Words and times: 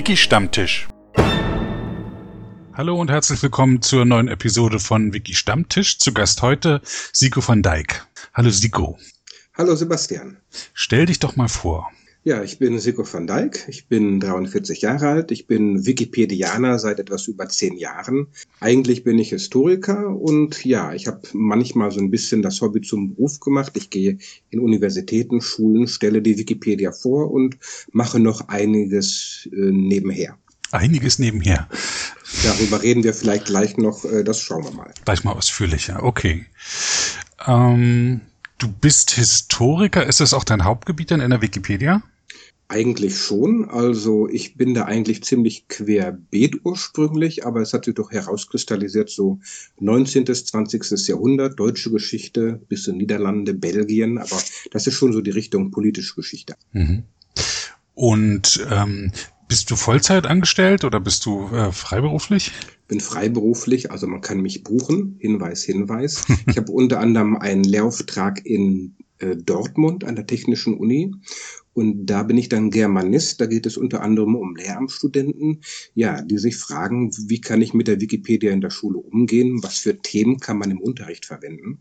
Wiki 0.00 0.16
Stammtisch. 0.16 0.88
Hallo 2.72 2.98
und 2.98 3.10
herzlich 3.10 3.42
willkommen 3.42 3.82
zur 3.82 4.06
neuen 4.06 4.28
Episode 4.28 4.78
von 4.78 5.12
Wiki 5.12 5.34
Stammtisch. 5.34 5.98
Zu 5.98 6.14
Gast 6.14 6.40
heute 6.40 6.80
Siko 7.12 7.46
van 7.46 7.62
Dijk. 7.62 8.06
Hallo 8.32 8.48
Siko. 8.48 8.98
Hallo 9.58 9.74
Sebastian. 9.74 10.38
Stell 10.72 11.04
dich 11.04 11.18
doch 11.18 11.36
mal 11.36 11.48
vor. 11.48 11.90
Ja, 12.22 12.42
ich 12.42 12.58
bin 12.58 12.78
Siko 12.78 13.02
van 13.10 13.26
Dijk. 13.26 13.64
Ich 13.68 13.86
bin 13.88 14.20
43 14.20 14.82
Jahre 14.82 15.08
alt. 15.08 15.30
Ich 15.30 15.46
bin 15.46 15.86
Wikipedianer 15.86 16.78
seit 16.78 17.00
etwas 17.00 17.26
über 17.28 17.48
zehn 17.48 17.78
Jahren. 17.78 18.26
Eigentlich 18.60 19.04
bin 19.04 19.18
ich 19.18 19.30
Historiker 19.30 20.14
und 20.14 20.62
ja, 20.66 20.92
ich 20.92 21.06
habe 21.06 21.22
manchmal 21.32 21.90
so 21.90 22.00
ein 22.00 22.10
bisschen 22.10 22.42
das 22.42 22.60
Hobby 22.60 22.82
zum 22.82 23.14
Beruf 23.14 23.40
gemacht. 23.40 23.72
Ich 23.76 23.88
gehe 23.88 24.18
in 24.50 24.60
Universitäten, 24.60 25.40
Schulen, 25.40 25.88
stelle 25.88 26.20
die 26.20 26.36
Wikipedia 26.36 26.92
vor 26.92 27.30
und 27.30 27.56
mache 27.90 28.20
noch 28.20 28.48
einiges 28.48 29.48
äh, 29.52 29.56
nebenher. 29.56 30.36
Einiges 30.72 31.18
nebenher. 31.18 31.68
Darüber 32.44 32.82
reden 32.82 33.02
wir 33.02 33.14
vielleicht 33.14 33.46
gleich 33.46 33.78
noch. 33.78 34.04
Äh, 34.04 34.24
das 34.24 34.40
schauen 34.40 34.64
wir 34.64 34.72
mal. 34.72 34.92
Gleich 35.06 35.24
mal 35.24 35.32
ausführlicher. 35.32 36.02
Okay. 36.02 36.44
Ähm, 37.46 38.20
du 38.60 38.68
bist 38.68 39.10
Historiker. 39.12 40.06
Ist 40.06 40.20
das 40.20 40.34
auch 40.34 40.44
dein 40.44 40.64
Hauptgebiet 40.64 41.10
in 41.10 41.18
der 41.18 41.42
Wikipedia? 41.42 42.02
Eigentlich 42.68 43.18
schon. 43.18 43.68
Also 43.68 44.28
ich 44.28 44.56
bin 44.56 44.74
da 44.74 44.84
eigentlich 44.84 45.24
ziemlich 45.24 45.66
querbeet 45.66 46.60
ursprünglich, 46.62 47.44
aber 47.44 47.60
es 47.62 47.72
hat 47.72 47.86
sich 47.86 47.96
doch 47.96 48.12
herauskristallisiert, 48.12 49.10
so 49.10 49.40
19., 49.80 50.26
20. 50.26 51.08
Jahrhundert, 51.08 51.58
deutsche 51.58 51.90
Geschichte, 51.90 52.60
bis 52.68 52.86
in 52.86 52.98
Niederlande, 52.98 53.54
Belgien, 53.54 54.18
aber 54.18 54.40
das 54.70 54.86
ist 54.86 54.94
schon 54.94 55.12
so 55.12 55.20
die 55.20 55.32
Richtung 55.32 55.72
politische 55.72 56.14
Geschichte. 56.14 56.54
Mhm. 56.72 57.02
Und 57.94 58.64
ähm, 58.70 59.10
bist 59.50 59.68
du 59.68 59.74
Vollzeit 59.74 60.26
angestellt 60.28 60.84
oder 60.84 61.00
bist 61.00 61.26
du 61.26 61.48
äh, 61.48 61.72
freiberuflich? 61.72 62.52
Bin 62.86 63.00
freiberuflich, 63.00 63.90
also 63.90 64.06
man 64.06 64.20
kann 64.20 64.40
mich 64.40 64.62
buchen. 64.62 65.16
Hinweis, 65.18 65.64
Hinweis. 65.64 66.24
ich 66.46 66.56
habe 66.56 66.70
unter 66.70 67.00
anderem 67.00 67.36
einen 67.36 67.64
Lehrauftrag 67.64 68.46
in 68.46 68.94
äh, 69.18 69.34
Dortmund 69.34 70.04
an 70.04 70.14
der 70.14 70.28
Technischen 70.28 70.74
Uni 70.74 71.16
und 71.72 72.06
da 72.06 72.22
bin 72.22 72.38
ich 72.38 72.48
dann 72.48 72.70
Germanist. 72.70 73.40
Da 73.40 73.46
geht 73.46 73.66
es 73.66 73.76
unter 73.76 74.02
anderem 74.02 74.36
um 74.36 74.54
Lehramtsstudenten, 74.54 75.62
ja, 75.94 76.22
die 76.22 76.38
sich 76.38 76.56
fragen, 76.56 77.10
wie 77.26 77.40
kann 77.40 77.60
ich 77.60 77.74
mit 77.74 77.88
der 77.88 78.00
Wikipedia 78.00 78.52
in 78.52 78.60
der 78.60 78.70
Schule 78.70 78.98
umgehen? 78.98 79.64
Was 79.64 79.78
für 79.78 79.98
Themen 79.98 80.38
kann 80.38 80.58
man 80.58 80.70
im 80.70 80.80
Unterricht 80.80 81.26
verwenden? 81.26 81.80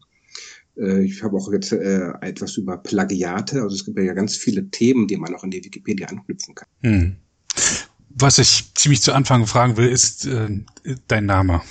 Äh, 0.76 1.04
ich 1.04 1.22
habe 1.22 1.38
auch 1.38 1.54
jetzt 1.54 1.72
äh, 1.72 2.14
etwas 2.22 2.58
über 2.58 2.78
Plagiate. 2.78 3.62
Also 3.62 3.76
es 3.76 3.86
gibt 3.86 4.00
ja 4.00 4.14
ganz 4.16 4.36
viele 4.36 4.72
Themen, 4.72 5.08
die 5.08 5.18
man 5.18 5.36
auch 5.36 5.44
in 5.44 5.52
die 5.52 5.64
Wikipedia 5.64 6.08
anknüpfen 6.08 6.56
kann. 6.56 6.68
Hm. 6.82 7.16
Was 8.10 8.38
ich 8.38 8.74
ziemlich 8.76 9.02
zu 9.02 9.14
Anfang 9.14 9.48
fragen 9.48 9.78
will, 9.78 9.88
ist 9.88 10.26
äh, 10.26 10.50
dein 11.08 11.26
Name. 11.26 11.62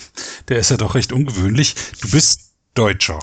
Der 0.49 0.59
ist 0.59 0.71
ja 0.71 0.77
doch 0.77 0.95
recht 0.95 1.13
ungewöhnlich. 1.13 1.75
Du 2.01 2.11
bist 2.11 2.53
Deutscher. 2.75 3.19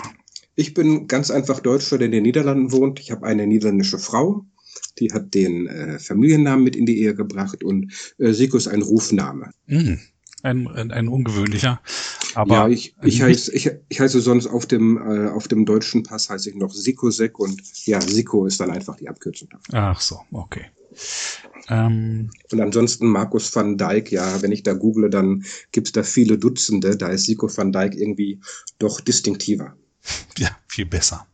Ich 0.56 0.74
bin 0.74 1.08
ganz 1.08 1.32
einfach 1.32 1.60
Deutscher, 1.60 1.98
der 1.98 2.06
in 2.06 2.12
den 2.12 2.24
Niederlanden 2.24 2.72
wohnt. 2.72 3.00
Ich 3.00 3.12
habe 3.12 3.26
eine 3.26 3.48
niederländische 3.48 4.00
Frau. 4.00 4.46
Die 5.00 5.12
hat 5.12 5.34
den 5.34 5.68
äh, 5.68 6.00
Familiennamen 6.00 6.64
mit 6.64 6.76
in 6.76 6.86
die 6.86 7.00
Ehe 7.02 7.16
gebracht 7.16 7.64
und 7.64 7.92
äh, 8.18 8.32
Siko 8.32 8.58
ist 8.58 8.68
ein 8.68 8.82
Rufname. 8.82 9.52
Mm, 9.68 9.96
ein, 10.44 10.68
ein, 10.68 10.92
ein 10.92 11.08
ungewöhnlicher. 11.08 11.82
Aber 12.36 12.56
ja, 12.56 12.68
ich, 12.70 12.96
ich, 13.04 13.22
heiße, 13.22 13.54
ich, 13.54 13.72
ich 13.90 14.00
heiße 14.00 14.22
sonst 14.22 14.48
auf 14.48 14.66
dem, 14.66 14.98
äh, 14.98 15.30
auf 15.30 15.48
dem 15.48 15.66
deutschen 15.66 16.04
Pass 16.04 16.30
heiße 16.30 16.50
ich 16.50 16.56
noch 16.56 16.74
Sikosek 16.74 17.40
und 17.40 17.62
ja, 17.86 18.00
Siko 18.02 18.46
ist 18.46 18.60
dann 18.60 18.72
einfach 18.72 18.96
die 18.98 19.10
Abkürzung 19.10 19.50
dafür. 19.50 19.74
Ach 19.74 20.00
so, 20.00 20.20
okay. 20.32 20.66
Ähm, 21.70 22.30
und 22.52 22.62
ansonsten 22.62 23.08
Markus 23.08 23.56
van 23.56 23.78
Dijk, 23.78 24.12
ja, 24.12 24.42
wenn 24.42 24.52
ich 24.52 24.64
da 24.64 24.74
google, 24.74 25.10
dann 25.10 25.46
gibt's 25.72 25.92
da 25.92 26.04
viele 26.04 26.38
Dutzende. 26.38 26.96
Da 26.98 27.08
ist 27.08 27.26
Siko 27.26 27.50
van 27.56 27.72
Dijk 27.72 27.96
irgendwie 27.96 28.40
doch 28.80 29.02
distinktiver. 29.02 29.76
Ja, 30.38 30.50
viel 30.68 30.86
besser. 30.86 31.26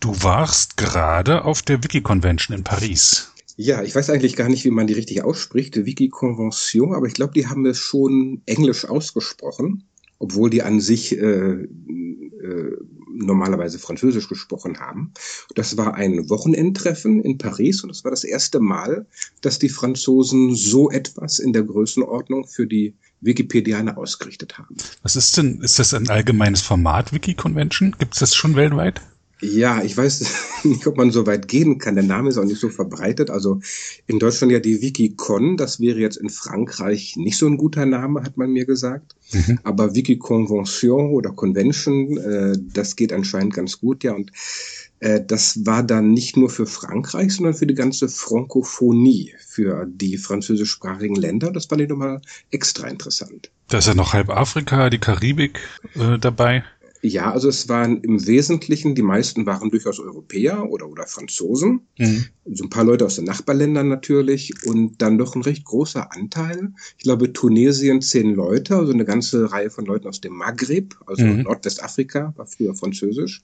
Du 0.00 0.10
warst 0.22 0.76
gerade 0.76 1.44
auf 1.44 1.62
der 1.62 1.82
Wiki-Convention 1.82 2.56
in 2.56 2.64
Paris. 2.64 3.32
Ja, 3.56 3.82
ich 3.82 3.94
weiß 3.94 4.10
eigentlich 4.10 4.36
gar 4.36 4.48
nicht, 4.48 4.64
wie 4.64 4.70
man 4.70 4.86
die 4.86 4.94
richtig 4.94 5.22
ausspricht, 5.22 5.76
Wiki-Convention, 5.86 6.94
aber 6.94 7.06
ich 7.06 7.14
glaube, 7.14 7.32
die 7.32 7.46
haben 7.46 7.64
es 7.64 7.78
schon 7.78 8.42
englisch 8.46 8.84
ausgesprochen, 8.84 9.84
obwohl 10.18 10.50
die 10.50 10.62
an 10.62 10.80
sich 10.80 11.16
äh, 11.16 11.22
äh, 11.22 12.76
normalerweise 13.14 13.78
Französisch 13.78 14.28
gesprochen 14.28 14.80
haben. 14.80 15.12
Das 15.54 15.76
war 15.76 15.94
ein 15.94 16.28
Wochenendtreffen 16.30 17.22
in 17.22 17.38
Paris 17.38 17.82
und 17.84 17.90
es 17.90 18.04
war 18.04 18.10
das 18.10 18.24
erste 18.24 18.60
Mal, 18.60 19.06
dass 19.40 19.58
die 19.58 19.68
Franzosen 19.68 20.54
so 20.54 20.90
etwas 20.90 21.38
in 21.38 21.52
der 21.52 21.62
Größenordnung 21.62 22.46
für 22.46 22.66
die 22.66 22.94
Wikipedianer 23.20 23.96
ausgerichtet 23.96 24.58
haben. 24.58 24.76
Was 25.02 25.16
ist 25.16 25.36
denn, 25.36 25.60
ist 25.62 25.78
das 25.78 25.94
ein 25.94 26.08
allgemeines 26.08 26.60
Format 26.60 27.12
Wiki-Convention? 27.12 27.96
Gibt 27.98 28.14
es 28.14 28.20
das 28.20 28.34
schon 28.34 28.56
weltweit? 28.56 29.00
Ja, 29.44 29.82
ich 29.82 29.96
weiß 29.96 30.24
nicht, 30.64 30.86
ob 30.86 30.96
man 30.96 31.10
so 31.10 31.26
weit 31.26 31.48
gehen 31.48 31.78
kann. 31.78 31.94
Der 31.94 32.04
Name 32.04 32.30
ist 32.30 32.38
auch 32.38 32.44
nicht 32.44 32.60
so 32.60 32.70
verbreitet. 32.70 33.30
Also 33.30 33.60
in 34.06 34.18
Deutschland 34.18 34.52
ja 34.52 34.60
die 34.60 34.80
Wikicon, 34.80 35.56
das 35.56 35.80
wäre 35.80 35.98
jetzt 35.98 36.16
in 36.16 36.30
Frankreich 36.30 37.16
nicht 37.16 37.36
so 37.36 37.46
ein 37.46 37.58
guter 37.58 37.84
Name, 37.84 38.22
hat 38.22 38.36
man 38.36 38.50
mir 38.50 38.64
gesagt. 38.64 39.14
Mhm. 39.32 39.58
Aber 39.62 39.94
Wikiconvention 39.94 41.10
oder 41.10 41.30
Convention, 41.30 42.16
äh, 42.16 42.56
das 42.72 42.96
geht 42.96 43.12
anscheinend 43.12 43.54
ganz 43.54 43.78
gut, 43.80 44.02
ja. 44.02 44.14
Und 44.14 44.32
äh, 45.00 45.20
das 45.24 45.66
war 45.66 45.82
dann 45.82 46.12
nicht 46.12 46.36
nur 46.36 46.48
für 46.48 46.66
Frankreich, 46.66 47.34
sondern 47.34 47.54
für 47.54 47.66
die 47.66 47.74
ganze 47.74 48.08
Frankophonie, 48.08 49.34
für 49.46 49.86
die 49.86 50.16
französischsprachigen 50.16 51.16
Länder. 51.16 51.50
Das 51.52 51.66
fand 51.66 51.82
ich 51.82 51.88
nochmal 51.88 52.22
extra 52.50 52.88
interessant. 52.88 53.50
Da 53.68 53.78
ist 53.78 53.88
ja 53.88 53.94
noch 53.94 54.14
halb 54.14 54.30
Afrika, 54.30 54.88
die 54.88 54.98
Karibik 54.98 55.60
äh, 55.94 56.18
dabei. 56.18 56.64
Ja, 57.06 57.30
also 57.32 57.50
es 57.50 57.68
waren 57.68 58.00
im 58.00 58.26
Wesentlichen, 58.26 58.94
die 58.94 59.02
meisten 59.02 59.44
waren 59.44 59.70
durchaus 59.70 60.00
Europäer 60.00 60.70
oder, 60.70 60.88
oder 60.88 61.06
Franzosen. 61.06 61.82
Mhm. 61.98 62.24
So 62.46 62.64
ein 62.64 62.70
paar 62.70 62.84
Leute 62.84 63.04
aus 63.04 63.16
den 63.16 63.26
Nachbarländern 63.26 63.88
natürlich 63.88 64.54
und 64.64 65.02
dann 65.02 65.18
doch 65.18 65.34
ein 65.34 65.42
recht 65.42 65.66
großer 65.66 66.12
Anteil. 66.12 66.72
Ich 66.96 67.04
glaube, 67.04 67.30
Tunesien 67.34 68.00
zehn 68.00 68.34
Leute, 68.34 68.76
also 68.76 68.94
eine 68.94 69.04
ganze 69.04 69.52
Reihe 69.52 69.68
von 69.68 69.84
Leuten 69.84 70.08
aus 70.08 70.22
dem 70.22 70.32
Maghreb, 70.32 70.94
also 71.04 71.26
mhm. 71.26 71.42
Nordwestafrika, 71.42 72.32
war 72.36 72.46
früher 72.46 72.74
Französisch 72.74 73.42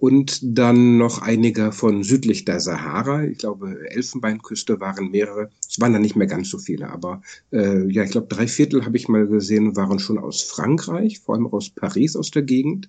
und 0.00 0.38
dann 0.42 0.96
noch 0.96 1.20
einige 1.20 1.72
von 1.72 2.02
südlich 2.02 2.46
der 2.46 2.58
Sahara. 2.58 3.24
Ich 3.24 3.36
glaube, 3.36 3.86
Elfenbeinküste 3.90 4.80
waren 4.80 5.10
mehrere. 5.10 5.50
Es 5.68 5.78
waren 5.78 5.92
dann 5.92 6.00
nicht 6.00 6.16
mehr 6.16 6.26
ganz 6.26 6.48
so 6.48 6.56
viele, 6.56 6.88
aber 6.88 7.20
äh, 7.52 7.86
ja, 7.92 8.02
ich 8.02 8.10
glaube, 8.10 8.28
drei 8.28 8.46
Viertel 8.48 8.86
habe 8.86 8.96
ich 8.96 9.08
mal 9.08 9.26
gesehen, 9.26 9.76
waren 9.76 9.98
schon 9.98 10.18
aus 10.18 10.42
Frankreich, 10.42 11.20
vor 11.20 11.34
allem 11.34 11.48
aus 11.48 11.68
Paris, 11.68 12.16
aus 12.16 12.30
der 12.30 12.42
Gegend. 12.42 12.88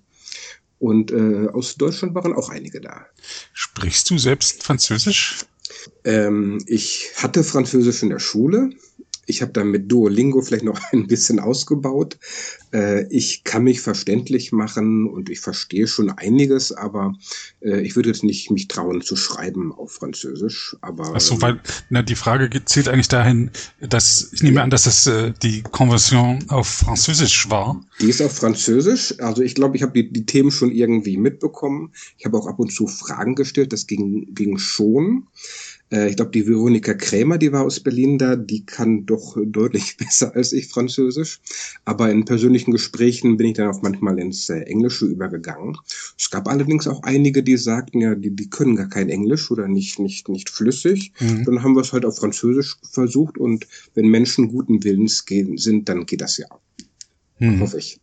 Und 0.78 1.12
äh, 1.12 1.48
aus 1.52 1.76
Deutschland 1.76 2.14
waren 2.14 2.32
auch 2.32 2.48
einige 2.48 2.80
da. 2.80 3.04
Sprichst 3.52 4.08
du 4.08 4.16
selbst 4.16 4.62
Französisch? 4.62 5.44
Ähm, 6.04 6.64
ich 6.66 7.10
hatte 7.16 7.44
Französisch 7.44 8.02
in 8.02 8.08
der 8.08 8.20
Schule. 8.20 8.70
Ich 9.26 9.40
habe 9.40 9.52
dann 9.52 9.68
mit 9.68 9.90
Duolingo 9.90 10.42
vielleicht 10.42 10.64
noch 10.64 10.80
ein 10.92 11.06
bisschen 11.06 11.38
ausgebaut. 11.38 12.18
Äh, 12.72 13.06
ich 13.08 13.44
kann 13.44 13.64
mich 13.64 13.80
verständlich 13.80 14.52
machen 14.52 15.06
und 15.06 15.30
ich 15.30 15.40
verstehe 15.40 15.86
schon 15.86 16.10
einiges, 16.10 16.72
aber 16.72 17.14
äh, 17.60 17.80
ich 17.80 17.96
würde 17.96 18.08
jetzt 18.08 18.24
nicht 18.24 18.50
mich 18.50 18.68
trauen 18.68 19.02
zu 19.02 19.16
schreiben 19.16 19.72
auf 19.72 19.92
Französisch. 19.92 20.76
Aber 20.80 21.12
Ach 21.14 21.20
so, 21.20 21.40
weil 21.40 21.60
na, 21.90 22.02
die 22.02 22.16
Frage 22.16 22.64
zielt 22.64 22.88
eigentlich 22.88 23.08
dahin, 23.08 23.50
dass 23.80 24.32
ich 24.32 24.42
nehme 24.42 24.62
an, 24.62 24.70
dass 24.70 24.84
das 24.84 25.06
äh, 25.06 25.32
die 25.42 25.62
Konvention 25.62 26.44
auf 26.48 26.66
Französisch 26.66 27.50
war. 27.50 27.80
Die 28.00 28.08
ist 28.08 28.22
auf 28.22 28.34
Französisch. 28.34 29.14
Also 29.20 29.42
ich 29.42 29.54
glaube, 29.54 29.76
ich 29.76 29.82
habe 29.82 29.92
die, 29.92 30.12
die 30.12 30.26
Themen 30.26 30.50
schon 30.50 30.72
irgendwie 30.72 31.16
mitbekommen. 31.16 31.92
Ich 32.18 32.24
habe 32.24 32.38
auch 32.38 32.46
ab 32.46 32.58
und 32.58 32.72
zu 32.72 32.86
Fragen 32.86 33.34
gestellt. 33.34 33.72
Das 33.72 33.86
ging, 33.86 34.34
ging 34.34 34.58
schon. 34.58 35.26
Äh, 35.92 36.08
ich 36.08 36.16
glaube, 36.16 36.30
die 36.32 36.46
Veronika 36.46 36.94
Krämer, 36.94 37.38
die 37.38 37.52
war 37.52 37.64
aus 37.64 37.78
Berlin 37.80 38.18
da, 38.18 38.34
die 38.34 38.64
kann 38.64 39.06
doch 39.06 39.36
deutlich 39.44 39.96
besser 39.98 40.34
als 40.34 40.52
ich 40.52 40.68
Französisch. 40.68 41.40
Aber 41.84 42.10
in 42.10 42.24
persönlichen 42.24 42.72
Gesprächen 42.72 43.36
bin 43.36 43.48
ich 43.48 43.54
dann 43.54 43.68
auch 43.68 43.82
manchmal 43.82 44.18
ins 44.18 44.48
äh, 44.48 44.60
Englische 44.60 45.06
übergegangen. 45.06 45.76
Es 46.18 46.30
gab 46.30 46.48
allerdings 46.48 46.88
auch 46.88 47.02
einige, 47.02 47.42
die 47.42 47.56
sagten, 47.56 48.00
ja, 48.00 48.14
die, 48.14 48.34
die 48.34 48.50
können 48.50 48.76
gar 48.76 48.88
kein 48.88 49.10
Englisch 49.10 49.50
oder 49.50 49.68
nicht, 49.68 49.98
nicht, 49.98 50.28
nicht 50.28 50.50
flüssig. 50.50 51.12
Mhm. 51.20 51.44
Dann 51.44 51.62
haben 51.62 51.74
wir 51.74 51.82
es 51.82 51.92
halt 51.92 52.04
auf 52.04 52.16
Französisch 52.16 52.76
versucht 52.90 53.36
und 53.38 53.66
wenn 53.94 54.08
Menschen 54.08 54.48
guten 54.48 54.82
Willens 54.82 55.26
gehen, 55.26 55.58
sind, 55.58 55.88
dann 55.88 56.06
geht 56.06 56.22
das 56.22 56.38
ja. 56.38 56.46
Mhm. 57.38 57.60
Hoffe 57.60 57.78
ich. 57.78 58.00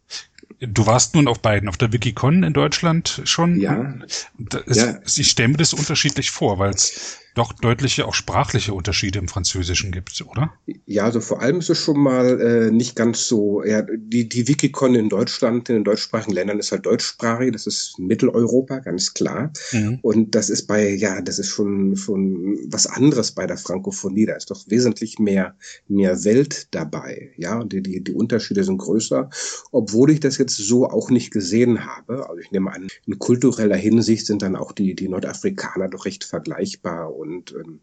Du 0.59 0.85
warst 0.85 1.15
nun 1.15 1.29
auf 1.29 1.39
beiden, 1.39 1.69
auf 1.69 1.77
der 1.77 1.93
Wikicon 1.93 2.43
in 2.43 2.51
Deutschland 2.51 3.21
schon. 3.23 3.61
Ja. 3.61 3.95
Das, 4.37 4.75
ja. 4.75 4.99
Ich 5.05 5.29
stelle 5.29 5.49
mir 5.49 5.57
das 5.57 5.73
unterschiedlich 5.73 6.31
vor, 6.31 6.59
weil 6.59 6.71
es 6.71 7.17
doch 7.39 7.53
deutliche 7.53 8.05
auch 8.05 8.13
sprachliche 8.13 8.73
Unterschiede 8.73 9.17
im 9.17 9.29
Französischen 9.29 9.91
gibt, 9.91 10.21
oder? 10.29 10.51
Ja, 10.85 11.05
also 11.05 11.21
vor 11.21 11.41
allem 11.41 11.59
ist 11.59 11.69
es 11.69 11.77
schon 11.77 11.97
mal 11.97 12.41
äh, 12.41 12.71
nicht 12.71 12.97
ganz 12.97 13.27
so, 13.27 13.63
ja, 13.63 13.81
die, 13.81 14.27
die 14.27 14.47
Wikicon 14.49 14.93
in 14.93 15.07
Deutschland, 15.07 15.69
in 15.69 15.75
den 15.75 15.83
deutschsprachigen 15.85 16.33
Ländern 16.33 16.59
ist 16.59 16.73
halt 16.73 16.85
deutschsprachig, 16.85 17.53
das 17.53 17.65
ist 17.65 17.97
Mitteleuropa, 17.97 18.79
ganz 18.79 19.13
klar. 19.13 19.53
Mhm. 19.71 19.99
Und 20.01 20.35
das 20.35 20.49
ist 20.49 20.67
bei, 20.67 20.89
ja, 20.89 21.21
das 21.21 21.39
ist 21.39 21.47
schon, 21.47 21.95
schon 21.95 22.59
was 22.67 22.87
anderes 22.87 23.31
bei 23.31 23.47
der 23.47 23.57
Frankophonie, 23.57 24.25
da 24.25 24.33
ist 24.33 24.51
doch 24.51 24.65
wesentlich 24.67 25.17
mehr, 25.17 25.55
mehr 25.87 26.25
Welt 26.25 26.67
dabei, 26.71 27.31
ja, 27.37 27.57
und 27.57 27.71
die, 27.71 27.81
die, 27.81 28.03
die 28.03 28.13
Unterschiede 28.13 28.65
sind 28.65 28.79
größer, 28.79 29.29
obwohl 29.71 30.11
ich 30.11 30.19
das 30.19 30.37
jetzt 30.37 30.57
so 30.57 30.89
auch 30.89 31.09
nicht 31.09 31.31
gesehen 31.31 31.85
habe. 31.85 32.27
Also 32.27 32.41
ich 32.41 32.51
nehme 32.51 32.73
an, 32.73 32.87
in 33.07 33.17
kultureller 33.17 33.77
Hinsicht 33.77 34.25
sind 34.25 34.41
dann 34.41 34.57
auch 34.57 34.73
die, 34.73 34.93
die 34.93 35.07
Nordafrikaner 35.07 35.87
doch 35.87 36.05
recht 36.05 36.25
vergleichbar 36.25 37.15
und 37.15 37.28
ähm, 37.29 37.81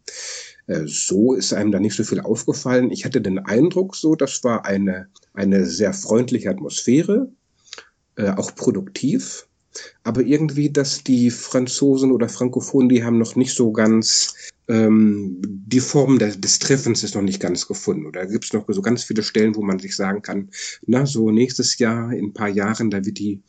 äh, 0.67 0.83
so 0.85 1.33
ist 1.33 1.53
einem 1.53 1.71
da 1.71 1.79
nicht 1.79 1.95
so 1.95 2.03
viel 2.03 2.19
aufgefallen. 2.19 2.91
Ich 2.91 3.05
hatte 3.05 3.21
den 3.21 3.39
Eindruck, 3.39 3.95
so, 3.95 4.15
das 4.15 4.43
war 4.43 4.65
eine, 4.65 5.07
eine 5.33 5.65
sehr 5.65 5.93
freundliche 5.93 6.49
Atmosphäre, 6.49 7.31
äh, 8.15 8.31
auch 8.31 8.55
produktiv. 8.55 9.47
Aber 10.03 10.21
irgendwie, 10.21 10.71
dass 10.71 11.03
die 11.03 11.29
Franzosen 11.29 12.11
oder 12.11 12.29
Frankophonen, 12.29 12.89
die 12.89 13.03
haben 13.03 13.19
noch 13.19 13.35
nicht 13.35 13.53
so 13.53 13.71
ganz 13.71 14.33
ähm, 14.67 15.39
die 15.43 15.79
Form 15.79 16.19
des, 16.19 16.41
des 16.41 16.59
Treffens 16.59 17.03
ist 17.03 17.15
noch 17.15 17.21
nicht 17.21 17.39
ganz 17.39 17.67
gefunden. 17.67 18.05
Oder 18.05 18.25
gibt 18.25 18.45
es 18.45 18.53
noch 18.53 18.65
so 18.67 18.81
ganz 18.81 19.03
viele 19.03 19.23
Stellen, 19.23 19.55
wo 19.55 19.61
man 19.61 19.79
sich 19.79 19.95
sagen 19.95 20.21
kann, 20.21 20.49
na, 20.85 21.05
so 21.05 21.31
nächstes 21.31 21.77
Jahr, 21.77 22.11
in 22.11 22.27
ein 22.27 22.33
paar 22.33 22.49
Jahren, 22.49 22.89
da 22.89 23.05
wird 23.05 23.19
die, 23.19 23.41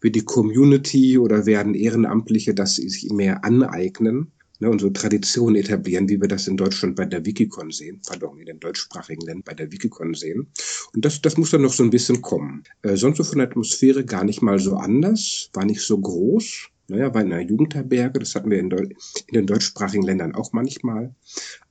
wird 0.00 0.16
die 0.16 0.24
Community 0.24 1.18
oder 1.18 1.46
werden 1.46 1.74
Ehrenamtliche 1.74 2.54
das 2.54 2.76
sich 2.76 3.08
mehr 3.10 3.44
aneignen 3.44 4.32
ne, 4.60 4.70
und 4.70 4.80
so 4.80 4.90
Traditionen 4.90 5.56
etablieren, 5.56 6.08
wie 6.08 6.20
wir 6.20 6.28
das 6.28 6.46
in 6.46 6.56
Deutschland 6.56 6.96
bei 6.96 7.04
der 7.04 7.24
Wikicon 7.24 7.70
sehen, 7.70 8.00
pardon, 8.06 8.38
in 8.38 8.46
den 8.46 8.60
deutschsprachigen 8.60 9.22
Ländern 9.22 9.42
bei 9.44 9.54
der 9.54 9.70
Wikicon 9.72 10.14
sehen. 10.14 10.48
Und 10.94 11.04
das, 11.04 11.20
das 11.20 11.36
muss 11.36 11.50
dann 11.50 11.62
noch 11.62 11.72
so 11.72 11.82
ein 11.82 11.90
bisschen 11.90 12.22
kommen. 12.22 12.64
Äh, 12.82 12.96
sonst 12.96 13.18
so 13.18 13.24
von 13.24 13.38
der 13.38 13.48
Atmosphäre 13.48 14.04
gar 14.04 14.24
nicht 14.24 14.42
mal 14.42 14.58
so 14.58 14.76
anders, 14.76 15.50
war 15.52 15.64
nicht 15.64 15.80
so 15.80 15.98
groß. 15.98 16.70
Naja, 16.88 17.08
in 17.08 17.32
einer 17.32 17.40
Jugendherberge, 17.40 18.20
das 18.20 18.34
hatten 18.34 18.50
wir 18.50 18.60
in, 18.60 18.70
in, 18.70 18.94
den 19.32 19.46
deutschsprachigen 19.46 20.04
Ländern 20.04 20.34
auch 20.34 20.52
manchmal. 20.52 21.14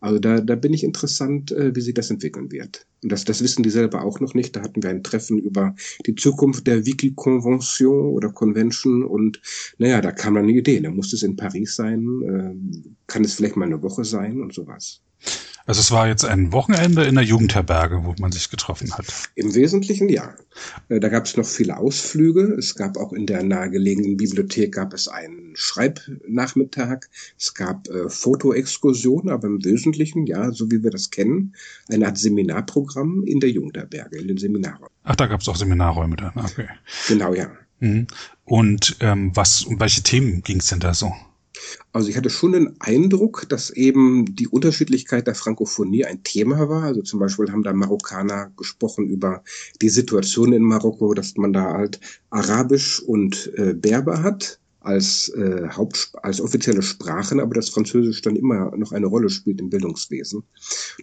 Also 0.01 0.19
da, 0.19 0.41
da 0.41 0.55
bin 0.55 0.73
ich 0.73 0.83
interessant, 0.83 1.51
äh, 1.51 1.73
wie 1.73 1.81
sich 1.81 1.93
das 1.93 2.11
entwickeln 2.11 2.51
wird. 2.51 2.85
Und 3.01 3.11
das, 3.11 3.23
das 3.23 3.41
wissen 3.41 3.63
die 3.63 3.69
selber 3.69 4.03
auch 4.03 4.19
noch 4.19 4.33
nicht. 4.33 4.55
Da 4.55 4.61
hatten 4.61 4.83
wir 4.83 4.89
ein 4.89 5.03
Treffen 5.03 5.39
über 5.39 5.73
die 6.05 6.15
Zukunft 6.15 6.67
der 6.67 6.85
Wiki-Konvention 6.85 8.07
oder 8.07 8.29
Convention 8.29 9.05
und 9.05 9.41
naja, 9.77 10.01
da 10.01 10.11
kam 10.11 10.35
dann 10.35 10.43
eine 10.43 10.53
Idee. 10.53 10.81
Da 10.81 10.91
muss 10.91 11.13
es 11.13 11.23
in 11.23 11.37
Paris 11.37 11.75
sein, 11.75 12.21
äh, 12.23 12.85
kann 13.07 13.23
es 13.23 13.35
vielleicht 13.35 13.55
mal 13.55 13.65
eine 13.65 13.81
Woche 13.81 14.03
sein 14.03 14.41
und 14.41 14.53
sowas. 14.53 15.01
Also 15.67 15.81
es 15.81 15.89
war 15.89 16.07
jetzt 16.07 16.23
ein 16.23 16.51
Wochenende 16.51 17.05
in 17.05 17.15
der 17.15 17.23
Jugendherberge, 17.23 18.03
wo 18.03 18.13
man 18.19 18.31
sich 18.31 18.51
getroffen 18.51 18.93
hat. 18.93 19.05
Im 19.33 19.55
Wesentlichen 19.55 20.09
ja. 20.09 20.35
Äh, 20.89 20.99
da 20.99 21.09
gab 21.09 21.25
es 21.25 21.35
noch 21.37 21.45
viele 21.45 21.77
Ausflüge. 21.77 22.55
Es 22.57 22.75
gab 22.75 22.97
auch 22.97 23.13
in 23.13 23.25
der 23.25 23.43
nahegelegenen 23.43 24.15
Bibliothek 24.15 24.73
gab 24.73 24.93
es 24.93 25.07
einen 25.07 25.55
Schreibnachmittag. 25.55 27.07
Es 27.39 27.55
gab 27.55 27.87
äh, 27.87 28.09
Fotoexkursionen, 28.09 29.29
aber 29.29 29.47
im 29.47 29.63
Wesentlichen, 29.65 30.27
ja, 30.27 30.51
so 30.51 30.69
wie 30.69 30.83
wir 30.83 30.91
das 30.91 31.09
kennen, 31.09 31.55
eine 31.89 32.05
Art 32.07 32.19
Seminarprogramm 32.19 33.23
in 33.25 33.39
der 33.39 33.49
Jugendherberge, 33.49 34.17
in 34.17 34.27
den 34.27 34.37
Seminarräumen. 34.37 34.89
Ach, 35.03 35.15
da 35.15 35.25
gab 35.25 35.41
es 35.41 35.49
auch 35.49 35.55
Seminarräume 35.55 36.15
dann, 36.15 36.33
okay. 36.35 36.67
Genau, 37.07 37.33
ja. 37.33 37.49
Mhm. 37.79 38.05
Und 38.43 38.97
ähm, 38.99 39.31
was, 39.33 39.63
um 39.63 39.79
welche 39.79 40.03
Themen 40.03 40.43
ging 40.43 40.59
es 40.59 40.67
denn 40.67 40.79
da 40.79 40.93
so? 40.93 41.11
Also 41.91 42.09
ich 42.09 42.17
hatte 42.17 42.29
schon 42.29 42.51
den 42.51 42.75
Eindruck, 42.79 43.47
dass 43.49 43.69
eben 43.69 44.35
die 44.35 44.47
Unterschiedlichkeit 44.47 45.27
der 45.27 45.35
Frankophonie 45.35 46.05
ein 46.05 46.23
Thema 46.23 46.67
war. 46.69 46.83
Also 46.83 47.01
zum 47.01 47.19
Beispiel 47.19 47.51
haben 47.51 47.63
da 47.63 47.73
Marokkaner 47.73 48.51
gesprochen 48.57 49.07
über 49.07 49.43
die 49.81 49.89
Situation 49.89 50.53
in 50.53 50.63
Marokko, 50.63 51.13
dass 51.13 51.35
man 51.37 51.53
da 51.53 51.73
halt 51.73 51.99
Arabisch 52.29 53.01
und 53.01 53.51
äh, 53.55 53.73
Berber 53.73 54.23
hat 54.23 54.59
als, 54.81 55.29
äh, 55.29 55.67
Haupt, 55.69 56.11
als 56.21 56.39
offizielle 56.39 56.83
Sprachen, 56.83 57.39
aber 57.39 57.55
das 57.55 57.69
Französisch 57.69 58.21
dann 58.21 58.35
immer 58.35 58.75
noch 58.77 58.91
eine 58.91 59.07
Rolle 59.07 59.29
spielt 59.29 59.59
im 59.59 59.69
Bildungswesen. 59.69 60.43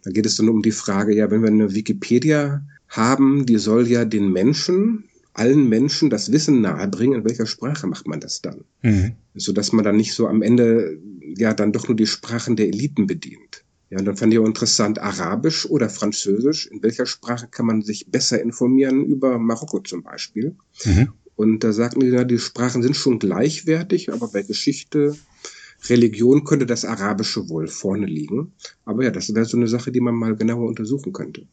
Da 0.04 0.10
geht 0.10 0.26
es 0.26 0.36
dann 0.36 0.48
um 0.48 0.62
die 0.62 0.72
Frage, 0.72 1.14
ja, 1.14 1.30
wenn 1.30 1.42
wir 1.42 1.48
eine 1.48 1.74
Wikipedia 1.74 2.62
haben, 2.88 3.44
die 3.46 3.58
soll 3.58 3.88
ja 3.88 4.04
den 4.04 4.30
Menschen 4.30 5.08
allen 5.34 5.68
Menschen 5.68 6.10
das 6.10 6.30
Wissen 6.32 6.60
nahebringen, 6.60 7.20
in 7.20 7.24
welcher 7.24 7.46
Sprache 7.46 7.86
macht 7.86 8.06
man 8.06 8.20
das 8.20 8.42
dann? 8.42 8.64
Mhm. 8.82 9.12
So 9.34 9.52
dass 9.52 9.72
man 9.72 9.84
dann 9.84 9.96
nicht 9.96 10.14
so 10.14 10.26
am 10.26 10.42
Ende 10.42 10.98
ja 11.36 11.54
dann 11.54 11.72
doch 11.72 11.88
nur 11.88 11.96
die 11.96 12.06
Sprachen 12.06 12.56
der 12.56 12.68
Eliten 12.68 13.06
bedient. 13.06 13.64
Ja, 13.90 13.98
und 13.98 14.06
dann 14.06 14.16
fand 14.16 14.32
ich 14.32 14.38
auch 14.38 14.46
interessant, 14.46 14.98
Arabisch 14.98 15.66
oder 15.66 15.90
Französisch, 15.90 16.66
in 16.66 16.82
welcher 16.82 17.04
Sprache 17.04 17.46
kann 17.46 17.66
man 17.66 17.82
sich 17.82 18.10
besser 18.10 18.40
informieren 18.40 19.04
über 19.04 19.38
Marokko 19.38 19.80
zum 19.80 20.02
Beispiel? 20.02 20.56
Mhm. 20.84 21.08
Und 21.36 21.64
da 21.64 21.72
sagten 21.72 22.00
die, 22.00 22.06
ja, 22.06 22.24
die 22.24 22.38
Sprachen 22.38 22.82
sind 22.82 22.96
schon 22.96 23.18
gleichwertig, 23.18 24.12
aber 24.12 24.28
bei 24.28 24.42
Geschichte, 24.42 25.14
Religion 25.88 26.44
könnte 26.44 26.66
das 26.66 26.84
Arabische 26.84 27.48
wohl 27.48 27.66
vorne 27.66 28.06
liegen. 28.06 28.52
Aber 28.84 29.04
ja, 29.04 29.10
das 29.10 29.32
wäre 29.34 29.44
so 29.44 29.56
eine 29.56 29.68
Sache, 29.68 29.92
die 29.92 30.00
man 30.00 30.14
mal 30.14 30.34
genauer 30.34 30.66
untersuchen 30.66 31.12
könnte. 31.12 31.46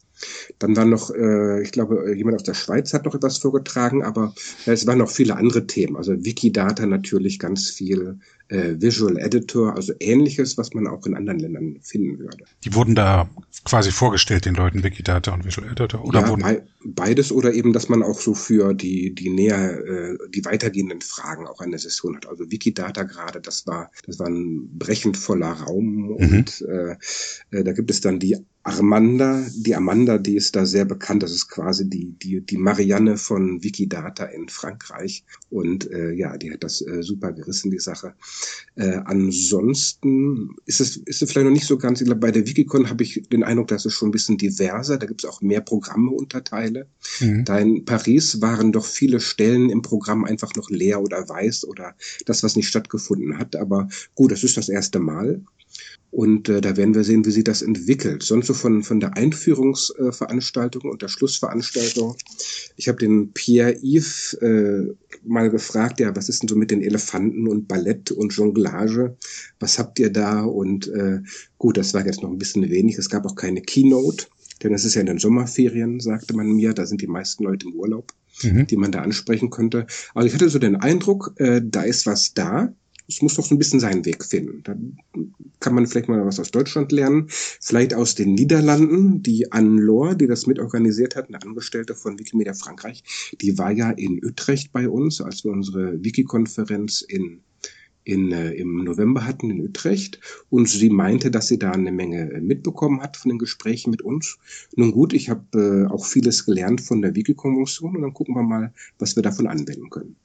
Dann 0.58 0.76
war 0.76 0.84
noch, 0.84 1.10
äh, 1.14 1.62
ich 1.62 1.72
glaube, 1.72 2.14
jemand 2.16 2.36
aus 2.36 2.42
der 2.42 2.54
Schweiz 2.54 2.92
hat 2.92 3.04
noch 3.04 3.14
etwas 3.14 3.38
vorgetragen, 3.38 4.02
aber 4.02 4.34
äh, 4.66 4.72
es 4.72 4.86
waren 4.86 4.98
noch 4.98 5.10
viele 5.10 5.36
andere 5.36 5.66
Themen. 5.66 5.96
Also 5.96 6.24
Wikidata 6.24 6.86
natürlich 6.86 7.38
ganz 7.38 7.70
viel, 7.70 8.18
äh, 8.50 8.80
Visual 8.80 9.16
Editor, 9.16 9.76
also 9.76 9.92
ähnliches, 10.00 10.58
was 10.58 10.74
man 10.74 10.86
auch 10.86 11.06
in 11.06 11.14
anderen 11.14 11.38
Ländern 11.38 11.78
finden 11.82 12.18
würde. 12.18 12.44
Die 12.64 12.74
wurden 12.74 12.94
da 12.94 13.30
quasi 13.64 13.92
vorgestellt, 13.92 14.44
den 14.44 14.54
Leuten 14.54 14.82
Wikidata 14.82 15.32
und 15.32 15.44
Visual 15.44 15.70
Editor? 15.70 16.04
Oder 16.04 16.22
ja, 16.22 16.28
wurden 16.28 16.42
be 16.42 16.62
beides 16.82 17.30
oder 17.30 17.52
eben, 17.52 17.72
dass 17.72 17.90
man 17.90 18.02
auch 18.02 18.18
so 18.18 18.34
für 18.34 18.72
die, 18.72 19.14
die 19.14 19.28
näher, 19.28 19.84
äh, 19.86 20.18
die 20.30 20.44
weitergehenden 20.44 21.02
Fragen 21.02 21.46
auch 21.46 21.60
eine 21.60 21.78
Session 21.78 22.16
hat. 22.16 22.26
Also 22.26 22.50
Wikidata 22.50 23.02
gerade, 23.02 23.40
das 23.40 23.66
war, 23.66 23.90
das 24.06 24.18
war 24.18 24.26
ein 24.26 24.78
brechend 24.78 25.16
voller 25.16 25.52
Raum 25.52 25.84
mhm. 25.84 26.10
und 26.16 26.62
äh, 26.62 26.96
da 27.50 27.72
gibt 27.72 27.90
es 27.90 28.00
dann 28.00 28.18
die 28.18 28.38
Armanda, 28.62 29.46
die 29.56 29.74
Amanda, 29.74 30.18
die 30.18 30.36
ist 30.36 30.54
da 30.54 30.66
sehr 30.66 30.84
bekannt. 30.84 31.22
Das 31.22 31.32
ist 31.32 31.48
quasi 31.48 31.88
die, 31.88 32.12
die, 32.22 32.42
die 32.42 32.58
Marianne 32.58 33.16
von 33.16 33.62
Wikidata 33.64 34.24
in 34.24 34.50
Frankreich. 34.50 35.24
Und 35.48 35.90
äh, 35.90 36.12
ja, 36.12 36.36
die 36.36 36.52
hat 36.52 36.62
das 36.62 36.82
äh, 36.82 37.02
super 37.02 37.32
gerissen, 37.32 37.70
die 37.70 37.78
Sache. 37.78 38.14
Äh, 38.76 39.00
ansonsten 39.06 40.56
ist 40.66 40.80
es, 40.80 40.98
ist 40.98 41.22
es 41.22 41.30
vielleicht 41.30 41.46
noch 41.46 41.52
nicht 41.52 41.66
so 41.66 41.78
ganz, 41.78 42.02
ich 42.02 42.04
glaube, 42.04 42.20
bei 42.20 42.32
der 42.32 42.46
Wikicon 42.46 42.90
habe 42.90 43.02
ich 43.02 43.22
den 43.32 43.44
Eindruck, 43.44 43.68
dass 43.68 43.86
es 43.86 43.94
schon 43.94 44.08
ein 44.08 44.12
bisschen 44.12 44.36
diverser. 44.36 44.98
Da 44.98 45.06
gibt 45.06 45.24
es 45.24 45.30
auch 45.30 45.40
mehr 45.40 45.62
Programme 45.62 46.10
Unterteile. 46.10 46.86
Mhm. 47.20 47.46
Da 47.46 47.58
in 47.58 47.86
Paris 47.86 48.42
waren 48.42 48.72
doch 48.72 48.84
viele 48.84 49.20
Stellen 49.20 49.70
im 49.70 49.80
Programm 49.80 50.26
einfach 50.26 50.54
noch 50.54 50.68
leer 50.68 51.00
oder 51.00 51.26
weiß 51.26 51.64
oder 51.64 51.94
das, 52.26 52.42
was 52.42 52.56
nicht 52.56 52.68
stattgefunden 52.68 53.38
hat. 53.38 53.56
Aber 53.56 53.88
gut, 54.14 54.32
das 54.32 54.44
ist 54.44 54.58
das 54.58 54.68
erste 54.68 54.98
Mal. 54.98 55.40
Und 56.10 56.48
äh, 56.48 56.60
da 56.60 56.76
werden 56.76 56.94
wir 56.94 57.04
sehen, 57.04 57.24
wie 57.24 57.30
sich 57.30 57.44
das 57.44 57.62
entwickelt. 57.62 58.22
Sonst 58.22 58.49
so 58.50 58.54
von, 58.54 58.82
von 58.82 58.98
der 58.98 59.16
Einführungsveranstaltung 59.16 60.82
und 60.90 61.02
der 61.02 61.08
Schlussveranstaltung. 61.08 62.16
Ich 62.76 62.88
habe 62.88 62.98
den 62.98 63.32
Pierre-Yves 63.32 64.34
äh, 64.34 64.86
mal 65.24 65.50
gefragt, 65.50 66.00
ja, 66.00 66.14
was 66.16 66.28
ist 66.28 66.42
denn 66.42 66.48
so 66.48 66.56
mit 66.56 66.70
den 66.70 66.82
Elefanten 66.82 67.46
und 67.46 67.68
Ballett 67.68 68.10
und 68.10 68.34
Jonglage? 68.34 69.16
Was 69.60 69.78
habt 69.78 69.98
ihr 70.00 70.10
da? 70.10 70.42
Und 70.42 70.88
äh, 70.88 71.20
gut, 71.58 71.76
das 71.76 71.94
war 71.94 72.04
jetzt 72.04 72.22
noch 72.22 72.30
ein 72.30 72.38
bisschen 72.38 72.68
wenig. 72.68 72.98
Es 72.98 73.08
gab 73.08 73.24
auch 73.24 73.36
keine 73.36 73.62
Keynote, 73.62 74.26
denn 74.62 74.74
es 74.74 74.84
ist 74.84 74.94
ja 74.94 75.00
in 75.00 75.06
den 75.06 75.18
Sommerferien, 75.18 76.00
sagte 76.00 76.34
man 76.34 76.50
mir. 76.50 76.74
Da 76.74 76.86
sind 76.86 77.00
die 77.02 77.06
meisten 77.06 77.44
Leute 77.44 77.66
im 77.66 77.74
Urlaub, 77.74 78.12
mhm. 78.42 78.66
die 78.66 78.76
man 78.76 78.90
da 78.90 79.02
ansprechen 79.02 79.50
könnte. 79.50 79.86
Also 80.14 80.26
ich 80.26 80.34
hatte 80.34 80.48
so 80.48 80.58
den 80.58 80.76
Eindruck, 80.76 81.34
äh, 81.36 81.60
da 81.64 81.82
ist 81.82 82.06
was 82.06 82.34
da 82.34 82.72
es 83.10 83.22
muss 83.22 83.34
doch 83.34 83.44
so 83.44 83.54
ein 83.54 83.58
bisschen 83.58 83.80
seinen 83.80 84.04
Weg 84.04 84.24
finden. 84.24 84.62
Da 84.62 84.76
kann 85.58 85.74
man 85.74 85.86
vielleicht 85.86 86.08
mal 86.08 86.24
was 86.24 86.40
aus 86.40 86.50
Deutschland 86.50 86.92
lernen, 86.92 87.26
vielleicht 87.28 87.92
aus 87.92 88.14
den 88.14 88.34
Niederlanden. 88.34 89.22
Die 89.22 89.52
Anne 89.52 89.80
Lohr, 89.80 90.14
die 90.14 90.26
das 90.26 90.46
mitorganisiert 90.46 91.16
hat, 91.16 91.28
eine 91.28 91.42
Angestellte 91.42 91.94
von 91.94 92.18
Wikimedia 92.18 92.54
Frankreich, 92.54 93.02
die 93.40 93.58
war 93.58 93.72
ja 93.72 93.90
in 93.90 94.24
Utrecht 94.24 94.72
bei 94.72 94.88
uns, 94.88 95.20
als 95.20 95.44
wir 95.44 95.50
unsere 95.50 96.02
Wiki-Konferenz 96.02 97.02
in 97.02 97.40
in, 98.04 98.32
äh, 98.32 98.52
im 98.52 98.82
November 98.82 99.26
hatten 99.26 99.50
in 99.50 99.60
Utrecht 99.60 100.20
und 100.48 100.68
sie 100.68 100.90
meinte, 100.90 101.30
dass 101.30 101.48
sie 101.48 101.58
da 101.58 101.72
eine 101.72 101.92
Menge 101.92 102.32
äh, 102.32 102.40
mitbekommen 102.40 103.02
hat 103.02 103.16
von 103.16 103.28
den 103.28 103.38
Gesprächen 103.38 103.90
mit 103.90 104.02
uns. 104.02 104.38
Nun 104.74 104.92
gut, 104.92 105.12
ich 105.12 105.28
habe 105.28 105.86
äh, 105.88 105.92
auch 105.92 106.06
vieles 106.06 106.46
gelernt 106.46 106.80
von 106.80 107.02
der 107.02 107.14
Wiki-Konvention 107.14 107.96
und 107.96 108.02
dann 108.02 108.14
gucken 108.14 108.34
wir 108.34 108.42
mal, 108.42 108.72
was 108.98 109.16
wir 109.16 109.22
davon 109.22 109.46
anwenden 109.46 109.90
können. 109.90 110.16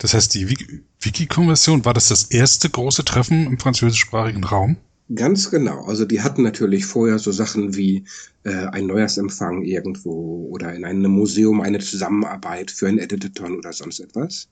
Das 0.00 0.14
heißt, 0.14 0.34
die 0.34 0.48
Wiki-Konvention, 0.48 1.84
war 1.84 1.94
das 1.94 2.08
das 2.08 2.24
erste 2.24 2.70
große 2.70 3.04
Treffen 3.04 3.46
im 3.46 3.58
französischsprachigen 3.58 4.42
Raum? 4.44 4.76
Ganz 5.14 5.50
genau. 5.50 5.84
Also 5.84 6.04
die 6.04 6.22
hatten 6.22 6.42
natürlich 6.42 6.86
vorher 6.86 7.18
so 7.18 7.32
Sachen 7.32 7.76
wie 7.76 8.04
äh, 8.44 8.50
ein 8.50 8.86
Neujahrsempfang 8.86 9.62
irgendwo 9.62 10.48
oder 10.50 10.72
in 10.72 10.84
einem 10.84 11.10
Museum 11.10 11.60
eine 11.60 11.80
Zusammenarbeit 11.80 12.70
für 12.70 12.88
ein 12.88 12.98
Editathon 12.98 13.58
oder 13.58 13.72
sonst 13.72 14.00
etwas. 14.00 14.48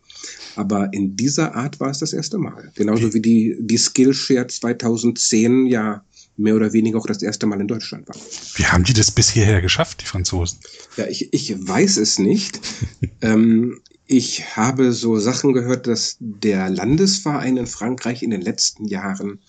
Aber 0.57 0.93
in 0.93 1.17
dieser 1.17 1.55
Art 1.55 1.81
war 1.81 1.91
es 1.91 1.99
das 1.99 2.13
erste 2.13 2.39
Mal. 2.39 2.71
Genauso 2.75 3.15
wie 3.15 3.21
die, 3.21 3.57
die 3.61 3.79
Skillshare 3.79 4.49
2010 4.49 5.67
ja 5.67 6.05
mehr 6.37 6.57
oder 6.57 6.73
weniger 6.73 6.99
auch 6.99 7.07
das 7.07 7.23
erste 7.23 7.47
Mal 7.47 7.61
in 7.61 7.69
Deutschland 7.69 8.09
war. 8.09 8.17
Wie 8.57 8.67
haben 8.67 8.85
die 8.85 8.93
das 8.93 9.11
bis 9.11 9.31
hierher 9.31 9.63
geschafft, 9.63 10.03
die 10.03 10.07
Franzosen? 10.07 10.59
Ja, 10.97 11.07
ich, 11.07 11.33
ich 11.33 11.55
weiß 11.57 11.97
es 11.97 12.19
nicht. 12.19 12.61
ähm, 13.23 13.81
ich 14.11 14.57
habe 14.57 14.93
so 14.93 15.19
Sachen 15.19 15.53
gehört, 15.53 15.87
dass 15.87 16.17
der 16.19 16.71
Landesverein 16.71 17.59
in 17.59 17.67
Frankreich 17.67 18.23
in 18.23 18.31
den 18.31 18.41
letzten 18.41 18.87
Jahren 18.87 19.41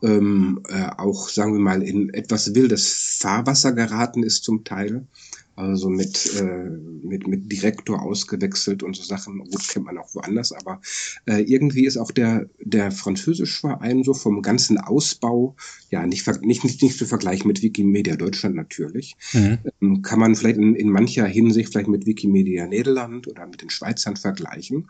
ähm, 0.00 0.62
äh, 0.68 0.88
auch, 0.96 1.28
sagen 1.28 1.54
wir 1.54 1.60
mal, 1.60 1.82
in 1.82 2.14
etwas 2.14 2.54
wildes 2.54 3.18
Fahrwasser 3.20 3.72
geraten 3.72 4.22
ist 4.22 4.44
zum 4.44 4.62
Teil 4.62 5.08
also 5.56 5.88
mit, 5.88 6.34
äh, 6.38 6.70
mit, 7.02 7.26
mit 7.26 7.50
Direktor 7.50 8.02
ausgewechselt 8.02 8.82
und 8.82 8.94
so 8.94 9.02
Sachen. 9.02 9.38
Gut, 9.38 9.66
kennt 9.68 9.86
man 9.86 9.96
auch 9.98 10.14
woanders, 10.14 10.52
aber 10.52 10.80
äh, 11.26 11.40
irgendwie 11.42 11.86
ist 11.86 11.96
auch 11.96 12.10
der, 12.10 12.48
der 12.60 12.92
französische 12.92 13.60
Verein 13.60 14.04
so 14.04 14.12
vom 14.12 14.42
ganzen 14.42 14.78
Ausbau, 14.78 15.56
ja, 15.90 16.06
nicht, 16.06 16.26
nicht, 16.42 16.64
nicht, 16.64 16.82
nicht 16.82 16.98
zu 16.98 17.06
vergleichen 17.06 17.48
mit 17.48 17.62
Wikimedia 17.62 18.16
Deutschland 18.16 18.54
natürlich. 18.54 19.16
Mhm. 19.32 19.58
Ähm, 19.80 20.02
kann 20.02 20.20
man 20.20 20.34
vielleicht 20.34 20.58
in, 20.58 20.74
in 20.74 20.90
mancher 20.90 21.26
Hinsicht 21.26 21.72
vielleicht 21.72 21.88
mit 21.88 22.06
Wikimedia 22.06 22.66
Nederland 22.66 23.26
oder 23.26 23.46
mit 23.46 23.62
den 23.62 23.70
Schweizern 23.70 24.16
vergleichen. 24.16 24.88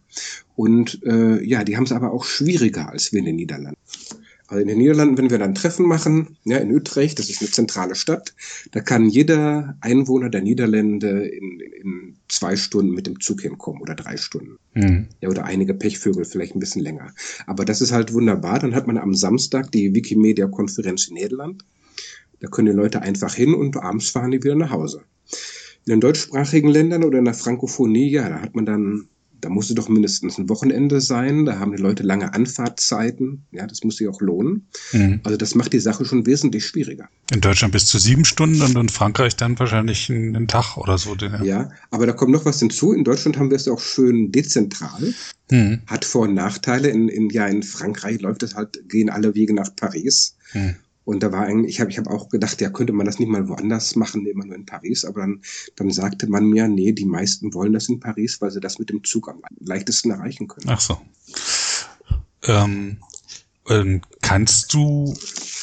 Und 0.56 1.00
äh, 1.04 1.42
ja, 1.44 1.62
die 1.62 1.76
haben 1.76 1.85
es 1.85 1.92
aber 1.92 2.12
auch 2.12 2.25
schwieriger 2.25 2.90
als 2.90 3.12
wir 3.12 3.20
in 3.20 3.26
den 3.26 3.37
Niederlanden. 3.37 3.78
Also 4.48 4.60
in 4.60 4.68
den 4.68 4.78
Niederlanden, 4.78 5.18
wenn 5.18 5.30
wir 5.30 5.38
dann 5.38 5.56
Treffen 5.56 5.86
machen, 5.86 6.36
ja, 6.44 6.58
in 6.58 6.72
Utrecht, 6.72 7.18
das 7.18 7.28
ist 7.28 7.40
eine 7.40 7.50
zentrale 7.50 7.96
Stadt, 7.96 8.32
da 8.70 8.80
kann 8.80 9.08
jeder 9.08 9.76
Einwohner 9.80 10.30
der 10.30 10.42
Niederlande 10.42 11.26
in, 11.26 11.60
in 11.60 12.16
zwei 12.28 12.56
Stunden 12.56 12.92
mit 12.92 13.08
dem 13.08 13.20
Zug 13.20 13.40
hinkommen 13.42 13.82
oder 13.82 13.94
drei 13.94 14.16
Stunden. 14.16 14.58
Mhm. 14.74 15.08
Ja, 15.20 15.30
oder 15.30 15.44
einige 15.44 15.74
Pechvögel 15.74 16.24
vielleicht 16.24 16.54
ein 16.54 16.60
bisschen 16.60 16.82
länger. 16.82 17.12
Aber 17.46 17.64
das 17.64 17.80
ist 17.80 17.90
halt 17.90 18.12
wunderbar. 18.12 18.60
Dann 18.60 18.74
hat 18.74 18.86
man 18.86 18.98
am 18.98 19.14
Samstag 19.14 19.72
die 19.72 19.94
Wikimedia-Konferenz 19.94 21.08
in 21.08 21.14
Niederland. 21.14 21.64
Da 22.40 22.48
können 22.48 22.66
die 22.66 22.76
Leute 22.76 23.02
einfach 23.02 23.34
hin 23.34 23.54
und 23.54 23.76
abends 23.76 24.10
fahren 24.10 24.30
die 24.30 24.42
wieder 24.42 24.54
nach 24.54 24.70
Hause. 24.70 25.02
In 25.86 25.92
den 25.92 26.00
deutschsprachigen 26.00 26.68
Ländern 26.68 27.02
oder 27.02 27.18
in 27.18 27.24
der 27.24 27.34
Frankophonie, 27.34 28.10
ja, 28.10 28.28
da 28.28 28.40
hat 28.40 28.54
man 28.54 28.66
dann 28.66 29.08
da 29.46 29.50
musste 29.50 29.76
doch 29.76 29.88
mindestens 29.88 30.38
ein 30.38 30.48
Wochenende 30.48 31.00
sein, 31.00 31.44
da 31.44 31.60
haben 31.60 31.70
die 31.70 31.80
Leute 31.80 32.02
lange 32.02 32.34
Anfahrtzeiten, 32.34 33.44
ja, 33.52 33.64
das 33.64 33.84
muss 33.84 33.98
sich 33.98 34.08
auch 34.08 34.20
lohnen. 34.20 34.66
Mhm. 34.90 35.20
Also 35.22 35.36
das 35.36 35.54
macht 35.54 35.72
die 35.72 35.78
Sache 35.78 36.04
schon 36.04 36.26
wesentlich 36.26 36.66
schwieriger. 36.66 37.08
In 37.32 37.40
Deutschland 37.40 37.72
bis 37.72 37.86
zu 37.86 37.98
sieben 37.98 38.24
Stunden 38.24 38.60
und 38.60 38.74
in 38.76 38.88
Frankreich 38.88 39.36
dann 39.36 39.56
wahrscheinlich 39.56 40.10
einen 40.10 40.48
Tag 40.48 40.76
oder 40.76 40.98
so. 40.98 41.14
Ja. 41.14 41.44
ja, 41.44 41.70
aber 41.92 42.06
da 42.06 42.12
kommt 42.12 42.32
noch 42.32 42.44
was 42.44 42.58
hinzu. 42.58 42.92
In 42.92 43.04
Deutschland 43.04 43.38
haben 43.38 43.50
wir 43.50 43.56
es 43.56 43.68
auch 43.68 43.78
schön 43.78 44.32
dezentral. 44.32 45.14
Mhm. 45.52 45.82
Hat 45.86 46.04
Vor- 46.04 46.22
und 46.22 46.34
Nachteile. 46.34 46.88
In, 46.88 47.08
in, 47.08 47.30
ja, 47.30 47.46
in 47.46 47.62
Frankreich 47.62 48.20
läuft 48.20 48.42
es 48.42 48.56
halt, 48.56 48.88
gehen 48.88 49.10
alle 49.10 49.36
Wege 49.36 49.54
nach 49.54 49.76
Paris. 49.76 50.34
Mhm. 50.54 50.74
Und 51.06 51.22
da 51.22 51.30
war 51.30 51.46
eigentlich, 51.46 51.76
ich 51.76 51.80
habe 51.80 51.88
ich 51.88 51.98
hab 51.98 52.08
auch 52.08 52.28
gedacht, 52.28 52.60
ja, 52.60 52.68
könnte 52.68 52.92
man 52.92 53.06
das 53.06 53.20
nicht 53.20 53.28
mal 53.28 53.48
woanders 53.48 53.94
machen, 53.94 54.26
immer 54.26 54.44
nur 54.44 54.56
in 54.56 54.66
Paris. 54.66 55.04
Aber 55.04 55.20
dann, 55.20 55.40
dann 55.76 55.92
sagte 55.92 56.26
man 56.26 56.46
mir, 56.46 56.66
nee, 56.66 56.90
die 56.90 57.04
meisten 57.04 57.54
wollen 57.54 57.72
das 57.72 57.88
in 57.88 58.00
Paris, 58.00 58.40
weil 58.40 58.50
sie 58.50 58.58
das 58.58 58.80
mit 58.80 58.90
dem 58.90 59.04
Zug 59.04 59.28
am 59.28 59.40
leichtesten 59.60 60.10
erreichen 60.10 60.48
können. 60.48 60.68
Ach 60.68 60.80
so. 60.80 61.00
Ähm, 62.42 62.96
ähm, 63.68 64.02
kannst 64.20 64.75
du, 64.75 65.14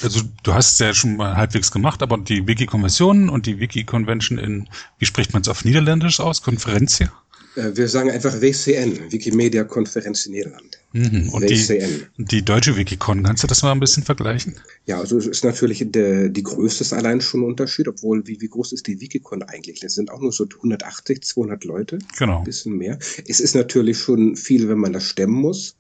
also 0.02 0.22
du 0.44 0.54
hast 0.54 0.74
es 0.74 0.80
ja 0.80 0.94
schon 0.94 1.18
mal 1.18 1.36
halbwegs 1.36 1.72
gemacht, 1.72 2.02
aber 2.02 2.18
die 2.18 2.48
Wiki-Konvention 2.48 3.28
und 3.28 3.46
die 3.46 3.60
Wiki-Convention 3.60 4.38
in, 4.38 4.70
wie 4.98 5.06
spricht 5.06 5.34
man 5.34 5.42
es 5.42 5.50
auf 5.50 5.66
Niederländisch 5.66 6.22
aus? 6.22 6.42
Konferenz 6.42 7.00
hier? 7.00 7.12
Äh, 7.56 7.76
wir 7.76 7.88
sagen 7.88 8.10
einfach 8.10 8.42
WCN, 8.42 9.12
Wikimedia 9.12 9.64
Konferenz 9.64 10.26
in 10.26 10.34
Niederland. 10.34 10.80
Mhm. 10.94 11.30
Und 11.30 11.44
WCN. 11.44 12.08
Die, 12.18 12.26
die 12.26 12.46
deutsche 12.46 12.76
Wikicon, 12.78 13.24
kannst 13.24 13.44
du 13.44 13.48
das 13.48 13.64
mal 13.64 13.72
ein 13.72 13.80
bisschen 13.80 14.04
vergleichen? 14.04 14.56
Ja, 14.86 15.00
also 15.00 15.18
es 15.18 15.28
ist 15.28 15.44
natürlich 15.44 15.84
der, 15.88 16.30
die 16.30 16.44
größte 16.44 16.84
ist 16.84 16.94
allein 16.94 17.22
schon 17.22 17.42
ein 17.42 17.46
Unterschied, 17.46 17.88
obwohl 17.88 18.26
wie, 18.28 18.40
wie 18.42 18.48
groß 18.48 18.74
ist 18.74 18.88
die 18.88 19.00
Wikicon 19.00 19.44
eigentlich? 19.44 19.80
Das 19.80 19.96
sind 19.96 20.12
auch 20.12 20.22
nur 20.22 20.32
so 20.32 20.46
180, 20.46 21.24
200 21.24 21.64
Leute. 21.64 22.00
Genau. 22.18 22.40
Ein 22.40 22.44
bisschen 22.44 22.78
mehr. 22.78 22.98
Es 23.28 23.40
ist 23.40 23.56
natürlich 23.56 23.98
schon 23.98 24.36
viel, 24.36 24.70
wenn 24.70 24.80
man 24.80 24.94
das 24.94 25.04
stemmen 25.04 25.34
muss. 25.34 25.76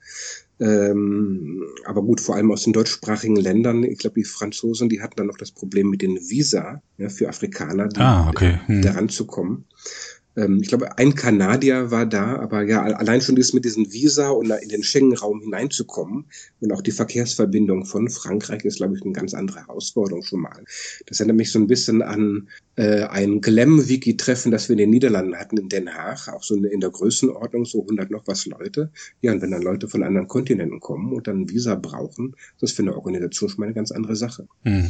Ähm, 0.59 1.63
aber 1.85 2.03
gut, 2.03 2.21
vor 2.21 2.35
allem 2.35 2.51
aus 2.51 2.63
den 2.63 2.73
deutschsprachigen 2.73 3.35
Ländern, 3.35 3.83
ich 3.83 3.97
glaube, 3.97 4.19
die 4.19 4.23
Franzosen, 4.23 4.87
die 4.87 5.01
hatten 5.01 5.15
dann 5.17 5.27
noch 5.27 5.37
das 5.37 5.51
Problem 5.51 5.89
mit 5.89 6.01
den 6.01 6.15
Visa 6.29 6.81
ja, 6.97 7.09
für 7.09 7.27
Afrikaner, 7.27 7.89
die, 7.89 7.99
ah, 7.99 8.29
okay. 8.29 8.59
hm. 8.67 8.81
daran 8.81 9.09
zu 9.09 9.25
kommen. 9.25 9.65
Ähm, 10.35 10.59
ich 10.61 10.67
glaube, 10.67 10.97
ein 10.97 11.15
Kanadier 11.15 11.91
war 11.91 12.05
da, 12.05 12.37
aber 12.37 12.63
ja, 12.63 12.81
allein 12.83 13.21
schon 13.21 13.35
dieses 13.35 13.53
mit 13.53 13.65
diesem 13.65 13.91
Visa 13.91 14.29
und 14.29 14.49
in 14.49 14.69
den 14.69 14.83
Schengen-Raum 14.83 15.41
hineinzukommen 15.41 16.25
und 16.59 16.71
auch 16.71 16.81
die 16.81 16.91
Verkehrsverbindung 16.91 17.85
von 17.85 18.09
Frankreich 18.09 18.65
ist, 18.65 18.77
glaube 18.77 18.95
ich, 18.95 19.03
eine 19.03 19.13
ganz 19.13 19.33
andere 19.33 19.59
Herausforderung 19.59 20.23
schon 20.23 20.41
mal. 20.41 20.63
Das 21.05 21.19
erinnert 21.19 21.37
mich 21.37 21.51
so 21.51 21.59
ein 21.59 21.67
bisschen 21.67 22.01
an 22.01 22.49
äh, 22.75 23.03
ein 23.03 23.41
Glam-Wiki-Treffen, 23.41 24.51
das 24.51 24.69
wir 24.69 24.73
in 24.73 24.79
den 24.79 24.89
Niederlanden 24.89 25.35
hatten, 25.35 25.57
in 25.57 25.69
Den 25.69 25.93
Haag, 25.93 26.27
auch 26.29 26.43
so 26.43 26.55
in 26.55 26.79
der 26.79 26.89
Größenordnung, 26.89 27.65
so 27.65 27.81
100 27.81 28.09
noch 28.09 28.25
was 28.25 28.45
Leute. 28.45 28.89
Ja, 29.21 29.31
und 29.31 29.41
wenn 29.41 29.51
dann 29.51 29.61
Leute 29.61 29.87
von 29.87 30.03
anderen 30.03 30.27
Kontinenten 30.27 30.79
kommen 30.79 31.13
und 31.13 31.27
dann 31.27 31.49
Visa 31.49 31.75
brauchen, 31.75 32.35
das 32.59 32.71
ist 32.71 32.75
für 32.75 32.81
eine 32.81 32.95
Organisation 32.95 33.49
schon 33.49 33.59
mal 33.59 33.65
eine 33.65 33.75
ganz 33.75 33.91
andere 33.91 34.15
Sache. 34.15 34.47
Mhm. 34.63 34.87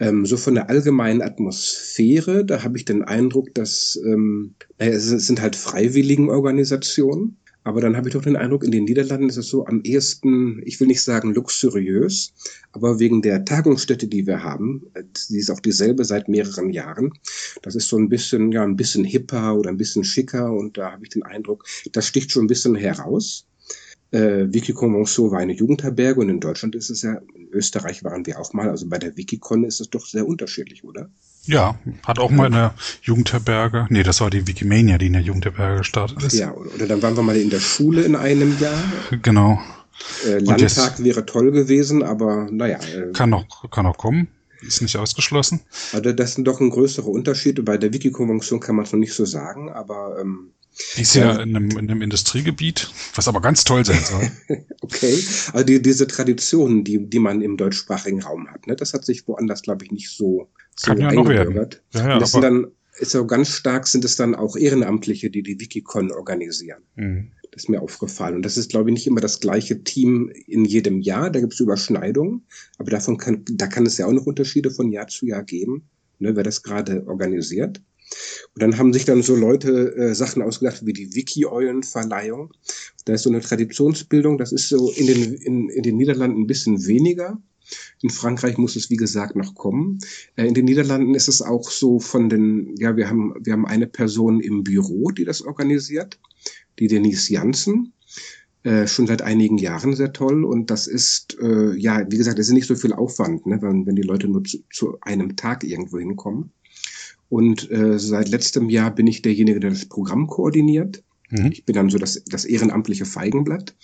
Ähm, 0.00 0.26
so 0.26 0.36
von 0.36 0.54
der 0.54 0.68
allgemeinen 0.70 1.22
Atmosphäre, 1.22 2.44
da 2.44 2.62
habe 2.64 2.78
ich 2.78 2.84
den 2.84 3.04
Eindruck, 3.04 3.54
dass 3.54 4.00
ähm, 4.04 4.54
naja, 4.78 4.92
es 4.92 5.08
sind 5.08 5.40
halt 5.40 5.56
freiwilligen 5.56 6.30
Organisationen. 6.30 7.36
Aber 7.62 7.82
dann 7.82 7.94
habe 7.94 8.08
ich 8.08 8.14
doch 8.14 8.22
den 8.22 8.36
Eindruck, 8.36 8.64
in 8.64 8.70
den 8.70 8.84
Niederlanden 8.84 9.28
ist 9.28 9.36
es 9.36 9.48
so 9.48 9.66
am 9.66 9.82
ehesten, 9.82 10.62
ich 10.64 10.80
will 10.80 10.86
nicht 10.86 11.02
sagen 11.02 11.34
luxuriös, 11.34 12.32
aber 12.72 12.98
wegen 12.98 13.20
der 13.20 13.44
Tagungsstätte, 13.44 14.08
die 14.08 14.26
wir 14.26 14.42
haben, 14.42 14.86
die 15.28 15.36
ist 15.36 15.50
auch 15.50 15.60
dieselbe 15.60 16.04
seit 16.06 16.28
mehreren 16.28 16.70
Jahren. 16.70 17.12
Das 17.60 17.74
ist 17.74 17.88
so 17.88 17.98
ein 17.98 18.08
bisschen, 18.08 18.50
ja, 18.50 18.62
ein 18.62 18.76
bisschen 18.76 19.04
hipper 19.04 19.56
oder 19.56 19.68
ein 19.68 19.76
bisschen 19.76 20.04
schicker 20.04 20.50
und 20.50 20.78
da 20.78 20.92
habe 20.92 21.04
ich 21.04 21.10
den 21.10 21.22
Eindruck, 21.22 21.66
das 21.92 22.06
sticht 22.06 22.32
schon 22.32 22.44
ein 22.44 22.48
bisschen 22.48 22.76
heraus. 22.76 23.46
Äh, 24.12 24.52
Wikiconvention 24.52 25.30
war 25.30 25.38
eine 25.38 25.52
Jugendherberge 25.52 26.20
und 26.20 26.28
in 26.28 26.40
Deutschland 26.40 26.74
ist 26.74 26.90
es 26.90 27.02
ja, 27.02 27.20
in 27.34 27.48
Österreich 27.52 28.02
waren 28.02 28.26
wir 28.26 28.40
auch 28.40 28.52
mal, 28.52 28.68
also 28.68 28.88
bei 28.88 28.98
der 28.98 29.16
Wikicon 29.16 29.64
ist 29.64 29.80
es 29.80 29.90
doch 29.90 30.04
sehr 30.04 30.26
unterschiedlich, 30.26 30.82
oder? 30.84 31.08
Ja, 31.44 31.78
hat 32.04 32.18
auch 32.18 32.30
mal 32.30 32.46
eine 32.46 32.74
Jugendherberge. 33.02 33.86
Nee, 33.88 34.02
das 34.02 34.20
war 34.20 34.30
die 34.30 34.46
Wikimania, 34.46 34.98
die 34.98 35.06
in 35.06 35.14
der 35.14 35.22
Jugendherberge 35.22 35.78
gestartet 35.78 36.22
ist. 36.22 36.34
Ja, 36.34 36.52
oder, 36.52 36.74
oder 36.74 36.86
dann 36.86 37.02
waren 37.02 37.16
wir 37.16 37.22
mal 37.22 37.36
in 37.36 37.50
der 37.50 37.60
Schule 37.60 38.02
in 38.02 38.16
einem 38.16 38.58
Jahr. 38.58 38.82
Genau. 39.22 39.60
Äh, 40.26 40.38
Landtag 40.38 41.02
wäre 41.02 41.24
toll 41.24 41.52
gewesen, 41.52 42.02
aber 42.02 42.48
naja. 42.50 42.78
Äh, 42.78 43.12
kann 43.12 43.30
noch, 43.30 43.70
kann 43.70 43.84
noch 43.84 43.96
kommen. 43.96 44.28
Ist 44.60 44.82
nicht 44.82 44.96
ausgeschlossen. 44.96 45.60
Also 45.92 46.12
das 46.12 46.34
sind 46.34 46.46
doch 46.46 46.60
ein 46.60 46.70
größerer 46.70 47.08
Unterschied. 47.08 47.64
Bei 47.64 47.78
der 47.78 47.94
Wiki-Konvention 47.94 48.60
kann 48.60 48.76
man 48.76 48.84
es 48.84 48.92
noch 48.92 48.98
nicht 48.98 49.14
so 49.14 49.24
sagen, 49.24 49.70
aber 49.70 50.18
ähm, 50.20 50.50
die 50.96 51.02
ist 51.02 51.14
ja, 51.14 51.32
in, 51.32 51.56
einem, 51.56 51.70
in 51.70 51.90
einem 51.90 52.02
Industriegebiet, 52.02 52.90
was 53.14 53.28
aber 53.28 53.40
ganz 53.40 53.64
toll 53.64 53.84
sein 53.84 54.02
soll. 54.02 54.30
okay, 54.80 55.22
also 55.52 55.64
die, 55.64 55.82
diese 55.82 56.06
Traditionen, 56.06 56.84
die, 56.84 57.08
die 57.08 57.18
man 57.18 57.42
im 57.42 57.56
deutschsprachigen 57.56 58.22
Raum 58.22 58.48
hat, 58.50 58.66
ne, 58.66 58.76
das 58.76 58.92
hat 58.92 59.04
sich 59.04 59.26
woanders, 59.28 59.62
glaube 59.62 59.84
ich, 59.84 59.90
nicht 59.90 60.10
so, 60.10 60.48
so 60.76 60.92
Kann 60.92 61.00
ja 61.00 61.12
noch 61.12 61.28
werden. 61.28 61.54
Ja, 61.92 62.08
ja, 62.08 62.18
das 62.18 62.32
sind 62.32 62.42
dann, 62.42 62.66
ist 62.98 63.12
so 63.12 63.26
ganz 63.26 63.48
stark 63.48 63.86
sind 63.86 64.04
es 64.04 64.16
dann 64.16 64.34
auch 64.34 64.56
Ehrenamtliche, 64.56 65.30
die 65.30 65.42
die 65.42 65.58
Wikicon 65.58 66.12
organisieren. 66.12 66.82
Mhm. 66.96 67.32
Das 67.50 67.64
ist 67.64 67.68
mir 67.68 67.80
aufgefallen. 67.80 68.36
Und 68.36 68.42
das 68.42 68.56
ist, 68.56 68.70
glaube 68.70 68.90
ich, 68.90 68.94
nicht 68.94 69.06
immer 69.06 69.20
das 69.20 69.40
gleiche 69.40 69.82
Team 69.82 70.30
in 70.46 70.64
jedem 70.64 71.00
Jahr. 71.00 71.30
Da 71.30 71.40
gibt 71.40 71.54
es 71.54 71.60
Überschneidungen. 71.60 72.46
Aber 72.78 72.90
davon 72.90 73.16
kann, 73.16 73.44
da 73.50 73.66
kann 73.66 73.86
es 73.86 73.98
ja 73.98 74.06
auch 74.06 74.12
noch 74.12 74.26
Unterschiede 74.26 74.70
von 74.70 74.92
Jahr 74.92 75.08
zu 75.08 75.26
Jahr 75.26 75.42
geben, 75.42 75.88
ne, 76.18 76.36
wer 76.36 76.44
das 76.44 76.62
gerade 76.62 77.06
organisiert. 77.08 77.80
Und 78.54 78.62
dann 78.62 78.78
haben 78.78 78.92
sich 78.92 79.04
dann 79.04 79.22
so 79.22 79.36
Leute 79.36 79.94
äh, 79.96 80.14
Sachen 80.14 80.42
ausgedacht 80.42 80.84
wie 80.84 80.92
die 80.92 81.14
Wiki-Eulen-Verleihung. 81.14 82.52
Da 83.04 83.14
ist 83.14 83.22
so 83.22 83.30
eine 83.30 83.40
Traditionsbildung, 83.40 84.38
das 84.38 84.52
ist 84.52 84.68
so 84.68 84.90
in 84.90 85.06
den, 85.06 85.34
in, 85.34 85.68
in 85.68 85.82
den 85.82 85.96
Niederlanden 85.96 86.42
ein 86.42 86.46
bisschen 86.46 86.86
weniger. 86.86 87.40
In 88.02 88.10
Frankreich 88.10 88.58
muss 88.58 88.74
es, 88.76 88.90
wie 88.90 88.96
gesagt, 88.96 89.36
noch 89.36 89.54
kommen. 89.54 89.98
Äh, 90.36 90.46
in 90.46 90.54
den 90.54 90.64
Niederlanden 90.64 91.14
ist 91.14 91.28
es 91.28 91.42
auch 91.42 91.70
so 91.70 92.00
von 92.00 92.28
den, 92.28 92.74
ja, 92.78 92.96
wir 92.96 93.08
haben, 93.08 93.34
wir 93.40 93.52
haben 93.52 93.66
eine 93.66 93.86
Person 93.86 94.40
im 94.40 94.64
Büro, 94.64 95.10
die 95.10 95.24
das 95.24 95.42
organisiert, 95.42 96.18
die 96.78 96.88
Denise 96.88 97.32
Janssen. 97.32 97.92
Äh, 98.62 98.86
schon 98.86 99.06
seit 99.06 99.22
einigen 99.22 99.56
Jahren 99.56 99.96
sehr 99.96 100.12
toll 100.12 100.44
und 100.44 100.70
das 100.70 100.86
ist, 100.86 101.38
äh, 101.40 101.74
ja, 101.76 102.04
wie 102.10 102.18
gesagt, 102.18 102.38
es 102.38 102.48
ist 102.48 102.52
nicht 102.52 102.66
so 102.66 102.74
viel 102.74 102.92
Aufwand, 102.92 103.46
ne, 103.46 103.62
wenn, 103.62 103.86
wenn 103.86 103.96
die 103.96 104.02
Leute 104.02 104.28
nur 104.28 104.44
zu, 104.44 104.58
zu 104.70 105.00
einem 105.00 105.34
Tag 105.34 105.64
irgendwo 105.64 105.98
hinkommen. 105.98 106.52
Und 107.30 107.70
äh, 107.70 107.98
seit 107.98 108.28
letztem 108.28 108.68
Jahr 108.68 108.94
bin 108.94 109.06
ich 109.06 109.22
derjenige, 109.22 109.60
der 109.60 109.70
das 109.70 109.86
Programm 109.86 110.26
koordiniert. 110.26 111.02
Mhm. 111.30 111.52
Ich 111.52 111.64
bin 111.64 111.74
dann 111.74 111.90
so 111.90 111.98
das, 111.98 112.22
das 112.26 112.44
ehrenamtliche 112.44 113.04
Feigenblatt. 113.04 113.74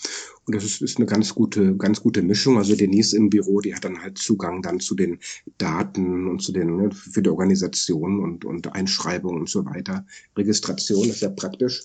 Und 0.45 0.55
das 0.55 0.65
ist, 0.65 0.83
ist 0.83 0.99
eine 0.99 1.07
ganz 1.07 1.35
gute, 1.35 1.77
ganz 1.77 2.01
gute 2.01 2.23
Mischung. 2.23 2.59
Also 2.59 2.77
Denise 2.77 3.15
im 3.15 3.31
Büro, 3.31 3.61
die 3.61 3.75
hat 3.75 3.85
dann 3.85 4.03
halt 4.03 4.19
Zugang 4.19 4.63
dann 4.63 4.81
zu 4.81 4.95
den 4.95 5.19
Daten 5.59 6.29
und 6.29 6.43
zu 6.43 6.53
den, 6.53 6.77
ne, 6.77 6.91
für 6.93 7.23
die 7.23 7.31
Organisation 7.31 8.21
und, 8.21 8.45
und 8.45 8.73
Einschreibung 8.75 9.37
und 9.37 9.49
so 9.49 9.65
weiter. 9.65 10.07
Registration, 10.37 11.07
das 11.07 11.17
ist 11.17 11.23
ja 11.23 11.31
praktisch. 11.31 11.85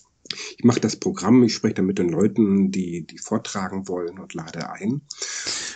Ich 0.57 0.63
mache 0.63 0.79
das 0.79 0.95
Programm, 0.95 1.43
ich 1.43 1.53
spreche 1.53 1.75
dann 1.75 1.87
mit 1.87 1.99
den 1.99 2.09
Leuten, 2.09 2.71
die, 2.71 3.05
die 3.05 3.17
vortragen 3.17 3.87
wollen 3.87 4.17
und 4.17 4.33
lade 4.33 4.69
ein. 4.71 5.01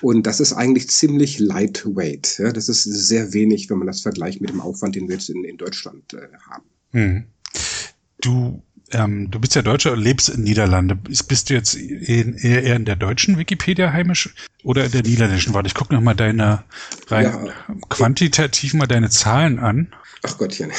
Und 0.02 0.26
das 0.26 0.40
ist 0.40 0.54
eigentlich 0.54 0.90
ziemlich 0.90 1.40
lightweight. 1.40 2.38
Ja? 2.40 2.52
Das 2.52 2.70
ist 2.70 2.84
sehr 2.84 3.34
wenig, 3.34 3.70
wenn 3.70 3.80
man 3.80 3.88
das 3.88 4.02
vergleicht 4.02 4.42
mit 4.42 4.52
dem 4.52 4.62
Aufwand, 4.62 4.96
den 4.96 5.10
wir 5.10 5.16
jetzt 5.16 5.30
in, 5.30 5.44
in 5.44 5.58
Deutschland 5.58 6.14
äh, 6.14 6.28
haben. 6.50 6.66
Hm. 6.92 7.24
Du 8.22 8.62
ähm, 8.92 9.32
du 9.32 9.40
bist 9.40 9.56
ja 9.56 9.62
Deutscher 9.62 9.94
und 9.94 10.00
lebst 10.00 10.30
in 10.30 10.44
Niederlande. 10.44 10.96
Bist 10.96 11.50
du 11.50 11.54
jetzt 11.54 11.74
in, 11.74 12.36
eher 12.36 12.76
in 12.76 12.86
der 12.86 12.96
deutschen 12.96 13.38
Wikipedia 13.38 13.92
heimisch 13.92 14.34
oder 14.64 14.86
in 14.86 14.92
der 14.92 15.04
niederländischen? 15.04 15.54
Warte, 15.54 15.68
ich 15.68 15.74
gucke 15.74 15.94
noch 15.94 16.02
mal 16.02 16.14
deine 16.14 16.64
rein 17.08 17.26
ja. 17.26 17.76
quantitativ 17.90 18.74
mal 18.74 18.88
deine 18.88 19.10
Zahlen 19.10 19.60
an. 19.60 19.94
Ach 20.24 20.38
Gottchen. 20.38 20.72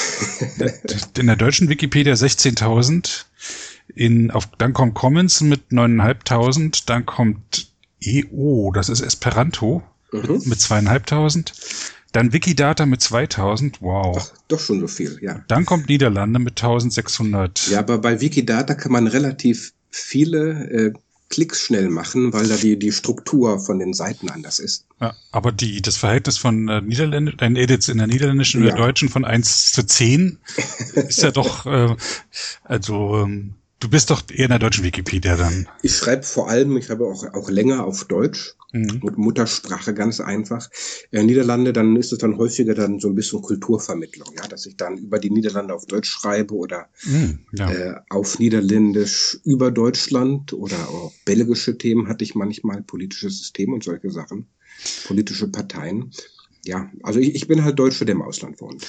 in 1.19 1.27
der 1.27 1.37
deutschen 1.37 1.69
Wikipedia 1.69 2.15
16.000, 2.15 3.25
in, 3.95 4.31
auf, 4.31 4.49
dann 4.59 4.73
kommt 4.73 4.95
Commons 4.95 5.41
mit 5.41 5.71
9.500, 5.71 6.85
dann 6.87 7.07
kommt 7.07 7.69
EO, 8.03 8.73
das 8.75 8.89
ist 8.89 9.01
Esperanto, 9.01 9.83
mhm. 10.13 10.43
mit, 10.45 10.61
zweieinhalbtausend. 10.61 11.53
Dann 12.17 12.33
Wikidata 12.33 12.87
mit 12.87 13.03
2000, 13.03 13.83
wow. 13.83 14.17
Ach, 14.19 14.33
doch 14.49 14.59
schon 14.59 14.81
so 14.81 14.87
viel, 14.87 15.19
ja. 15.21 15.45
Dann 15.49 15.67
kommt 15.67 15.91
Niederlande 15.91 16.39
mit 16.39 16.53
1600. 16.53 17.69
Ja, 17.69 17.81
aber 17.81 17.99
bei 17.99 18.23
Wikidata 18.23 18.75
kann 18.75 18.93
man 18.93 19.07
relativ 19.07 19.75
viele 19.91 20.71
äh, 20.71 20.93
Klicks 21.29 21.61
schnell 21.61 21.91
machen, 21.91 22.33
weil 22.33 22.49
da 22.49 22.57
die, 22.57 22.79
die 22.79 22.91
Struktur 22.91 23.59
von 23.59 23.79
den 23.79 23.93
Seiten 23.93 24.31
anders 24.31 24.61
ist. 24.61 24.87
Ja, 24.99 25.15
aber 25.31 25.53
die, 25.53 25.83
das 25.83 25.99
Verhältnis 25.99 26.39
von 26.39 26.69
äh, 26.69 26.81
Niederländ 26.81 27.43
Edits 27.43 27.89
in 27.89 27.99
der 27.99 28.07
niederländischen 28.07 28.63
und 28.63 28.69
ja. 28.69 28.75
der 28.75 28.87
deutschen 28.87 29.11
von 29.11 29.27
1 29.27 29.73
zu 29.73 29.85
10 29.85 30.39
ist 30.95 31.23
ja 31.23 31.33
doch, 31.33 31.67
äh, 31.67 31.97
also 32.65 33.25
ähm, 33.25 33.57
du 33.81 33.89
bist 33.89 34.11
doch 34.11 34.23
eher 34.31 34.47
in 34.47 34.51
der 34.51 34.59
deutschen 34.59 34.85
Wikipedia 34.85 35.37
dann. 35.37 35.69
Ich 35.83 35.97
schreibe 35.97 36.23
vor 36.23 36.49
allem, 36.49 36.77
ich 36.77 36.91
habe 36.91 37.07
auch, 37.07 37.25
auch 37.35 37.51
länger 37.51 37.85
auf 37.85 38.05
Deutsch. 38.05 38.55
Mhm. 38.73 39.01
Mit 39.03 39.17
Muttersprache 39.17 39.95
ganz 39.95 40.21
einfach. 40.21 40.69
In 41.13 41.21
äh, 41.21 41.23
Niederlande, 41.23 41.73
dann 41.73 41.95
ist 41.97 42.13
es 42.13 42.19
dann 42.19 42.37
häufiger 42.37 42.75
dann 42.75 42.99
so 42.99 43.09
ein 43.09 43.15
bisschen 43.15 43.41
Kulturvermittlung, 43.41 44.29
ja, 44.37 44.47
dass 44.49 44.67
ich 44.67 44.77
dann 44.77 44.99
über 44.99 45.21
die 45.21 45.31
Niederlande 45.31 45.73
auf 45.73 45.87
Deutsch 45.87 46.11
schreibe 46.11 46.55
oder 46.55 46.89
mhm, 47.05 47.39
ja. 47.53 47.71
äh, 47.71 47.95
auf 48.11 48.39
Niederländisch 48.41 49.39
über 49.45 49.71
Deutschland 49.71 50.53
oder 50.53 50.77
auch 50.89 51.13
belgische 51.25 51.79
Themen 51.79 52.09
hatte 52.09 52.25
ich 52.25 52.35
manchmal, 52.35 52.83
politisches 52.83 53.39
System 53.39 53.73
und 53.73 53.85
solche 53.85 54.11
Sachen, 54.11 54.49
politische 55.07 55.49
Parteien 55.49 56.11
ja, 56.69 56.91
also 57.03 57.21
ich, 57.21 57.35
ich 57.35 57.49
bin 57.49 57.65
halt 57.65 57.79
Deutscher, 57.79 58.05
der 58.05 58.15
im 58.15 58.23
Ausland 58.23 58.61
wohnt. 58.61 58.87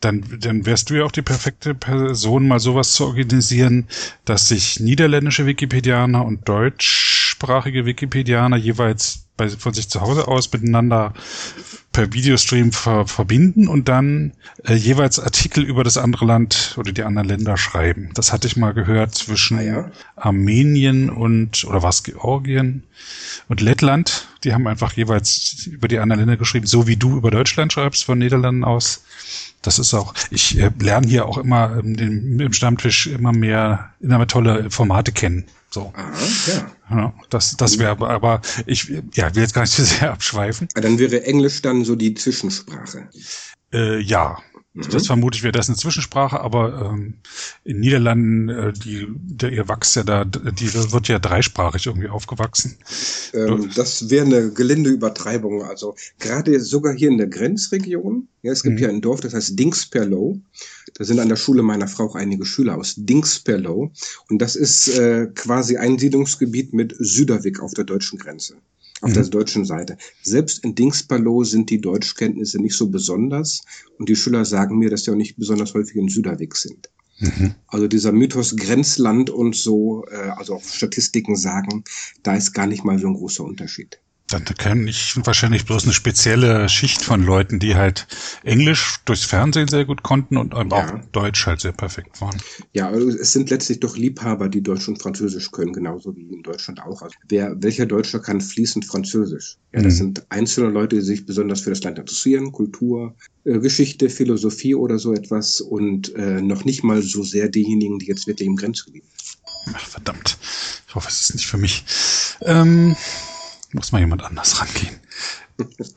Dann, 0.00 0.24
dann 0.40 0.66
wärst 0.66 0.90
du 0.90 0.94
ja 0.94 1.04
auch 1.04 1.12
die 1.12 1.22
perfekte 1.22 1.74
Person, 1.74 2.48
mal 2.48 2.60
sowas 2.60 2.92
zu 2.92 3.06
organisieren, 3.06 3.86
dass 4.24 4.48
sich 4.48 4.80
niederländische 4.80 5.46
Wikipedianer 5.46 6.24
und 6.24 6.48
deutschsprachige 6.48 7.86
Wikipedianer 7.86 8.56
jeweils 8.56 9.26
bei, 9.36 9.48
von 9.48 9.74
sich 9.74 9.88
zu 9.88 10.00
Hause 10.00 10.28
aus 10.28 10.52
miteinander 10.52 11.14
per 11.92 12.12
Videostream 12.12 12.72
ver, 12.72 13.06
verbinden 13.06 13.66
und 13.66 13.88
dann 13.88 14.32
äh, 14.64 14.74
jeweils 14.74 15.18
Artikel 15.18 15.64
über 15.64 15.82
das 15.82 15.96
andere 15.96 16.24
Land 16.24 16.76
oder 16.78 16.92
die 16.92 17.02
anderen 17.02 17.28
Länder 17.28 17.56
schreiben. 17.56 18.10
Das 18.14 18.32
hatte 18.32 18.46
ich 18.46 18.56
mal 18.56 18.72
gehört 18.72 19.14
zwischen 19.14 19.58
ah, 19.58 19.62
ja. 19.62 19.90
Armenien 20.16 21.10
und, 21.10 21.64
oder 21.64 21.82
was, 21.82 22.04
Georgien 22.04 22.84
und 23.48 23.60
Lettland. 23.60 24.28
Die 24.44 24.54
haben 24.54 24.68
einfach 24.68 24.92
jeweils 24.92 25.66
über 25.66 25.88
die 25.88 25.98
anderen 25.98 26.20
Länder 26.20 26.36
geschrieben, 26.36 26.66
so 26.66 26.86
wie 26.86 26.96
du 26.96 27.16
über 27.16 27.30
Deutschland 27.30 27.72
schreibst 27.72 28.04
von 28.04 28.18
Niederlanden 28.18 28.64
aus. 28.64 29.02
Das 29.62 29.78
ist 29.78 29.92
auch, 29.92 30.14
ich 30.30 30.58
äh, 30.58 30.70
lerne 30.78 31.08
hier 31.08 31.26
auch 31.26 31.38
immer 31.38 31.78
im, 31.78 32.40
im 32.40 32.52
Stammtisch 32.52 33.08
immer 33.08 33.32
mehr, 33.32 33.90
immer 34.00 34.18
mehr 34.18 34.26
tolle 34.28 34.70
Formate 34.70 35.12
kennen. 35.12 35.44
So. 35.72 35.92
Aha, 35.94 36.12
ja. 36.46 36.96
ja 36.96 37.14
das 37.30 37.56
das 37.56 37.78
wäre 37.78 37.90
aber, 38.08 38.42
ich 38.66 38.88
ja, 39.14 39.34
will 39.34 39.42
jetzt 39.42 39.54
gar 39.54 39.62
nicht 39.62 39.72
zu 39.72 39.84
sehr 39.84 40.12
abschweifen. 40.12 40.68
Ah, 40.74 40.80
dann 40.80 40.98
wäre 40.98 41.24
Englisch 41.24 41.62
dann 41.62 41.84
so 41.84 41.94
die 41.94 42.14
Zwischensprache. 42.14 43.08
Äh, 43.72 44.00
ja, 44.00 44.38
Mhm. 44.72 44.88
Das 44.92 45.06
vermute 45.06 45.36
ich 45.36 45.42
wäre 45.42 45.52
das 45.52 45.68
eine 45.68 45.76
Zwischensprache, 45.76 46.40
aber 46.40 46.92
ähm, 46.92 47.14
in 47.64 47.80
Niederlanden, 47.80 48.48
äh, 48.48 48.72
die, 48.72 49.06
der, 49.08 49.50
ihr 49.50 49.68
wächst 49.68 49.96
ja 49.96 50.04
da, 50.04 50.24
die 50.24 50.72
wird 50.72 51.08
ja 51.08 51.18
dreisprachig 51.18 51.86
irgendwie 51.86 52.08
aufgewachsen. 52.08 52.76
Ähm, 53.32 53.70
das 53.74 54.10
wäre 54.10 54.26
eine 54.26 54.52
gelinde 54.52 54.90
Übertreibung. 54.90 55.64
Also 55.64 55.96
gerade 56.20 56.60
sogar 56.60 56.94
hier 56.94 57.08
in 57.08 57.18
der 57.18 57.26
Grenzregion, 57.26 58.28
ja, 58.42 58.52
es 58.52 58.62
gibt 58.62 58.76
mhm. 58.76 58.82
ja 58.82 58.88
ein 58.88 59.00
Dorf, 59.00 59.20
das 59.20 59.34
heißt 59.34 59.58
Dingsperlo. 59.58 60.40
Da 60.94 61.04
sind 61.04 61.18
an 61.18 61.28
der 61.28 61.36
Schule 61.36 61.62
meiner 61.62 61.88
Frau 61.88 62.04
auch 62.04 62.14
einige 62.14 62.44
Schüler 62.44 62.76
aus 62.78 62.94
Dingsperlo. 62.96 63.90
Und 64.28 64.38
das 64.38 64.54
ist 64.54 64.88
äh, 64.96 65.26
quasi 65.34 65.78
ein 65.78 65.98
Siedlungsgebiet 65.98 66.72
mit 66.72 66.94
Süderwick 66.98 67.60
auf 67.60 67.74
der 67.74 67.84
deutschen 67.84 68.18
Grenze 68.18 68.56
auf 69.00 69.10
mhm. 69.10 69.14
der 69.14 69.24
deutschen 69.24 69.64
Seite. 69.64 69.96
Selbst 70.22 70.64
in 70.64 70.74
Dingsperlo 70.74 71.44
sind 71.44 71.70
die 71.70 71.80
Deutschkenntnisse 71.80 72.60
nicht 72.60 72.76
so 72.76 72.88
besonders 72.88 73.62
und 73.98 74.08
die 74.08 74.16
Schüler 74.16 74.44
sagen 74.44 74.78
mir, 74.78 74.90
dass 74.90 75.04
die 75.04 75.10
auch 75.10 75.16
nicht 75.16 75.36
besonders 75.36 75.74
häufig 75.74 75.96
in 75.96 76.08
Süderweg 76.08 76.56
sind. 76.56 76.90
Mhm. 77.18 77.54
Also 77.66 77.86
dieser 77.86 78.12
Mythos 78.12 78.56
Grenzland 78.56 79.30
und 79.30 79.54
so, 79.54 80.04
äh, 80.10 80.16
also 80.16 80.54
auch 80.54 80.62
Statistiken 80.62 81.36
sagen, 81.36 81.84
da 82.22 82.34
ist 82.34 82.52
gar 82.52 82.66
nicht 82.66 82.84
mal 82.84 82.98
so 82.98 83.08
ein 83.08 83.14
großer 83.14 83.44
Unterschied. 83.44 84.00
Dann 84.30 84.44
kenne 84.44 84.88
ich 84.88 85.14
wahrscheinlich 85.24 85.64
bloß 85.64 85.84
eine 85.84 85.92
spezielle 85.92 86.68
Schicht 86.68 87.02
von 87.02 87.24
Leuten, 87.24 87.58
die 87.58 87.74
halt 87.74 88.06
Englisch 88.44 88.96
durchs 89.04 89.24
Fernsehen 89.24 89.68
sehr 89.68 89.84
gut 89.84 90.02
konnten 90.02 90.36
und 90.36 90.54
ja. 90.54 90.62
auch 90.62 91.04
Deutsch 91.12 91.46
halt 91.46 91.60
sehr 91.60 91.72
perfekt 91.72 92.20
waren. 92.20 92.36
Ja, 92.72 92.88
also 92.88 93.08
es 93.08 93.32
sind 93.32 93.50
letztlich 93.50 93.80
doch 93.80 93.96
Liebhaber, 93.96 94.48
die 94.48 94.62
Deutsch 94.62 94.88
und 94.88 95.00
Französisch 95.00 95.50
können, 95.50 95.72
genauso 95.72 96.16
wie 96.16 96.28
in 96.32 96.42
Deutschland 96.42 96.80
auch. 96.82 97.02
Also 97.02 97.14
wer, 97.28 97.60
welcher 97.62 97.86
Deutscher 97.86 98.20
kann 98.20 98.40
fließend 98.40 98.84
Französisch? 98.84 99.56
Ja, 99.72 99.82
das 99.82 99.94
mhm. 99.94 99.98
sind 99.98 100.26
einzelne 100.30 100.70
Leute, 100.70 100.96
die 100.96 101.02
sich 101.02 101.26
besonders 101.26 101.60
für 101.60 101.70
das 101.70 101.82
Land 101.82 101.98
interessieren, 101.98 102.52
Kultur, 102.52 103.14
äh, 103.44 103.58
Geschichte, 103.58 104.10
Philosophie 104.10 104.74
oder 104.74 104.98
so 104.98 105.12
etwas 105.12 105.60
und 105.60 106.14
äh, 106.14 106.40
noch 106.40 106.64
nicht 106.64 106.84
mal 106.84 107.02
so 107.02 107.22
sehr 107.22 107.48
diejenigen, 107.48 107.98
die 107.98 108.06
jetzt 108.06 108.26
wirklich 108.26 108.48
im 108.48 108.56
Grenzgebiet. 108.56 109.04
Ach, 109.74 109.86
verdammt. 109.86 110.38
Ich 110.88 110.94
hoffe, 110.94 111.08
es 111.08 111.20
ist 111.20 111.34
nicht 111.34 111.46
für 111.46 111.58
mich. 111.58 111.84
Ähm 112.42 112.96
muss 113.72 113.92
mal 113.92 114.00
jemand 114.00 114.22
anders 114.22 114.60
rangehen. 114.60 115.00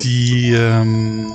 Die 0.01 0.51
ähm, 0.51 1.33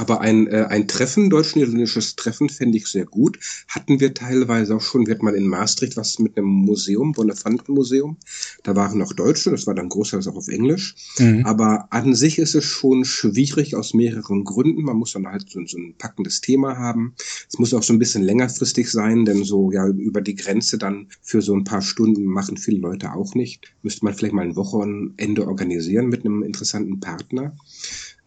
aber 0.00 0.22
ein, 0.22 0.46
äh, 0.46 0.66
ein 0.68 0.88
Treffen, 0.88 1.28
deutsch-niederländisches 1.28 2.16
Treffen, 2.16 2.48
fände 2.48 2.78
ich 2.78 2.86
sehr 2.86 3.04
gut. 3.04 3.38
Hatten 3.68 4.00
wir 4.00 4.14
teilweise 4.14 4.76
auch 4.76 4.80
schon. 4.80 5.06
Wir 5.06 5.14
hatten 5.14 5.26
mal 5.26 5.34
in 5.34 5.46
Maastricht 5.46 5.98
was 5.98 6.18
mit 6.18 6.38
einem 6.38 6.46
Museum, 6.46 7.12
Bonafanten-Museum. 7.12 8.16
Da 8.62 8.74
waren 8.74 8.98
noch 8.98 9.12
Deutsche, 9.12 9.50
das 9.50 9.66
war 9.66 9.74
dann 9.74 9.90
großteils 9.90 10.26
auch 10.26 10.36
auf 10.36 10.48
Englisch. 10.48 10.94
Mhm. 11.18 11.44
Aber 11.44 11.88
an 11.90 12.14
sich 12.14 12.38
ist 12.38 12.54
es 12.54 12.64
schon 12.64 13.04
schwierig 13.04 13.76
aus 13.76 13.92
mehreren 13.92 14.44
Gründen. 14.44 14.82
Man 14.82 14.96
muss 14.96 15.12
dann 15.12 15.26
halt 15.26 15.50
so, 15.50 15.60
so 15.66 15.76
ein 15.76 15.94
packendes 15.98 16.40
Thema 16.40 16.78
haben. 16.78 17.14
Es 17.46 17.58
muss 17.58 17.74
auch 17.74 17.82
so 17.82 17.92
ein 17.92 17.98
bisschen 17.98 18.22
längerfristig 18.22 18.90
sein, 18.90 19.26
denn 19.26 19.44
so 19.44 19.70
ja 19.70 19.86
über 19.86 20.22
die 20.22 20.34
Grenze 20.34 20.78
dann 20.78 21.08
für 21.20 21.42
so 21.42 21.54
ein 21.54 21.64
paar 21.64 21.82
Stunden 21.82 22.24
machen 22.24 22.56
viele 22.56 22.78
Leute 22.78 23.12
auch 23.12 23.34
nicht. 23.34 23.74
Müsste 23.82 24.06
man 24.06 24.14
vielleicht 24.14 24.34
mal 24.34 24.46
ein 24.46 24.56
Wochenende 24.56 25.46
organisieren 25.46 26.08
mit 26.08 26.24
einem 26.24 26.42
interessanten 26.42 27.00
Partner. 27.00 27.52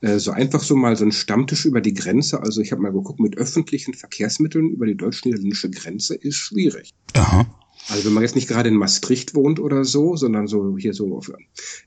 Äh, 0.03 0.19
so 0.19 0.31
einfach 0.31 0.61
so 0.61 0.75
mal 0.75 0.97
so 0.97 1.05
ein 1.05 1.13
Stammtisch 1.13 1.63
über 1.63 1.79
die 1.79 1.93
Grenze. 1.93 2.41
Also 2.41 2.61
ich 2.61 2.73
habe 2.73 2.81
mal 2.81 2.91
geguckt, 2.91 3.21
mit 3.21 3.37
öffentlichen 3.37 3.93
Verkehrsmitteln 3.93 4.69
über 4.69 4.85
die 4.85 4.97
deutsch-niederländische 4.97 5.69
Grenze 5.69 6.15
ist 6.15 6.35
schwierig. 6.35 6.91
Aha. 7.13 7.45
Also 7.87 8.05
wenn 8.05 8.13
man 8.13 8.23
jetzt 8.23 8.35
nicht 8.35 8.49
gerade 8.49 8.69
in 8.69 8.75
Maastricht 8.75 9.33
wohnt 9.33 9.59
oder 9.59 9.85
so, 9.85 10.15
sondern 10.15 10.47
so 10.47 10.77
hier 10.77 10.93
so, 10.93 11.17
auf, 11.17 11.31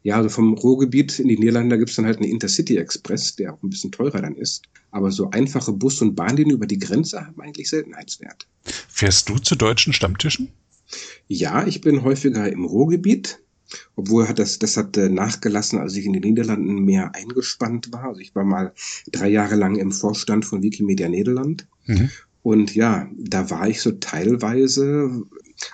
ja, 0.02 0.16
also 0.16 0.31
vom 0.31 0.55
Ruhrgebiet 0.55 1.18
in 1.18 1.29
die 1.29 1.38
Niederlande 1.38 1.79
gibt's 1.79 1.96
dann 1.96 2.07
halt 2.07 2.18
einen 2.18 2.31
Intercity 2.31 2.79
Express, 2.79 3.37
der 3.37 3.55
auch 3.55 3.62
ein 3.62 3.70
bisschen 3.70 3.92
teurer 3.92 4.22
dann 4.22 4.35
ist. 4.35 4.62
Aber 4.90 5.11
so 5.11 5.31
einfache 5.31 5.72
Bus- 5.72 6.00
und 6.00 6.14
Bahnlinien 6.14 6.57
über 6.57 6.66
die 6.66 6.79
Grenze 6.79 7.26
haben 7.26 7.40
eigentlich 7.40 7.68
Seltenheitswert. 7.68 8.46
Fährst 8.88 9.29
du 9.29 9.38
zu 9.38 9.57
deutschen 9.57 9.92
Stammtischen? 9.92 10.52
Ja, 11.29 11.66
ich 11.66 11.83
bin 11.83 12.02
häufiger 12.02 12.50
im 12.50 12.64
Ruhrgebiet. 12.64 13.40
Obwohl 13.94 14.29
hat 14.29 14.38
das, 14.38 14.59
das 14.59 14.76
hat 14.76 14.96
äh, 14.96 15.09
nachgelassen, 15.09 15.79
als 15.79 15.96
ich 15.96 16.07
in 16.07 16.12
den 16.12 16.22
Niederlanden 16.22 16.85
mehr 16.85 17.14
eingespannt 17.14 17.92
war. 17.92 18.05
Also 18.05 18.20
ich 18.20 18.35
war 18.35 18.44
mal 18.44 18.72
drei 19.11 19.29
Jahre 19.29 19.57
lang 19.57 19.76
im 19.76 19.92
Vorstand 19.92 20.44
von 20.44 20.62
Wikimedia 20.62 21.09
Nederland. 21.09 21.66
Mhm. 21.87 22.11
Und 22.42 22.74
ja, 22.74 23.09
da 23.16 23.50
war 23.50 23.68
ich 23.68 23.81
so 23.81 23.92
teilweise 23.92 25.22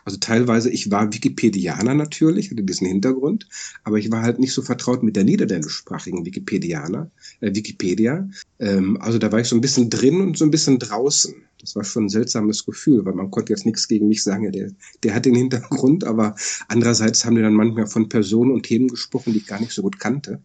Also 0.05 0.18
teilweise, 0.18 0.71
ich 0.71 0.90
war 0.90 1.12
Wikipedianer 1.12 1.95
natürlich, 1.95 2.51
hatte 2.51 2.62
diesen 2.62 2.87
Hintergrund, 2.87 3.49
aber 3.85 3.99
ich 3.99 4.11
war 4.11 4.23
halt 4.23 4.38
nicht 4.38 4.53
so 4.53 4.62
vertraut 4.62 5.03
mit 5.03 5.16
der 5.16 5.25
niederländischsprachigen 5.25 6.25
Wikipedianer, 6.25 7.11
äh, 7.40 7.55
Wikipedia. 7.55 8.29
Ähm, 8.59 9.01
also 9.01 9.18
da 9.18 9.33
war 9.33 9.40
ich 9.40 9.49
so 9.49 9.57
ein 9.57 9.61
bisschen 9.61 9.90
drin 9.90 10.21
und 10.21 10.38
so 10.38 10.45
ein 10.45 10.51
bisschen 10.51 10.79
draußen. 10.79 11.35
Das 11.61 11.77
war 11.77 11.85
schon 11.85 12.07
ein 12.07 12.09
seltsames 12.09 12.66
Gefühl, 12.66 13.05
weil 13.05 13.14
man 13.14 13.31
konnte 13.31 13.53
jetzt 13.53 13.66
nichts 13.66 13.87
gegen 13.87 14.09
mich 14.09 14.25
sagen, 14.25 14.45
ja, 14.45 14.51
der, 14.51 14.73
der 15.05 15.14
hat 15.14 15.27
den 15.27 15.37
Hintergrund, 15.37 16.03
aber 16.05 16.35
andererseits 16.66 17.25
haben 17.25 17.37
die 17.37 17.42
dann 17.42 17.55
manchmal 17.55 17.87
von 17.87 18.09
Personen 18.09 18.51
und 18.51 18.64
Themen 18.64 18.88
gesprochen, 18.88 19.33
die 19.33 19.38
ich 19.38 19.47
gar 19.47 19.61
nicht 19.61 19.73
so 19.73 19.83
gut 19.83 20.01
kannte. 20.01 20.42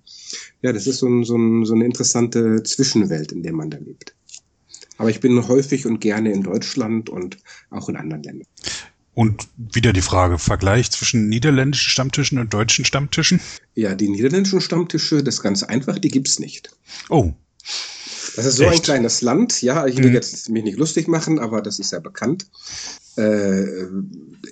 Ja, 0.61 0.73
das 0.73 0.85
ist 0.85 0.99
so, 0.99 1.07
ein, 1.07 1.23
so, 1.23 1.35
ein, 1.35 1.65
so 1.65 1.73
eine 1.73 1.85
interessante 1.85 2.61
Zwischenwelt, 2.61 3.31
in 3.31 3.41
der 3.41 3.53
man 3.53 3.71
da 3.71 3.77
lebt. 3.77 4.15
Aber 4.99 5.09
ich 5.09 5.19
bin 5.19 5.47
häufig 5.47 5.85
und 5.85 5.99
gerne 5.99 6.31
in 6.31 6.43
Deutschland 6.43 7.09
und 7.09 7.37
auch 7.69 7.89
in 7.89 7.95
anderen 7.95 8.23
Ländern. 8.23 8.47
Und 9.17 9.47
wieder 9.57 9.93
die 9.93 10.03
Frage, 10.03 10.37
Vergleich 10.37 10.91
zwischen 10.91 11.27
niederländischen 11.27 11.89
Stammtischen 11.89 12.37
und 12.37 12.53
deutschen 12.53 12.85
Stammtischen? 12.85 13.41
Ja, 13.73 13.95
die 13.95 14.09
niederländischen 14.09 14.61
Stammtische, 14.61 15.23
das 15.23 15.37
ist 15.37 15.41
ganz 15.41 15.63
einfach, 15.63 15.97
die 15.97 16.09
gibt's 16.09 16.37
nicht. 16.37 16.69
Oh. 17.09 17.33
Das 18.35 18.45
ist 18.45 18.57
so 18.57 18.65
Echt? 18.65 18.73
ein 18.73 18.81
kleines 18.83 19.23
Land, 19.23 19.63
ja, 19.63 19.87
ich 19.87 19.97
will 19.97 20.05
hm. 20.05 20.13
jetzt 20.13 20.49
mich 20.49 20.63
nicht 20.63 20.77
lustig 20.77 21.07
machen, 21.07 21.39
aber 21.39 21.63
das 21.63 21.79
ist 21.79 21.93
ja 21.93 21.99
bekannt. 21.99 22.45
Äh, 23.17 23.63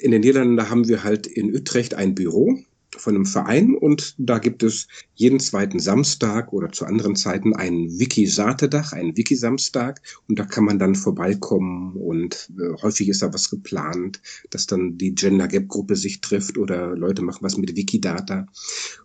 in 0.01 0.09
den 0.09 0.21
Niederlanden 0.21 0.67
haben 0.67 0.87
wir 0.87 1.03
halt 1.03 1.27
in 1.27 1.53
Utrecht 1.53 1.93
ein 1.93 2.15
Büro 2.15 2.57
von 2.97 3.15
einem 3.15 3.25
Verein 3.25 3.75
und 3.75 4.15
da 4.17 4.39
gibt 4.39 4.63
es 4.63 4.87
jeden 5.13 5.39
zweiten 5.39 5.79
Samstag 5.79 6.53
oder 6.53 6.71
zu 6.71 6.85
anderen 6.85 7.15
Zeiten 7.15 7.55
einen 7.55 7.99
Wiki-Satedach, 7.99 8.93
einen 8.93 9.15
Wiki-Samstag 9.17 10.01
und 10.27 10.39
da 10.39 10.45
kann 10.45 10.65
man 10.65 10.79
dann 10.79 10.95
vorbeikommen 10.95 11.95
und 11.95 12.49
äh, 12.57 12.81
häufig 12.81 13.09
ist 13.09 13.21
da 13.21 13.33
was 13.33 13.49
geplant, 13.49 14.21
dass 14.49 14.67
dann 14.67 14.97
die 14.97 15.15
Gender 15.15 15.47
Gap 15.47 15.67
Gruppe 15.67 15.95
sich 15.95 16.21
trifft 16.21 16.57
oder 16.57 16.95
Leute 16.95 17.21
machen 17.21 17.39
was 17.41 17.57
mit 17.57 17.75
Wikidata 17.75 18.47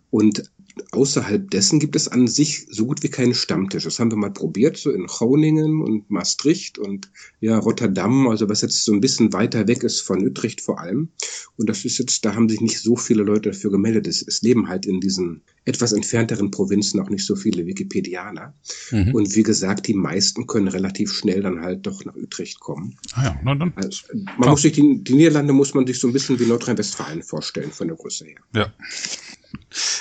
und 0.09 0.51
außerhalb 0.91 1.49
dessen 1.49 1.79
gibt 1.79 1.95
es 1.95 2.07
an 2.07 2.27
sich 2.27 2.67
so 2.69 2.85
gut 2.85 3.03
wie 3.03 3.09
keinen 3.09 3.33
Stammtisch. 3.33 3.83
Das 3.83 3.99
haben 3.99 4.11
wir 4.11 4.17
mal 4.17 4.31
probiert, 4.31 4.77
so 4.77 4.91
in 4.91 5.05
Groningen 5.05 5.81
und 5.81 6.09
Maastricht 6.09 6.77
und 6.77 7.11
ja, 7.39 7.57
Rotterdam, 7.57 8.27
also 8.27 8.49
was 8.49 8.61
jetzt 8.61 8.83
so 8.83 8.93
ein 8.93 9.01
bisschen 9.01 9.33
weiter 9.33 9.67
weg 9.67 9.83
ist 9.83 10.01
von 10.01 10.25
Utrecht 10.25 10.61
vor 10.61 10.79
allem. 10.79 11.09
Und 11.57 11.69
das 11.69 11.85
ist 11.85 11.97
jetzt, 11.97 12.25
da 12.25 12.35
haben 12.35 12.49
sich 12.49 12.61
nicht 12.61 12.79
so 12.79 12.95
viele 12.95 13.23
Leute 13.23 13.51
dafür 13.51 13.71
gemeldet. 13.71 14.07
Es, 14.07 14.21
es 14.21 14.41
leben 14.41 14.67
halt 14.67 14.85
in 14.85 14.99
diesen 14.99 15.41
etwas 15.65 15.91
entfernteren 15.91 16.51
Provinzen 16.51 16.99
auch 16.99 17.09
nicht 17.09 17.25
so 17.25 17.35
viele 17.35 17.65
Wikipedianer. 17.65 18.53
Mhm. 18.91 19.13
Und 19.13 19.35
wie 19.35 19.43
gesagt, 19.43 19.87
die 19.87 19.93
meisten 19.93 20.47
können 20.47 20.67
relativ 20.67 21.13
schnell 21.13 21.41
dann 21.41 21.61
halt 21.61 21.85
doch 21.85 22.03
nach 22.05 22.15
Utrecht 22.15 22.59
kommen. 22.59 22.97
Ah 23.13 23.25
ja, 23.25 23.39
na 23.43 23.55
dann. 23.55 23.73
Also, 23.75 24.01
man 24.13 24.25
klar. 24.25 24.49
muss 24.51 24.61
sich 24.61 24.73
die, 24.73 25.03
die 25.03 25.13
Niederlande 25.13 25.53
muss 25.53 25.73
man 25.73 25.85
sich 25.85 25.99
so 25.99 26.07
ein 26.07 26.13
bisschen 26.13 26.39
wie 26.39 26.45
Nordrhein-Westfalen 26.45 27.21
vorstellen 27.23 27.71
von 27.71 27.87
der 27.87 27.97
Größe 27.97 28.25
her. 28.25 28.39
Ja. 28.55 28.73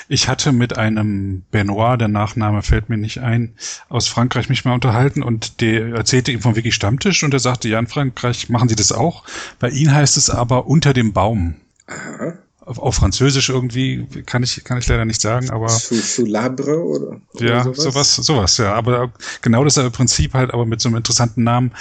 Ich 0.08 0.28
hatte 0.28 0.52
mit 0.52 0.76
einem 0.76 1.42
Benoit, 1.50 2.00
der 2.00 2.08
Nachname 2.08 2.62
fällt 2.62 2.88
mir 2.88 2.96
nicht 2.96 3.18
ein, 3.18 3.54
aus 3.88 4.08
Frankreich 4.08 4.48
mich 4.48 4.64
mal 4.64 4.74
unterhalten 4.74 5.22
und 5.22 5.60
der 5.60 5.94
erzählte 5.94 6.32
ihm 6.32 6.40
vom 6.40 6.56
Wiki 6.56 6.72
Stammtisch 6.72 7.22
und 7.22 7.32
er 7.32 7.40
sagte, 7.40 7.68
ja, 7.68 7.78
in 7.78 7.86
Frankreich 7.86 8.48
machen 8.48 8.68
sie 8.68 8.76
das 8.76 8.92
auch. 8.92 9.24
Bei 9.58 9.70
ihnen 9.70 9.94
heißt 9.94 10.16
es 10.16 10.30
aber 10.30 10.66
unter 10.66 10.92
dem 10.92 11.12
Baum. 11.12 11.54
Aha. 11.86 12.34
Auf, 12.60 12.78
auf 12.78 12.94
Französisch 12.94 13.48
irgendwie 13.48 14.06
kann 14.26 14.42
ich 14.42 14.62
kann 14.62 14.78
ich 14.78 14.86
leider 14.86 15.04
nicht 15.04 15.20
sagen, 15.20 15.50
aber 15.50 15.68
sous, 15.70 16.18
l'arbre 16.18 16.76
oder, 16.76 17.20
oder 17.32 17.44
ja 17.44 17.64
sowas? 17.64 17.76
sowas 17.76 18.16
sowas 18.16 18.56
ja, 18.58 18.74
aber 18.74 19.12
genau 19.40 19.64
das 19.64 19.74
Prinzip 19.90 20.34
halt, 20.34 20.52
aber 20.52 20.66
mit 20.66 20.80
so 20.80 20.88
einem 20.88 20.98
interessanten 20.98 21.42
Namen. 21.42 21.72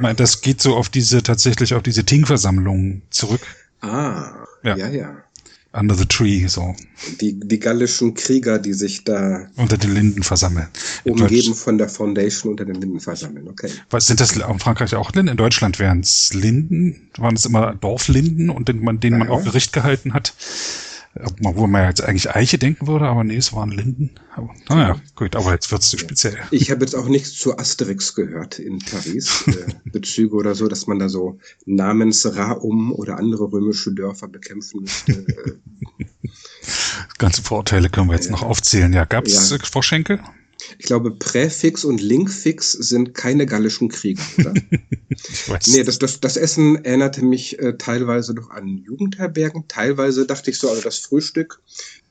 Meint, 0.00 0.20
das 0.20 0.40
geht 0.42 0.60
so 0.60 0.76
auf 0.76 0.90
diese 0.90 1.22
tatsächlich 1.22 1.74
auf 1.74 1.82
diese 1.82 2.04
Ting-Versammlungen 2.04 3.02
zurück. 3.10 3.40
Ah, 3.80 4.44
ja, 4.62 4.76
ja. 4.76 4.88
ja. 4.88 5.16
Under 5.74 5.94
the 5.94 6.04
Tree, 6.04 6.46
so. 6.48 6.74
Die, 7.20 7.40
die 7.40 7.58
gallischen 7.58 8.12
Krieger, 8.12 8.58
die 8.58 8.74
sich 8.74 9.04
da 9.04 9.46
unter 9.56 9.78
den 9.78 9.94
Linden 9.94 10.22
versammeln. 10.22 10.68
Umgeben 11.04 11.54
von 11.54 11.78
der 11.78 11.88
Foundation 11.88 12.52
unter 12.52 12.66
den 12.66 12.74
Linden 12.74 13.00
versammeln, 13.00 13.48
okay. 13.48 13.70
Was 13.88 14.06
sind 14.06 14.20
das 14.20 14.36
in 14.36 14.58
Frankreich 14.58 14.94
auch 14.94 15.12
Linden? 15.12 15.32
In 15.32 15.36
Deutschland 15.38 15.78
wären 15.78 16.00
es 16.00 16.34
Linden, 16.34 17.08
waren 17.16 17.34
es 17.34 17.46
immer 17.46 17.74
Dorflinden 17.74 18.50
und 18.50 18.68
den 18.68 18.84
man, 18.84 19.00
denen 19.00 19.18
man 19.18 19.28
auch 19.28 19.42
Gericht 19.44 19.72
gehalten 19.72 20.12
hat. 20.12 20.34
Obwohl 21.44 21.68
man 21.68 21.86
jetzt 21.86 22.02
eigentlich 22.02 22.34
Eiche 22.34 22.56
denken 22.56 22.86
würde, 22.86 23.04
aber 23.04 23.22
nee, 23.22 23.36
es 23.36 23.52
waren 23.52 23.70
Linden. 23.70 24.12
Aber, 24.34 24.54
naja, 24.70 25.00
gut, 25.14 25.36
aber 25.36 25.52
jetzt 25.52 25.70
wird's 25.70 25.90
zu 25.90 25.98
speziell. 25.98 26.38
Ich 26.50 26.70
habe 26.70 26.80
jetzt 26.80 26.94
auch 26.94 27.06
nichts 27.06 27.34
zu 27.34 27.58
Asterix 27.58 28.14
gehört 28.14 28.58
in 28.58 28.78
Paris, 28.78 29.44
äh, 29.46 29.90
Bezüge 29.90 30.34
oder 30.34 30.54
so, 30.54 30.68
dass 30.68 30.86
man 30.86 30.98
da 30.98 31.10
so 31.10 31.38
namens 31.66 32.24
Raum 32.36 32.92
oder 32.92 33.18
andere 33.18 33.52
römische 33.52 33.92
Dörfer 33.92 34.28
bekämpfen 34.28 34.80
müsste. 34.80 35.26
Ganze 37.18 37.42
Vorteile 37.42 37.90
können 37.90 38.08
wir 38.08 38.14
jetzt 38.14 38.26
ja. 38.26 38.32
noch 38.32 38.42
aufzählen. 38.42 38.92
Ja, 38.94 39.04
gab's 39.04 39.50
ja. 39.50 39.58
Vorschenke? 39.58 40.20
Ich 40.82 40.86
glaube, 40.86 41.12
Präfix 41.12 41.84
und 41.84 42.00
Linkfix 42.00 42.72
sind 42.72 43.14
keine 43.14 43.46
gallischen 43.46 43.88
Krieger, 43.88 44.24
oder? 44.36 44.52
ich 45.10 45.48
weiß. 45.48 45.68
Nee, 45.68 45.84
das, 45.84 46.00
das, 46.00 46.18
das 46.18 46.36
Essen 46.36 46.84
erinnerte 46.84 47.24
mich 47.24 47.56
äh, 47.60 47.78
teilweise 47.78 48.34
doch 48.34 48.50
an 48.50 48.78
Jugendherbergen. 48.78 49.68
Teilweise 49.68 50.26
dachte 50.26 50.50
ich 50.50 50.58
so, 50.58 50.68
also 50.68 50.82
das 50.82 50.98
Frühstück 50.98 51.60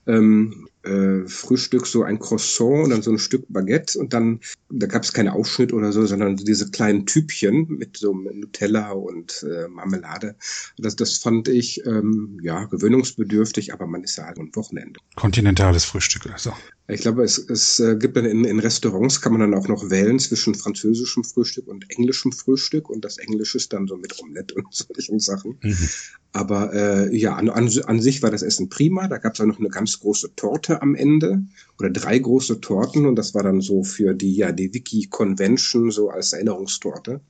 ähm, 0.08 0.70
äh, 0.84 1.28
Frühstück 1.28 1.86
so 1.88 2.04
ein 2.04 2.20
Croissant 2.20 2.86
und 2.86 2.90
dann 2.90 3.02
so 3.02 3.12
ein 3.12 3.20
Stück 3.20 3.46
Baguette 3.50 4.00
und 4.00 4.14
dann, 4.14 4.40
da 4.70 4.88
gab 4.88 5.04
es 5.04 5.14
keinen 5.14 5.30
Aufschnitt 5.30 5.74
oder 5.74 5.92
so, 5.92 6.06
sondern 6.06 6.38
diese 6.38 6.72
kleinen 6.72 7.06
Typchen 7.06 7.68
mit 7.68 7.98
so 7.98 8.14
Nutella 8.14 8.92
und 8.92 9.44
äh, 9.44 9.68
Marmelade. 9.68 10.36
Das, 10.78 10.96
das 10.96 11.18
fand 11.18 11.48
ich 11.48 11.86
ähm, 11.86 12.40
ja 12.42 12.66
gewöhnungsbedürftig, 12.66 13.74
aber 13.74 13.88
man 13.88 14.04
ist 14.04 14.18
ja 14.18 14.26
halt 14.26 14.40
am 14.40 14.56
Wochenende. 14.56 15.00
Kontinentales 15.16 15.86
Frühstück, 15.86 16.32
also. 16.32 16.54
Ich 16.88 17.02
glaube, 17.02 17.24
es, 17.24 17.38
es 17.38 17.80
äh, 17.80 17.96
gibt 17.96 18.18
dann 18.18 18.26
in, 18.26 18.44
in 18.44 18.60
Restaurants 18.60 19.22
kann 19.22 19.32
man 19.32 19.42
dann 19.42 19.54
auch 19.54 19.70
noch 19.70 19.90
wählen 19.90 20.20
zwischen 20.20 20.56
französischem 20.56 21.24
Frühstück 21.24 21.68
und 21.68 21.90
englischem 21.90 22.34
Frühstück 22.34 22.90
und 22.90 23.06
das 23.06 23.18
Englische 23.18 23.58
ist 23.58 23.72
dann 23.72 23.88
so 23.88 23.96
mit 23.96 24.20
Omelette 24.20 24.56
und 24.56 24.68
solchen 24.72 25.20
Sachen. 25.20 25.58
Mhm. 25.62 25.90
Aber 26.34 26.74
äh, 26.74 27.16
ja, 27.16 27.36
an, 27.36 27.50
an, 27.50 27.70
an 27.86 28.02
sich 28.02 28.22
war 28.24 28.32
das 28.32 28.42
Essen 28.42 28.70
prima. 28.70 29.08
Da 29.08 29.18
gab 29.18 29.34
es 29.34 29.42
auch 29.42 29.46
noch 29.46 29.60
eine 29.60 29.70
ganz 29.70 30.00
große 30.00 30.36
Torte 30.36 30.71
am 30.80 30.96
Ende 30.96 31.44
oder 31.80 31.90
drei 31.90 32.20
große 32.20 32.62
Torten 32.62 33.06
und 33.06 33.16
das 33.16 33.34
war 33.34 33.44
dann 33.44 33.62
so 33.62 33.84
für 33.84 34.14
die 34.14 34.36
ja 34.36 34.52
die 34.52 34.74
Wiki 34.74 35.08
Convention 35.10 35.92
so 35.92 36.10
als 36.10 36.34
Erinnerungstorte 36.34 37.22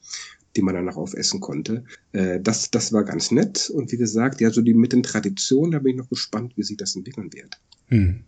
die 0.55 0.61
man 0.61 0.75
dann 0.75 0.85
noch 0.85 0.97
aufessen 0.97 1.39
konnte. 1.39 1.85
Äh, 2.11 2.39
das, 2.41 2.71
das 2.71 2.91
war 2.93 3.03
ganz 3.03 3.31
nett. 3.31 3.69
Und 3.69 3.91
wie 3.91 3.97
gesagt, 3.97 4.41
ja, 4.41 4.49
so 4.49 4.61
die 4.61 4.73
mit 4.73 4.93
den 4.93 5.03
Traditionen, 5.03 5.71
da 5.71 5.79
bin 5.79 5.93
ich 5.93 5.97
noch 5.97 6.09
gespannt, 6.09 6.53
wie 6.57 6.63
sich 6.63 6.77
das 6.77 6.95
entwickeln 6.95 7.31
wird. 7.33 7.59
Hm. 7.87 8.23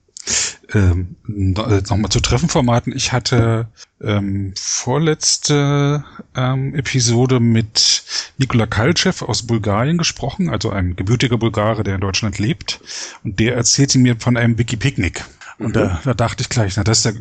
Ähm, 0.74 1.16
Nochmal 1.28 2.10
zu 2.10 2.20
Treffenformaten. 2.20 2.96
Ich 2.96 3.12
hatte 3.12 3.68
ähm, 4.02 4.54
vorletzte 4.58 6.04
ähm, 6.36 6.74
Episode 6.74 7.40
mit 7.40 8.04
Nikola 8.38 8.66
Kalchev 8.66 9.24
aus 9.24 9.44
Bulgarien 9.46 9.98
gesprochen, 9.98 10.50
also 10.50 10.72
ein 10.72 10.96
gebürtiger 10.96 11.38
Bulgare, 11.38 11.84
der 11.84 11.96
in 11.96 12.02
Deutschland 12.02 12.40
lebt. 12.40 12.80
Und 13.24 13.40
der 13.40 13.56
erzählte 13.56 14.00
mir 14.00 14.16
von 14.20 14.36
einem 14.36 14.58
Wiki-Picknick. 14.58 15.24
Und 15.60 15.70
mhm. 15.70 15.74
da, 15.74 16.02
da 16.04 16.14
dachte 16.14 16.42
ich 16.42 16.50
gleich, 16.50 16.78
na, 16.78 16.84
das 16.84 17.00
ist 17.00 17.06
ja 17.06 17.12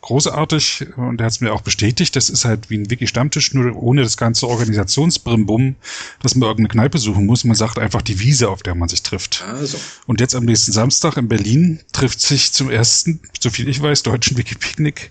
großartig 0.00 0.86
und 0.96 1.20
er 1.20 1.26
hat 1.26 1.32
es 1.32 1.40
mir 1.40 1.52
auch 1.52 1.60
bestätigt, 1.60 2.16
das 2.16 2.30
ist 2.30 2.44
halt 2.44 2.70
wie 2.70 2.78
ein 2.78 2.90
Wiki-Stammtisch, 2.90 3.52
nur 3.54 3.76
ohne 3.76 4.02
das 4.02 4.16
ganze 4.16 4.48
Organisationsbrimbum, 4.48 5.76
dass 6.22 6.34
man 6.34 6.48
irgendeine 6.48 6.68
Kneipe 6.68 6.98
suchen 6.98 7.26
muss. 7.26 7.44
Man 7.44 7.56
sagt 7.56 7.78
einfach 7.78 8.02
die 8.02 8.18
Wiese, 8.20 8.48
auf 8.48 8.62
der 8.62 8.74
man 8.74 8.88
sich 8.88 9.02
trifft. 9.02 9.44
Also. 9.46 9.78
Und 10.06 10.20
jetzt 10.20 10.34
am 10.34 10.44
nächsten 10.44 10.72
Samstag 10.72 11.16
in 11.16 11.28
Berlin 11.28 11.80
trifft 11.92 12.20
sich 12.20 12.52
zum 12.52 12.70
ersten, 12.70 13.20
soviel 13.40 13.68
ich 13.68 13.82
weiß, 13.82 14.02
deutschen 14.02 14.36
Wiki-Picknick. 14.36 15.10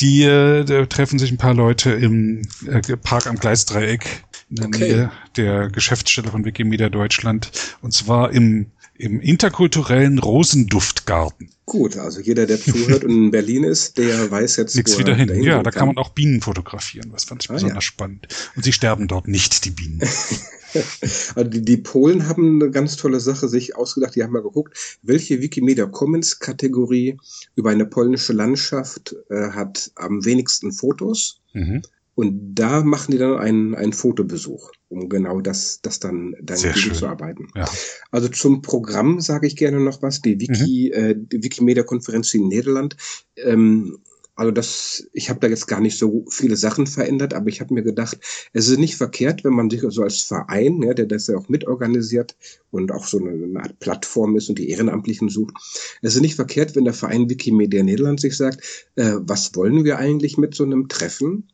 Die 0.00 0.22
äh, 0.22 0.64
da 0.64 0.86
treffen 0.86 1.18
sich 1.18 1.30
ein 1.30 1.36
paar 1.36 1.52
Leute 1.52 1.90
im 1.90 2.42
äh, 2.66 2.80
Park 2.96 3.26
am 3.26 3.36
Gleisdreieck 3.36 4.24
in 4.48 4.56
der 4.56 4.66
okay. 4.66 4.78
Nähe 4.78 5.12
der 5.36 5.68
Geschäftsstelle 5.68 6.30
von 6.30 6.44
Wikimedia 6.44 6.88
Deutschland. 6.88 7.50
Und 7.82 7.92
zwar 7.92 8.32
im 8.32 8.66
im 9.00 9.20
interkulturellen 9.20 10.18
Rosenduftgarten. 10.18 11.50
Gut, 11.64 11.96
also 11.96 12.20
jeder, 12.20 12.46
der 12.46 12.60
zuhört 12.60 13.04
und 13.04 13.10
in 13.10 13.30
Berlin 13.30 13.64
ist, 13.64 13.96
der 13.96 14.30
weiß 14.30 14.56
jetzt, 14.56 14.76
Nichts 14.76 14.98
wieder 14.98 15.14
hin. 15.14 15.42
Ja, 15.42 15.62
da 15.62 15.70
kann 15.70 15.86
man 15.86 15.96
auch 15.96 16.10
Bienen 16.10 16.40
fotografieren, 16.40 17.10
was 17.12 17.24
fand 17.24 17.42
ich 17.42 17.50
ah, 17.50 17.54
besonders 17.54 17.76
ja. 17.76 17.80
spannend. 17.80 18.28
Und 18.56 18.64
sie 18.64 18.72
sterben 18.72 19.08
dort 19.08 19.26
nicht, 19.26 19.64
die 19.64 19.70
Bienen. 19.70 20.00
also 21.34 21.50
die, 21.50 21.62
die, 21.62 21.76
Polen 21.78 22.28
haben 22.28 22.60
eine 22.60 22.70
ganz 22.70 22.96
tolle 22.96 23.20
Sache 23.20 23.48
sich 23.48 23.76
ausgedacht. 23.76 24.14
Die 24.16 24.22
haben 24.22 24.32
mal 24.32 24.42
geguckt, 24.42 24.98
welche 25.02 25.40
Wikimedia 25.40 25.86
Commons 25.86 26.38
Kategorie 26.38 27.16
über 27.56 27.70
eine 27.70 27.86
polnische 27.86 28.32
Landschaft 28.32 29.16
äh, 29.30 29.50
hat 29.50 29.90
am 29.94 30.24
wenigsten 30.24 30.72
Fotos. 30.72 31.40
Mhm. 31.54 31.82
Und 32.14 32.54
da 32.54 32.82
machen 32.82 33.12
die 33.12 33.18
dann 33.18 33.38
einen, 33.38 33.74
einen 33.74 33.94
Fotobesuch, 33.94 34.72
um 34.90 35.08
genau 35.08 35.40
das, 35.40 35.80
das 35.80 36.00
dann, 36.00 36.36
dann 36.42 36.58
zu 36.58 37.06
arbeiten. 37.06 37.48
Ja. 37.56 37.64
Also 38.10 38.28
zum 38.28 38.60
Programm 38.60 39.20
sage 39.20 39.46
ich 39.46 39.56
gerne 39.56 39.80
noch 39.80 40.02
was. 40.02 40.20
Die 40.20 40.38
Wiki, 40.38 40.92
mhm. 40.94 41.02
äh, 41.02 41.14
die 41.16 41.42
Wikimedia-Konferenz 41.42 42.34
in 42.34 42.48
Niederland. 42.48 42.96
Ähm, 43.36 43.98
Also 44.36 44.52
das, 44.52 45.04
ich 45.12 45.28
habe 45.28 45.40
da 45.40 45.48
jetzt 45.48 45.66
gar 45.66 45.82
nicht 45.82 45.98
so 45.98 46.24
viele 46.30 46.56
Sachen 46.56 46.86
verändert, 46.86 47.34
aber 47.34 47.48
ich 47.48 47.60
habe 47.60 47.74
mir 47.74 47.82
gedacht, 47.82 48.16
es 48.54 48.68
ist 48.68 48.78
nicht 48.78 48.96
verkehrt, 48.96 49.44
wenn 49.44 49.52
man 49.52 49.68
sich 49.68 49.82
so 49.88 50.02
als 50.02 50.22
Verein, 50.22 50.80
ja, 50.82 50.94
der 50.94 51.04
das 51.04 51.26
ja 51.26 51.36
auch 51.36 51.50
mitorganisiert 51.50 52.36
und 52.70 52.90
auch 52.90 53.06
so 53.06 53.18
eine, 53.18 53.32
eine 53.32 53.60
Art 53.60 53.78
Plattform 53.80 54.36
ist 54.36 54.48
und 54.48 54.58
die 54.58 54.70
Ehrenamtlichen 54.70 55.28
sucht, 55.28 55.52
es 56.00 56.14
ist 56.14 56.22
nicht 56.22 56.36
verkehrt, 56.36 56.74
wenn 56.74 56.86
der 56.86 56.94
Verein 56.94 57.28
Wikimedia 57.28 57.82
Nederland 57.82 58.18
sich 58.18 58.34
sagt, 58.34 58.88
äh, 58.96 59.16
was 59.18 59.54
wollen 59.56 59.84
wir 59.84 59.98
eigentlich 59.98 60.38
mit 60.38 60.54
so 60.54 60.64
einem 60.64 60.88
Treffen? 60.88 61.48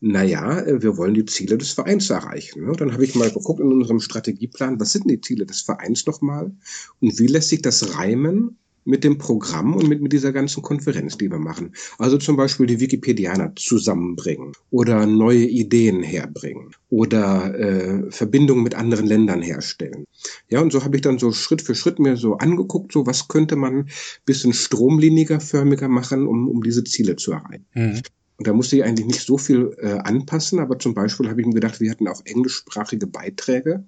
Naja, 0.00 0.60
äh, 0.60 0.82
wir 0.82 0.96
wollen 0.96 1.14
die 1.14 1.26
Ziele 1.26 1.58
des 1.58 1.72
Vereins 1.72 2.10
erreichen. 2.10 2.64
Ne? 2.64 2.72
Dann 2.72 2.92
habe 2.92 3.04
ich 3.04 3.14
mal 3.14 3.30
geguckt 3.30 3.60
in 3.60 3.72
unserem 3.72 4.00
Strategieplan, 4.00 4.80
was 4.80 4.92
sind 4.92 5.10
die 5.10 5.20
Ziele 5.20 5.46
des 5.46 5.60
Vereins 5.60 6.06
nochmal 6.06 6.52
und 7.00 7.18
wie 7.18 7.26
lässt 7.26 7.50
sich 7.50 7.62
das 7.62 7.96
reimen 7.96 8.56
mit 8.84 9.04
dem 9.04 9.18
Programm 9.18 9.76
und 9.76 9.88
mit, 9.88 10.00
mit 10.00 10.12
dieser 10.12 10.32
ganzen 10.32 10.62
Konferenz, 10.62 11.18
die 11.18 11.30
wir 11.30 11.38
machen. 11.38 11.74
Also 11.98 12.16
zum 12.16 12.36
Beispiel 12.36 12.66
die 12.66 12.80
Wikipedianer 12.80 13.52
zusammenbringen 13.54 14.52
oder 14.70 15.06
neue 15.06 15.44
Ideen 15.44 16.02
herbringen 16.02 16.74
oder 16.88 17.54
äh, 17.58 18.10
Verbindungen 18.10 18.64
mit 18.64 18.74
anderen 18.74 19.06
Ländern 19.06 19.42
herstellen. 19.42 20.04
Ja, 20.48 20.60
und 20.60 20.72
so 20.72 20.82
habe 20.82 20.96
ich 20.96 21.02
dann 21.02 21.18
so 21.18 21.30
Schritt 21.30 21.60
für 21.60 21.74
Schritt 21.74 21.98
mir 21.98 22.16
so 22.16 22.38
angeguckt, 22.38 22.92
so 22.92 23.06
was 23.06 23.28
könnte 23.28 23.56
man 23.56 23.90
bisschen 24.24 24.54
stromliniger, 24.54 25.40
förmiger 25.40 25.88
machen, 25.88 26.26
um, 26.26 26.48
um 26.48 26.62
diese 26.62 26.82
Ziele 26.84 27.16
zu 27.16 27.32
erreichen. 27.32 27.66
Mhm. 27.74 28.00
Und 28.40 28.46
da 28.46 28.54
musste 28.54 28.74
ich 28.74 28.84
eigentlich 28.84 29.06
nicht 29.06 29.26
so 29.26 29.36
viel 29.36 29.76
äh, 29.82 29.98
anpassen, 29.98 30.60
aber 30.60 30.78
zum 30.78 30.94
Beispiel 30.94 31.28
habe 31.28 31.42
ich 31.42 31.46
mir 31.46 31.52
gedacht, 31.52 31.78
wir 31.78 31.90
hatten 31.90 32.08
auch 32.08 32.22
englischsprachige 32.24 33.06
Beiträge. 33.06 33.84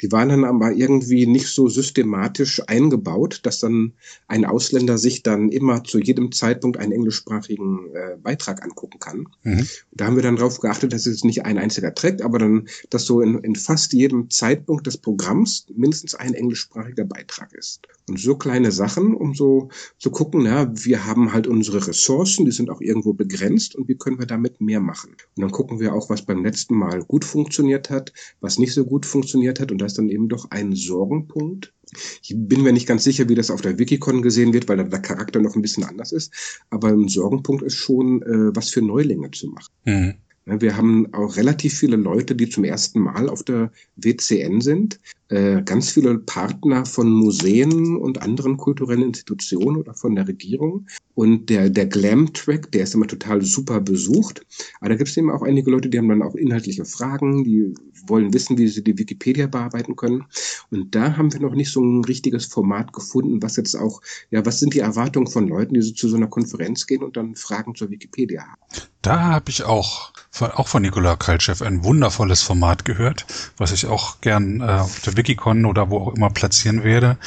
Die 0.00 0.10
waren 0.10 0.28
dann 0.28 0.44
aber 0.44 0.72
irgendwie 0.72 1.24
nicht 1.24 1.46
so 1.46 1.68
systematisch 1.68 2.60
eingebaut, 2.66 3.38
dass 3.44 3.60
dann 3.60 3.92
ein 4.26 4.44
Ausländer 4.44 4.98
sich 4.98 5.22
dann 5.22 5.50
immer 5.50 5.84
zu 5.84 6.00
jedem 6.00 6.32
Zeitpunkt 6.32 6.78
einen 6.78 6.90
englischsprachigen 6.90 7.94
äh, 7.94 8.16
Beitrag 8.20 8.64
angucken 8.64 8.98
kann. 8.98 9.28
Mhm. 9.44 9.68
Da 9.92 10.06
haben 10.06 10.16
wir 10.16 10.24
dann 10.24 10.34
darauf 10.34 10.58
geachtet, 10.58 10.92
dass 10.92 11.06
es 11.06 11.22
nicht 11.22 11.44
ein 11.46 11.56
einziger 11.58 11.94
trägt, 11.94 12.22
aber 12.22 12.40
dann, 12.40 12.66
dass 12.90 13.04
so 13.04 13.20
in, 13.20 13.38
in 13.38 13.54
fast 13.54 13.92
jedem 13.92 14.30
Zeitpunkt 14.30 14.88
des 14.88 14.96
Programms 14.96 15.66
mindestens 15.76 16.16
ein 16.16 16.34
englischsprachiger 16.34 17.04
Beitrag 17.04 17.54
ist. 17.54 17.82
Und 18.08 18.18
so 18.18 18.34
kleine 18.34 18.72
Sachen, 18.72 19.14
um 19.14 19.36
so 19.36 19.68
zu 19.98 20.10
gucken, 20.10 20.42
na, 20.42 20.72
wir 20.74 21.06
haben 21.06 21.32
halt 21.32 21.46
unsere 21.46 21.86
Ressourcen, 21.86 22.44
die 22.46 22.50
sind 22.50 22.68
auch 22.68 22.80
irgendwo 22.80 23.12
begrenzt 23.12 23.76
und 23.76 23.91
wie 23.92 23.98
können 23.98 24.18
wir 24.18 24.26
damit 24.26 24.60
mehr 24.60 24.80
machen. 24.80 25.10
Und 25.36 25.42
dann 25.42 25.50
gucken 25.50 25.78
wir 25.78 25.94
auch, 25.94 26.08
was 26.08 26.22
beim 26.22 26.42
letzten 26.42 26.76
Mal 26.76 27.04
gut 27.04 27.24
funktioniert 27.24 27.90
hat, 27.90 28.12
was 28.40 28.58
nicht 28.58 28.72
so 28.72 28.84
gut 28.84 29.04
funktioniert 29.04 29.60
hat. 29.60 29.70
Und 29.70 29.78
das 29.78 29.92
ist 29.92 29.98
dann 29.98 30.08
eben 30.08 30.28
doch 30.28 30.50
ein 30.50 30.72
Sorgenpunkt. 30.72 31.74
Ich 32.22 32.34
bin 32.34 32.62
mir 32.62 32.72
nicht 32.72 32.88
ganz 32.88 33.04
sicher, 33.04 33.28
wie 33.28 33.34
das 33.34 33.50
auf 33.50 33.60
der 33.60 33.78
Wikicon 33.78 34.22
gesehen 34.22 34.54
wird, 34.54 34.66
weil 34.68 34.78
da 34.78 34.84
der 34.84 35.00
Charakter 35.00 35.40
noch 35.40 35.54
ein 35.54 35.62
bisschen 35.62 35.84
anders 35.84 36.12
ist. 36.12 36.32
Aber 36.70 36.88
ein 36.88 37.08
Sorgenpunkt 37.08 37.62
ist 37.62 37.76
schon, 37.76 38.22
äh, 38.22 38.56
was 38.56 38.70
für 38.70 38.80
Neulinge 38.80 39.30
zu 39.30 39.48
machen. 39.48 39.72
Mhm. 39.84 40.14
Wir 40.44 40.76
haben 40.76 41.12
auch 41.14 41.36
relativ 41.36 41.78
viele 41.78 41.96
Leute, 41.96 42.34
die 42.34 42.48
zum 42.48 42.64
ersten 42.64 43.00
Mal 43.00 43.28
auf 43.28 43.44
der 43.44 43.70
WCN 43.96 44.60
sind. 44.60 44.98
Äh, 45.28 45.62
ganz 45.62 45.90
viele 45.90 46.18
Partner 46.18 46.84
von 46.84 47.10
Museen 47.10 47.96
und 47.96 48.20
anderen 48.20 48.56
kulturellen 48.56 49.02
Institutionen 49.02 49.78
oder 49.78 49.94
von 49.94 50.14
der 50.14 50.26
Regierung. 50.26 50.86
Und 51.14 51.48
der, 51.48 51.70
der 51.70 51.86
Glam-Track, 51.86 52.72
der 52.72 52.82
ist 52.82 52.94
immer 52.94 53.06
total 53.06 53.42
super 53.42 53.80
besucht. 53.80 54.44
Aber 54.80 54.90
da 54.90 54.96
gibt 54.96 55.08
es 55.08 55.16
eben 55.16 55.30
auch 55.30 55.42
einige 55.42 55.70
Leute, 55.70 55.88
die 55.88 55.98
haben 55.98 56.08
dann 56.08 56.22
auch 56.22 56.34
inhaltliche 56.34 56.84
Fragen, 56.84 57.44
die 57.44 57.74
wollen 58.06 58.34
wissen, 58.34 58.58
wie 58.58 58.68
sie 58.68 58.82
die 58.82 58.98
Wikipedia 58.98 59.46
bearbeiten 59.46 59.96
können. 59.96 60.24
Und 60.70 60.94
da 60.94 61.16
haben 61.16 61.32
wir 61.32 61.40
noch 61.40 61.54
nicht 61.54 61.70
so 61.70 61.82
ein 61.82 62.04
richtiges 62.04 62.46
Format 62.46 62.92
gefunden, 62.92 63.42
was 63.42 63.56
jetzt 63.56 63.74
auch, 63.74 64.00
ja, 64.30 64.44
was 64.44 64.58
sind 64.58 64.74
die 64.74 64.80
Erwartungen 64.80 65.28
von 65.28 65.48
Leuten, 65.48 65.74
die 65.74 65.82
so 65.82 65.92
zu 65.92 66.08
so 66.08 66.16
einer 66.16 66.26
Konferenz 66.26 66.86
gehen 66.86 67.02
und 67.02 67.16
dann 67.16 67.36
Fragen 67.36 67.74
zur 67.74 67.90
Wikipedia 67.90 68.42
haben. 68.42 68.60
Da 69.02 69.20
habe 69.20 69.50
ich 69.50 69.64
auch, 69.64 70.12
auch 70.40 70.68
von 70.68 70.82
Nikola 70.82 71.16
Kaltschew 71.16 71.62
ein 71.64 71.84
wundervolles 71.84 72.42
Format 72.42 72.84
gehört, 72.84 73.26
was 73.58 73.72
ich 73.72 73.86
auch 73.86 74.20
gern 74.20 74.60
äh, 74.60 74.64
auf 74.64 75.00
der 75.00 75.16
Wikicon 75.16 75.66
oder 75.66 75.90
wo 75.90 75.98
auch 75.98 76.14
immer 76.14 76.30
platzieren 76.30 76.84
werde. 76.84 77.18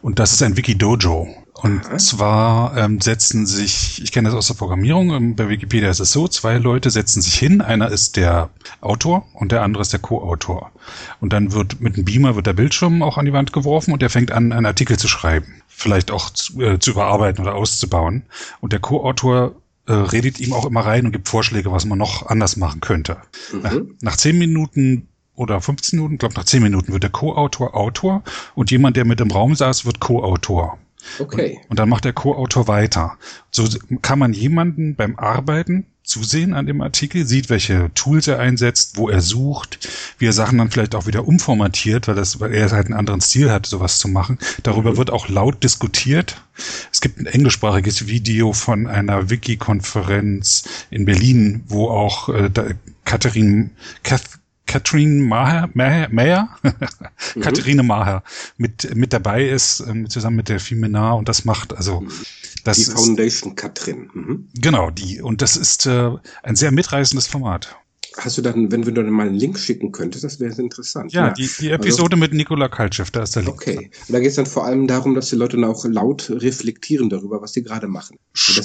Und 0.00 0.18
das 0.18 0.32
ist 0.32 0.42
ein 0.42 0.56
Wikidojo. 0.56 1.28
Und 1.52 1.86
Aha. 1.86 1.98
zwar 1.98 2.76
ähm, 2.76 3.00
setzen 3.00 3.46
sich, 3.46 4.02
ich 4.02 4.12
kenne 4.12 4.28
das 4.28 4.36
aus 4.36 4.48
der 4.48 4.54
Programmierung, 4.54 5.14
ähm, 5.14 5.36
bei 5.36 5.48
Wikipedia 5.48 5.88
ist 5.88 6.00
es 6.00 6.10
so, 6.10 6.26
zwei 6.26 6.58
Leute 6.58 6.90
setzen 6.90 7.22
sich 7.22 7.38
hin, 7.38 7.60
einer 7.60 7.90
ist 7.90 8.16
der 8.16 8.50
Autor 8.80 9.26
und 9.34 9.52
der 9.52 9.62
andere 9.62 9.82
ist 9.82 9.92
der 9.92 10.00
Co-Autor. 10.00 10.72
Und 11.20 11.32
dann 11.32 11.52
wird 11.52 11.80
mit 11.80 11.94
einem 11.94 12.04
Beamer 12.04 12.34
wird 12.34 12.46
der 12.46 12.54
Bildschirm 12.54 13.02
auch 13.02 13.18
an 13.18 13.24
die 13.24 13.32
Wand 13.32 13.52
geworfen 13.52 13.92
und 13.92 14.02
der 14.02 14.10
fängt 14.10 14.32
an, 14.32 14.52
einen 14.52 14.66
Artikel 14.66 14.98
zu 14.98 15.06
schreiben, 15.06 15.62
vielleicht 15.68 16.10
auch 16.10 16.30
zu, 16.30 16.60
äh, 16.60 16.78
zu 16.80 16.90
überarbeiten 16.90 17.44
oder 17.44 17.54
auszubauen. 17.54 18.24
Und 18.60 18.72
der 18.72 18.80
Co-Autor 18.80 19.54
äh, 19.86 19.92
redet 19.92 20.40
ihm 20.40 20.52
auch 20.52 20.66
immer 20.66 20.80
rein 20.80 21.06
und 21.06 21.12
gibt 21.12 21.28
Vorschläge, 21.28 21.72
was 21.72 21.84
man 21.84 21.98
noch 21.98 22.26
anders 22.26 22.56
machen 22.56 22.80
könnte. 22.80 23.18
Mhm. 23.52 23.60
Nach, 23.62 23.74
nach 24.00 24.16
zehn 24.16 24.38
Minuten 24.38 25.08
oder 25.34 25.60
15 25.60 25.98
Minuten, 25.98 26.18
glaube 26.18 26.34
nach 26.34 26.44
10 26.44 26.62
Minuten 26.62 26.92
wird 26.92 27.02
der 27.02 27.10
Co-Autor 27.10 27.74
Autor 27.74 28.22
und 28.54 28.70
jemand, 28.70 28.96
der 28.96 29.04
mit 29.04 29.20
im 29.20 29.30
Raum 29.30 29.54
saß, 29.54 29.84
wird 29.84 30.00
Co-Autor. 30.00 30.78
Okay. 31.18 31.58
Und, 31.62 31.70
und, 31.70 31.78
dann 31.78 31.88
macht 31.88 32.04
der 32.04 32.12
Co-Autor 32.12 32.68
weiter. 32.68 33.18
So 33.50 33.66
kann 34.02 34.18
man 34.18 34.32
jemanden 34.32 34.96
beim 34.96 35.16
Arbeiten 35.16 35.86
zusehen 36.04 36.52
an 36.52 36.66
dem 36.66 36.82
Artikel, 36.82 37.26
sieht, 37.26 37.48
welche 37.48 37.90
Tools 37.94 38.28
er 38.28 38.38
einsetzt, 38.38 38.98
wo 38.98 39.08
er 39.08 39.20
sucht, 39.20 39.88
wie 40.18 40.26
er 40.26 40.32
Sachen 40.32 40.58
dann 40.58 40.70
vielleicht 40.70 40.94
auch 40.94 41.06
wieder 41.06 41.26
umformatiert, 41.26 42.06
weil, 42.06 42.14
das, 42.14 42.40
weil 42.40 42.52
er 42.52 42.70
halt 42.70 42.86
einen 42.86 42.94
anderen 42.94 43.22
Stil 43.22 43.50
hat, 43.50 43.66
sowas 43.66 43.98
zu 43.98 44.08
machen. 44.08 44.38
Darüber 44.62 44.92
mhm. 44.92 44.96
wird 44.98 45.10
auch 45.10 45.28
laut 45.28 45.64
diskutiert. 45.64 46.42
Es 46.92 47.00
gibt 47.00 47.18
ein 47.18 47.26
englischsprachiges 47.26 48.06
Video 48.06 48.52
von 48.52 48.86
einer 48.86 49.30
Wiki-Konferenz 49.30 50.64
in 50.90 51.06
Berlin, 51.06 51.64
wo 51.68 51.88
auch 51.88 52.28
äh, 52.28 52.50
Katharin, 53.04 53.70
Kath, 54.02 54.22
Katrin 54.66 55.20
Maher, 55.20 55.70
Maher, 55.74 56.08
Maher? 56.10 56.48
mhm. 57.34 57.40
Katharine 57.40 57.82
Maher 57.82 58.22
mit, 58.56 58.94
mit 58.94 59.12
dabei 59.12 59.46
ist, 59.46 59.80
ähm, 59.80 60.08
zusammen 60.08 60.36
mit 60.36 60.48
der 60.48 60.60
Fiminar 60.60 61.16
und 61.16 61.28
das 61.28 61.44
macht, 61.44 61.74
also 61.74 62.00
mhm. 62.00 62.10
das 62.64 62.78
Die 62.78 62.84
Foundation 62.84 63.52
ist, 63.52 63.56
Katrin. 63.56 64.10
Mhm. 64.12 64.48
Genau, 64.54 64.90
die. 64.90 65.20
Und 65.20 65.42
das 65.42 65.56
ist 65.56 65.86
äh, 65.86 66.10
ein 66.42 66.56
sehr 66.56 66.72
mitreißendes 66.72 67.26
Format. 67.26 67.76
Hast 68.16 68.38
du 68.38 68.42
dann, 68.42 68.70
wenn 68.70 68.82
du 68.82 68.92
dann 68.92 69.10
mal 69.10 69.26
einen 69.26 69.36
Link 69.36 69.58
schicken 69.58 69.90
könntest, 69.92 70.24
das 70.24 70.38
wäre 70.38 70.54
interessant. 70.60 71.12
Ja, 71.12 71.28
ja. 71.28 71.32
Die, 71.32 71.42
die, 71.42 71.70
also 71.70 71.74
Episode 71.74 72.14
also, 72.14 72.16
mit 72.16 72.32
Nikola 72.32 72.68
Kaltschew, 72.68 73.04
da 73.12 73.22
ist 73.22 73.34
der 73.34 73.42
Link. 73.42 73.54
Okay. 73.54 73.90
Und 74.08 74.14
da 74.14 74.20
geht 74.20 74.30
es 74.30 74.36
dann 74.36 74.46
vor 74.46 74.64
allem 74.64 74.86
darum, 74.86 75.14
dass 75.14 75.30
die 75.30 75.36
Leute 75.36 75.56
dann 75.56 75.64
auch 75.64 75.84
laut 75.84 76.30
reflektieren 76.30 77.08
darüber, 77.10 77.42
was 77.42 77.52
sie 77.52 77.62
gerade 77.62 77.88
machen. 77.88 78.18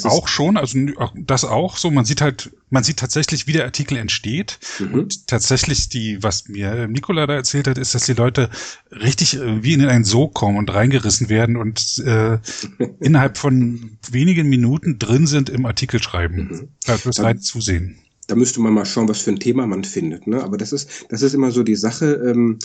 auch 0.04 0.28
schon, 0.28 0.58
also 0.58 0.78
das 1.15 1.45
auch 1.45 1.78
so. 1.78 1.89
Man 1.91 2.06
sieht 2.06 2.21
halt, 2.21 2.52
man 2.69 2.84
sieht 2.84 2.97
tatsächlich, 2.97 3.47
wie 3.47 3.54
der 3.54 3.65
Artikel 3.65 3.97
entsteht. 3.97 4.60
Mhm. 4.80 4.93
Und 4.93 5.28
tatsächlich 5.28 5.89
die, 5.89 6.21
was 6.21 6.47
mir 6.47 6.88
Nikola 6.88 7.25
da 7.25 7.34
erzählt 7.34 7.67
hat, 7.67 7.78
ist, 7.78 7.95
dass 7.95 8.06
die 8.06 8.13
Leute 8.13 8.49
richtig 8.91 9.38
äh, 9.38 9.63
wie 9.63 9.73
in 9.73 9.86
einen 9.86 10.06
Sog 10.06 10.34
kommen 10.34 10.58
und 10.58 10.73
reingerissen 10.73 11.30
werden 11.30 11.58
und 11.58 11.99
äh, 12.06 12.38
innerhalb 12.99 13.38
von 13.38 13.97
wenigen 14.12 14.47
Minuten 14.47 14.99
drin 14.99 15.28
sind 15.28 15.49
im 15.49 15.65
Artikel 15.65 16.02
schreiben. 16.02 16.49
Mhm. 16.52 16.67
Da 16.86 17.04
wirst 17.04 17.19
rein 17.19 17.39
zusehen 17.39 17.99
da 18.29 18.35
müsste 18.35 18.61
man 18.61 18.73
mal 18.73 18.85
schauen, 18.85 19.09
was 19.09 19.21
für 19.21 19.31
ein 19.31 19.39
Thema 19.39 19.65
man 19.65 19.83
findet. 19.83 20.27
Ne? 20.27 20.43
Aber 20.43 20.57
das 20.57 20.71
ist, 20.71 21.07
das 21.09 21.23
ist 21.23 21.33
immer 21.33 21.51
so 21.51 21.63
die 21.63 21.75
Sache. 21.75 22.13
Ähm, 22.25 22.59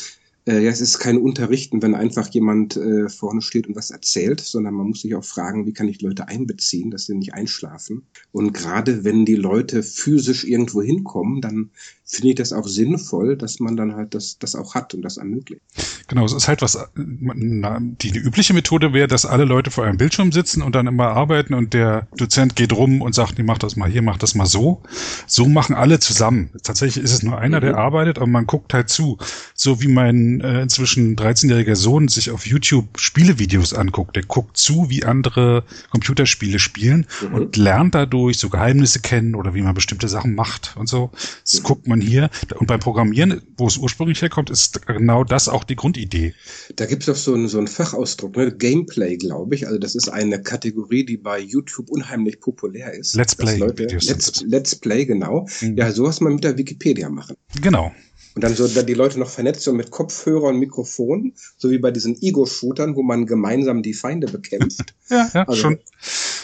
äh, 0.46 0.62
ja, 0.62 0.70
es 0.70 0.80
ist 0.80 0.98
kein 0.98 1.18
Unterrichten, 1.18 1.80
wenn 1.80 1.94
einfach 1.94 2.28
jemand 2.28 2.76
äh, 2.76 3.08
vorne 3.08 3.40
steht 3.40 3.66
und 3.66 3.76
was 3.76 3.90
erzählt, 3.90 4.40
sondern 4.40 4.74
man 4.74 4.88
muss 4.88 5.00
sich 5.00 5.14
auch 5.14 5.24
fragen, 5.24 5.66
wie 5.66 5.72
kann 5.72 5.88
ich 5.88 6.02
Leute 6.02 6.28
einbeziehen, 6.28 6.90
dass 6.90 7.06
sie 7.06 7.14
nicht 7.14 7.32
einschlafen. 7.32 8.02
Und 8.30 8.52
gerade 8.52 9.04
wenn 9.04 9.24
die 9.24 9.36
Leute 9.36 9.82
physisch 9.82 10.44
irgendwo 10.44 10.82
hinkommen, 10.82 11.40
dann 11.40 11.70
finde 12.04 12.28
ich 12.28 12.34
das 12.34 12.52
auch 12.52 12.66
sinnvoll, 12.66 13.36
dass 13.36 13.60
man 13.60 13.76
dann 13.76 13.94
halt 13.94 14.14
das, 14.14 14.38
das 14.38 14.54
auch 14.54 14.74
hat 14.74 14.92
und 14.92 15.02
das 15.02 15.16
ermöglicht. 15.16 15.62
Genau, 16.08 16.26
es 16.26 16.34
ist 16.34 16.48
halt 16.48 16.60
was, 16.60 16.78
die, 16.94 18.12
die 18.12 18.18
übliche 18.18 18.52
Methode 18.52 18.92
wäre, 18.92 19.08
dass 19.08 19.24
alle 19.24 19.44
Leute 19.44 19.70
vor 19.70 19.84
einem 19.84 19.96
Bildschirm 19.96 20.30
sitzen 20.30 20.62
und 20.62 20.74
dann 20.74 20.86
immer 20.86 21.08
arbeiten 21.08 21.54
und 21.54 21.72
der 21.72 22.06
Dozent 22.16 22.56
geht 22.56 22.74
rum 22.74 23.00
und 23.00 23.14
sagt, 23.14 23.38
nee, 23.38 23.44
mach 23.44 23.56
das 23.56 23.76
mal 23.76 23.88
hier, 23.88 24.02
mach 24.02 24.18
das 24.18 24.34
mal 24.34 24.44
so. 24.44 24.82
So 25.26 25.48
machen 25.48 25.74
alle 25.74 25.98
zusammen. 25.98 26.50
Tatsächlich 26.62 27.02
ist 27.02 27.12
es 27.12 27.22
nur 27.22 27.38
einer, 27.38 27.58
mhm. 27.58 27.64
der 27.64 27.78
arbeitet, 27.78 28.18
aber 28.18 28.26
man 28.26 28.46
guckt 28.46 28.74
halt 28.74 28.90
zu. 28.90 29.16
So 29.54 29.80
wie 29.80 29.88
mein 29.88 30.33
äh, 30.40 30.62
inzwischen 30.62 31.16
13-jähriger 31.16 31.76
Sohn 31.76 32.08
sich 32.08 32.30
auf 32.30 32.46
YouTube 32.46 32.98
Spielevideos 32.98 33.74
anguckt. 33.74 34.16
Der 34.16 34.22
guckt 34.24 34.56
zu, 34.56 34.90
wie 34.90 35.04
andere 35.04 35.64
Computerspiele 35.90 36.58
spielen 36.58 37.06
mhm. 37.22 37.34
und 37.34 37.56
lernt 37.56 37.94
dadurch 37.94 38.38
so 38.38 38.48
Geheimnisse 38.48 39.00
kennen 39.00 39.34
oder 39.34 39.54
wie 39.54 39.62
man 39.62 39.74
bestimmte 39.74 40.08
Sachen 40.08 40.34
macht 40.34 40.74
und 40.76 40.88
so. 40.88 41.10
Das 41.42 41.60
mhm. 41.60 41.64
guckt 41.64 41.86
man 41.86 42.00
hier. 42.00 42.30
Und 42.58 42.66
beim 42.66 42.80
Programmieren, 42.80 43.42
wo 43.56 43.66
es 43.66 43.76
ursprünglich 43.76 44.20
herkommt, 44.22 44.50
ist 44.50 44.86
genau 44.86 45.24
das 45.24 45.48
auch 45.48 45.64
die 45.64 45.76
Grundidee. 45.76 46.34
Da 46.76 46.86
gibt 46.86 47.02
es 47.02 47.06
doch 47.06 47.16
so 47.16 47.34
einen, 47.34 47.48
so 47.48 47.58
einen 47.58 47.68
Fachausdruck, 47.68 48.36
ne? 48.36 48.52
Gameplay, 48.52 49.16
glaube 49.16 49.54
ich. 49.54 49.66
Also 49.66 49.78
das 49.78 49.94
ist 49.94 50.08
eine 50.08 50.42
Kategorie, 50.42 51.04
die 51.04 51.16
bei 51.16 51.38
YouTube 51.38 51.90
unheimlich 51.90 52.40
populär 52.40 52.92
ist. 52.92 53.14
Let's 53.14 53.34
Play. 53.34 53.56
Leute, 53.58 53.84
Let's, 53.84 54.42
Let's 54.42 54.74
Play, 54.74 55.04
genau. 55.04 55.46
Mhm. 55.60 55.76
Ja, 55.76 55.92
sowas 55.92 56.20
mal 56.20 56.32
mit 56.32 56.44
der 56.44 56.56
Wikipedia 56.56 57.08
machen. 57.08 57.36
Genau. 57.60 57.92
Und 58.34 58.42
dann 58.42 58.54
so 58.54 58.66
dann 58.66 58.86
die 58.86 58.94
Leute 58.94 59.20
noch 59.20 59.30
vernetzt 59.30 59.62
so 59.62 59.72
mit 59.72 59.92
Kopfhörer 59.92 60.48
und 60.48 60.58
Mikrofon, 60.58 61.34
so 61.56 61.70
wie 61.70 61.78
bei 61.78 61.92
diesen 61.92 62.20
Ego-Shootern, 62.20 62.96
wo 62.96 63.02
man 63.02 63.26
gemeinsam 63.26 63.82
die 63.82 63.94
Feinde 63.94 64.26
bekämpft. 64.26 64.92
ja, 65.08 65.30
ja, 65.32 65.44
also, 65.44 65.60
schon. 65.60 65.78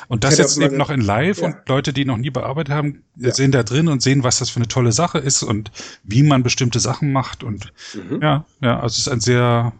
Und 0.06 0.22
das 0.22 0.38
jetzt 0.38 0.58
eben 0.58 0.76
noch 0.76 0.90
in 0.90 1.00
live 1.00 1.40
ja. 1.40 1.46
und 1.46 1.56
Leute, 1.68 1.92
die 1.92 2.04
noch 2.04 2.16
nie 2.16 2.30
bearbeitet 2.30 2.72
haben, 2.72 3.02
ja. 3.16 3.34
sehen 3.34 3.50
da 3.50 3.64
drin 3.64 3.88
und 3.88 4.02
sehen, 4.02 4.22
was 4.22 4.38
das 4.38 4.50
für 4.50 4.58
eine 4.58 4.68
tolle 4.68 4.92
Sache 4.92 5.18
ist 5.18 5.42
und 5.42 5.72
wie 6.04 6.22
man 6.22 6.44
bestimmte 6.44 6.78
Sachen 6.78 7.12
macht 7.12 7.42
und 7.42 7.72
mhm. 7.94 8.20
ja, 8.22 8.46
ja, 8.60 8.78
also 8.78 8.94
es 8.94 8.98
ist 8.98 9.08
ein 9.08 9.20
sehr 9.20 9.72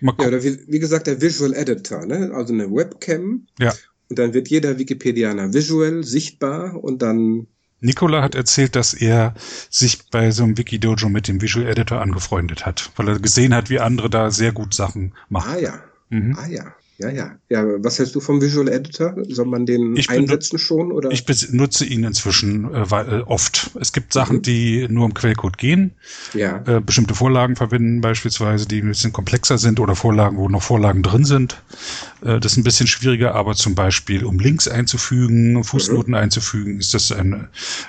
ja, 0.00 0.26
oder 0.26 0.42
wie, 0.42 0.58
wie 0.66 0.78
gesagt, 0.78 1.06
der 1.06 1.22
Visual 1.22 1.54
Editor, 1.54 2.04
ne? 2.04 2.30
Also 2.34 2.52
eine 2.52 2.70
Webcam. 2.70 3.46
Ja. 3.58 3.72
Und 4.10 4.18
dann 4.18 4.34
wird 4.34 4.48
jeder 4.48 4.78
Wikipedianer 4.78 5.54
visuell 5.54 6.04
sichtbar 6.04 6.82
und 6.82 7.00
dann 7.00 7.46
Nicola 7.84 8.22
hat 8.22 8.34
erzählt, 8.34 8.76
dass 8.76 8.94
er 8.94 9.34
sich 9.68 10.08
bei 10.10 10.30
so 10.30 10.42
einem 10.42 10.56
Wikidojo 10.56 11.10
mit 11.10 11.28
dem 11.28 11.42
Visual 11.42 11.66
Editor 11.66 12.00
angefreundet 12.00 12.64
hat, 12.64 12.90
weil 12.96 13.08
er 13.08 13.18
gesehen 13.18 13.54
hat, 13.54 13.68
wie 13.68 13.78
andere 13.78 14.08
da 14.08 14.30
sehr 14.30 14.52
gut 14.52 14.72
Sachen 14.72 15.12
machen. 15.28 15.52
Ah 15.54 15.58
ja. 15.58 15.80
Mhm. 16.08 16.38
Ah 16.38 16.46
ja. 16.46 16.74
Ja, 16.98 17.10
ja. 17.10 17.32
Ja, 17.48 17.64
was 17.82 17.98
hältst 17.98 18.14
du 18.14 18.20
vom 18.20 18.40
Visual 18.40 18.68
Editor? 18.68 19.16
Soll 19.28 19.46
man 19.46 19.66
den 19.66 19.96
ich 19.96 20.08
einsetzen 20.10 20.58
schon 20.58 20.92
oder? 20.92 21.10
Ich 21.10 21.24
benutze 21.26 21.84
ihn 21.84 22.04
inzwischen 22.04 22.72
äh, 22.72 22.82
äh, 22.82 23.22
oft. 23.22 23.70
Es 23.80 23.92
gibt 23.92 24.12
Sachen, 24.12 24.36
mhm. 24.36 24.42
die 24.42 24.86
nur 24.88 25.06
im 25.06 25.14
Quellcode 25.14 25.58
gehen. 25.58 25.92
Ja. 26.34 26.62
Äh, 26.66 26.80
bestimmte 26.80 27.14
Vorlagen 27.14 27.56
verwenden 27.56 28.00
beispielsweise, 28.00 28.68
die 28.68 28.80
ein 28.80 28.88
bisschen 28.88 29.12
komplexer 29.12 29.58
sind 29.58 29.80
oder 29.80 29.96
Vorlagen, 29.96 30.36
wo 30.36 30.48
noch 30.48 30.62
Vorlagen 30.62 31.02
drin 31.02 31.24
sind. 31.24 31.60
Äh, 32.22 32.38
das 32.38 32.52
ist 32.52 32.58
ein 32.58 32.64
bisschen 32.64 32.86
schwieriger, 32.86 33.34
aber 33.34 33.54
zum 33.54 33.74
Beispiel 33.74 34.24
um 34.24 34.38
Links 34.38 34.68
einzufügen, 34.68 35.64
Fußnoten 35.64 36.12
mhm. 36.12 36.18
einzufügen, 36.18 36.78
ist 36.78 36.94
das 36.94 37.10
ein, 37.10 37.48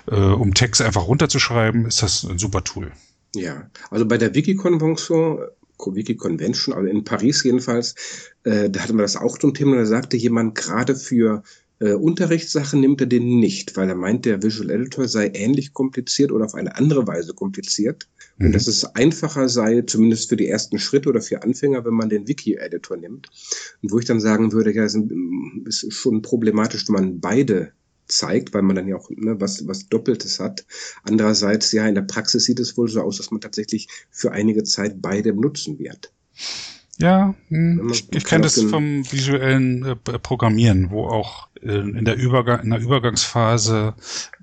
äh, 0.10 0.15
um 0.15 0.56
Text 0.56 0.82
einfach 0.82 1.08
runterzuschreiben, 1.08 1.86
ist 1.86 2.02
das 2.02 2.24
ein 2.24 2.39
super 2.39 2.63
Tool. 2.63 2.91
Ja, 3.36 3.70
also 3.91 4.08
bei 4.08 4.18
der 4.18 4.34
Wiki-Konvention 4.34 5.39
Wiki 5.80 6.16
Convention, 6.16 6.74
also 6.74 6.90
in 6.90 7.04
Paris 7.04 7.44
jedenfalls, 7.44 7.96
äh, 8.44 8.70
da 8.70 8.82
hatte 8.82 8.94
man 8.94 9.04
das 9.04 9.16
auch 9.16 9.38
zum 9.38 9.54
Thema, 9.54 9.76
da 9.76 9.86
sagte 9.86 10.18
jemand, 10.18 10.56
gerade 10.56 10.96
für 10.96 11.44
äh, 11.80 11.94
Unterrichtssachen 11.94 12.80
nimmt 12.80 13.02
er 13.02 13.08
den 13.08 13.40
nicht, 13.40 13.76
weil 13.76 13.90
er 13.90 13.96
meint, 13.96 14.26
der 14.26 14.42
Visual 14.42 14.70
Editor 14.70 15.08
sei 15.08 15.32
ähnlich 15.34 15.74
kompliziert 15.74 16.32
oder 16.32 16.46
auf 16.46 16.56
eine 16.56 16.78
andere 16.78 17.06
Weise 17.06 17.34
kompliziert. 17.34 18.08
Mhm. 18.38 18.48
Und 18.48 18.54
dass 18.54 18.68
es 18.68 18.86
einfacher 18.96 19.50
sei, 19.50 19.82
zumindest 19.82 20.30
für 20.30 20.38
die 20.38 20.48
ersten 20.48 20.80
Schritte 20.80 21.10
oder 21.10 21.22
für 21.22 21.44
Anfänger, 21.44 21.84
wenn 21.86 21.94
man 21.94 22.10
den 22.10 22.28
Wiki-Editor 22.28 22.98
nimmt. 22.98 23.30
Und 23.82 23.92
wo 23.92 24.00
ich 24.00 24.06
dann 24.06 24.22
sagen 24.22 24.54
würde, 24.54 24.74
ja, 24.74 24.86
es 24.86 24.96
ist 25.84 25.94
schon 25.94 26.22
problematisch, 26.22 26.88
wenn 26.88 26.96
man 26.96 27.20
beide 27.20 27.74
zeigt, 28.08 28.54
weil 28.54 28.62
man 28.62 28.76
dann 28.76 28.88
ja 28.88 28.96
auch 28.96 29.10
ne, 29.10 29.39
was, 29.39 29.68
was 29.68 29.89
Doppeltes 29.89 30.39
hat. 30.39 30.65
Andererseits, 31.04 31.72
ja, 31.72 31.88
in 31.88 31.96
der 31.96 32.04
Praxis 32.04 32.46
sieht 32.46 32.60
es 32.60 32.78
wohl 32.78 32.88
so 32.88 33.02
aus, 33.02 33.18
dass 33.18 33.32
man 33.32 33.41
tatsächlich 33.41 33.88
für 34.10 34.32
einige 34.32 34.63
Zeit 34.63 35.02
beide 35.02 35.34
benutzen 35.34 35.80
wird. 35.80 36.12
Ja, 36.98 37.36
hm, 37.50 37.76
man, 37.78 37.89
ich, 37.89 38.08
ich 38.13 38.24
kenne 38.24 38.44
das 38.44 38.62
vom 38.62 39.12
visuellen 39.12 39.86
äh, 39.86 39.96
Programmieren, 39.96 40.91
wo 40.91 41.08
auch 41.08 41.50
äh, 41.62 41.80
in, 41.80 42.06
der 42.06 42.15
Übergang, 42.15 42.62
in 42.63 42.70
der 42.70 42.80
Übergangsphase 42.80 43.94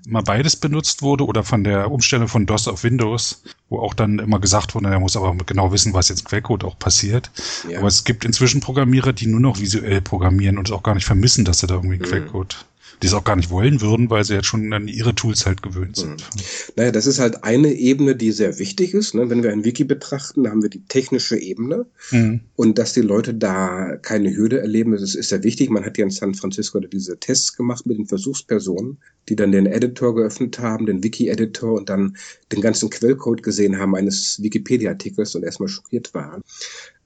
mal 0.05 0.21
beides 0.21 0.55
benutzt 0.55 1.01
wurde 1.01 1.25
oder 1.25 1.43
von 1.43 1.63
der 1.63 1.89
Umstellung 1.89 2.27
von 2.27 2.45
DOS 2.45 2.67
auf 2.67 2.83
Windows, 2.83 3.41
wo 3.69 3.79
auch 3.79 3.95
dann 3.95 4.19
immer 4.19 4.39
gesagt 4.39 4.75
wurde, 4.75 4.89
er 4.89 4.99
muss 4.99 5.17
aber 5.17 5.35
genau 5.45 5.71
wissen, 5.71 5.93
was 5.93 6.09
jetzt 6.09 6.25
Quellcode 6.25 6.63
auch 6.63 6.77
passiert. 6.77 7.31
Ja. 7.67 7.79
Aber 7.79 7.87
es 7.87 8.03
gibt 8.03 8.23
inzwischen 8.23 8.61
Programmierer, 8.61 9.13
die 9.13 9.25
nur 9.25 9.39
noch 9.39 9.59
visuell 9.59 10.01
programmieren 10.01 10.59
und 10.59 10.67
es 10.67 10.73
auch 10.73 10.83
gar 10.83 10.93
nicht 10.93 11.05
vermissen, 11.05 11.45
dass 11.45 11.59
sie 11.59 11.67
da 11.67 11.75
irgendwie 11.75 11.97
mhm. 11.97 12.03
Quellcode 12.03 12.65
die 13.03 13.07
es 13.07 13.13
auch 13.13 13.25
gar 13.25 13.35
nicht 13.35 13.49
wollen 13.49 13.81
würden, 13.81 14.09
weil 14.09 14.23
sie 14.23 14.33
jetzt 14.33 14.45
schon 14.47 14.71
an 14.71 14.87
ihre 14.87 15.13
Tools 15.13 15.45
halt 15.45 15.61
gewöhnt 15.61 15.97
sind. 15.97 16.21
Mhm. 16.21 16.41
Naja, 16.77 16.91
das 16.93 17.05
ist 17.05 17.19
halt 17.19 17.43
eine 17.43 17.73
Ebene, 17.73 18.15
die 18.15 18.31
sehr 18.31 18.59
wichtig 18.59 18.93
ist. 18.93 19.13
Ne? 19.13 19.29
Wenn 19.29 19.43
wir 19.43 19.51
ein 19.51 19.65
Wiki 19.65 19.83
betrachten, 19.83 20.43
da 20.43 20.51
haben 20.51 20.61
wir 20.61 20.69
die 20.69 20.85
technische 20.87 21.35
Ebene. 21.37 21.85
Mhm. 22.11 22.39
Und 22.55 22.77
dass 22.77 22.93
die 22.93 23.01
Leute 23.01 23.33
da 23.33 23.97
keine 23.97 24.33
Hürde 24.33 24.61
erleben, 24.61 24.93
das 24.93 25.01
ist, 25.01 25.15
ist 25.15 25.29
sehr 25.29 25.43
wichtig. 25.43 25.69
Man 25.69 25.83
hat 25.83 25.97
ja 25.97 26.05
in 26.05 26.11
San 26.11 26.33
Francisco 26.33 26.79
diese 26.79 27.19
Tests 27.19 27.57
gemacht 27.57 27.85
mit 27.85 27.97
den 27.97 28.05
Versuchspersonen, 28.05 28.99
die 29.27 29.35
dann 29.35 29.51
den 29.51 29.65
Editor 29.65 30.15
geöffnet 30.15 30.59
haben, 30.59 30.85
den 30.85 31.03
Wiki-Editor 31.03 31.73
und 31.73 31.89
dann 31.89 32.15
den 32.53 32.61
ganzen 32.61 32.89
Quellcode 32.89 33.43
gesehen 33.43 33.79
haben 33.79 33.95
eines 33.95 34.41
Wikipedia-Artikels 34.41 35.35
und 35.35 35.43
erstmal 35.43 35.67
schockiert 35.67 36.13
waren. 36.13 36.41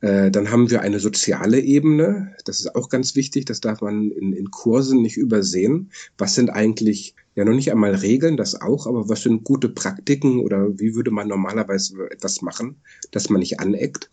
Äh, 0.01 0.31
dann 0.31 0.51
haben 0.51 0.69
wir 0.69 0.81
eine 0.81 0.99
soziale 0.99 1.59
Ebene. 1.59 2.35
Das 2.45 2.59
ist 2.59 2.75
auch 2.75 2.89
ganz 2.89 3.15
wichtig. 3.15 3.45
Das 3.45 3.61
darf 3.61 3.81
man 3.81 4.11
in, 4.11 4.33
in 4.33 4.51
Kursen 4.51 5.01
nicht 5.01 5.17
übersehen. 5.17 5.91
Was 6.17 6.35
sind 6.35 6.49
eigentlich 6.49 7.15
ja 7.37 7.45
noch 7.45 7.53
nicht 7.53 7.71
einmal 7.71 7.93
Regeln, 7.93 8.35
das 8.35 8.59
auch, 8.59 8.87
aber 8.87 9.09
was 9.09 9.21
sind 9.21 9.43
gute 9.43 9.69
Praktiken 9.69 10.39
oder 10.39 10.79
wie 10.79 10.95
würde 10.95 11.11
man 11.11 11.27
normalerweise 11.27 12.09
etwas 12.09 12.41
machen, 12.41 12.77
dass 13.11 13.29
man 13.29 13.39
nicht 13.39 13.59
aneckt? 13.59 14.09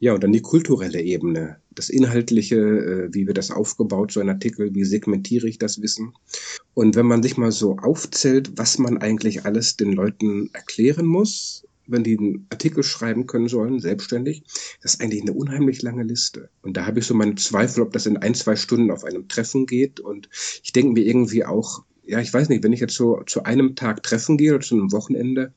Ja, 0.00 0.12
und 0.12 0.22
dann 0.22 0.32
die 0.32 0.42
kulturelle 0.42 1.00
Ebene, 1.00 1.58
das 1.74 1.88
Inhaltliche, 1.88 2.56
äh, 2.56 3.14
wie 3.14 3.26
wird 3.26 3.38
das 3.38 3.52
aufgebaut, 3.52 4.12
so 4.12 4.20
ein 4.20 4.28
Artikel, 4.28 4.74
wie 4.74 4.84
segmentiere 4.84 5.48
ich 5.48 5.58
das 5.58 5.80
Wissen? 5.80 6.14
Und 6.74 6.96
wenn 6.96 7.06
man 7.06 7.22
sich 7.22 7.36
mal 7.36 7.52
so 7.52 7.78
aufzählt, 7.78 8.52
was 8.56 8.78
man 8.78 8.98
eigentlich 8.98 9.44
alles 9.44 9.76
den 9.76 9.92
Leuten 9.92 10.50
erklären 10.52 11.06
muss, 11.06 11.64
wenn 11.86 12.04
die 12.04 12.18
einen 12.18 12.46
Artikel 12.50 12.82
schreiben 12.82 13.26
können 13.26 13.48
sollen, 13.48 13.80
selbstständig, 13.80 14.42
das 14.82 14.94
ist 14.94 15.00
eigentlich 15.00 15.22
eine 15.22 15.32
unheimlich 15.32 15.82
lange 15.82 16.02
Liste. 16.02 16.48
Und 16.62 16.76
da 16.76 16.86
habe 16.86 17.00
ich 17.00 17.06
so 17.06 17.14
meine 17.14 17.34
Zweifel, 17.36 17.82
ob 17.82 17.92
das 17.92 18.06
in 18.06 18.16
ein, 18.16 18.34
zwei 18.34 18.56
Stunden 18.56 18.90
auf 18.90 19.04
einem 19.04 19.28
Treffen 19.28 19.66
geht. 19.66 20.00
Und 20.00 20.28
ich 20.62 20.72
denke 20.72 20.94
mir 20.94 21.06
irgendwie 21.06 21.44
auch, 21.44 21.84
ja, 22.06 22.20
ich 22.20 22.32
weiß 22.32 22.48
nicht, 22.48 22.62
wenn 22.62 22.72
ich 22.72 22.80
jetzt 22.80 22.94
so 22.94 23.22
zu 23.24 23.44
einem 23.44 23.76
Tag 23.76 24.02
treffen 24.02 24.36
gehe 24.36 24.54
oder 24.54 24.64
zu 24.64 24.74
einem 24.74 24.92
Wochenende, 24.92 25.54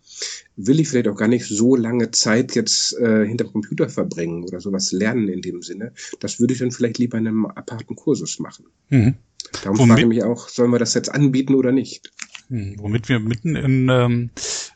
will 0.55 0.79
ich 0.79 0.87
vielleicht 0.87 1.09
auch 1.09 1.17
gar 1.17 1.27
nicht 1.27 1.45
so 1.45 1.75
lange 1.75 2.11
Zeit 2.11 2.55
jetzt 2.55 2.97
äh, 2.97 3.25
hinterm 3.25 3.51
Computer 3.51 3.89
verbringen 3.89 4.43
oder 4.43 4.61
sowas 4.61 4.91
lernen 4.91 5.27
in 5.27 5.41
dem 5.41 5.61
Sinne. 5.61 5.91
Das 6.19 6.39
würde 6.39 6.53
ich 6.53 6.59
dann 6.59 6.71
vielleicht 6.71 6.99
lieber 6.99 7.17
in 7.17 7.27
einem 7.27 7.45
aparten 7.45 7.95
Kursus 7.95 8.39
machen. 8.39 8.65
Mhm. 8.89 9.15
Darum 9.63 9.79
Womit? 9.79 9.89
frage 9.89 10.01
ich 10.01 10.07
mich 10.07 10.23
auch, 10.23 10.47
sollen 10.49 10.71
wir 10.71 10.79
das 10.79 10.93
jetzt 10.93 11.13
anbieten 11.13 11.55
oder 11.55 11.71
nicht? 11.71 12.11
Hm, 12.49 12.75
womit 12.79 13.09
wir 13.09 13.19
mitten 13.19 13.55
in 13.57 13.89
ähm, 13.89 14.29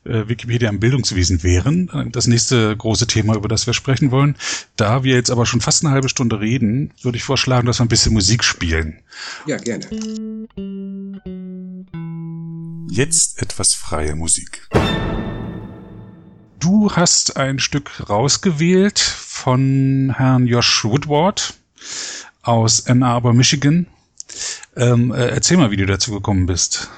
äh, 0.03 0.27
Wikipedia 0.27 0.69
im 0.69 0.79
Bildungswesen 0.79 1.43
wären. 1.43 2.09
Das 2.11 2.27
nächste 2.27 2.75
große 2.75 3.07
Thema, 3.07 3.35
über 3.35 3.47
das 3.47 3.67
wir 3.67 3.73
sprechen 3.73 4.11
wollen. 4.11 4.35
Da 4.75 5.03
wir 5.03 5.15
jetzt 5.15 5.29
aber 5.29 5.45
schon 5.45 5.61
fast 5.61 5.83
eine 5.83 5.93
halbe 5.93 6.09
Stunde 6.09 6.39
reden, 6.39 6.91
würde 7.01 7.17
ich 7.17 7.23
vorschlagen, 7.23 7.67
dass 7.67 7.79
wir 7.79 7.85
ein 7.85 7.89
bisschen 7.89 8.13
Musik 8.13 8.43
spielen. 8.43 8.99
Ja, 9.45 9.57
gerne. 9.57 9.85
Jetzt 12.89 13.41
etwas 13.41 13.73
freie 13.73 14.15
Musik. 14.15 14.67
Du 16.59 16.91
hast 16.91 17.37
ein 17.37 17.59
Stück 17.59 18.09
rausgewählt 18.09 18.99
von 18.99 20.13
Herrn 20.15 20.45
Josh 20.45 20.83
Woodward 20.83 21.53
aus 22.43 22.85
Ann 22.87 23.03
Arbor, 23.03 23.33
Michigan. 23.33 23.87
Ähm, 24.75 25.11
äh, 25.11 25.27
erzähl 25.27 25.57
mal, 25.57 25.71
wie 25.71 25.77
du 25.77 25.85
dazu 25.85 26.11
gekommen 26.11 26.45
bist 26.45 26.89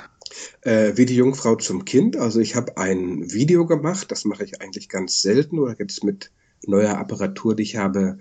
äh, 0.61 0.93
wie 0.95 1.05
die 1.05 1.15
Jungfrau 1.15 1.55
zum 1.55 1.85
Kind. 1.85 2.17
Also 2.17 2.39
ich 2.39 2.55
habe 2.55 2.77
ein 2.77 3.31
Video 3.31 3.65
gemacht, 3.65 4.11
das 4.11 4.25
mache 4.25 4.43
ich 4.43 4.61
eigentlich 4.61 4.89
ganz 4.89 5.21
selten 5.21 5.59
oder 5.59 5.75
jetzt 5.77 6.03
mit 6.03 6.31
neuer 6.67 6.97
Apparatur, 6.97 7.55
die 7.55 7.63
ich 7.63 7.75
habe, 7.75 8.17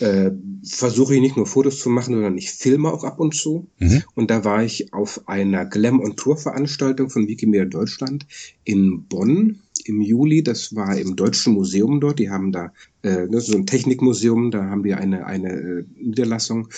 äh, 0.00 0.30
versuche 0.64 1.14
ich 1.14 1.20
nicht 1.20 1.36
nur 1.36 1.46
Fotos 1.46 1.78
zu 1.78 1.88
machen, 1.88 2.14
sondern 2.14 2.38
ich 2.38 2.50
filme 2.50 2.92
auch 2.92 3.04
ab 3.04 3.20
und 3.20 3.34
zu. 3.34 3.68
Mhm. 3.78 4.02
Und 4.14 4.30
da 4.30 4.44
war 4.44 4.62
ich 4.62 4.92
auf 4.92 5.28
einer 5.28 5.64
Glam- 5.64 6.00
und 6.00 6.16
Tour-Veranstaltung 6.16 7.10
von 7.10 7.28
Wikimedia 7.28 7.66
Deutschland 7.66 8.26
in 8.64 9.04
Bonn 9.04 9.60
im 9.84 10.00
Juli. 10.00 10.42
Das 10.42 10.74
war 10.74 10.96
im 10.96 11.16
Deutschen 11.16 11.54
Museum 11.54 12.00
dort. 12.00 12.18
Die 12.18 12.30
haben 12.30 12.52
da 12.52 12.72
äh, 13.02 13.26
so 13.30 13.56
ein 13.56 13.66
Technikmuseum, 13.66 14.50
da 14.50 14.64
haben 14.64 14.84
wir 14.84 14.98
eine, 14.98 15.26
eine 15.26 15.52
äh, 15.52 15.84
Niederlassung. 15.96 16.68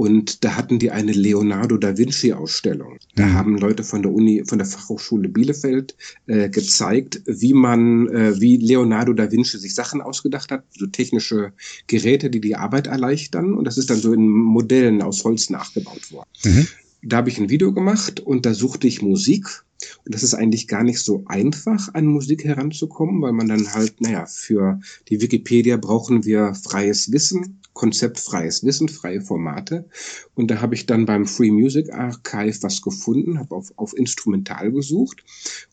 Und 0.00 0.44
da 0.44 0.56
hatten 0.56 0.78
die 0.78 0.90
eine 0.90 1.12
Leonardo 1.12 1.76
da 1.76 1.98
Vinci 1.98 2.32
Ausstellung. 2.32 2.96
Da 3.16 3.26
mhm. 3.26 3.32
haben 3.34 3.58
Leute 3.58 3.84
von 3.84 4.00
der 4.00 4.10
Uni, 4.10 4.42
von 4.46 4.56
der 4.56 4.66
Fachhochschule 4.66 5.28
Bielefeld 5.28 5.94
äh, 6.26 6.48
gezeigt, 6.48 7.20
wie 7.26 7.52
man, 7.52 8.08
äh, 8.08 8.40
wie 8.40 8.56
Leonardo 8.56 9.12
da 9.12 9.30
Vinci 9.30 9.58
sich 9.58 9.74
Sachen 9.74 10.00
ausgedacht 10.00 10.52
hat, 10.52 10.64
so 10.70 10.86
technische 10.86 11.52
Geräte, 11.86 12.30
die 12.30 12.40
die 12.40 12.56
Arbeit 12.56 12.86
erleichtern. 12.86 13.52
Und 13.52 13.64
das 13.64 13.76
ist 13.76 13.90
dann 13.90 14.00
so 14.00 14.14
in 14.14 14.26
Modellen 14.26 15.02
aus 15.02 15.22
Holz 15.22 15.50
nachgebaut 15.50 16.10
worden. 16.10 16.30
Mhm. 16.44 16.66
Da 17.02 17.18
habe 17.18 17.28
ich 17.28 17.38
ein 17.38 17.50
Video 17.50 17.74
gemacht 17.74 18.20
und 18.20 18.46
da 18.46 18.54
suchte 18.54 18.86
ich 18.86 19.02
Musik 19.02 19.64
und 20.04 20.14
das 20.14 20.22
ist 20.22 20.34
eigentlich 20.34 20.68
gar 20.68 20.84
nicht 20.84 21.00
so 21.00 21.24
einfach, 21.26 21.94
an 21.94 22.06
Musik 22.06 22.44
heranzukommen, 22.44 23.22
weil 23.22 23.32
man 23.32 23.48
dann 23.48 23.72
halt, 23.72 24.00
naja, 24.00 24.26
für 24.26 24.80
die 25.08 25.20
Wikipedia 25.20 25.76
brauchen 25.76 26.24
wir 26.24 26.54
freies 26.54 27.12
Wissen, 27.12 27.60
konzeptfreies 27.72 28.64
Wissen, 28.64 28.88
freie 28.88 29.20
Formate. 29.20 29.86
Und 30.34 30.50
da 30.50 30.60
habe 30.60 30.74
ich 30.74 30.86
dann 30.86 31.06
beim 31.06 31.26
Free 31.26 31.50
Music 31.50 31.92
Archive 31.92 32.62
was 32.62 32.82
gefunden, 32.82 33.38
habe 33.38 33.54
auf, 33.54 33.72
auf 33.76 33.96
Instrumental 33.96 34.72
gesucht. 34.72 35.24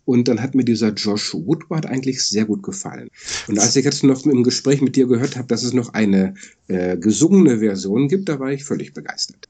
Und 0.06 0.28
dann 0.28 0.42
hat 0.42 0.56
mir 0.56 0.64
dieser 0.64 0.94
Josh 0.94 1.34
Woodward 1.34 1.86
eigentlich 1.86 2.24
sehr 2.24 2.46
gut 2.46 2.64
gefallen. 2.64 3.10
Und 3.48 3.60
als 3.60 3.76
ich 3.76 3.84
jetzt 3.84 4.04
noch 4.04 4.26
im 4.26 4.44
Gespräch 4.44 4.82
mit 4.82 4.96
dir 4.96 5.08
gehört 5.08 5.36
habe, 5.36 5.48
dass 5.48 5.64
es 5.64 5.74
noch 5.74 5.94
eine 5.94 6.36
äh, 6.68 6.98
gesungene 6.98 7.60
Version 7.60 8.08
gibt, 8.08 8.30
da 8.30 8.40
war 8.40 8.52
ich 8.52 8.64
völlig 8.64 8.94
begeistert. 8.94 9.50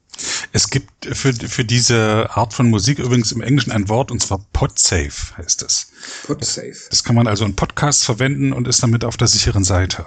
Es 0.51 0.69
gibt 0.69 1.05
für, 1.05 1.33
für 1.33 1.65
diese 1.65 2.29
Art 2.31 2.53
von 2.53 2.69
Musik 2.69 2.99
übrigens 2.99 3.31
im 3.31 3.41
Englischen 3.41 3.71
ein 3.71 3.89
Wort, 3.89 4.11
und 4.11 4.21
zwar 4.21 4.39
Podsafe 4.53 5.37
heißt 5.37 5.63
es. 5.63 5.91
PodSafe. 6.25 6.69
Das, 6.69 6.89
das, 6.89 7.03
kann 7.03 7.15
man 7.15 7.27
also 7.27 7.45
in 7.45 7.55
Podcasts 7.55 8.03
verwenden 8.03 8.53
und 8.53 8.67
ist 8.67 8.83
damit 8.83 9.03
auf 9.03 9.17
der 9.17 9.27
sicheren 9.27 9.63
Seite. 9.63 10.05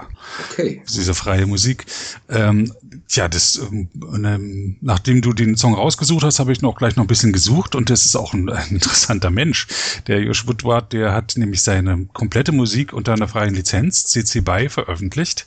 Okay. 0.50 0.82
Diese 0.88 1.14
freie 1.14 1.46
Musik. 1.46 1.86
Ähm, 2.28 2.72
ja, 3.10 3.28
das, 3.28 3.60
ähm, 3.70 4.76
nachdem 4.80 5.20
du 5.20 5.32
den 5.32 5.56
Song 5.56 5.74
rausgesucht 5.74 6.24
hast, 6.24 6.38
habe 6.38 6.52
ich 6.52 6.62
noch 6.62 6.76
gleich 6.76 6.96
noch 6.96 7.04
ein 7.04 7.08
bisschen 7.08 7.32
gesucht 7.32 7.74
und 7.74 7.90
das 7.90 8.04
ist 8.04 8.16
auch 8.16 8.32
ein, 8.34 8.48
ein 8.50 8.68
interessanter 8.70 9.30
Mensch. 9.30 9.66
Der 10.06 10.22
Josh 10.22 10.46
Woodward, 10.46 10.92
der 10.92 11.12
hat 11.12 11.36
nämlich 11.36 11.62
seine 11.62 12.06
komplette 12.12 12.52
Musik 12.52 12.92
unter 12.92 13.12
einer 13.12 13.28
freien 13.28 13.54
Lizenz, 13.54 14.04
CC 14.04 14.40
BY, 14.40 14.68
veröffentlicht. 14.68 15.46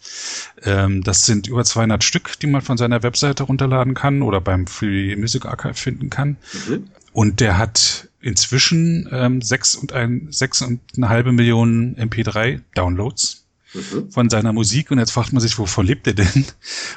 Ähm, 0.64 1.04
das 1.04 1.26
sind 1.26 1.48
über 1.48 1.64
200 1.64 2.04
Stück, 2.04 2.40
die 2.40 2.48
man 2.48 2.62
von 2.62 2.78
seiner 2.78 3.04
Webseite 3.04 3.44
runterladen 3.44 3.94
kann 3.94 4.22
oder 4.22 4.42
beim 4.42 4.68
Free 4.68 5.16
Music 5.16 5.46
Archive 5.46 5.76
finden 5.76 6.10
kann. 6.10 6.38
Mhm. 6.68 6.90
Und 7.14 7.40
der 7.40 7.58
hat 7.58 8.10
inzwischen 8.24 9.08
ähm, 9.12 9.42
sechs 9.42 9.76
und 9.76 9.94
ein 9.94 10.28
sechs 10.32 10.62
und 10.62 10.80
eine 10.96 11.10
halbe 11.10 11.32
Millionen 11.32 11.96
MP3 11.96 12.62
Downloads 12.74 13.46
mhm. 13.74 14.10
von 14.12 14.30
seiner 14.30 14.54
Musik. 14.54 14.92
Und 14.92 15.00
jetzt 15.00 15.12
fragt 15.12 15.34
man 15.34 15.42
sich, 15.42 15.58
wovon 15.60 15.86
lebt 15.86 16.08
er 16.08 16.14
denn? 16.14 16.46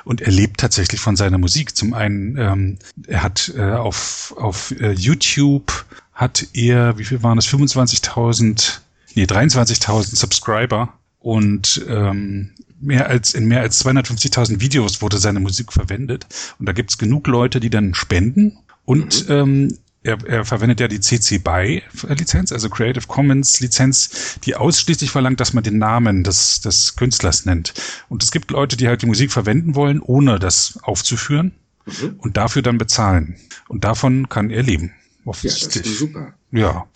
Und 0.05 0.21
er 0.21 0.31
lebt 0.31 0.61
tatsächlich 0.61 1.01
von 1.01 1.17
seiner 1.17 1.39
Musik. 1.39 1.77
Zum 1.77 1.95
einen, 1.95 2.37
ähm, 2.39 2.79
er 3.07 3.23
hat 3.23 3.53
äh, 3.57 3.73
auf 3.73 4.35
auf 4.37 4.73
äh, 4.81 4.93
YouTube 4.93 5.85
hat 6.13 6.47
er, 6.55 6.97
wie 6.99 7.05
viel 7.05 7.23
waren 7.23 7.37
das? 7.37 7.47
25.000, 7.47 8.79
nee 9.15 9.25
23.000 9.25 10.17
Subscriber 10.17 10.95
und 11.19 11.85
ähm, 11.89 12.53
mehr 12.81 13.09
als 13.09 13.35
in 13.35 13.47
mehr 13.47 13.61
als 13.61 13.85
250.000 13.85 14.61
Videos 14.61 15.03
wurde 15.03 15.19
seine 15.19 15.41
Musik 15.41 15.73
verwendet. 15.73 16.27
Und 16.59 16.67
da 16.67 16.73
gibt's 16.73 16.99
genug 16.99 17.27
Leute, 17.27 17.61
die 17.61 17.71
dann 17.71 17.95
spenden. 17.95 18.59
Und 18.85 19.29
mhm. 19.29 19.35
ähm, 19.35 19.79
er, 20.07 20.25
er 20.27 20.45
verwendet 20.45 20.81
ja 20.81 20.89
die 20.89 21.01
CC 21.01 21.39
BY 21.39 21.83
Lizenz, 22.09 22.53
also 22.53 22.71
Creative 22.71 23.07
Commons 23.07 23.61
Lizenz, 23.61 24.39
die 24.45 24.55
ausschließlich 24.55 25.11
verlangt, 25.11 25.41
dass 25.41 25.53
man 25.53 25.65
den 25.65 25.79
Namen 25.79 26.23
des, 26.23 26.61
des 26.61 26.97
Künstlers 26.97 27.45
nennt. 27.45 27.75
Und 28.09 28.23
es 28.23 28.31
gibt 28.31 28.51
Leute, 28.51 28.77
die 28.77 28.89
halt 28.89 29.03
die 29.03 29.07
Musik 29.07 29.33
verwenden 29.33 29.75
wollen, 29.75 30.01
ohne 30.01 30.39
das 30.39 30.79
aufzuführen 30.83 31.53
mhm. 31.85 32.17
und 32.19 32.37
dafür 32.37 32.63
dann 32.63 32.79
bezahlen. 32.79 33.37
Und 33.69 33.85
davon 33.85 34.29
kann 34.29 34.51
er 34.51 34.63
leben. 34.63 34.93
Offensichtlich. 35.25 35.75
Ja, 35.75 35.83
das 35.83 35.93
ist 35.93 35.99
super. 35.99 36.35
Ja. 36.53 36.87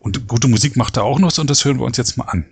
Und 0.00 0.26
gute 0.26 0.48
Musik 0.48 0.76
macht 0.76 0.96
er 0.96 1.04
auch 1.04 1.18
noch 1.18 1.36
und 1.38 1.48
das 1.48 1.64
hören 1.64 1.78
wir 1.78 1.84
uns 1.84 1.96
jetzt 1.96 2.16
mal 2.16 2.24
an. 2.24 2.46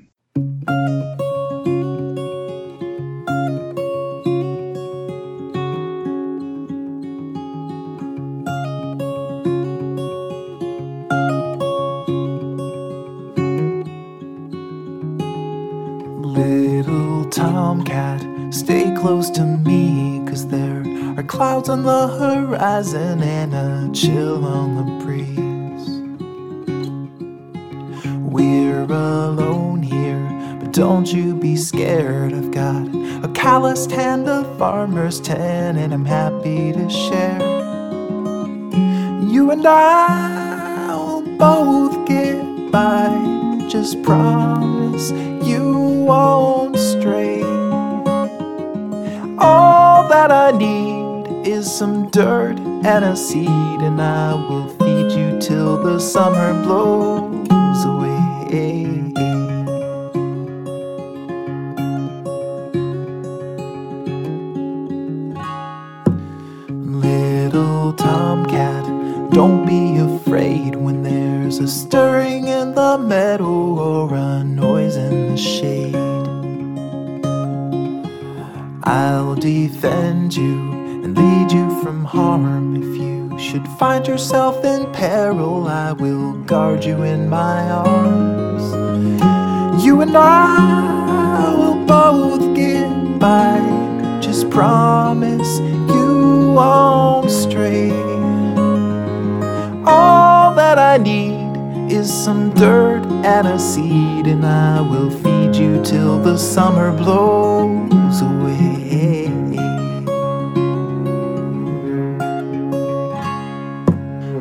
Clouds 21.44 21.68
on 21.68 21.82
the 21.82 22.06
horizon 22.06 23.22
and 23.22 23.52
a 23.52 23.90
chill 23.92 24.46
on 24.46 24.68
the 24.78 25.04
breeze. 25.04 25.88
We're 28.34 28.84
alone 28.84 29.82
here, 29.82 30.26
but 30.58 30.72
don't 30.72 31.12
you 31.12 31.34
be 31.34 31.54
scared. 31.56 32.32
I've 32.32 32.50
got 32.50 32.86
a 33.26 33.30
calloused 33.34 33.92
hand, 33.92 34.26
a 34.26 34.42
farmer's 34.56 35.20
tan, 35.20 35.76
and 35.76 35.92
I'm 35.92 36.06
happy 36.06 36.72
to 36.72 36.88
share. 36.88 37.42
You 39.34 39.50
and 39.50 39.66
I 39.66 40.94
will 40.96 41.26
both 41.36 42.08
get 42.08 42.72
by. 42.72 43.10
Just 43.68 44.02
promise 44.02 45.10
you 45.46 45.64
won't 46.08 46.78
stray. 46.78 47.42
All 49.38 50.08
that 50.08 50.30
I 50.32 50.52
need 50.52 50.93
is 51.64 51.74
some 51.74 52.10
dirt 52.10 52.58
and 52.58 53.04
a 53.04 53.16
seed, 53.16 53.48
and 53.48 54.00
I 54.00 54.34
will 54.34 54.68
feed 54.78 55.12
you 55.12 55.38
till 55.40 55.82
the 55.82 55.98
summer 55.98 56.52
blows 56.62 57.23
some 102.24 102.54
dirt 102.54 103.04
and 103.22 103.46
a 103.46 103.58
seed, 103.58 104.26
and 104.26 104.46
I 104.46 104.80
will 104.80 105.10
feed 105.10 105.54
you 105.54 105.84
till 105.84 106.18
the 106.18 106.38
summer 106.38 106.90
blows 106.90 108.22
away. 108.22 109.28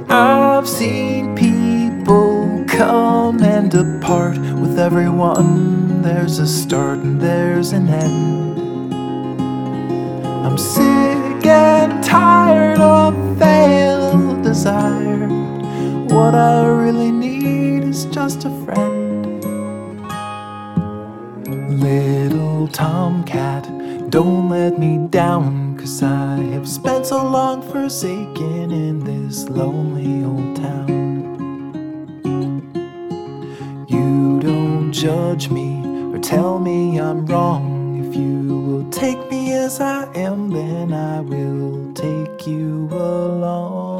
I've 0.07 0.65
seen 0.65 1.35
people 1.35 2.63
come 2.69 3.43
and 3.43 3.69
depart 3.69 4.37
with 4.37 4.79
everyone. 4.79 6.01
There's 6.03 6.39
a 6.39 6.47
start 6.47 6.99
and 6.99 7.19
there's 7.19 7.73
an 7.73 7.89
end. 7.89 8.93
I'm 10.45 10.57
sick 10.57 11.45
and 11.45 12.01
tired 12.01 12.79
of 12.79 13.13
failed 13.37 14.41
desire. 14.41 15.27
What 16.07 16.33
I 16.33 16.65
really 16.67 17.11
need 17.11 17.22
just 18.23 18.45
a 18.45 18.49
friend. 18.63 19.43
Little 21.81 22.69
tomcat, 22.69 23.63
don't 24.09 24.47
let 24.47 24.79
me 24.79 25.09
down, 25.09 25.77
cause 25.77 26.01
I 26.01 26.37
have 26.53 26.65
spent 26.65 27.05
so 27.07 27.17
long 27.21 27.61
forsaken 27.61 28.71
in 28.71 29.03
this 29.03 29.49
lonely 29.49 30.23
old 30.23 30.55
town. 30.55 30.93
You 33.89 34.39
don't 34.39 34.93
judge 34.93 35.49
me 35.49 35.83
or 36.13 36.17
tell 36.19 36.59
me 36.59 37.01
I'm 37.01 37.25
wrong. 37.25 37.65
If 38.05 38.15
you 38.15 38.37
will 38.47 38.89
take 38.89 39.19
me 39.29 39.51
as 39.51 39.81
I 39.81 40.09
am, 40.15 40.49
then 40.49 40.93
I 40.93 41.19
will 41.19 41.91
take 41.93 42.47
you 42.47 42.87
along. 42.89 43.92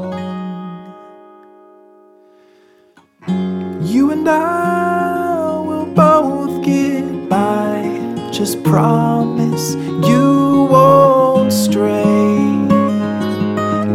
You 4.04 4.12
and 4.12 4.28
I 4.28 5.62
will 5.66 5.86
both 5.86 6.62
get 6.62 7.30
by. 7.30 7.88
Just 8.34 8.62
promise 8.62 9.76
you 10.06 10.68
won't 10.70 11.54
stray. 11.54 12.44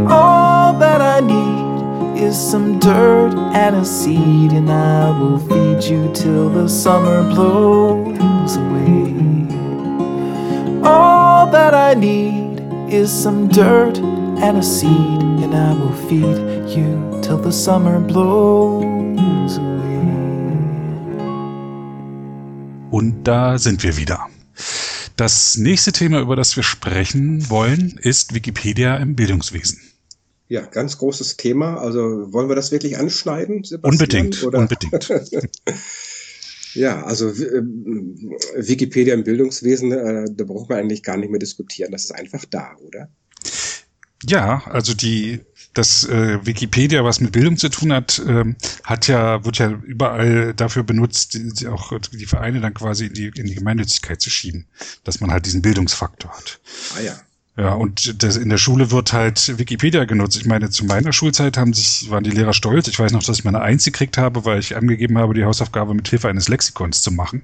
All 0.08 0.72
that 0.78 1.02
I 1.02 1.20
need 1.20 2.22
is 2.22 2.38
some 2.38 2.78
dirt 2.78 3.34
and 3.52 3.76
a 3.76 3.84
seed, 3.84 4.52
and 4.52 4.70
I 4.70 5.10
will 5.20 5.40
feed 5.40 5.84
you 5.84 6.10
till 6.14 6.48
the 6.48 6.68
summer 6.70 7.22
blows 7.34 8.56
away. 8.56 9.12
All 10.84 11.50
that 11.50 11.74
I 11.74 11.92
need 11.92 12.62
is 12.90 13.12
some 13.12 13.48
dirt 13.48 13.98
and 13.98 14.56
a 14.56 14.62
seed, 14.62 15.20
and 15.44 15.54
I 15.54 15.74
will 15.74 15.98
feed 16.08 16.38
you 16.74 17.20
till 17.22 17.36
the 17.36 17.52
summer 17.52 18.00
blows 18.00 18.77
Und 22.98 23.22
da 23.28 23.58
sind 23.58 23.84
wir 23.84 23.96
wieder. 23.96 24.26
Das 25.14 25.56
nächste 25.56 25.92
Thema, 25.92 26.20
über 26.20 26.34
das 26.34 26.56
wir 26.56 26.64
sprechen 26.64 27.48
wollen, 27.48 27.96
ist 28.02 28.34
Wikipedia 28.34 28.96
im 28.96 29.14
Bildungswesen. 29.14 29.78
Ja, 30.48 30.62
ganz 30.62 30.98
großes 30.98 31.36
Thema. 31.36 31.76
Also 31.76 32.00
wollen 32.32 32.48
wir 32.48 32.56
das 32.56 32.72
wirklich 32.72 32.98
anschneiden, 32.98 33.62
Sebastian? 33.62 33.92
Unbedingt, 33.92 34.42
oder? 34.42 34.58
unbedingt. 34.58 35.12
ja, 36.74 37.04
also 37.04 37.28
äh, 37.28 37.62
Wikipedia 38.56 39.14
im 39.14 39.22
Bildungswesen, 39.22 39.92
äh, 39.92 40.24
da 40.32 40.42
braucht 40.42 40.68
man 40.68 40.78
eigentlich 40.80 41.04
gar 41.04 41.18
nicht 41.18 41.30
mehr 41.30 41.38
diskutieren. 41.38 41.92
Das 41.92 42.02
ist 42.02 42.10
einfach 42.10 42.46
da, 42.46 42.74
oder? 42.84 43.08
Ja, 44.24 44.64
also 44.66 44.92
die 44.92 45.38
das 45.78 46.04
äh, 46.04 46.44
Wikipedia, 46.44 47.04
was 47.04 47.20
mit 47.20 47.32
Bildung 47.32 47.56
zu 47.56 47.68
tun 47.68 47.92
hat, 47.92 48.20
ähm, 48.26 48.56
hat 48.84 49.06
ja, 49.06 49.44
wird 49.44 49.58
ja 49.58 49.70
überall 49.70 50.52
dafür 50.54 50.82
benutzt, 50.82 51.34
die, 51.34 51.68
auch 51.68 51.92
die 52.12 52.26
Vereine 52.26 52.60
dann 52.60 52.74
quasi 52.74 53.06
in 53.06 53.14
die, 53.14 53.32
in 53.34 53.46
die 53.46 53.54
Gemeinnützigkeit 53.54 54.20
zu 54.20 54.30
schieben, 54.30 54.66
dass 55.04 55.20
man 55.20 55.30
halt 55.30 55.46
diesen 55.46 55.62
Bildungsfaktor 55.62 56.30
hat. 56.30 56.60
Ah 56.96 57.00
ja. 57.00 57.20
Ja, 57.56 57.72
und 57.74 58.22
das, 58.22 58.36
in 58.36 58.50
der 58.50 58.58
Schule 58.58 58.92
wird 58.92 59.12
halt 59.12 59.58
Wikipedia 59.58 60.04
genutzt. 60.04 60.36
Ich 60.36 60.46
meine, 60.46 60.70
zu 60.70 60.84
meiner 60.84 61.12
Schulzeit 61.12 61.56
haben 61.56 61.72
sich, 61.72 62.08
waren 62.08 62.22
die 62.22 62.30
Lehrer 62.30 62.52
stolz. 62.52 62.86
Ich 62.86 63.00
weiß 63.00 63.10
noch, 63.10 63.24
dass 63.24 63.38
ich 63.38 63.44
meine 63.44 63.60
Eins 63.60 63.84
gekriegt 63.84 64.16
habe, 64.16 64.44
weil 64.44 64.60
ich 64.60 64.76
angegeben 64.76 65.18
habe, 65.18 65.34
die 65.34 65.44
Hausaufgabe 65.44 65.92
mit 65.92 66.06
Hilfe 66.06 66.28
eines 66.28 66.48
Lexikons 66.48 67.02
zu 67.02 67.10
machen. 67.10 67.42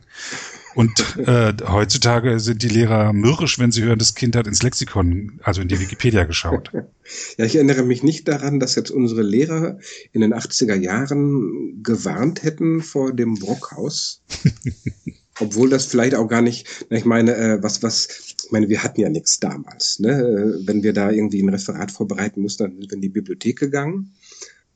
Und 0.75 1.19
äh, 1.19 1.53
heutzutage 1.67 2.41
sind 2.41 2.63
die 2.63 2.69
Lehrer 2.69 3.13
mürrisch, 3.13 3.59
wenn 3.59 3.71
sie 3.71 3.83
hören, 3.83 3.99
das 3.99 4.15
Kind 4.15 4.35
hat 4.35 4.47
ins 4.47 4.63
Lexikon, 4.63 5.41
also 5.43 5.61
in 5.61 5.69
die 5.69 5.81
Wikipedia 5.81 6.25
geschaut. 6.25 6.71
Ja, 7.37 7.45
ich 7.45 7.57
erinnere 7.57 7.83
mich 7.83 8.03
nicht 8.03 8.29
daran, 8.29 8.61
dass 8.61 8.77
jetzt 8.77 8.91
unsere 8.91 9.21
Lehrer 9.21 9.79
in 10.13 10.23
den 10.23 10.33
80er 10.33 10.75
Jahren 10.75 11.83
gewarnt 11.83 12.43
hätten 12.43 12.81
vor 12.81 13.13
dem 13.13 13.35
Brockhaus. 13.35 14.23
Obwohl 15.39 15.69
das 15.69 15.85
vielleicht 15.85 16.15
auch 16.15 16.29
gar 16.29 16.41
nicht, 16.41 16.67
ich 16.89 17.05
meine, 17.05 17.37
äh, 17.37 17.63
was, 17.63 17.83
was, 17.83 18.09
ich 18.43 18.53
meine, 18.53 18.71
wir 18.71 18.83
hatten 18.83 19.03
ja 19.03 19.11
nichts 19.11 19.39
damals. 19.39 19.99
Ne? 19.99 20.61
Wenn 20.65 20.83
wir 20.83 20.95
da 20.95 21.11
irgendwie 21.11 21.43
ein 21.43 21.51
Referat 21.51 21.91
vorbereiten 21.91 22.41
mussten, 22.41 22.63
dann 22.63 22.73
sind 22.81 22.91
wir 22.91 22.95
in 22.95 23.03
die 23.03 23.11
Bibliothek 23.11 23.59
gegangen. 23.59 24.15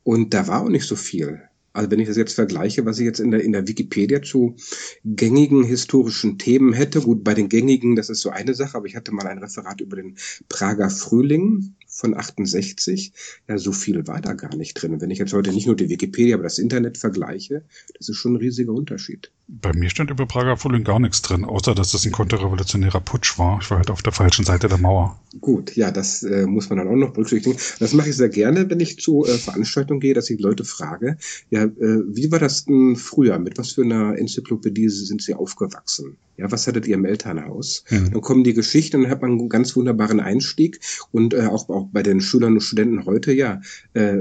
Und 0.02 0.34
da 0.34 0.48
war 0.48 0.62
auch 0.62 0.68
nicht 0.68 0.86
so 0.86 0.96
viel. 0.96 1.40
Also 1.72 1.90
wenn 1.90 2.00
ich 2.00 2.08
das 2.08 2.16
jetzt 2.16 2.34
vergleiche, 2.34 2.84
was 2.86 2.98
ich 2.98 3.04
jetzt 3.04 3.20
in 3.20 3.30
der, 3.30 3.42
in 3.42 3.52
der 3.52 3.68
Wikipedia 3.68 4.22
zu 4.22 4.56
gängigen 5.04 5.64
historischen 5.64 6.38
Themen 6.38 6.72
hätte, 6.72 7.00
gut, 7.00 7.22
bei 7.22 7.34
den 7.34 7.48
gängigen, 7.48 7.94
das 7.94 8.08
ist 8.08 8.20
so 8.20 8.30
eine 8.30 8.54
Sache, 8.54 8.76
aber 8.76 8.86
ich 8.86 8.96
hatte 8.96 9.12
mal 9.12 9.26
ein 9.26 9.38
Referat 9.38 9.80
über 9.80 9.96
den 9.96 10.16
Prager 10.48 10.90
Frühling 10.90 11.74
von 11.98 12.16
68. 12.16 13.12
Ja, 13.48 13.58
so 13.58 13.72
viel 13.72 14.06
war 14.06 14.20
da 14.20 14.32
gar 14.34 14.54
nicht 14.56 14.74
drin. 14.74 15.00
wenn 15.00 15.10
ich 15.10 15.18
jetzt 15.18 15.32
heute 15.32 15.52
nicht 15.52 15.66
nur 15.66 15.76
die 15.76 15.88
Wikipedia, 15.88 16.36
aber 16.36 16.44
das 16.44 16.58
Internet 16.58 16.96
vergleiche, 16.96 17.64
das 17.98 18.08
ist 18.08 18.16
schon 18.16 18.34
ein 18.34 18.36
riesiger 18.36 18.72
Unterschied. 18.72 19.30
Bei 19.48 19.72
mir 19.72 19.90
stand 19.90 20.10
über 20.10 20.26
Prager 20.26 20.56
Frühling 20.56 20.84
gar 20.84 21.00
nichts 21.00 21.22
drin, 21.22 21.44
außer 21.44 21.74
dass 21.74 21.92
das 21.92 22.04
ein 22.04 22.12
konterrevolutionärer 22.12 23.00
Putsch 23.00 23.38
war. 23.38 23.58
Ich 23.60 23.70
war 23.70 23.78
halt 23.78 23.90
auf 23.90 24.02
der 24.02 24.12
falschen 24.12 24.44
Seite 24.44 24.68
der 24.68 24.78
Mauer. 24.78 25.18
Gut, 25.40 25.74
ja, 25.74 25.90
das 25.90 26.22
äh, 26.22 26.46
muss 26.46 26.68
man 26.68 26.78
dann 26.78 26.88
auch 26.88 26.96
noch 26.96 27.12
berücksichtigen. 27.12 27.56
Das 27.80 27.94
mache 27.94 28.10
ich 28.10 28.16
sehr 28.16 28.28
gerne, 28.28 28.68
wenn 28.68 28.80
ich 28.80 28.98
zu 28.98 29.24
äh, 29.24 29.38
Veranstaltungen 29.38 30.00
gehe, 30.00 30.14
dass 30.14 30.30
ich 30.30 30.38
Leute 30.38 30.64
frage, 30.64 31.16
ja, 31.50 31.64
äh, 31.64 32.02
wie 32.06 32.30
war 32.30 32.38
das 32.38 32.66
denn 32.66 32.96
früher? 32.96 33.38
Mit 33.38 33.58
was 33.58 33.72
für 33.72 33.82
einer 33.82 34.18
Enzyklopädie 34.18 34.88
sind 34.88 35.22
Sie 35.22 35.34
aufgewachsen? 35.34 36.18
Ja, 36.38 36.50
was 36.52 36.66
hattet 36.68 36.86
ihr 36.86 36.94
im 36.94 37.04
Elternhaus? 37.04 37.84
Mhm. 37.90 38.12
Dann 38.12 38.20
kommen 38.20 38.44
die 38.44 38.54
Geschichten, 38.54 39.02
dann 39.02 39.10
hat 39.10 39.22
man 39.22 39.32
einen 39.32 39.48
ganz 39.48 39.74
wunderbaren 39.74 40.20
Einstieg 40.20 40.78
und 41.10 41.34
äh, 41.34 41.46
auch, 41.46 41.68
bei 41.92 42.02
den 42.02 42.20
Schülern 42.20 42.54
und 42.54 42.60
Studenten 42.60 43.04
heute, 43.06 43.32
ja, 43.32 43.60
äh, 43.94 44.18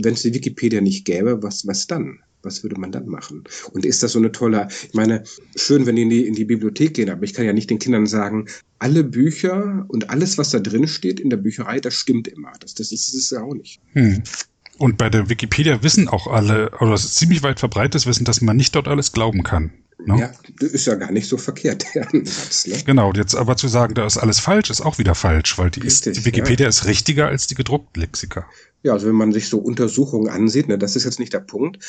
wenn 0.00 0.14
es 0.14 0.22
die 0.22 0.34
Wikipedia 0.34 0.80
nicht 0.80 1.04
gäbe, 1.04 1.42
was, 1.42 1.66
was 1.66 1.86
dann? 1.86 2.20
Was 2.42 2.62
würde 2.62 2.80
man 2.80 2.92
dann 2.92 3.08
machen? 3.08 3.44
Und 3.72 3.84
ist 3.84 4.02
das 4.02 4.12
so 4.12 4.18
eine 4.20 4.30
tolle, 4.30 4.68
ich 4.86 4.94
meine, 4.94 5.24
schön, 5.56 5.86
wenn 5.86 5.96
die 5.96 6.02
in 6.02 6.10
die, 6.10 6.26
in 6.26 6.34
die 6.34 6.44
Bibliothek 6.44 6.94
gehen, 6.94 7.10
aber 7.10 7.24
ich 7.24 7.34
kann 7.34 7.44
ja 7.44 7.52
nicht 7.52 7.68
den 7.68 7.80
Kindern 7.80 8.06
sagen, 8.06 8.46
alle 8.78 9.02
Bücher 9.02 9.84
und 9.88 10.10
alles, 10.10 10.38
was 10.38 10.50
da 10.50 10.60
drin 10.60 10.86
steht 10.86 11.18
in 11.18 11.30
der 11.30 11.36
Bücherei, 11.36 11.80
das 11.80 11.94
stimmt 11.94 12.28
immer. 12.28 12.52
Das, 12.60 12.74
das, 12.74 12.92
ist, 12.92 13.08
das 13.08 13.14
ist 13.14 13.32
ja 13.32 13.42
auch 13.42 13.54
nicht. 13.54 13.80
Hm. 13.92 14.22
Und 14.78 14.96
bei 14.96 15.10
der 15.10 15.28
Wikipedia 15.28 15.82
wissen 15.82 16.06
auch 16.06 16.28
alle, 16.28 16.70
oder 16.78 16.92
es 16.92 17.04
ist 17.04 17.16
ziemlich 17.16 17.42
weit 17.42 17.58
verbreitetes 17.58 18.06
Wissen, 18.06 18.24
dass 18.24 18.40
man 18.40 18.56
nicht 18.56 18.76
dort 18.76 18.86
alles 18.86 19.12
glauben 19.12 19.42
kann. 19.42 19.72
Ne? 20.04 20.20
Ja, 20.20 20.30
ist 20.66 20.86
ja 20.86 20.94
gar 20.94 21.10
nicht 21.10 21.28
so 21.28 21.36
verkehrt, 21.36 21.84
der 21.94 22.08
Ansatz. 22.12 22.66
Ne? 22.66 22.76
Genau, 22.86 23.12
jetzt 23.14 23.34
aber 23.34 23.56
zu 23.56 23.68
sagen, 23.68 23.94
da 23.94 24.06
ist 24.06 24.16
alles 24.16 24.38
falsch, 24.38 24.70
ist 24.70 24.80
auch 24.80 24.98
wieder 24.98 25.14
falsch, 25.14 25.58
weil 25.58 25.70
die, 25.70 25.80
Richtig, 25.80 26.06
ist, 26.06 26.16
die 26.16 26.24
Wikipedia 26.24 26.64
ja. 26.64 26.68
ist 26.68 26.86
richtiger 26.86 27.28
als 27.28 27.46
die 27.46 27.54
gedruckten 27.54 28.00
Lexika. 28.00 28.46
Ja, 28.82 28.92
also 28.92 29.08
wenn 29.08 29.16
man 29.16 29.32
sich 29.32 29.48
so 29.48 29.58
Untersuchungen 29.58 30.28
ansieht, 30.28 30.68
ne, 30.68 30.78
das 30.78 30.94
ist 30.94 31.04
jetzt 31.04 31.18
nicht 31.18 31.32
der 31.32 31.40
Punkt, 31.40 31.80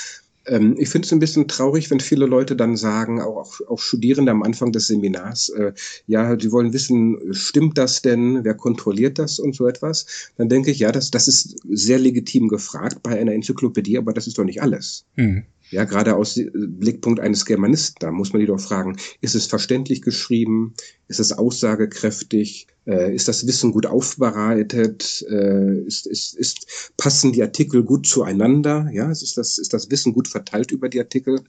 ähm, 0.49 0.75
ich 0.77 0.89
finde 0.89 1.05
es 1.05 1.13
ein 1.13 1.19
bisschen 1.19 1.47
traurig, 1.47 1.89
wenn 1.91 1.99
viele 1.99 2.25
Leute 2.25 2.55
dann 2.55 2.75
sagen, 2.75 3.21
auch, 3.21 3.37
auch, 3.37 3.59
auch 3.67 3.79
Studierende 3.79 4.31
am 4.31 4.43
Anfang 4.43 4.71
des 4.71 4.87
Seminars, 4.87 5.49
äh, 5.49 5.73
ja, 6.07 6.35
die 6.35 6.51
wollen 6.51 6.73
wissen, 6.73 7.17
stimmt 7.31 7.77
das 7.77 8.01
denn, 8.01 8.43
wer 8.43 8.55
kontrolliert 8.55 9.19
das 9.19 9.39
und 9.39 9.55
so 9.55 9.67
etwas. 9.67 10.31
Dann 10.37 10.49
denke 10.49 10.71
ich, 10.71 10.79
ja, 10.79 10.91
das, 10.91 11.11
das 11.11 11.27
ist 11.27 11.57
sehr 11.69 11.99
legitim 11.99 12.47
gefragt 12.47 13.03
bei 13.03 13.19
einer 13.19 13.33
Enzyklopädie, 13.33 13.97
aber 13.97 14.13
das 14.13 14.27
ist 14.27 14.37
doch 14.37 14.43
nicht 14.43 14.61
alles. 14.61 15.05
Mhm. 15.15 15.43
Ja, 15.71 15.83
gerade 15.83 16.15
aus 16.15 16.39
Blickpunkt 16.53 17.19
eines 17.19 17.45
Germanisten, 17.45 17.97
da 17.99 18.11
muss 18.11 18.33
man 18.33 18.39
die 18.39 18.47
doch 18.47 18.59
fragen, 18.59 18.97
ist 19.21 19.35
es 19.35 19.45
verständlich 19.45 20.01
geschrieben? 20.01 20.73
Ist 21.07 21.19
es 21.19 21.31
aussagekräftig? 21.31 22.67
Äh, 22.87 23.13
ist 23.13 23.27
das 23.27 23.45
Wissen 23.45 23.71
gut 23.71 23.85
aufbereitet? 23.85 25.23
Äh, 25.29 25.81
ist, 25.85 26.07
ist, 26.07 26.35
ist, 26.35 26.91
passen 26.97 27.33
die 27.33 27.43
Artikel 27.43 27.83
gut 27.83 28.07
zueinander? 28.07 28.89
Ja, 28.91 29.11
ist 29.11 29.37
das, 29.37 29.59
ist 29.59 29.73
das 29.73 29.91
Wissen 29.91 30.13
gut 30.13 30.27
verteilt 30.27 30.71
über 30.71 30.89
die 30.89 30.99
Artikel? 30.99 31.41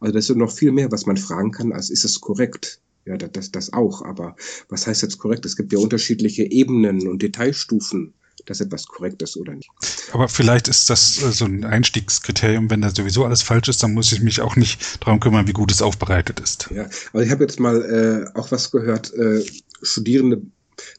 Also 0.00 0.14
das 0.14 0.30
ist 0.30 0.36
noch 0.36 0.52
viel 0.52 0.72
mehr, 0.72 0.90
was 0.90 1.04
man 1.04 1.18
fragen 1.18 1.50
kann, 1.50 1.72
als 1.72 1.90
ist 1.90 2.04
es 2.04 2.20
korrekt? 2.20 2.80
Ja, 3.04 3.16
das, 3.18 3.52
das 3.52 3.72
auch. 3.72 4.02
Aber 4.02 4.36
was 4.68 4.86
heißt 4.86 5.02
jetzt 5.02 5.18
korrekt? 5.18 5.44
Es 5.44 5.56
gibt 5.56 5.72
ja 5.72 5.78
unterschiedliche 5.78 6.50
Ebenen 6.50 7.06
und 7.08 7.22
Detailstufen 7.22 8.14
dass 8.46 8.60
etwas 8.60 8.86
korrekt 8.86 9.22
ist 9.22 9.36
oder 9.36 9.54
nicht. 9.54 9.68
Aber 10.12 10.28
vielleicht 10.28 10.68
ist 10.68 10.88
das 10.88 11.22
äh, 11.22 11.32
so 11.32 11.44
ein 11.44 11.64
Einstiegskriterium, 11.64 12.70
wenn 12.70 12.80
da 12.80 12.90
sowieso 12.90 13.24
alles 13.24 13.42
falsch 13.42 13.68
ist, 13.68 13.82
dann 13.82 13.94
muss 13.94 14.12
ich 14.12 14.22
mich 14.22 14.40
auch 14.40 14.56
nicht 14.56 15.04
darum 15.04 15.20
kümmern, 15.20 15.46
wie 15.46 15.52
gut 15.52 15.70
es 15.70 15.82
aufbereitet 15.82 16.40
ist. 16.40 16.68
Ja, 16.74 16.88
aber 17.12 17.22
ich 17.22 17.30
habe 17.30 17.44
jetzt 17.44 17.60
mal 17.60 17.82
äh, 18.34 18.38
auch 18.38 18.50
was 18.50 18.70
gehört, 18.70 19.12
äh, 19.14 19.44
Studierende 19.82 20.42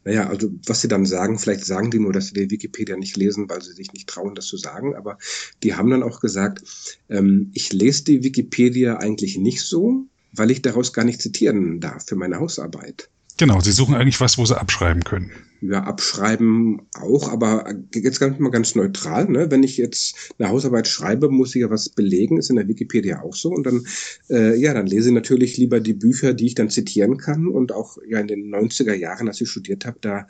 naja, 0.04 0.28
also 0.28 0.50
was 0.66 0.82
sie 0.82 0.88
dann 0.88 1.06
sagen, 1.06 1.38
vielleicht 1.38 1.66
sagen 1.66 1.92
die 1.92 2.00
nur, 2.00 2.14
dass 2.14 2.28
sie 2.28 2.34
die 2.34 2.50
Wikipedia 2.50 2.98
nicht 2.98 3.16
lesen, 3.18 3.50
weil 3.50 3.62
sie 3.62 3.74
sich 3.74 3.94
nicht 3.94 4.10
trauen, 4.10 4.36
das 4.36 4.48
zu 4.48 4.58
sagen, 4.58 4.96
aber 4.96 5.18
die 5.64 5.76
haben 5.76 5.90
dann 5.90 6.04
auch 6.04 6.20
gesagt, 6.20 6.64
ähm, 7.10 7.52
ich 7.54 7.74
lese 7.74 8.04
die 8.06 8.24
Wikipedia 8.24 8.98
eigentlich 8.98 9.38
nicht 9.38 9.62
so, 9.62 10.08
weil 10.34 10.52
ich 10.52 10.62
daraus 10.62 10.94
gar 10.94 11.06
nicht 11.06 11.22
zitieren 11.22 11.80
darf 11.80 12.06
für 12.08 12.16
meine 12.16 12.40
Hausarbeit. 12.40 13.10
Genau, 13.38 13.60
sie 13.60 13.72
suchen 13.72 13.94
eigentlich 13.94 14.20
was, 14.20 14.38
wo 14.40 14.46
sie 14.46 14.60
abschreiben 14.60 15.04
können. 15.04 15.32
Ja, 15.62 15.84
abschreiben 15.84 16.82
auch, 17.00 17.30
aber 17.30 17.74
jetzt 17.94 18.20
ganz 18.20 18.40
mal 18.40 18.52
ganz 18.52 18.76
neutral. 18.76 19.28
Ne? 19.28 19.50
Wenn 19.50 19.64
ich 19.64 19.78
jetzt 19.78 20.34
eine 20.38 20.50
Hausarbeit 20.50 20.88
schreibe, 20.88 21.30
muss 21.30 21.56
ich 21.56 21.62
ja 21.62 21.70
was 21.70 21.90
belegen, 21.90 22.38
ist 22.38 22.50
in 22.50 22.58
der 22.58 22.68
Wikipedia 22.68 23.22
auch 23.22 23.36
so. 23.36 23.50
Und 23.50 23.66
dann, 23.66 23.86
äh, 24.30 24.56
ja, 24.56 24.74
dann 24.74 24.86
lese 24.86 25.10
ich 25.10 25.16
natürlich 25.16 25.58
lieber 25.58 25.80
die 25.80 25.94
Bücher, 25.94 26.34
die 26.34 26.48
ich 26.48 26.56
dann 26.56 26.70
zitieren 26.70 27.18
kann. 27.18 27.48
Und 27.48 27.72
auch 27.72 27.98
ja 28.08 28.20
in 28.20 28.28
den 28.28 28.54
90er 28.54 28.94
Jahren, 28.94 29.28
als 29.28 29.42
ich 29.42 29.50
studiert 29.50 29.86
habe, 29.86 29.98
da 30.02 30.28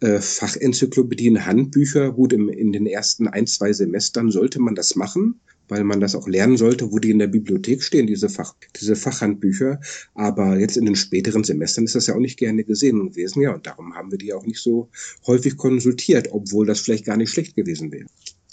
äh, 0.00 0.20
Fachenzyklopädien, 0.20 1.44
Handbücher, 1.44 2.12
gut, 2.12 2.32
im, 2.32 2.48
in 2.48 2.72
den 2.72 2.86
ersten 2.86 3.26
ein, 3.26 3.46
zwei 3.46 3.72
Semestern 3.72 4.30
sollte 4.30 4.60
man 4.60 4.76
das 4.76 4.94
machen 4.94 5.40
weil 5.68 5.84
man 5.84 6.00
das 6.00 6.14
auch 6.14 6.26
lernen 6.28 6.56
sollte, 6.56 6.90
wo 6.90 6.98
die 6.98 7.10
in 7.10 7.18
der 7.18 7.26
Bibliothek 7.28 7.82
stehen, 7.82 8.06
diese, 8.06 8.28
Fach, 8.28 8.54
diese 8.80 8.96
Fachhandbücher. 8.96 9.80
Aber 10.14 10.58
jetzt 10.58 10.76
in 10.76 10.86
den 10.86 10.96
späteren 10.96 11.44
Semestern 11.44 11.84
ist 11.84 11.94
das 11.94 12.06
ja 12.06 12.14
auch 12.14 12.20
nicht 12.20 12.38
gerne 12.38 12.64
gesehen 12.64 13.10
gewesen. 13.10 13.42
Ja, 13.42 13.54
und 13.54 13.66
darum 13.66 13.94
haben 13.94 14.10
wir 14.10 14.18
die 14.18 14.32
auch 14.32 14.46
nicht 14.46 14.60
so 14.60 14.88
häufig 15.26 15.56
konsultiert, 15.56 16.28
obwohl 16.32 16.66
das 16.66 16.80
vielleicht 16.80 17.04
gar 17.04 17.16
nicht 17.16 17.30
schlecht 17.30 17.56
gewesen 17.56 17.92
wäre. 17.92 18.06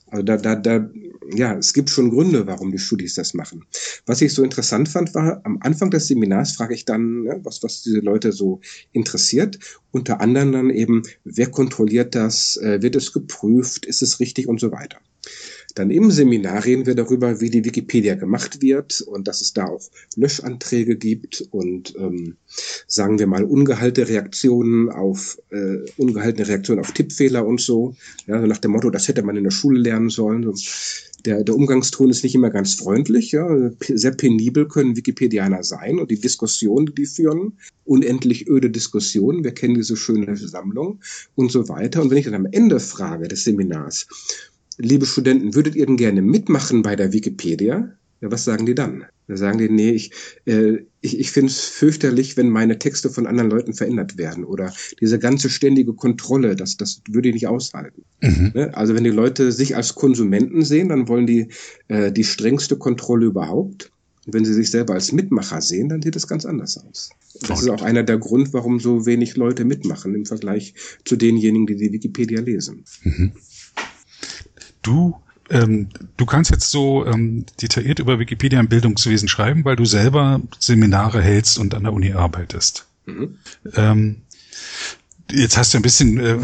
Also 0.08 0.24
da, 0.24 0.38
da, 0.38 0.56
da, 0.56 0.90
ja, 1.34 1.58
es 1.58 1.74
gibt 1.74 1.90
schon 1.90 2.12
Gründe, 2.12 2.46
warum 2.46 2.72
die 2.72 2.78
Studis 2.78 3.16
das 3.16 3.34
machen. 3.34 3.66
Was 4.06 4.22
ich 4.22 4.34
so 4.34 4.44
interessant 4.44 4.88
fand, 4.88 5.16
war, 5.16 5.42
am 5.44 5.58
Anfang 5.62 5.90
des 5.90 6.08
Seminars 6.08 6.54
frage 6.54 6.76
ich 6.76 6.86
dann, 6.86 7.24
ne, 7.24 7.40
was, 7.44 7.64
was 7.64 7.82
diese 7.82 8.00
Leute 8.00 8.32
so 8.32 8.62
interessiert. 8.92 9.60
Unter 9.92 10.22
anderem 10.22 10.52
dann 10.52 10.70
eben, 10.70 11.02
wer 11.24 11.50
kontrolliert 11.50 12.14
das, 12.14 12.58
äh, 12.58 12.82
wird 12.82 12.96
es 12.96 13.14
geprüft, 13.14 13.86
ist 13.86 14.04
es 14.04 14.20
richtig 14.20 14.48
und 14.48 14.60
so 14.60 14.72
weiter. 14.72 15.00
Dann 15.76 15.92
im 15.92 16.10
Seminar 16.10 16.64
reden 16.66 16.86
wir 16.86 16.96
darüber, 16.96 17.42
wie 17.42 17.50
die 17.50 17.66
Wikipedia 17.66 18.16
gemacht 18.16 18.62
wird 18.62 19.02
und 19.02 19.28
dass 19.28 19.42
es 19.42 19.54
da 19.54 19.68
auch 19.68 19.82
Löschanträge 20.16 20.96
gibt 20.96 21.46
und 21.52 21.94
ähm, 21.98 22.38
sagen 22.88 23.20
wir 23.20 23.28
mal 23.28 23.44
ungehalte 23.44 24.08
Reaktionen 24.08 24.90
auf 24.90 25.38
äh, 25.52 25.80
ungehaltene 25.98 26.48
Reaktionen 26.48 26.80
auf 26.80 26.94
Tippfehler 26.94 27.46
und 27.46 27.60
so. 27.60 27.94
Ja, 28.26 28.40
so 28.40 28.48
nach 28.48 28.60
dem 28.60 28.72
Motto, 28.72 28.90
das 28.90 29.08
hätte 29.08 29.22
man 29.24 29.36
in 29.36 29.44
der 29.44 29.52
Schule 29.52 29.80
lernen 29.80 30.10
sollen. 30.10 30.52
Der, 31.26 31.44
der 31.44 31.56
Umgangston 31.56 32.10
ist 32.10 32.24
nicht 32.24 32.36
immer 32.36 32.52
ganz 32.52 32.76
freundlich, 32.76 33.32
ja. 33.32 33.72
Sehr 33.82 34.12
penibel 34.12 34.68
können 34.68 34.96
Wikipedianer 34.96 35.64
sein 35.64 36.00
und 36.00 36.12
die 36.12 36.20
Diskussionen, 36.20 36.86
die 36.86 36.94
die 36.94 37.06
führen, 37.06 37.58
unendlich 37.84 38.48
öde 38.48 38.70
Diskussionen, 38.70 39.44
wir 39.44 39.52
kennen 39.52 39.76
diese 39.76 39.98
schöne 39.98 40.38
Sammlung 40.38 41.00
und 41.36 41.52
so 41.52 41.68
weiter. 41.68 42.02
Und 42.02 42.12
wenn 42.12 42.18
ich 42.18 42.26
dann 42.26 42.36
am 42.36 42.48
Ende 42.52 42.80
frage 42.80 43.28
des 43.28 43.44
Seminars, 43.44 44.08
liebe 44.78 45.06
Studenten, 45.06 45.56
würdet 45.56 45.76
ihr 45.76 45.86
denn 45.86 45.98
gerne 45.98 46.22
mitmachen 46.22 46.82
bei 46.82 46.96
der 46.96 47.14
Wikipedia? 47.14 47.90
Ja, 48.22 48.32
was 48.32 48.46
sagen 48.46 48.66
die 48.66 48.76
dann? 48.76 49.06
Da 49.28 49.38
sagen 49.38 49.58
die, 49.58 49.70
nee, 49.70 49.92
ich, 49.92 50.12
äh, 50.46 50.78
ich, 51.02 51.20
ich 51.20 51.32
finde 51.32 51.52
es 51.52 51.62
fürchterlich, 51.62 52.38
wenn 52.38 52.50
meine 52.50 52.78
Texte 52.78 53.10
von 53.10 53.26
anderen 53.26 53.50
Leuten 53.50 53.74
verändert 53.74 54.18
werden. 54.18 54.46
Oder 54.46 54.74
diese 55.02 55.20
ganze 55.20 55.50
ständige 55.50 55.94
Kontrolle, 55.94 56.56
das, 56.56 56.78
das 56.78 57.02
würde 57.10 57.30
ich 57.30 57.34
nicht 57.34 57.48
aushalten. 57.48 58.04
Mhm. 58.22 58.52
Ne? 58.54 58.78
Also 58.78 58.94
wenn 58.94 59.04
die 59.04 59.10
Leute 59.10 59.52
sich 59.52 59.76
als 59.76 59.96
Konsumenten 59.96 60.64
sehen, 60.64 60.90
dann 60.90 61.08
wollen 61.08 61.26
die 61.26 61.48
äh, 61.88 62.12
die 62.12 62.24
strengste 62.24 62.78
Kontrolle 62.78 63.26
überhaupt. 63.26 63.92
Und 64.26 64.34
wenn 64.34 64.46
Sie 64.46 64.54
sich 64.54 64.72
selber 64.72 64.94
als 64.94 65.12
Mitmacher 65.12 65.62
sehen, 65.62 65.90
dann 65.90 66.02
sieht 66.02 66.16
es 66.16 66.28
ganz 66.28 66.46
anders 66.46 66.78
aus. 66.78 67.10
Das 67.42 67.62
ist 67.62 67.70
auch 67.70 67.82
einer 67.82 68.04
der 68.04 68.18
Grund, 68.18 68.54
warum 68.54 68.80
so 68.80 69.06
wenig 69.06 69.36
Leute 69.36 69.66
mitmachen 69.66 70.16
im 70.16 70.26
Vergleich 70.26 70.74
zu 71.04 71.16
denjenigen, 71.16 71.68
die 71.68 71.76
die 71.76 71.92
Wikipedia 71.92 72.42
lesen. 72.42 72.86
Mhm. 73.04 73.34
Du 74.86 75.16
ähm, 75.50 75.90
du 76.18 76.26
kannst 76.26 76.52
jetzt 76.52 76.72
so 76.72 77.06
ähm, 77.06 77.46
detailliert 77.62 78.00
über 78.00 78.20
Wikipedia 78.20 78.60
im 78.60 78.68
Bildungswesen 78.68 79.28
schreiben, 79.28 79.64
weil 79.66 79.76
du 79.76 79.86
selber 79.86 80.42
Seminare 80.60 81.22
hältst 81.22 81.60
und 81.60 81.74
an 81.76 81.84
der 81.84 81.94
Uni 81.94 82.14
arbeitest. 82.14 82.88
Mhm. 83.06 83.38
Ähm, 83.76 84.22
jetzt 85.32 85.58
hast 85.58 85.74
du 85.74 85.78
ein 85.78 85.84
bisschen 85.84 86.20
äh, 86.20 86.38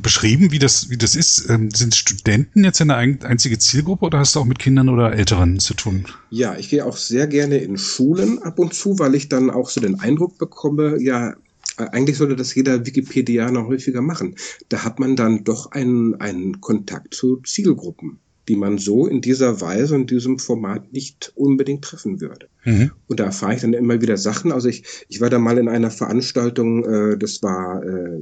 beschrieben, 0.00 0.50
wie 0.50 0.58
das, 0.58 0.90
wie 0.90 0.98
das 0.98 1.16
ist. 1.16 1.48
Ähm, 1.48 1.70
sind 1.70 1.94
Studenten 1.94 2.64
jetzt 2.64 2.80
eine 2.80 2.96
einzige 2.96 3.58
Zielgruppe 3.58 4.06
oder 4.06 4.18
hast 4.18 4.34
du 4.34 4.40
auch 4.40 4.44
mit 4.44 4.58
Kindern 4.58 4.88
oder 4.88 5.12
Älteren 5.14 5.58
zu 5.58 5.74
tun? 5.74 6.06
Ja, 6.30 6.56
ich 6.56 6.68
gehe 6.68 6.84
auch 6.84 6.96
sehr 6.96 7.26
gerne 7.26 7.58
in 7.58 7.78
Schulen 7.78 8.42
ab 8.42 8.58
und 8.58 8.74
zu, 8.74 8.98
weil 8.98 9.14
ich 9.14 9.28
dann 9.28 9.50
auch 9.50 9.70
so 9.70 9.80
den 9.80 10.00
Eindruck 10.00 10.38
bekomme, 10.38 11.00
ja, 11.00 11.34
eigentlich 11.76 12.16
sollte 12.16 12.36
das 12.36 12.54
jeder 12.54 12.86
Wikipedianer 12.86 13.66
häufiger 13.66 14.02
machen. 14.02 14.36
Da 14.68 14.84
hat 14.84 14.98
man 14.98 15.16
dann 15.16 15.44
doch 15.44 15.72
einen, 15.72 16.14
einen 16.20 16.60
Kontakt 16.60 17.14
zu 17.14 17.38
Zielgruppen 17.38 18.20
die 18.48 18.56
man 18.56 18.78
so 18.78 19.06
in 19.06 19.20
dieser 19.20 19.60
Weise 19.60 19.94
und 19.94 20.10
diesem 20.10 20.38
Format 20.38 20.92
nicht 20.92 21.32
unbedingt 21.34 21.82
treffen 21.82 22.20
würde. 22.20 22.48
Mhm. 22.64 22.90
Und 23.06 23.20
da 23.20 23.24
erfahre 23.24 23.54
ich 23.54 23.62
dann 23.62 23.72
immer 23.72 24.00
wieder 24.02 24.16
Sachen. 24.16 24.52
Also 24.52 24.68
ich, 24.68 24.84
ich 25.08 25.20
war 25.20 25.30
da 25.30 25.38
mal 25.38 25.58
in 25.58 25.68
einer 25.68 25.90
Veranstaltung, 25.90 26.84
äh, 26.84 27.16
das 27.16 27.42
war, 27.42 27.82
äh, 27.82 28.20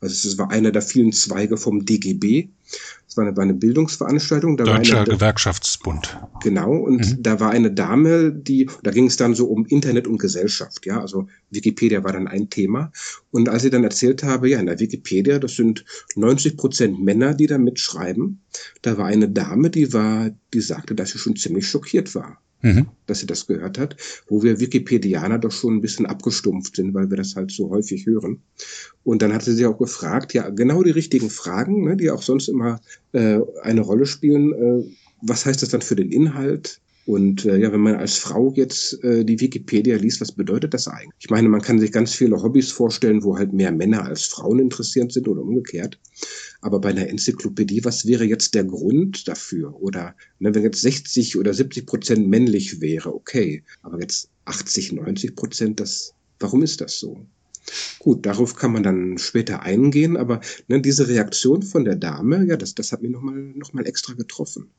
also 0.00 0.28
es 0.28 0.38
war 0.38 0.50
einer 0.50 0.72
der 0.72 0.82
vielen 0.82 1.12
Zweige 1.12 1.56
vom 1.56 1.84
DGB. 1.84 2.48
Es 3.08 3.16
war 3.16 3.24
eine, 3.24 3.36
war 3.36 3.44
eine 3.44 3.54
Bildungsveranstaltung. 3.54 4.56
Da 4.56 4.64
Deutscher 4.64 5.00
eine, 5.00 5.14
Gewerkschaftsbund. 5.14 6.18
Genau, 6.42 6.72
und 6.72 6.98
mhm. 6.98 7.22
da 7.22 7.40
war 7.40 7.50
eine 7.50 7.70
Dame, 7.70 8.32
die, 8.32 8.68
da 8.82 8.90
ging 8.90 9.06
es 9.06 9.16
dann 9.16 9.34
so 9.34 9.46
um 9.46 9.64
Internet 9.66 10.06
und 10.06 10.18
Gesellschaft, 10.18 10.84
ja, 10.84 11.00
also 11.00 11.28
Wikipedia 11.50 12.04
war 12.04 12.12
dann 12.12 12.28
ein 12.28 12.50
Thema. 12.50 12.92
Und 13.30 13.48
als 13.48 13.64
ich 13.64 13.70
dann 13.70 13.84
erzählt 13.84 14.22
habe, 14.22 14.50
ja, 14.50 14.58
in 14.58 14.66
der 14.66 14.80
Wikipedia, 14.80 15.38
das 15.38 15.54
sind 15.54 15.84
90 16.16 16.56
Prozent 16.56 17.02
Männer, 17.02 17.34
die 17.34 17.46
da 17.46 17.58
mitschreiben, 17.58 18.42
da 18.82 18.98
war 18.98 19.06
eine 19.06 19.28
Dame, 19.28 19.70
die 19.70 19.92
war, 19.92 20.30
die 20.52 20.60
sagte, 20.60 20.94
dass 20.94 21.10
sie 21.10 21.18
schon 21.18 21.36
ziemlich 21.36 21.68
schockiert 21.68 22.14
war 22.14 22.38
mhm. 22.62 22.86
dass 23.06 23.20
sie 23.20 23.26
das 23.26 23.46
gehört 23.46 23.78
hat, 23.78 23.96
wo 24.28 24.42
wir 24.42 24.60
Wikipedianer 24.60 25.38
doch 25.38 25.52
schon 25.52 25.76
ein 25.76 25.80
bisschen 25.80 26.06
abgestumpft 26.06 26.76
sind, 26.76 26.94
weil 26.94 27.10
wir 27.10 27.16
das 27.16 27.36
halt 27.36 27.50
so 27.50 27.70
häufig 27.70 28.06
hören. 28.06 28.42
Und 29.04 29.22
dann 29.22 29.32
hat 29.32 29.42
sie 29.42 29.52
sich 29.52 29.66
auch 29.66 29.78
gefragt, 29.78 30.34
ja, 30.34 30.48
genau 30.50 30.82
die 30.82 30.90
richtigen 30.90 31.30
Fragen, 31.30 31.84
ne, 31.84 31.96
die 31.96 32.10
auch 32.10 32.22
sonst 32.22 32.48
immer 32.48 32.80
äh, 33.12 33.38
eine 33.62 33.80
Rolle 33.80 34.06
spielen. 34.06 34.52
Äh, 34.52 34.84
was 35.22 35.46
heißt 35.46 35.62
das 35.62 35.70
dann 35.70 35.82
für 35.82 35.96
den 35.96 36.10
Inhalt? 36.12 36.80
Und 37.06 37.44
äh, 37.44 37.56
ja, 37.58 37.72
wenn 37.72 37.80
man 37.80 37.94
als 37.94 38.16
Frau 38.16 38.52
jetzt 38.56 39.02
äh, 39.04 39.24
die 39.24 39.40
Wikipedia 39.40 39.96
liest, 39.96 40.20
was 40.20 40.32
bedeutet 40.32 40.74
das 40.74 40.88
eigentlich? 40.88 41.14
Ich 41.20 41.30
meine, 41.30 41.48
man 41.48 41.62
kann 41.62 41.78
sich 41.78 41.92
ganz 41.92 42.12
viele 42.12 42.42
Hobbys 42.42 42.72
vorstellen, 42.72 43.22
wo 43.22 43.38
halt 43.38 43.52
mehr 43.52 43.70
Männer 43.70 44.04
als 44.04 44.24
Frauen 44.24 44.58
interessiert 44.58 45.12
sind 45.12 45.28
oder 45.28 45.40
umgekehrt. 45.40 46.00
Aber 46.62 46.80
bei 46.80 46.88
einer 46.88 47.08
Enzyklopädie, 47.08 47.84
was 47.84 48.06
wäre 48.06 48.24
jetzt 48.24 48.56
der 48.56 48.64
Grund 48.64 49.28
dafür? 49.28 49.80
Oder 49.80 50.16
ne, 50.40 50.52
wenn 50.52 50.64
jetzt 50.64 50.82
60 50.82 51.38
oder 51.38 51.54
70 51.54 51.86
Prozent 51.86 52.26
männlich 52.26 52.80
wäre, 52.80 53.14
okay. 53.14 53.62
Aber 53.82 54.00
jetzt 54.00 54.28
80, 54.46 54.92
90 54.94 55.36
Prozent, 55.36 55.78
das, 55.78 56.12
warum 56.40 56.64
ist 56.64 56.80
das 56.80 56.98
so? 56.98 57.24
Gut, 58.00 58.26
darauf 58.26 58.56
kann 58.56 58.72
man 58.72 58.82
dann 58.82 59.18
später 59.18 59.62
eingehen, 59.62 60.16
aber 60.16 60.40
ne, 60.66 60.80
diese 60.80 61.06
Reaktion 61.06 61.62
von 61.62 61.84
der 61.84 61.94
Dame, 61.94 62.44
ja, 62.46 62.56
das, 62.56 62.74
das 62.74 62.90
hat 62.90 63.02
mich 63.02 63.12
nochmal 63.12 63.36
noch 63.36 63.72
mal 63.74 63.86
extra 63.86 64.14
getroffen. 64.14 64.70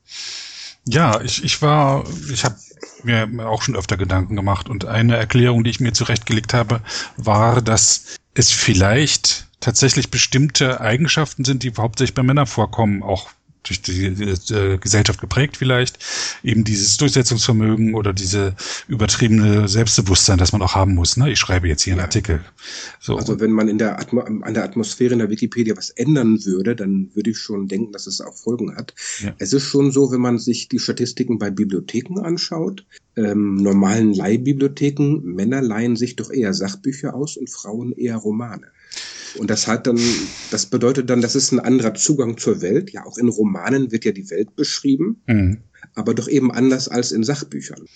Ja, 0.86 1.20
ich, 1.20 1.44
ich 1.44 1.60
war, 1.60 2.04
ich 2.32 2.44
habe 2.44 2.56
mir 3.02 3.48
auch 3.48 3.62
schon 3.62 3.76
öfter 3.76 3.96
Gedanken 3.96 4.36
gemacht 4.36 4.68
und 4.68 4.84
eine 4.84 5.16
Erklärung, 5.16 5.64
die 5.64 5.70
ich 5.70 5.80
mir 5.80 5.92
zurechtgelegt 5.92 6.54
habe, 6.54 6.80
war, 7.16 7.62
dass 7.62 8.16
es 8.34 8.50
vielleicht 8.50 9.46
tatsächlich 9.60 10.10
bestimmte 10.10 10.80
Eigenschaften 10.80 11.44
sind, 11.44 11.62
die 11.62 11.72
hauptsächlich 11.76 12.14
bei 12.14 12.22
Männern 12.22 12.46
vorkommen, 12.46 13.02
auch 13.02 13.30
durch 13.62 13.82
die, 13.82 14.06
äh, 14.06 14.78
Gesellschaft 14.78 15.20
geprägt 15.20 15.56
vielleicht, 15.56 15.98
eben 16.42 16.64
dieses 16.64 16.96
Durchsetzungsvermögen 16.96 17.94
oder 17.94 18.12
diese 18.12 18.54
übertriebene 18.86 19.68
Selbstbewusstsein, 19.68 20.38
das 20.38 20.52
man 20.52 20.62
auch 20.62 20.74
haben 20.74 20.94
muss. 20.94 21.16
Ne? 21.16 21.30
Ich 21.30 21.38
schreibe 21.38 21.68
jetzt 21.68 21.82
hier 21.82 21.94
einen 21.94 22.00
ja. 22.00 22.04
Artikel. 22.04 22.40
So. 23.00 23.16
Also 23.16 23.40
wenn 23.40 23.52
man 23.52 23.68
in 23.68 23.78
der 23.78 23.98
Atmo 23.98 24.20
an 24.20 24.54
der 24.54 24.64
Atmosphäre 24.64 25.12
in 25.12 25.18
der 25.18 25.30
Wikipedia 25.30 25.76
was 25.76 25.90
ändern 25.90 26.44
würde, 26.44 26.76
dann 26.76 27.10
würde 27.14 27.30
ich 27.30 27.38
schon 27.38 27.68
denken, 27.68 27.92
dass 27.92 28.06
es 28.06 28.20
auch 28.20 28.34
Folgen 28.34 28.76
hat. 28.76 28.94
Ja. 29.20 29.34
Es 29.38 29.52
ist 29.52 29.64
schon 29.64 29.92
so, 29.92 30.10
wenn 30.12 30.20
man 30.20 30.38
sich 30.38 30.68
die 30.68 30.78
Statistiken 30.78 31.38
bei 31.38 31.50
Bibliotheken 31.50 32.20
anschaut, 32.20 32.84
ähm, 33.16 33.56
normalen 33.56 34.12
Leihbibliotheken, 34.12 35.20
Männer 35.22 35.60
leihen 35.60 35.96
sich 35.96 36.16
doch 36.16 36.30
eher 36.30 36.54
Sachbücher 36.54 37.14
aus 37.14 37.36
und 37.36 37.50
Frauen 37.50 37.92
eher 37.92 38.16
Romane. 38.16 38.68
Und 39.36 39.50
das 39.50 39.66
hat 39.66 39.86
dann, 39.86 39.98
das 40.50 40.66
bedeutet 40.66 41.10
dann, 41.10 41.20
das 41.20 41.34
ist 41.34 41.52
ein 41.52 41.60
anderer 41.60 41.94
Zugang 41.94 42.38
zur 42.38 42.60
Welt. 42.60 42.90
Ja, 42.90 43.04
auch 43.04 43.18
in 43.18 43.28
Romanen 43.28 43.90
wird 43.90 44.04
ja 44.04 44.12
die 44.12 44.30
Welt 44.30 44.56
beschrieben, 44.56 45.22
mhm. 45.26 45.58
aber 45.94 46.14
doch 46.14 46.28
eben 46.28 46.52
anders 46.52 46.88
als 46.88 47.12
in 47.12 47.24
Sachbüchern. 47.24 47.86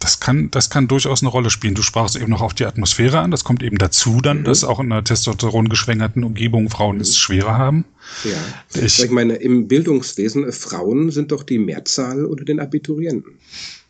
Das 0.00 0.18
kann, 0.18 0.50
das 0.50 0.68
kann 0.68 0.88
durchaus 0.88 1.22
eine 1.22 1.30
Rolle 1.30 1.48
spielen. 1.48 1.76
Du 1.76 1.82
sprachst 1.82 2.16
eben 2.16 2.30
noch 2.30 2.42
auf 2.42 2.54
die 2.54 2.64
Atmosphäre 2.64 3.20
an. 3.20 3.30
Das 3.30 3.44
kommt 3.44 3.62
eben 3.62 3.78
dazu 3.78 4.20
dann, 4.20 4.40
mhm. 4.40 4.44
dass 4.44 4.64
auch 4.64 4.80
in 4.80 4.90
einer 4.90 5.04
Testosteron 5.04 5.68
geschwängerten 5.68 6.24
Umgebung 6.24 6.70
Frauen 6.70 6.96
mhm. 6.96 7.02
es 7.02 7.16
schwerer 7.16 7.56
haben. 7.56 7.84
Ja. 8.24 8.82
Ich, 8.82 9.00
ich 9.00 9.10
meine, 9.10 9.36
im 9.36 9.68
Bildungswesen, 9.68 10.44
äh, 10.44 10.52
Frauen 10.52 11.10
sind 11.12 11.30
doch 11.30 11.44
die 11.44 11.58
Mehrzahl 11.58 12.24
unter 12.24 12.44
den 12.44 12.58
Abiturienten. 12.58 13.38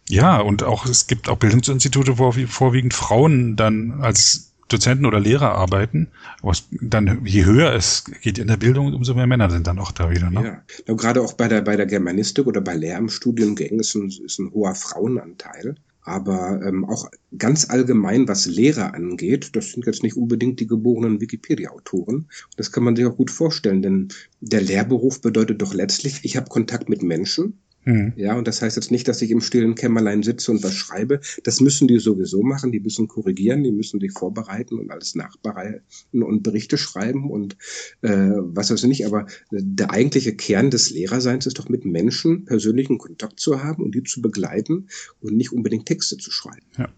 Ja, 0.08 0.40
und 0.40 0.62
auch, 0.62 0.84
es 0.84 1.06
gibt 1.06 1.30
auch 1.30 1.38
Bildungsinstitute, 1.38 2.18
wo 2.18 2.32
vorwiegend 2.32 2.92
Frauen 2.92 3.56
dann 3.56 4.02
als 4.02 4.51
Dozenten 4.72 5.06
oder 5.06 5.20
Lehrer 5.20 5.52
arbeiten. 5.52 6.08
Aber 6.40 6.56
dann, 6.80 7.24
je 7.24 7.44
höher 7.44 7.72
es 7.74 8.04
geht 8.22 8.38
in 8.38 8.48
der 8.48 8.56
Bildung, 8.56 8.94
umso 8.94 9.14
mehr 9.14 9.26
Männer 9.26 9.50
sind 9.50 9.66
dann 9.66 9.78
auch 9.78 9.92
da 9.92 10.10
wieder. 10.10 10.30
Ne? 10.30 10.62
Ja, 10.86 10.94
gerade 10.94 11.20
auch 11.20 11.34
bei 11.34 11.48
der, 11.48 11.62
bei 11.62 11.76
der 11.76 11.86
Germanistik 11.86 12.46
oder 12.46 12.60
bei 12.60 12.74
Lehramtsstudiengängen 12.74 13.80
ist 13.80 13.94
ein, 13.94 14.08
ist 14.08 14.38
ein 14.38 14.52
hoher 14.52 14.74
Frauenanteil. 14.74 15.76
Aber 16.04 16.60
ähm, 16.64 16.84
auch 16.84 17.08
ganz 17.38 17.70
allgemein, 17.70 18.26
was 18.26 18.46
Lehrer 18.46 18.92
angeht, 18.92 19.54
das 19.54 19.70
sind 19.70 19.86
jetzt 19.86 20.02
nicht 20.02 20.16
unbedingt 20.16 20.58
die 20.58 20.66
geborenen 20.66 21.20
Wikipedia-Autoren. 21.20 22.26
Das 22.56 22.72
kann 22.72 22.82
man 22.82 22.96
sich 22.96 23.06
auch 23.06 23.16
gut 23.16 23.30
vorstellen, 23.30 23.82
denn 23.82 24.08
der 24.40 24.62
Lehrberuf 24.62 25.20
bedeutet 25.20 25.62
doch 25.62 25.74
letztlich, 25.74 26.20
ich 26.24 26.36
habe 26.36 26.48
Kontakt 26.48 26.88
mit 26.88 27.04
Menschen 27.04 27.60
Mhm. 27.84 28.12
Ja, 28.16 28.36
und 28.36 28.46
das 28.46 28.62
heißt 28.62 28.76
jetzt 28.76 28.90
nicht, 28.90 29.08
dass 29.08 29.22
ich 29.22 29.30
im 29.30 29.40
stillen 29.40 29.74
Kämmerlein 29.74 30.22
sitze 30.22 30.52
und 30.52 30.62
was 30.62 30.74
schreibe. 30.74 31.20
Das 31.44 31.60
müssen 31.60 31.88
die 31.88 31.98
sowieso 31.98 32.42
machen. 32.42 32.72
Die 32.72 32.80
müssen 32.80 33.08
korrigieren, 33.08 33.64
die 33.64 33.72
müssen 33.72 34.00
sich 34.00 34.12
vorbereiten 34.12 34.78
und 34.78 34.90
alles 34.90 35.14
nachbereiten 35.14 35.82
und 36.22 36.42
Berichte 36.42 36.78
schreiben 36.78 37.30
und 37.30 37.56
äh, 38.02 38.10
was 38.10 38.70
weiß 38.70 38.82
ich 38.82 38.88
nicht. 38.88 39.06
Aber 39.06 39.26
der 39.50 39.90
eigentliche 39.90 40.34
Kern 40.34 40.70
des 40.70 40.90
Lehrerseins 40.90 41.46
ist 41.46 41.58
doch 41.58 41.68
mit 41.68 41.84
Menschen 41.84 42.44
persönlichen 42.44 42.98
Kontakt 42.98 43.40
zu 43.40 43.62
haben 43.62 43.82
und 43.82 43.94
die 43.94 44.02
zu 44.04 44.22
begleiten 44.22 44.88
und 45.20 45.36
nicht 45.36 45.52
unbedingt 45.52 45.86
Texte 45.86 46.16
zu 46.16 46.30
schreiben. 46.30 46.66
Ja. 46.78 46.88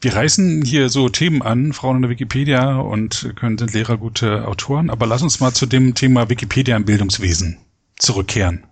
Wir 0.00 0.14
reißen 0.14 0.62
hier 0.62 0.90
so 0.90 1.08
Themen 1.08 1.42
an, 1.42 1.72
Frauen 1.72 1.96
in 1.96 2.02
der 2.02 2.10
Wikipedia 2.12 2.78
und 2.78 3.32
können 3.34 3.58
sind 3.58 3.72
Lehrer 3.72 3.96
gute 3.96 4.46
Autoren, 4.46 4.90
aber 4.90 5.08
lass 5.08 5.22
uns 5.22 5.40
mal 5.40 5.52
zu 5.52 5.66
dem 5.66 5.94
Thema 5.94 6.30
Wikipedia 6.30 6.76
im 6.76 6.84
Bildungswesen 6.84 7.58
zurückkehren. 7.98 8.64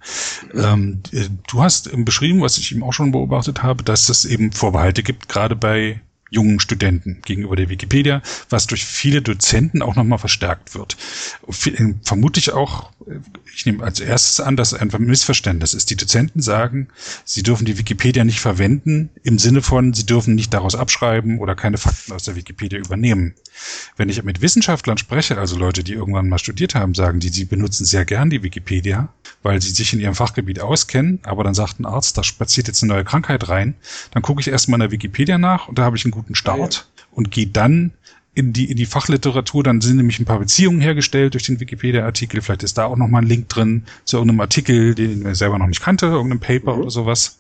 Ähm, 0.55 1.03
du 1.49 1.63
hast 1.63 1.91
beschrieben, 2.05 2.41
was 2.41 2.59
ich 2.59 2.73
eben 2.73 2.83
auch 2.83 2.93
schon 2.93 3.13
beobachtet 3.13 3.63
habe, 3.63 3.83
dass 3.83 4.09
es 4.09 4.25
eben 4.25 4.53
Vorbehalte 4.53 5.03
gibt, 5.03 5.29
gerade 5.29 5.57
bei 5.57 6.01
jungen 6.31 6.61
Studenten 6.61 7.23
gegenüber 7.25 7.57
der 7.57 7.69
Wikipedia, 7.69 8.23
was 8.51 8.67
durch 8.67 8.85
viele 8.85 9.23
Dozenten 9.23 9.83
auch 9.83 9.95
nochmal 9.95 10.19
verstärkt 10.19 10.75
wird. 10.75 10.97
Vermutlich 12.03 12.53
auch 12.53 12.91
ich 13.55 13.67
nehme 13.67 13.85
als 13.85 14.01
erstes 14.01 14.41
an, 14.41 14.57
dass 14.57 14.75
einfach 14.75 14.99
ein 14.99 15.07
Missverständnis 15.07 15.75
ist. 15.75 15.91
Die 15.91 15.97
Dozenten 15.97 16.43
sagen, 16.43 16.89
sie 17.25 17.43
dürfen 17.43 17.65
die 17.65 17.79
Wikipedia 17.79 18.25
nicht 18.25 18.41
verwenden, 18.41 19.11
im 19.23 19.39
Sinne 19.39 19.63
von, 19.63 19.95
sie 19.95 20.07
dürfen 20.07 20.35
nicht 20.35 20.53
daraus 20.53 20.75
abschreiben 20.75 21.39
oder 21.39 21.55
keine 21.55 21.79
Fakten 21.79 22.13
aus 22.13 22.25
der 22.25 22.37
Wikipedia 22.37 22.79
übernehmen. 22.79 23.35
Wenn 23.97 24.09
ich 24.09 24.23
mit 24.23 24.43
Wissenschaftlern 24.43 24.99
spreche, 24.99 25.39
also 25.39 25.57
Leute, 25.57 25.85
die 25.85 25.93
irgendwann 25.93 26.29
mal 26.29 26.39
studiert 26.39 26.75
haben, 26.75 26.95
sagen 26.95 27.21
die, 27.21 27.29
sie 27.29 27.45
benutzen 27.45 27.85
sehr 27.85 28.05
gern 28.05 28.31
die 28.31 28.43
Wikipedia, 28.43 29.09
weil 29.43 29.63
sie 29.63 29.71
sich 29.71 29.93
in 29.93 30.01
ihrem 30.01 30.15
Fachgebiet 30.15 30.61
auskennen, 30.61 31.21
aber 31.23 31.45
dann 31.45 31.55
sagt 31.55 31.79
ein 31.79 31.87
Arzt, 31.87 32.19
da 32.19 32.25
spaziert 32.25 32.67
jetzt 32.67 32.83
eine 32.83 32.93
neue 32.93 33.05
Krankheit 33.05 33.49
rein, 33.49 33.75
dann 34.11 34.23
gucke 34.23 34.41
ich 34.41 34.49
erstmal 34.49 34.79
in 34.79 34.89
der 34.89 34.91
Wikipedia 34.91 35.39
nach 35.39 35.69
und 35.69 35.79
da 35.79 35.85
habe 35.85 35.97
ich 35.97 36.05
einen 36.05 36.13
guten 36.13 36.35
Start 36.35 36.75
ja, 36.75 36.81
ja. 36.81 37.05
und 37.13 37.31
gehe 37.31 37.47
dann 37.47 37.93
in 38.37 38.53
die, 38.53 38.71
in 38.71 38.77
die 38.77 38.85
Fachliteratur, 38.85 39.63
dann 39.63 39.81
sind 39.81 39.97
nämlich 39.97 40.19
ein 40.19 40.27
paar 40.27 40.39
Beziehungen 40.39 40.83
hergestellt 40.83 41.33
durch 41.33 41.45
den 41.45 41.59
Wikipedia-Artikel. 41.59 42.43
Vielleicht 42.43 42.65
ist 42.65 42.77
da 42.77 42.85
auch 42.85 42.97
nochmal 42.99 43.23
ein 43.23 43.29
Link 43.29 43.49
drin 43.49 43.85
zu 44.05 44.19
irgendeinem 44.19 44.41
Artikel, 44.41 44.95
den 44.95 45.25
er 45.25 45.35
selber 45.35 45.59
noch 45.59 45.67
nicht 45.67 45.81
kannte, 45.81 46.05
irgendeinem 46.05 46.41
Paper 46.41 46.75
mhm. 46.75 46.83
oder 46.83 46.91
sowas. 46.91 47.39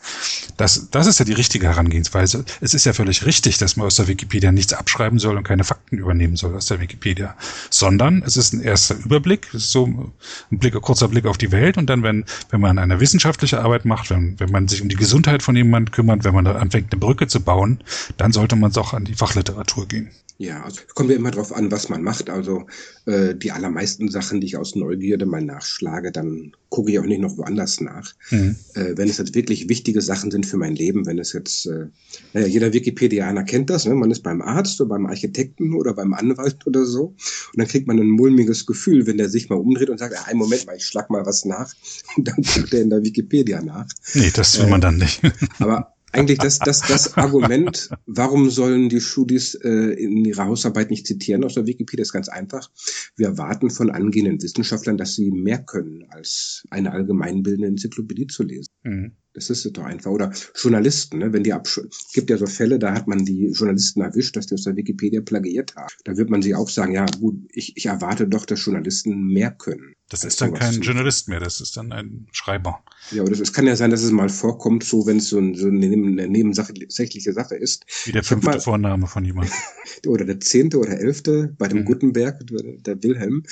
Das, 0.56 0.88
das 0.90 1.06
ist 1.06 1.18
ja 1.18 1.26
die 1.26 1.34
richtige 1.34 1.66
Herangehensweise. 1.66 2.46
Es 2.62 2.72
ist 2.72 2.86
ja 2.86 2.94
völlig 2.94 3.26
richtig, 3.26 3.58
dass 3.58 3.76
man 3.76 3.86
aus 3.86 3.96
der 3.96 4.08
Wikipedia 4.08 4.52
nichts 4.52 4.72
abschreiben 4.72 5.18
soll 5.18 5.36
und 5.36 5.44
keine 5.44 5.64
Fakten 5.64 5.98
übernehmen 5.98 6.36
soll 6.36 6.56
aus 6.56 6.64
der 6.64 6.80
Wikipedia, 6.80 7.36
sondern 7.68 8.22
es 8.24 8.38
ist 8.38 8.54
ein 8.54 8.62
erster 8.62 8.96
Überblick, 8.96 9.48
es 9.48 9.64
ist 9.64 9.72
so 9.72 9.86
ein 9.86 10.58
Blick, 10.58 10.74
ein 10.74 10.80
kurzer 10.80 11.08
Blick 11.08 11.26
auf 11.26 11.36
die 11.36 11.52
Welt 11.52 11.76
und 11.76 11.90
dann, 11.90 12.04
wenn, 12.04 12.24
wenn 12.48 12.62
man 12.62 12.78
eine 12.78 13.00
wissenschaftliche 13.00 13.60
Arbeit 13.60 13.84
macht, 13.84 14.08
wenn, 14.08 14.40
wenn 14.40 14.50
man 14.50 14.66
sich 14.66 14.80
um 14.80 14.88
die 14.88 14.96
Gesundheit 14.96 15.42
von 15.42 15.56
jemandem 15.56 15.92
kümmert, 15.92 16.24
wenn 16.24 16.34
man 16.34 16.46
da 16.46 16.52
anfängt, 16.52 16.90
eine 16.90 17.00
Brücke 17.00 17.26
zu 17.26 17.40
bauen, 17.40 17.80
dann 18.16 18.32
sollte 18.32 18.56
man 18.56 18.74
auch 18.76 18.94
an 18.94 19.04
die 19.04 19.14
Fachliteratur 19.14 19.86
gehen. 19.86 20.10
Ja, 20.38 20.62
also 20.64 20.82
kommt 20.94 21.10
ja 21.10 21.16
immer 21.16 21.30
drauf 21.30 21.54
an, 21.54 21.70
was 21.70 21.88
man 21.88 22.02
macht. 22.02 22.28
Also 22.28 22.66
äh, 23.06 23.34
die 23.34 23.52
allermeisten 23.52 24.10
Sachen, 24.10 24.40
die 24.40 24.48
ich 24.48 24.56
aus 24.58 24.76
Neugierde 24.76 25.24
mal 25.24 25.42
nachschlage, 25.42 26.12
dann 26.12 26.52
gucke 26.68 26.90
ich 26.90 26.98
auch 26.98 27.06
nicht 27.06 27.22
noch 27.22 27.38
woanders 27.38 27.80
nach. 27.80 28.12
Mhm. 28.30 28.56
Äh, 28.74 28.96
wenn 28.96 29.08
es 29.08 29.16
jetzt 29.16 29.34
wirklich 29.34 29.70
wichtige 29.70 30.02
Sachen 30.02 30.30
sind 30.30 30.44
für 30.44 30.58
mein 30.58 30.74
Leben, 30.74 31.06
wenn 31.06 31.18
es 31.18 31.32
jetzt, 31.32 31.64
äh, 31.66 31.86
naja, 32.34 32.46
jeder 32.46 32.74
Wikipedianer 32.74 33.44
kennt 33.44 33.70
das, 33.70 33.86
ne? 33.86 33.94
man 33.94 34.10
ist 34.10 34.22
beim 34.22 34.42
Arzt 34.42 34.78
oder 34.80 34.90
beim 34.90 35.06
Architekten 35.06 35.72
oder 35.72 35.94
beim 35.94 36.12
Anwalt 36.12 36.66
oder 36.66 36.84
so 36.84 37.06
und 37.06 37.16
dann 37.56 37.66
kriegt 37.66 37.86
man 37.86 37.98
ein 37.98 38.10
mulmiges 38.10 38.66
Gefühl, 38.66 39.06
wenn 39.06 39.16
der 39.16 39.30
sich 39.30 39.48
mal 39.48 39.56
umdreht 39.56 39.88
und 39.88 39.98
sagt, 39.98 40.12
ja, 40.12 40.24
einen 40.24 40.38
Moment 40.38 40.66
mal, 40.66 40.76
ich 40.76 40.84
schlag 40.84 41.08
mal 41.08 41.24
was 41.24 41.46
nach 41.46 41.72
und 42.16 42.28
dann 42.28 42.36
guckt 42.36 42.74
er 42.74 42.82
in 42.82 42.90
der 42.90 43.02
Wikipedia 43.02 43.62
nach. 43.62 43.86
Nee, 44.12 44.30
das 44.34 44.60
will 44.60 44.66
man 44.66 44.82
dann 44.82 44.98
nicht. 44.98 45.22
aber 45.58 45.95
eigentlich 46.16 46.38
das, 46.38 46.58
das, 46.58 46.80
das 46.80 47.16
Argument, 47.16 47.90
warum 48.06 48.50
sollen 48.50 48.88
die 48.88 49.00
Studis 49.00 49.54
äh, 49.54 49.68
in 49.68 50.24
ihrer 50.24 50.46
Hausarbeit 50.46 50.90
nicht 50.90 51.06
zitieren 51.06 51.44
aus 51.44 51.54
der 51.54 51.66
Wikipedia, 51.66 52.02
ist 52.02 52.12
ganz 52.12 52.28
einfach. 52.28 52.70
Wir 53.16 53.28
erwarten 53.28 53.70
von 53.70 53.90
angehenden 53.90 54.42
Wissenschaftlern, 54.42 54.96
dass 54.96 55.14
sie 55.14 55.30
mehr 55.30 55.58
können, 55.58 56.06
als 56.10 56.64
eine 56.70 56.92
allgemeinbildende 56.92 57.68
Enzyklopädie 57.68 58.26
zu 58.26 58.42
lesen. 58.42 58.72
Mhm. 58.82 59.12
Das 59.36 59.50
ist 59.50 59.66
es 59.66 59.72
doch 59.74 59.84
einfach. 59.84 60.10
Oder 60.10 60.32
Journalisten, 60.54 61.18
ne? 61.18 61.30
wenn 61.30 61.44
die 61.44 61.52
Absch 61.52 61.78
gibt 62.14 62.30
ja 62.30 62.38
so 62.38 62.46
Fälle, 62.46 62.78
da 62.78 62.94
hat 62.94 63.06
man 63.06 63.26
die 63.26 63.50
Journalisten 63.50 64.00
erwischt, 64.00 64.34
dass 64.34 64.46
die 64.46 64.54
aus 64.54 64.62
der 64.62 64.76
Wikipedia 64.76 65.20
plagiiert 65.20 65.76
haben. 65.76 65.92
Da 66.04 66.16
wird 66.16 66.30
man 66.30 66.40
sich 66.40 66.54
auch 66.54 66.70
sagen, 66.70 66.94
ja 66.94 67.04
gut, 67.20 67.36
ich, 67.52 67.76
ich 67.76 67.84
erwarte 67.84 68.26
doch, 68.26 68.46
dass 68.46 68.64
Journalisten 68.64 69.26
mehr 69.26 69.50
können. 69.50 69.94
Das 70.08 70.24
ist 70.24 70.40
dann 70.40 70.54
kein 70.54 70.80
Journalist 70.80 71.28
mehr, 71.28 71.40
das 71.40 71.60
ist 71.60 71.76
dann 71.76 71.92
ein 71.92 72.28
Schreiber. 72.32 72.82
Ja, 73.10 73.24
oder 73.24 73.32
es 73.32 73.52
kann 73.52 73.66
ja 73.66 73.76
sein, 73.76 73.90
dass 73.90 74.02
es 74.02 74.10
mal 74.10 74.30
vorkommt, 74.30 74.84
so 74.84 75.06
wenn 75.06 75.18
es 75.18 75.28
so, 75.28 75.38
ein, 75.38 75.54
so 75.54 75.66
eine, 75.66 75.84
eine 75.84 76.28
nebensächliche 76.28 77.32
Sache 77.34 77.56
ist. 77.56 77.84
Wie 78.04 78.12
der 78.12 78.22
fünfte 78.22 78.50
mal, 78.50 78.60
Vorname 78.60 79.06
von 79.06 79.24
jemandem. 79.24 79.52
oder 80.06 80.24
der 80.24 80.40
zehnte 80.40 80.78
oder 80.78 80.98
elfte 80.98 81.54
bei 81.58 81.68
dem 81.68 81.80
mhm. 81.80 81.84
Gutenberg, 81.84 82.40
der 82.46 83.02
Wilhelm. 83.02 83.42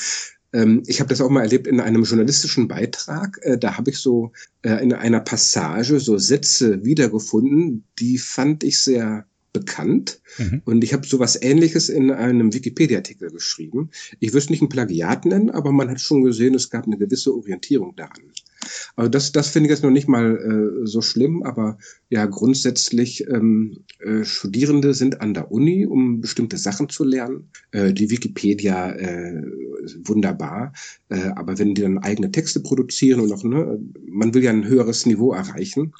Ähm, 0.55 0.85
ich 0.87 1.01
habe 1.01 1.09
das 1.09 1.21
auch 1.21 1.29
mal 1.29 1.43
erlebt 1.43 1.67
in 1.67 1.81
einem 1.81 2.05
journalistischen 2.05 2.69
Beitrag. 2.69 3.39
Äh, 3.43 3.59
da 3.59 3.77
habe 3.77 3.91
ich 3.91 3.99
so 3.99 4.33
äh, 4.63 4.83
in 4.83 4.93
einer 4.95 5.21
Passage 5.21 6.01
so 6.01 6.17
Sätze 6.17 6.85
wiedergefunden, 6.85 7.85
die 7.99 8.17
fand 8.19 8.63
ich 8.65 8.81
sehr 8.81 9.27
bekannt. 9.53 10.21
Mhm. 10.39 10.63
Und 10.65 10.85
ich 10.85 10.93
habe 10.93 11.07
sowas 11.07 11.41
ähnliches 11.41 11.89
in 11.89 12.11
einem 12.11 12.53
Wikipedia-Artikel 12.55 13.31
geschrieben. 13.31 13.91
Ich 14.21 14.31
würde 14.31 14.39
es 14.39 14.51
nicht 14.51 14.63
ein 14.63 14.69
Plagiat 14.69 15.27
nennen, 15.27 15.51
aber 15.51 15.73
man 15.73 15.91
hat 15.91 16.01
schon 16.01 16.23
gesehen, 16.23 16.55
es 16.55 16.71
gab 16.71 16.87
eine 16.87 16.99
gewisse 16.99 17.35
Orientierung 17.35 17.95
daran. 17.97 18.23
Also 18.97 19.09
das, 19.09 19.33
das 19.33 19.49
finde 19.49 19.69
ich 19.69 19.71
jetzt 19.71 19.83
noch 19.83 19.91
nicht 19.91 20.09
mal 20.09 20.37
äh, 20.37 20.87
so 20.87 21.01
schlimm, 21.01 21.43
aber 21.43 21.79
ja, 22.09 22.27
grundsätzlich 22.27 23.27
ähm, 23.29 23.85
äh, 24.01 24.25
Studierende 24.25 24.95
sind 24.95 25.21
an 25.21 25.35
der 25.35 25.51
Uni, 25.51 25.87
um 25.87 26.21
bestimmte 26.21 26.57
Sachen 26.57 26.89
zu 26.89 27.05
lernen. 27.05 27.51
Äh, 27.73 27.93
die 27.93 28.11
Wikipedia 28.11 28.93
äh, 28.93 29.43
wunderbar, 30.05 30.73
äh, 31.09 31.29
aber 31.37 31.59
wenn 31.59 31.75
die 31.75 31.83
dann 31.83 31.99
eigene 31.99 32.31
Texte 32.31 32.61
produzieren 32.61 33.21
und 33.21 33.33
auch, 33.33 33.45
ne, 33.45 33.79
man 34.07 34.35
will 34.35 34.43
ja 34.43 34.51
ein 34.51 34.67
höheres 34.67 35.07
Niveau 35.07 35.33
erreichen, 35.33 35.93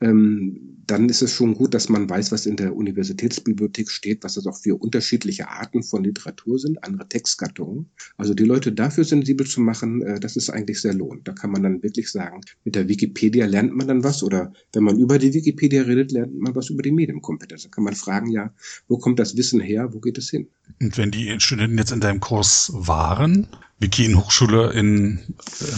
ähm, 0.00 0.77
dann 0.88 1.10
ist 1.10 1.20
es 1.20 1.34
schon 1.34 1.54
gut, 1.54 1.74
dass 1.74 1.90
man 1.90 2.08
weiß, 2.08 2.32
was 2.32 2.46
in 2.46 2.56
der 2.56 2.74
Universitätsbibliothek 2.74 3.90
steht, 3.90 4.24
was 4.24 4.34
das 4.34 4.46
auch 4.46 4.56
für 4.56 4.74
unterschiedliche 4.74 5.48
Arten 5.48 5.82
von 5.82 6.02
Literatur 6.02 6.58
sind, 6.58 6.82
andere 6.82 7.06
Textgattungen. 7.06 7.90
Also 8.16 8.32
die 8.32 8.44
Leute 8.44 8.72
dafür 8.72 9.04
sensibel 9.04 9.46
zu 9.46 9.60
machen, 9.60 10.00
äh, 10.00 10.18
das 10.18 10.36
ist 10.36 10.48
eigentlich 10.48 10.80
sehr 10.80 10.94
lohnt. 10.94 11.28
Da 11.28 11.32
kann 11.32 11.50
man 11.50 11.62
dann 11.62 11.82
wirklich 11.82 12.10
sagen, 12.10 12.40
mit 12.64 12.74
der 12.74 12.88
Wikipedia 12.88 13.44
lernt 13.44 13.76
man 13.76 13.86
dann 13.86 14.02
was 14.02 14.22
oder 14.22 14.50
wenn 14.72 14.82
man 14.82 14.98
über 14.98 15.18
die 15.18 15.34
Wikipedia 15.34 15.82
redet, 15.82 16.10
lernt 16.10 16.38
man 16.38 16.54
was 16.54 16.70
über 16.70 16.82
die 16.82 16.92
Medienkompetenz. 16.92 17.64
Da 17.64 17.68
kann 17.68 17.84
man 17.84 17.94
fragen, 17.94 18.30
ja, 18.30 18.54
wo 18.88 18.96
kommt 18.96 19.18
das 19.18 19.36
Wissen 19.36 19.60
her, 19.60 19.92
wo 19.92 20.00
geht 20.00 20.16
es 20.16 20.30
hin? 20.30 20.48
Und 20.80 20.96
wenn 20.96 21.10
die 21.10 21.38
Studenten 21.38 21.76
jetzt 21.76 21.92
in 21.92 22.00
deinem 22.00 22.20
Kurs 22.20 22.72
waren, 22.74 23.46
Wiki 23.78 24.04
in 24.04 24.16
Hochschule 24.16 24.72
in 24.72 25.20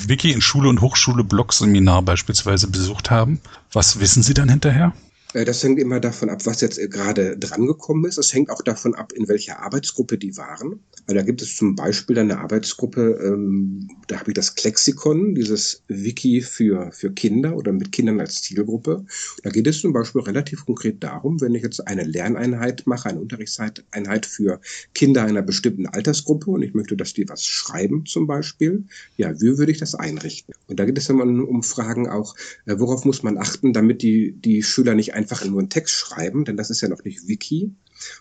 Wiki 0.06 0.32
in 0.32 0.40
Schule 0.40 0.68
und 0.68 0.80
Hochschule 0.80 1.24
Blog-Seminar 1.24 2.02
beispielsweise 2.02 2.68
besucht 2.68 3.10
haben. 3.10 3.40
Was 3.72 4.00
wissen 4.00 4.22
Sie 4.22 4.34
dann 4.34 4.48
hinterher? 4.48 4.94
Äh, 5.32 5.44
das 5.44 5.62
hängt 5.62 5.78
immer 5.78 6.00
davon 6.00 6.30
ab, 6.30 6.44
was 6.46 6.60
jetzt 6.60 6.78
äh, 6.78 6.88
gerade 6.88 7.36
drangekommen 7.38 8.04
ist. 8.04 8.18
Es 8.18 8.32
hängt 8.32 8.50
auch 8.50 8.62
davon 8.62 8.94
ab, 8.94 9.12
in 9.12 9.28
welcher 9.28 9.60
Arbeitsgruppe 9.60 10.18
die 10.18 10.36
waren. 10.36 10.80
Weil 11.06 11.16
da 11.16 11.22
gibt 11.22 11.42
es 11.42 11.56
zum 11.56 11.74
Beispiel 11.74 12.18
eine 12.18 12.38
Arbeitsgruppe, 12.38 13.18
ähm, 13.22 13.88
da 14.08 14.20
habe 14.20 14.30
ich 14.30 14.34
das 14.34 14.54
Klexikon, 14.54 15.34
dieses 15.34 15.82
Wiki 15.88 16.40
für, 16.40 16.90
für 16.92 17.12
Kinder 17.12 17.56
oder 17.56 17.72
mit 17.72 17.92
Kindern 17.92 18.20
als 18.20 18.42
Zielgruppe. 18.42 19.04
Da 19.42 19.50
geht 19.50 19.66
es 19.66 19.80
zum 19.80 19.92
Beispiel 19.92 20.22
relativ 20.22 20.66
konkret 20.66 21.02
darum, 21.02 21.40
wenn 21.40 21.54
ich 21.54 21.62
jetzt 21.62 21.86
eine 21.86 22.04
Lerneinheit 22.04 22.86
mache, 22.86 23.08
eine 23.08 23.20
Unterrichtseinheit 23.20 24.26
für 24.26 24.60
Kinder 24.94 25.24
einer 25.24 25.42
bestimmten 25.42 25.86
Altersgruppe 25.86 26.50
und 26.50 26.62
ich 26.62 26.74
möchte, 26.74 26.96
dass 26.96 27.12
die 27.12 27.28
was 27.28 27.44
schreiben 27.44 28.06
zum 28.06 28.26
Beispiel, 28.26 28.84
ja, 29.16 29.40
wie 29.40 29.58
würde 29.58 29.72
ich 29.72 29.78
das 29.78 29.94
einrichten? 29.94 30.54
Und 30.66 30.78
da 30.78 30.84
geht 30.84 30.98
es 30.98 31.08
immer 31.08 31.24
um 31.24 31.62
Fragen 31.62 32.08
auch, 32.08 32.34
äh, 32.66 32.74
worauf 32.78 33.04
muss 33.04 33.22
man 33.22 33.38
achten, 33.38 33.72
damit 33.72 34.02
die, 34.02 34.32
die 34.32 34.62
Schüler 34.62 34.94
nicht 34.94 35.14
einfach 35.20 35.44
nur 35.44 35.58
einen 35.58 35.68
Text 35.68 35.94
schreiben, 35.94 36.44
denn 36.44 36.56
das 36.56 36.70
ist 36.70 36.80
ja 36.80 36.88
noch 36.88 37.04
nicht 37.04 37.28
Wiki, 37.28 37.74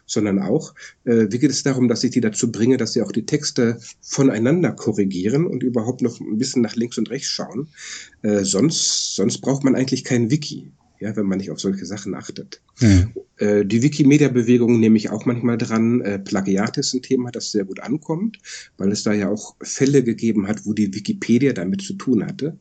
sondern 0.05 0.39
auch, 0.39 0.75
äh, 1.05 1.27
wie 1.29 1.39
geht 1.39 1.51
es 1.51 1.63
darum, 1.63 1.87
dass 1.87 2.03
ich 2.03 2.11
die 2.11 2.21
dazu 2.21 2.51
bringe, 2.51 2.75
dass 2.75 2.93
sie 2.93 3.01
auch 3.01 3.13
die 3.13 3.25
Texte 3.25 3.79
voneinander 4.01 4.73
korrigieren 4.73 5.47
und 5.47 5.63
überhaupt 5.63 6.01
noch 6.01 6.19
ein 6.19 6.37
bisschen 6.37 6.61
nach 6.61 6.75
links 6.75 6.97
und 6.97 7.09
rechts 7.09 7.29
schauen. 7.29 7.69
Äh, 8.21 8.43
sonst, 8.43 9.15
sonst 9.15 9.39
braucht 9.39 9.63
man 9.63 9.75
eigentlich 9.75 10.03
kein 10.03 10.29
Wiki, 10.29 10.71
ja, 10.99 11.15
wenn 11.15 11.25
man 11.25 11.37
nicht 11.37 11.51
auf 11.51 11.61
solche 11.61 11.85
Sachen 11.85 12.13
achtet. 12.13 12.61
Hm. 12.79 13.13
Äh, 13.37 13.65
die 13.65 13.81
Wikimedia-Bewegung 13.81 14.81
nehme 14.81 14.97
ich 14.97 15.09
auch 15.09 15.25
manchmal 15.25 15.57
dran. 15.57 16.01
Äh, 16.01 16.19
Plagiat 16.19 16.77
ist 16.77 16.93
ein 16.93 17.01
Thema, 17.01 17.31
das 17.31 17.53
sehr 17.53 17.63
gut 17.63 17.79
ankommt, 17.79 18.39
weil 18.77 18.91
es 18.91 19.03
da 19.03 19.13
ja 19.13 19.29
auch 19.29 19.55
Fälle 19.61 20.03
gegeben 20.03 20.47
hat, 20.49 20.65
wo 20.65 20.73
die 20.73 20.93
Wikipedia 20.93 21.53
damit 21.53 21.81
zu 21.81 21.93
tun 21.93 22.25
hatte 22.25 22.57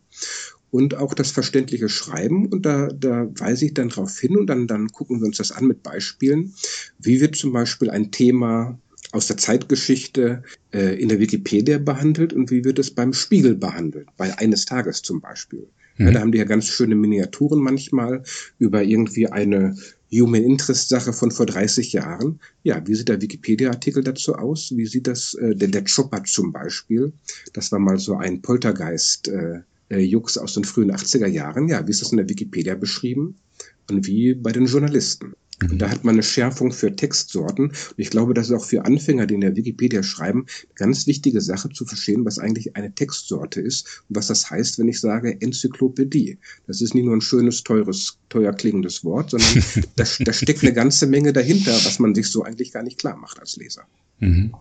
und 0.70 0.96
auch 0.96 1.14
das 1.14 1.30
verständliche 1.30 1.88
Schreiben. 1.88 2.46
Und 2.46 2.66
da, 2.66 2.88
da 2.88 3.28
weise 3.38 3.66
ich 3.66 3.74
dann 3.74 3.88
darauf 3.88 4.18
hin 4.18 4.36
und 4.36 4.46
dann, 4.46 4.66
dann 4.66 4.88
gucken 4.88 5.20
wir 5.20 5.26
uns 5.26 5.38
das 5.38 5.52
an 5.52 5.66
mit 5.66 5.82
Beispielen. 5.82 6.54
Wie 6.98 7.20
wird 7.20 7.36
zum 7.36 7.52
Beispiel 7.52 7.90
ein 7.90 8.10
Thema 8.10 8.78
aus 9.12 9.26
der 9.26 9.38
Zeitgeschichte 9.38 10.42
äh, 10.72 11.00
in 11.00 11.08
der 11.08 11.18
Wikipedia 11.18 11.78
behandelt 11.78 12.32
und 12.32 12.50
wie 12.50 12.64
wird 12.64 12.78
es 12.78 12.90
beim 12.90 13.12
Spiegel 13.12 13.54
behandelt, 13.54 14.08
bei 14.16 14.36
eines 14.38 14.66
Tages 14.66 15.02
zum 15.02 15.20
Beispiel. 15.20 15.66
Mhm. 15.96 16.06
Ja, 16.06 16.12
da 16.12 16.20
haben 16.20 16.32
die 16.32 16.38
ja 16.38 16.44
ganz 16.44 16.66
schöne 16.66 16.94
Miniaturen 16.94 17.60
manchmal 17.60 18.22
über 18.58 18.82
irgendwie 18.82 19.28
eine 19.28 19.76
Human 20.12 20.42
Interest 20.42 20.88
Sache 20.88 21.12
von 21.12 21.30
vor 21.30 21.46
30 21.46 21.92
Jahren. 21.92 22.40
Ja, 22.62 22.86
wie 22.86 22.94
sieht 22.94 23.08
der 23.08 23.20
Wikipedia-Artikel 23.20 24.02
dazu 24.02 24.34
aus? 24.34 24.72
Wie 24.74 24.86
sieht 24.86 25.06
das, 25.06 25.34
äh, 25.34 25.54
der, 25.54 25.68
der 25.68 25.84
Chopper 25.84 26.24
zum 26.24 26.52
Beispiel? 26.52 27.12
Das 27.52 27.72
war 27.72 27.78
mal 27.78 27.98
so 27.98 28.16
ein 28.16 28.42
Poltergeist, 28.42 29.28
äh, 29.28 29.60
äh, 29.90 30.00
Jux 30.00 30.38
aus 30.38 30.54
den 30.54 30.64
frühen 30.64 30.92
80er 30.92 31.26
Jahren. 31.26 31.68
Ja, 31.68 31.86
wie 31.86 31.90
ist 31.90 32.02
das 32.02 32.12
in 32.12 32.18
der 32.18 32.28
Wikipedia 32.28 32.74
beschrieben? 32.74 33.38
Und 33.90 34.06
wie 34.06 34.34
bei 34.34 34.52
den 34.52 34.66
Journalisten. 34.66 35.34
Und 35.60 35.72
mhm. 35.72 35.78
da 35.78 35.90
hat 35.90 36.04
man 36.04 36.14
eine 36.14 36.22
Schärfung 36.22 36.72
für 36.72 36.94
Textsorten. 36.94 37.66
Und 37.68 37.94
ich 37.96 38.10
glaube, 38.10 38.34
das 38.34 38.48
ist 38.48 38.56
auch 38.56 38.64
für 38.64 38.84
Anfänger, 38.84 39.26
die 39.26 39.34
in 39.34 39.40
der 39.40 39.56
Wikipedia 39.56 40.02
schreiben, 40.02 40.46
eine 40.46 40.74
ganz 40.74 41.06
wichtige 41.06 41.40
Sache 41.40 41.68
zu 41.70 41.84
verstehen, 41.84 42.24
was 42.24 42.38
eigentlich 42.38 42.76
eine 42.76 42.94
Textsorte 42.94 43.60
ist 43.60 44.04
und 44.08 44.16
was 44.16 44.28
das 44.28 44.50
heißt, 44.50 44.78
wenn 44.78 44.88
ich 44.88 45.00
sage 45.00 45.40
Enzyklopädie. 45.40 46.38
Das 46.66 46.80
ist 46.80 46.94
nicht 46.94 47.04
nur 47.04 47.16
ein 47.16 47.20
schönes, 47.20 47.64
teures, 47.64 48.18
teuer 48.28 48.52
klingendes 48.52 49.04
Wort, 49.04 49.30
sondern 49.30 49.64
da, 49.96 50.04
da 50.20 50.32
steckt 50.32 50.62
eine 50.62 50.72
ganze 50.72 51.06
Menge 51.06 51.32
dahinter, 51.32 51.72
was 51.72 51.98
man 51.98 52.14
sich 52.14 52.28
so 52.28 52.44
eigentlich 52.44 52.72
gar 52.72 52.82
nicht 52.82 52.98
klar 52.98 53.16
macht 53.16 53.40
als 53.40 53.56
Leser. 53.56 53.82
Mhm. 54.20 54.52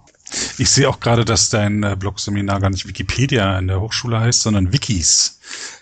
Ich 0.57 0.69
sehe 0.69 0.89
auch 0.89 0.99
gerade, 0.99 1.25
dass 1.25 1.49
dein 1.49 1.84
äh, 1.84 1.95
Blog-Seminar 1.97 2.59
gar 2.59 2.69
nicht 2.69 2.88
Wikipedia 2.88 3.57
in 3.59 3.67
der 3.67 3.80
Hochschule 3.80 4.19
heißt, 4.19 4.41
sondern 4.41 4.73
Wikis 4.73 5.39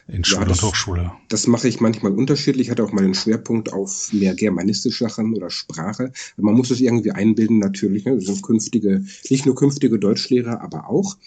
in 0.08 0.24
Schule 0.24 0.42
ja, 0.42 0.48
das, 0.50 0.62
und 0.62 0.70
Hochschule. 0.70 1.12
Das 1.30 1.48
mache 1.48 1.68
ich 1.68 1.80
manchmal 1.80 2.12
unterschiedlich. 2.12 2.68
Ich 2.68 2.72
hatte 2.72 2.84
auch 2.84 2.92
mal 2.92 3.04
einen 3.04 3.16
Schwerpunkt 3.16 3.74
auf 3.74 4.14
mehr 4.14 4.36
germanistische 4.36 5.06
Sachen 5.06 5.34
oder 5.36 5.50
Sprache. 5.50 6.12
Man 6.38 6.54
muss 6.54 6.70
es 6.70 6.80
irgendwie 6.80 7.12
einbilden, 7.12 7.58
natürlich. 7.58 8.06
Ne? 8.06 8.16
Das 8.16 8.26
sind 8.26 8.44
künftige, 8.44 9.04
nicht 9.30 9.46
nur 9.46 9.56
künftige 9.56 9.98
Deutschlehrer, 9.98 10.62
aber 10.62 10.90
auch. 10.90 11.18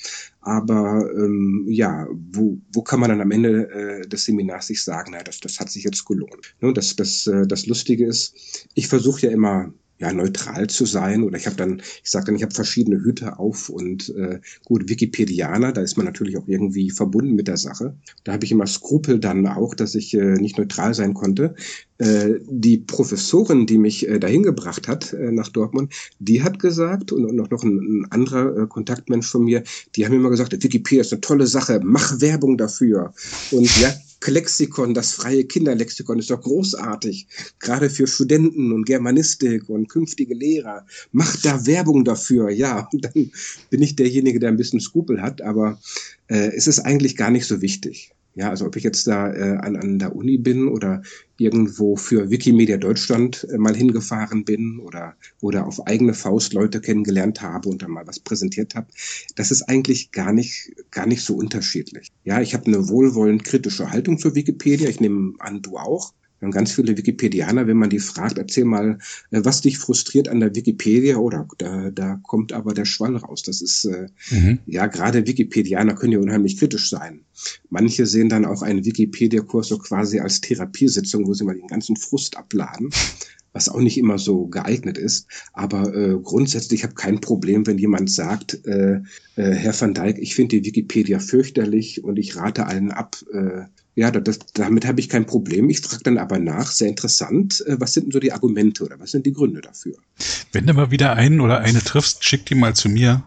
Aber 0.41 1.11
ähm, 1.13 1.67
ja, 1.69 2.07
wo, 2.33 2.59
wo 2.73 2.83
kann 2.83 3.01
man 3.01 3.11
dann 3.11 3.21
am 3.21 3.33
Ende 3.33 3.69
äh, 3.71 4.09
des 4.09 4.25
Seminars 4.25 4.69
sich 4.69 4.85
sagen, 4.85 5.13
na, 5.13 5.23
das, 5.25 5.41
das 5.41 5.59
hat 5.59 5.71
sich 5.71 5.83
jetzt 5.83 6.05
gelohnt. 6.05 6.55
Ne? 6.61 6.73
Das, 6.73 6.95
das, 6.95 7.27
äh, 7.27 7.47
das 7.47 7.67
Lustige 7.67 8.07
ist, 8.07 8.67
ich 8.75 8.87
versuche 8.87 9.27
ja 9.27 9.33
immer 9.33 9.73
ja 9.99 10.13
neutral 10.13 10.69
zu 10.69 10.87
sein. 10.87 11.23
Oder 11.23 11.39
ich 11.39 11.47
habe 11.47 11.57
dann 11.57 11.83
ich 12.03 12.11
sage 12.11 12.27
dann 12.27 12.37
ich 12.37 12.43
habe 12.43 12.55
verschiedene 12.55 13.03
Hüte 13.03 13.39
auf 13.39 13.69
und 13.69 14.15
äh, 14.17 14.41
gut 14.65 14.89
Wikipedianer 14.89 15.73
da 15.73 15.81
ist 15.81 15.97
man 15.97 16.07
natürlich 16.07 16.37
auch 16.37 16.47
irgendwie 16.47 16.91
verbunden 16.91 17.35
mit 17.35 17.49
der 17.49 17.57
Sache. 17.57 17.95
Da 18.25 18.33
habe 18.33 18.45
ich 18.45 18.53
immer 18.53 18.67
Skrupel 18.67 19.19
dann 19.19 19.47
auch 19.47 19.75
dass 19.75 19.95
ich 19.95 20.15
äh, 20.15 20.35
nicht 20.35 20.59
neutral 20.59 20.95
sein 20.95 21.15
konnte. 21.15 21.55
Äh, 21.99 22.35
die 22.49 22.79
Professorin 22.79 23.67
die 23.67 23.79
mich 23.79 24.09
äh, 24.09 24.19
dahin 24.19 24.43
gebracht 24.43 24.89
hat 24.89 25.13
äh, 25.13 25.33
nach 25.33 25.49
Dortmund 25.49 25.93
die 26.19 26.43
hat 26.43 26.59
gesagt 26.59 27.13
und, 27.13 27.25
und 27.25 27.37
noch 27.37 27.51
noch 27.51 27.63
ein, 27.63 27.79
ein 27.79 28.07
anderer 28.11 28.57
äh, 28.57 28.67
Kontaktmensch 28.67 29.29
von 29.29 29.45
mir 29.45 29.63
die 29.97 30.07
haben 30.07 30.15
immer 30.15 30.31
gesagt 30.31 30.53
Wikipedia 30.53 31.01
ist 31.01 31.13
eine 31.13 31.21
tolle 31.21 31.47
Sache 31.47 31.81
mach 31.83 32.21
Werbung 32.21 32.57
dafür. 32.57 33.13
Und 33.51 33.81
ja 33.81 33.93
Lexikon, 34.27 34.95
das 34.95 35.13
freie 35.13 35.45
Kinderlexikon 35.45 36.19
ist 36.19 36.31
doch 36.31 36.41
großartig, 36.41 37.27
gerade 37.61 37.89
für 37.89 38.07
Studenten 38.07 38.73
und 38.73 38.85
Germanistik 38.85 39.69
und 39.69 39.89
künftige 39.89 40.35
Lehrer. 40.35 40.87
Macht 41.13 41.45
da 41.45 41.67
Werbung 41.67 42.05
dafür, 42.05 42.51
ja. 42.51 42.89
Dann 42.93 43.31
bin 43.71 43.83
ich 43.83 43.97
derjenige, 43.97 44.39
der 44.41 44.51
ein 44.51 44.57
bisschen 44.57 44.81
Skrupel 44.81 45.23
hat, 45.23 45.41
aber 45.41 45.81
äh, 46.29 46.53
es 46.55 46.67
ist 46.67 46.81
eigentlich 46.81 47.17
gar 47.17 47.31
nicht 47.31 47.47
so 47.47 47.63
wichtig. 47.63 48.13
Ja, 48.39 48.51
also 48.51 48.67
ob 48.67 48.77
ich 48.77 48.85
jetzt 48.85 49.09
da 49.09 49.33
äh, 49.33 49.57
an, 49.57 49.75
an 49.75 49.99
der 49.99 50.15
Uni 50.15 50.39
bin 50.39 50.69
oder 50.69 51.03
irgendwo 51.39 51.97
für 51.97 52.31
Wikimedia 52.31 52.77
Deutschland 52.77 53.45
äh, 53.51 53.59
mal 53.59 53.75
hingefahren 53.75 54.45
bin 54.45 54.79
oder, 54.79 55.17
oder 55.41 55.67
auf 55.67 55.85
eigene 55.89 56.15
Faust 56.15 56.53
Leute 56.53 56.81
kennengelernt 56.81 57.43
habe 57.43 57.69
und 57.69 57.83
dann 57.83 57.91
mal 57.91 58.07
was 58.07 58.21
präsentiert 58.21 58.77
habe, 58.77 58.87
das 59.35 59.51
ist 59.51 59.63
eigentlich 59.63 60.13
gar 60.13 60.33
nicht, 60.33 60.71
gar 60.93 61.07
nicht 61.07 61.25
so 61.25 61.35
unterschiedlich. 61.35 62.13
Ja, 62.23 62.41
ich 62.41 62.55
habe 62.55 62.67
eine 62.67 62.89
wohlwollend 62.89 63.43
kritische 63.43 63.91
Haltung 63.91 64.19
zur 64.21 64.37
Wikipedia. 64.37 64.89
Ich 64.89 65.01
nehme 65.01 65.35
an, 65.41 65.61
du 65.61 65.77
auch. 65.77 66.13
Wir 66.39 66.47
haben 66.47 66.53
ganz 66.53 66.73
viele 66.73 66.97
Wikipedianer, 66.97 67.67
wenn 67.67 67.77
man 67.77 67.91
die 67.91 67.99
fragt, 67.99 68.39
erzähl 68.39 68.65
mal, 68.65 68.99
äh, 69.31 69.41
was 69.45 69.61
dich 69.61 69.79
frustriert 69.79 70.29
an 70.29 70.41
der 70.41 70.55
Wikipedia, 70.55 71.17
oder 71.17 71.49
da, 71.59 71.91
da 71.91 72.21
kommt 72.23 72.53
aber 72.53 72.75
der 72.75 72.85
Schwall 72.85 73.17
raus. 73.17 73.43
Das 73.43 73.61
ist, 73.61 73.85
äh, 73.85 74.09
mhm. 74.31 74.59
ja, 74.67 74.87
gerade 74.87 75.27
Wikipedianer 75.27 75.95
können 75.95 76.13
ja 76.13 76.19
unheimlich 76.19 76.59
kritisch 76.59 76.91
sein. 76.91 77.21
Manche 77.71 78.07
sehen 78.07 78.29
dann 78.29 78.45
auch 78.45 78.63
einen 78.63 78.85
Wikipedia-Kurs 78.85 79.69
so 79.69 79.79
quasi 79.79 80.21
als 80.21 80.41
Therapiesitzung, 80.41 81.27
wo 81.27 81.35
sie 81.35 81.45
mal 81.45 81.57
den 81.57 81.67
ganzen 81.67 81.97
Frust 81.97 82.37
abladen 82.37 82.91
was 83.53 83.69
auch 83.69 83.81
nicht 83.81 83.99
immer 83.99 84.19
so 84.19 84.47
geeignet 84.47 84.99
ist. 84.99 85.27
Aber 85.53 85.95
äh, 85.95 86.17
grundsätzlich 86.23 86.85
habe 86.85 86.95
kein 86.95 87.21
Problem, 87.21 87.67
wenn 87.67 87.79
jemand 87.79 88.11
sagt, 88.11 88.65
äh, 88.67 89.01
äh, 89.37 89.53
Herr 89.53 89.79
van 89.79 89.95
Dijk, 89.95 90.19
ich 90.19 90.35
finde 90.35 90.61
die 90.61 90.67
Wikipedia 90.67 91.19
fürchterlich 91.19 92.05
und 92.05 92.19
ich 92.19 92.37
rate 92.37 92.67
allen 92.67 92.93
ab, 92.93 93.17
äh, 93.33 93.63
ja, 93.99 94.13
das, 94.13 94.39
damit 94.55 94.87
habe 94.87 95.01
ich 95.01 95.09
kein 95.09 95.27
Problem. 95.27 95.69
Ich 95.71 95.81
frage 95.81 96.05
dann 96.05 96.19
aber 96.19 96.39
nach, 96.39 96.71
sehr 96.71 96.87
interessant, 96.87 97.65
äh, 97.67 97.81
was 97.81 97.95
sind 97.95 98.05
denn 98.05 98.13
so 98.13 98.21
die 98.21 98.33
Argumente 98.33 98.85
oder 98.85 99.01
was 99.01 99.11
sind 99.11 99.27
die 99.27 99.33
Gründe 99.33 99.61
dafür? 99.61 99.97
Wenn 100.53 100.67
du 100.67 100.73
mal 100.73 100.93
wieder 100.93 101.15
einen 101.15 101.41
oder 101.41 101.59
eine 101.59 101.83
triffst, 101.83 102.25
schick 102.25 102.47
die 102.47 102.55
mal 102.55 102.77
zu 102.77 102.89
mir 102.89 103.25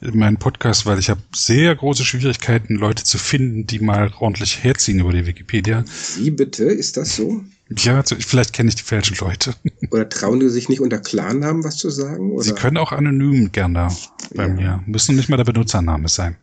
in 0.00 0.16
meinen 0.16 0.36
Podcast, 0.36 0.86
weil 0.86 1.00
ich 1.00 1.10
habe 1.10 1.20
sehr 1.34 1.74
große 1.74 2.04
Schwierigkeiten, 2.04 2.76
Leute 2.76 3.02
zu 3.02 3.18
finden, 3.18 3.66
die 3.66 3.80
mal 3.80 4.12
ordentlich 4.20 4.62
herziehen 4.62 5.00
über 5.00 5.12
die 5.12 5.26
Wikipedia. 5.26 5.84
Wie 6.16 6.30
bitte? 6.30 6.62
Ist 6.62 6.96
das 6.96 7.16
so? 7.16 7.42
Ja, 7.70 7.96
also 7.96 8.14
vielleicht 8.18 8.52
kenne 8.52 8.68
ich 8.68 8.74
die 8.74 8.82
falschen 8.82 9.16
Leute. 9.16 9.54
Oder 9.90 10.06
trauen 10.08 10.38
die 10.38 10.50
sich 10.50 10.68
nicht 10.68 10.80
unter 10.80 10.98
Clannamen 10.98 11.64
was 11.64 11.78
zu 11.78 11.88
sagen? 11.88 12.32
Oder? 12.32 12.44
Sie 12.44 12.52
können 12.52 12.76
auch 12.76 12.92
anonym 12.92 13.52
gerne 13.52 13.88
bei 14.34 14.48
ja. 14.48 14.52
mir. 14.52 14.84
Müssen 14.86 15.16
nicht 15.16 15.30
mal 15.30 15.38
der 15.38 15.44
Benutzername 15.44 16.08
sein. 16.08 16.36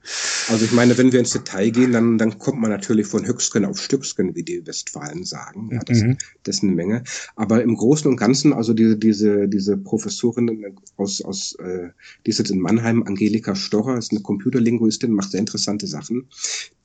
Also 0.49 0.65
ich 0.65 0.71
meine, 0.71 0.97
wenn 0.97 1.11
wir 1.11 1.19
ins 1.19 1.31
Detail 1.31 1.69
gehen, 1.69 1.91
dann, 1.91 2.17
dann 2.17 2.39
kommt 2.39 2.59
man 2.59 2.71
natürlich 2.71 3.05
von 3.05 3.25
Höchstgen 3.25 3.65
auf 3.65 3.79
Stücksken, 3.79 4.35
wie 4.35 4.41
die 4.41 4.65
Westfalen 4.65 5.23
sagen. 5.23 5.69
Ja, 5.71 5.81
das, 5.85 5.99
mhm. 5.99 6.17
das 6.43 6.57
ist 6.57 6.63
eine 6.63 6.71
Menge. 6.71 7.03
Aber 7.35 7.61
im 7.61 7.75
Großen 7.75 8.09
und 8.09 8.17
Ganzen, 8.17 8.51
also 8.51 8.73
diese, 8.73 8.97
diese, 8.97 9.47
diese 9.47 9.77
Professorin 9.77 10.75
aus, 10.97 11.21
aus 11.21 11.53
äh, 11.59 11.89
die 12.25 12.31
ist 12.31 12.39
jetzt 12.39 12.51
in 12.51 12.59
Mannheim, 12.59 13.03
Angelika 13.03 13.53
Stocher, 13.53 13.95
ist 13.95 14.11
eine 14.11 14.21
Computerlinguistin, 14.21 15.11
macht 15.11 15.31
sehr 15.31 15.39
interessante 15.39 15.85
Sachen. 15.85 16.27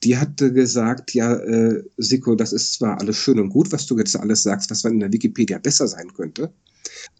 Die 0.03 0.17
hatte 0.17 0.53
gesagt, 0.53 1.15
ja, 1.15 1.33
äh, 1.33 1.83
Siko, 1.97 2.35
das 2.35 2.53
ist 2.53 2.73
zwar 2.73 2.99
alles 2.99 3.17
schön 3.17 3.39
und 3.39 3.49
gut, 3.49 3.71
was 3.71 3.87
du 3.87 3.97
jetzt 3.97 4.15
alles 4.15 4.26
sagst, 4.35 4.69
was 4.71 4.83
in 4.85 4.99
der 4.99 5.11
Wikipedia 5.11 5.57
besser 5.57 5.87
sein 5.87 6.13
könnte. 6.13 6.53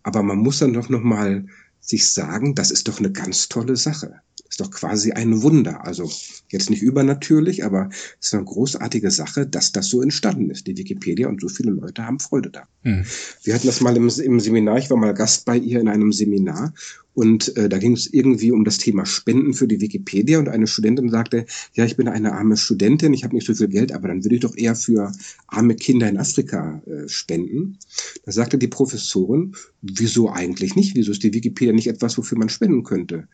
Aber 0.03 0.24
man 0.24 0.38
muss 0.38 0.60
dann 0.60 0.74
doch 0.74 0.89
nochmal 0.89 1.45
sich 1.80 2.12
sagen, 2.12 2.53
das 2.53 2.72
ist 2.72 2.88
doch 2.88 2.99
eine 2.99 3.12
ganz 3.12 3.47
tolle 3.47 3.78
Sache. 3.78 4.22
Das 4.38 4.51
ist 4.51 4.62
doch 4.62 4.72
quasi 4.72 5.12
ein 5.12 5.41
Wunder. 5.41 5.86
Also 5.86 6.10
jetzt 6.49 6.70
nicht 6.70 6.82
übernatürlich, 6.82 7.64
aber 7.66 7.89
es 8.20 8.28
ist 8.28 8.34
eine 8.34 8.43
großartige 8.43 9.12
Sache, 9.12 9.45
dass 9.47 9.72
das 9.72 9.88
so 9.88 10.01
entstanden 10.01 10.49
ist, 10.49 10.68
die 10.68 10.78
Wikipedia, 10.78 11.28
und 11.28 11.41
so 11.41 11.47
viele 11.47 11.72
Leute 11.72 12.05
haben 12.05 12.20
Freude 12.20 12.49
da. 12.49 12.68
Hm. 12.84 13.05
Wir 13.43 13.53
hatten 13.53 13.68
das 13.68 13.82
mal 13.82 13.95
im, 13.95 14.10
im 14.10 14.39
Seminar, 14.39 14.78
ich 14.78 14.89
war 14.89 14.97
mal 14.97 15.14
Gast 15.14 15.45
bei 15.45 15.58
ihr 15.58 15.80
in 15.80 15.88
einem 15.88 16.12
Seminar 16.12 16.74
und 17.18 17.57
äh, 17.57 17.68
da 17.68 17.80
ging 17.80 17.93
es 17.93 18.13
irgendwie 18.13 18.51
um 18.51 18.63
das 18.63 18.78
Thema 18.78 19.03
Spenden 19.07 19.55
für 19.55 19.68
die 19.68 19.82
Wikipedia. 19.82 20.38
Und 20.38 20.49
eine 20.49 20.68
Studentin 20.68 21.09
sagte, 21.09 21.47
ja, 21.74 21.84
ich 21.84 21.97
bin 21.97 22.07
eine 22.07 22.34
arme 22.34 22.55
Studentin, 22.57 23.11
ich 23.11 23.24
habe 23.24 23.34
nicht 23.34 23.47
so 23.47 23.55
viel 23.55 23.70
Geld, 23.70 23.91
aber 23.91 24.07
dann 24.07 24.24
würde 24.24 24.36
ich 24.36 24.41
doch 24.41 24.55
eher 24.55 24.76
für 24.76 25.11
arme 25.47 25.74
Kinder 25.74 26.07
in 26.07 26.20
Afrika 26.20 26.80
äh, 26.86 27.09
spenden. 27.09 27.80
Da 28.24 28.32
sagte 28.32 28.59
die 28.59 28.68
Professorin, 28.68 29.55
wieso 29.82 30.30
eigentlich 30.30 30.76
nicht? 30.76 30.95
Wieso 30.95 31.11
ist 31.11 31.24
die 31.24 31.34
Wikipedia 31.34 31.74
nicht 31.74 31.88
etwas, 31.88 32.20
wofür 32.20 32.38
man 32.38 32.49
spenden 32.49 32.84
könnte? 32.84 33.28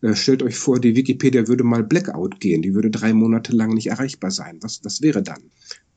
Äh, 0.00 0.14
stellt 0.14 0.42
euch 0.42 0.56
vor, 0.56 0.80
die 0.80 0.96
Wikipedia 0.96 1.46
würde 1.46 1.62
mal 1.62 1.84
Blackout 1.84 2.40
gehen, 2.40 2.62
die 2.62 2.72
würde 2.72 2.88
drei 2.88 3.12
Monate 3.12 3.54
lang 3.54 3.74
nicht 3.74 3.88
erreichbar 3.88 4.30
sein. 4.30 4.60
Was, 4.62 4.82
was 4.82 5.02
wäre 5.02 5.22
dann? 5.22 5.42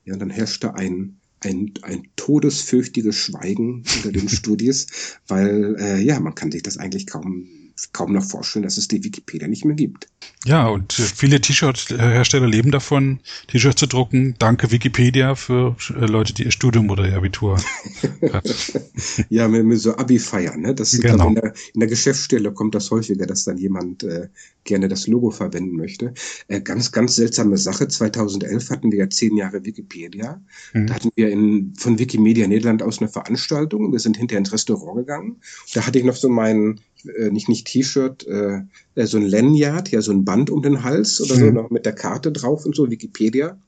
Ja, 0.04 0.14
dann 0.14 0.28
herrschte 0.28 0.74
ein 0.74 1.16
ein, 1.44 1.72
ein 1.82 2.08
todesfürchtiges 2.16 3.16
Schweigen 3.16 3.84
unter 3.96 4.12
den 4.12 4.28
Studis, 4.30 5.18
weil 5.26 5.76
äh, 5.78 6.00
ja, 6.00 6.20
man 6.20 6.34
kann 6.34 6.52
sich 6.52 6.62
das 6.62 6.76
eigentlich 6.76 7.06
kaum 7.06 7.48
kaum 7.92 8.12
noch 8.12 8.24
vorstellen, 8.24 8.62
dass 8.62 8.76
es 8.76 8.88
die 8.88 9.02
Wikipedia 9.02 9.48
nicht 9.48 9.64
mehr 9.64 9.76
gibt. 9.76 10.08
Ja, 10.44 10.68
und 10.68 10.98
äh, 10.98 11.02
viele 11.02 11.40
T-Shirt-Hersteller 11.40 12.46
leben 12.46 12.70
davon, 12.70 13.20
T-Shirts 13.48 13.80
zu 13.80 13.86
drucken. 13.86 14.34
Danke 14.38 14.70
Wikipedia 14.70 15.34
für 15.34 15.76
äh, 15.90 16.06
Leute, 16.06 16.32
die 16.34 16.44
ihr 16.44 16.50
Studium 16.50 16.90
oder 16.90 17.08
ihr 17.08 17.16
Abitur 17.16 17.60
Ja, 19.28 19.48
mit, 19.48 19.64
mit 19.64 19.80
so 19.80 19.96
Abi-Feiern. 19.96 20.60
Ne? 20.60 20.74
Das, 20.74 20.98
genau. 20.98 21.28
in, 21.28 21.34
der, 21.34 21.54
in 21.74 21.80
der 21.80 21.88
Geschäftsstelle 21.88 22.52
kommt 22.52 22.74
das 22.74 22.90
häufiger, 22.90 23.26
dass 23.26 23.44
dann 23.44 23.58
jemand 23.58 24.02
äh, 24.02 24.28
gerne 24.64 24.88
das 24.88 25.06
Logo 25.06 25.30
verwenden 25.30 25.76
möchte. 25.76 26.12
Äh, 26.48 26.60
ganz, 26.60 26.92
ganz 26.92 27.16
seltsame 27.16 27.56
Sache. 27.56 27.88
2011 27.88 28.70
hatten 28.70 28.92
wir 28.92 29.00
ja 29.00 29.10
zehn 29.10 29.36
Jahre 29.36 29.64
Wikipedia. 29.64 30.42
Mhm. 30.72 30.86
Da 30.86 30.94
hatten 30.94 31.10
wir 31.16 31.30
in, 31.30 31.74
von 31.76 31.98
Wikimedia 31.98 32.46
Niederland 32.46 32.82
aus 32.82 33.00
eine 33.00 33.08
Veranstaltung. 33.08 33.92
Wir 33.92 33.98
sind 33.98 34.16
hinterher 34.16 34.40
ins 34.40 34.52
Restaurant 34.52 34.96
gegangen. 34.96 35.36
Da 35.74 35.86
hatte 35.86 35.98
ich 35.98 36.04
noch 36.04 36.16
so 36.16 36.28
meinen 36.28 36.80
äh, 37.16 37.30
nicht 37.30 37.48
nicht 37.48 37.66
T-Shirt, 37.66 38.26
äh, 38.26 38.62
äh, 38.94 39.06
so 39.06 39.18
ein 39.18 39.26
Lanyard, 39.26 39.90
ja 39.90 40.02
so 40.02 40.12
ein 40.12 40.24
Band 40.24 40.50
um 40.50 40.62
den 40.62 40.82
Hals 40.82 41.20
oder 41.20 41.36
mhm. 41.36 41.40
so 41.40 41.50
noch 41.50 41.70
mit 41.70 41.86
der 41.86 41.94
Karte 41.94 42.32
drauf 42.32 42.66
und 42.66 42.74
so 42.74 42.90
Wikipedia. 42.90 43.58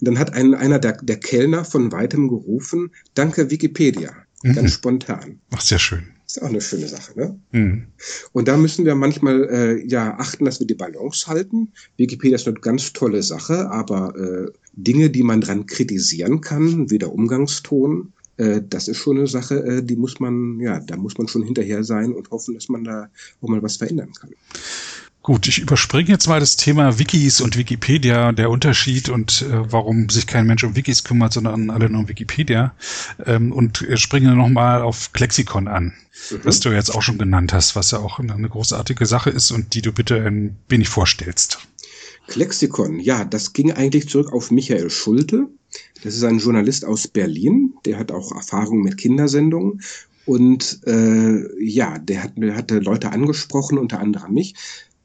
Und 0.00 0.08
dann 0.08 0.18
hat 0.18 0.32
ein, 0.32 0.54
einer 0.54 0.78
der, 0.78 0.98
der 1.02 1.18
Kellner 1.18 1.64
von 1.64 1.90
weitem 1.90 2.28
gerufen, 2.28 2.92
danke 3.14 3.50
Wikipedia, 3.50 4.12
mhm. 4.42 4.54
ganz 4.54 4.72
spontan. 4.72 5.40
Ach, 5.50 5.60
sehr 5.60 5.78
schön. 5.78 6.17
Ist 6.28 6.42
auch 6.42 6.48
eine 6.48 6.60
schöne 6.60 6.86
Sache, 6.88 7.18
ne? 7.18 7.40
Mhm. 7.52 7.86
Und 8.32 8.48
da 8.48 8.58
müssen 8.58 8.84
wir 8.84 8.94
manchmal 8.94 9.48
äh, 9.48 9.86
ja 9.86 10.18
achten, 10.18 10.44
dass 10.44 10.60
wir 10.60 10.66
die 10.66 10.74
Balance 10.74 11.26
halten. 11.26 11.72
Wikipedia 11.96 12.36
ist 12.36 12.46
eine 12.46 12.60
ganz 12.60 12.92
tolle 12.92 13.22
Sache, 13.22 13.70
aber 13.70 14.14
äh, 14.14 14.52
Dinge, 14.74 15.08
die 15.08 15.22
man 15.22 15.40
dran 15.40 15.64
kritisieren 15.64 16.42
kann, 16.42 16.90
wie 16.90 16.98
der 16.98 17.14
Umgangston, 17.14 18.12
äh, 18.36 18.60
das 18.68 18.88
ist 18.88 18.98
schon 18.98 19.16
eine 19.16 19.26
Sache, 19.26 19.64
äh, 19.64 19.82
die 19.82 19.96
muss 19.96 20.20
man, 20.20 20.60
ja, 20.60 20.80
da 20.80 20.98
muss 20.98 21.16
man 21.16 21.28
schon 21.28 21.44
hinterher 21.44 21.82
sein 21.82 22.12
und 22.12 22.30
hoffen, 22.30 22.52
dass 22.52 22.68
man 22.68 22.84
da 22.84 23.08
auch 23.40 23.48
mal 23.48 23.62
was 23.62 23.76
verändern 23.76 24.12
kann. 24.12 24.30
Gut, 25.28 25.46
ich 25.46 25.58
überspringe 25.58 26.08
jetzt 26.08 26.26
mal 26.26 26.40
das 26.40 26.56
Thema 26.56 26.98
Wikis 26.98 27.42
und 27.42 27.58
Wikipedia, 27.58 28.32
der 28.32 28.48
Unterschied 28.48 29.10
und 29.10 29.42
äh, 29.42 29.70
warum 29.70 30.08
sich 30.08 30.26
kein 30.26 30.46
Mensch 30.46 30.64
um 30.64 30.74
Wikis 30.74 31.04
kümmert, 31.04 31.34
sondern 31.34 31.68
alle 31.68 31.90
nur 31.90 32.00
um 32.00 32.08
Wikipedia. 32.08 32.72
Ähm, 33.26 33.52
und 33.52 33.86
springe 33.96 34.34
nochmal 34.34 34.80
auf 34.80 35.12
Klexikon 35.12 35.68
an, 35.68 35.92
mhm. 36.30 36.40
was 36.44 36.60
du 36.60 36.70
jetzt 36.70 36.88
auch 36.88 37.02
schon 37.02 37.18
genannt 37.18 37.52
hast, 37.52 37.76
was 37.76 37.90
ja 37.90 37.98
auch 37.98 38.18
eine 38.18 38.48
großartige 38.48 39.04
Sache 39.04 39.28
ist 39.28 39.50
und 39.50 39.74
die 39.74 39.82
du 39.82 39.92
bitte 39.92 40.16
ein 40.16 40.56
wenig 40.70 40.88
vorstellst. 40.88 41.58
Klexikon, 42.28 42.98
ja, 42.98 43.26
das 43.26 43.52
ging 43.52 43.70
eigentlich 43.70 44.08
zurück 44.08 44.32
auf 44.32 44.50
Michael 44.50 44.88
Schulte. 44.88 45.48
Das 46.04 46.14
ist 46.14 46.24
ein 46.24 46.38
Journalist 46.38 46.86
aus 46.86 47.06
Berlin, 47.06 47.74
der 47.84 47.98
hat 47.98 48.12
auch 48.12 48.32
Erfahrung 48.32 48.80
mit 48.80 48.96
Kindersendungen. 48.96 49.82
Und 50.24 50.80
äh, 50.86 51.62
ja, 51.62 51.98
der 51.98 52.22
hat, 52.22 52.32
der 52.36 52.54
hatte 52.54 52.80
Leute 52.80 53.12
angesprochen, 53.12 53.78
unter 53.78 53.98
anderem 53.98 54.34
mich, 54.34 54.54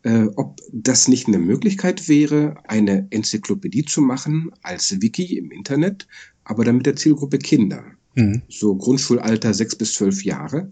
äh, 0.03 0.27
ob 0.35 0.61
das 0.71 1.07
nicht 1.07 1.27
eine 1.27 1.39
Möglichkeit 1.39 2.07
wäre, 2.07 2.55
eine 2.67 3.07
Enzyklopädie 3.09 3.85
zu 3.85 4.01
machen 4.01 4.51
als 4.61 5.01
Wiki 5.01 5.37
im 5.37 5.51
Internet, 5.51 6.07
aber 6.43 6.63
dann 6.63 6.77
mit 6.77 6.85
der 6.85 6.95
Zielgruppe 6.95 7.39
Kinder. 7.39 7.83
Mhm. 8.15 8.43
So 8.47 8.75
Grundschulalter 8.75 9.53
sechs 9.53 9.75
bis 9.75 9.93
zwölf 9.93 10.23
Jahre. 10.23 10.69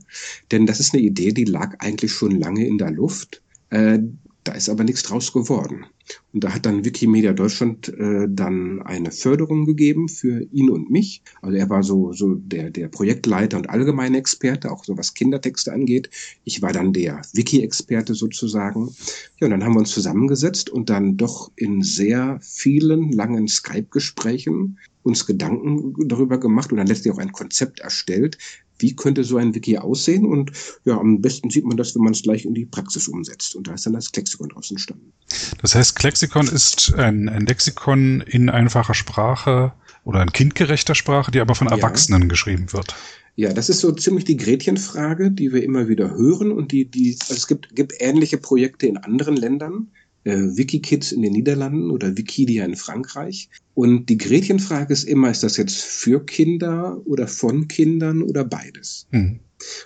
Denn 0.52 0.66
das 0.66 0.80
ist 0.80 0.94
eine 0.94 1.04
Idee, 1.04 1.32
die 1.32 1.46
lag 1.46 1.76
eigentlich 1.80 2.12
schon 2.12 2.40
lange 2.40 2.66
in 2.66 2.78
der 2.78 2.92
Luft. 2.92 3.42
Äh, 3.70 4.00
Da 4.44 4.54
ist 4.54 4.70
aber 4.70 4.84
nichts 4.84 5.04
draus 5.04 5.34
geworden. 5.34 5.86
Und 6.34 6.44
da 6.44 6.54
hat 6.54 6.66
dann 6.66 6.84
Wikimedia 6.84 7.32
Deutschland 7.32 7.90
äh, 7.90 8.28
dann 8.28 8.82
eine 8.82 9.12
Förderung 9.12 9.66
gegeben 9.66 10.10
für 10.10 10.42
ihn 10.52 10.72
und 10.72 10.90
mich. 10.90 11.22
Also 11.42 11.58
er 11.58 11.70
war 11.70 11.84
so, 11.84 12.12
so 12.12 12.34
der, 12.36 12.72
der 12.72 12.88
Projektleiter 12.88 13.58
und 13.58 13.70
allgemeine 13.70 14.18
Experte, 14.18 14.72
auch 14.72 14.84
so 14.84 14.98
was 14.98 15.14
Kindertexte 15.14 15.72
angeht. 15.72 16.10
Ich 16.44 16.62
war 16.62 16.74
dann 16.74 16.92
der 16.92 17.22
Wiki-Experte 17.34 18.16
sozusagen. 18.16 18.96
Ja, 19.40 19.46
und 19.46 19.52
dann 19.52 19.64
haben 19.64 19.76
wir 19.76 19.80
uns 19.80 19.92
zusammengesetzt 19.92 20.70
und 20.70 20.90
dann 20.90 21.18
doch 21.18 21.52
in 21.56 21.84
sehr 21.84 22.40
vielen 22.42 23.12
langen 23.12 23.48
Skype-Gesprächen 23.48 24.80
uns 25.04 25.26
Gedanken 25.26 25.96
darüber 26.08 26.40
gemacht 26.40 26.72
und 26.72 26.78
dann 26.78 26.88
letztlich 26.88 27.14
auch 27.14 27.20
ein 27.20 27.32
Konzept 27.32 27.80
erstellt, 27.80 28.38
wie 28.82 28.96
könnte 28.96 29.24
so 29.24 29.38
ein 29.38 29.54
Wiki 29.56 29.78
aussehen? 29.78 30.26
Und 30.26 30.52
ja, 30.86 30.98
am 30.98 31.22
besten 31.22 31.50
sieht 31.50 31.66
man 31.66 31.78
das, 31.78 31.96
wenn 31.96 32.04
man 32.04 32.14
es 32.14 32.24
gleich 32.24 32.46
in 32.46 32.54
die 32.54 32.66
Praxis 32.66 33.08
umsetzt. 33.08 33.56
Und 33.56 33.68
da 33.68 33.74
ist 33.74 33.86
dann 33.86 33.94
das 33.94 34.12
Klexikon 34.12 34.50
draus 34.50 34.72
entstanden. 34.72 35.14
Das 35.62 35.76
heißt, 35.76 35.96
Klexikon 35.96 36.48
ist 36.48 36.94
ein, 36.96 37.30
ein 37.30 37.46
Lexikon 37.46 38.22
in 38.22 38.50
einfacher 38.50 38.94
Sprache 38.94 39.74
oder 40.04 40.22
in 40.22 40.32
kindgerechter 40.32 40.96
Sprache, 40.96 41.32
die 41.32 41.40
aber 41.40 41.56
von 41.56 41.68
Erwachsenen 41.68 42.24
ja. 42.24 42.28
geschrieben 42.28 42.74
wird. 42.74 42.96
Ja, 43.36 43.54
das 43.54 43.70
ist 43.70 43.80
so 43.80 43.92
ziemlich 43.92 44.26
die 44.26 44.38
Gretchenfrage, 44.38 45.32
die 45.32 45.54
wir 45.54 45.64
immer 45.64 45.88
wieder 45.88 46.12
hören 46.12 46.52
und 46.52 46.72
die, 46.72 46.86
die, 46.86 47.18
also 47.22 47.34
es 47.34 47.48
gibt, 47.48 47.74
gibt 47.76 47.94
ähnliche 48.00 48.38
Projekte 48.38 48.88
in 48.88 48.98
anderen 48.98 49.38
Ländern 49.38 49.88
äh, 50.24 50.36
Wikikids 50.36 51.12
in 51.12 51.22
den 51.22 51.34
Niederlanden 51.34 51.92
oder 51.92 52.18
Wikidia 52.18 52.66
in 52.66 52.76
Frankreich. 52.76 53.50
Und 53.74 54.10
die 54.10 54.18
Gretchenfrage 54.18 54.94
ist 54.94 55.04
immer, 55.04 55.32
ist 55.32 55.44
das 55.44 55.58
jetzt 55.58 55.82
für 55.82 56.26
Kinder 56.26 57.02
oder 57.06 57.28
von 57.28 57.68
Kindern 57.68 58.22
oder 58.22 58.44
beides? 58.44 59.08
Mhm. 59.12 59.40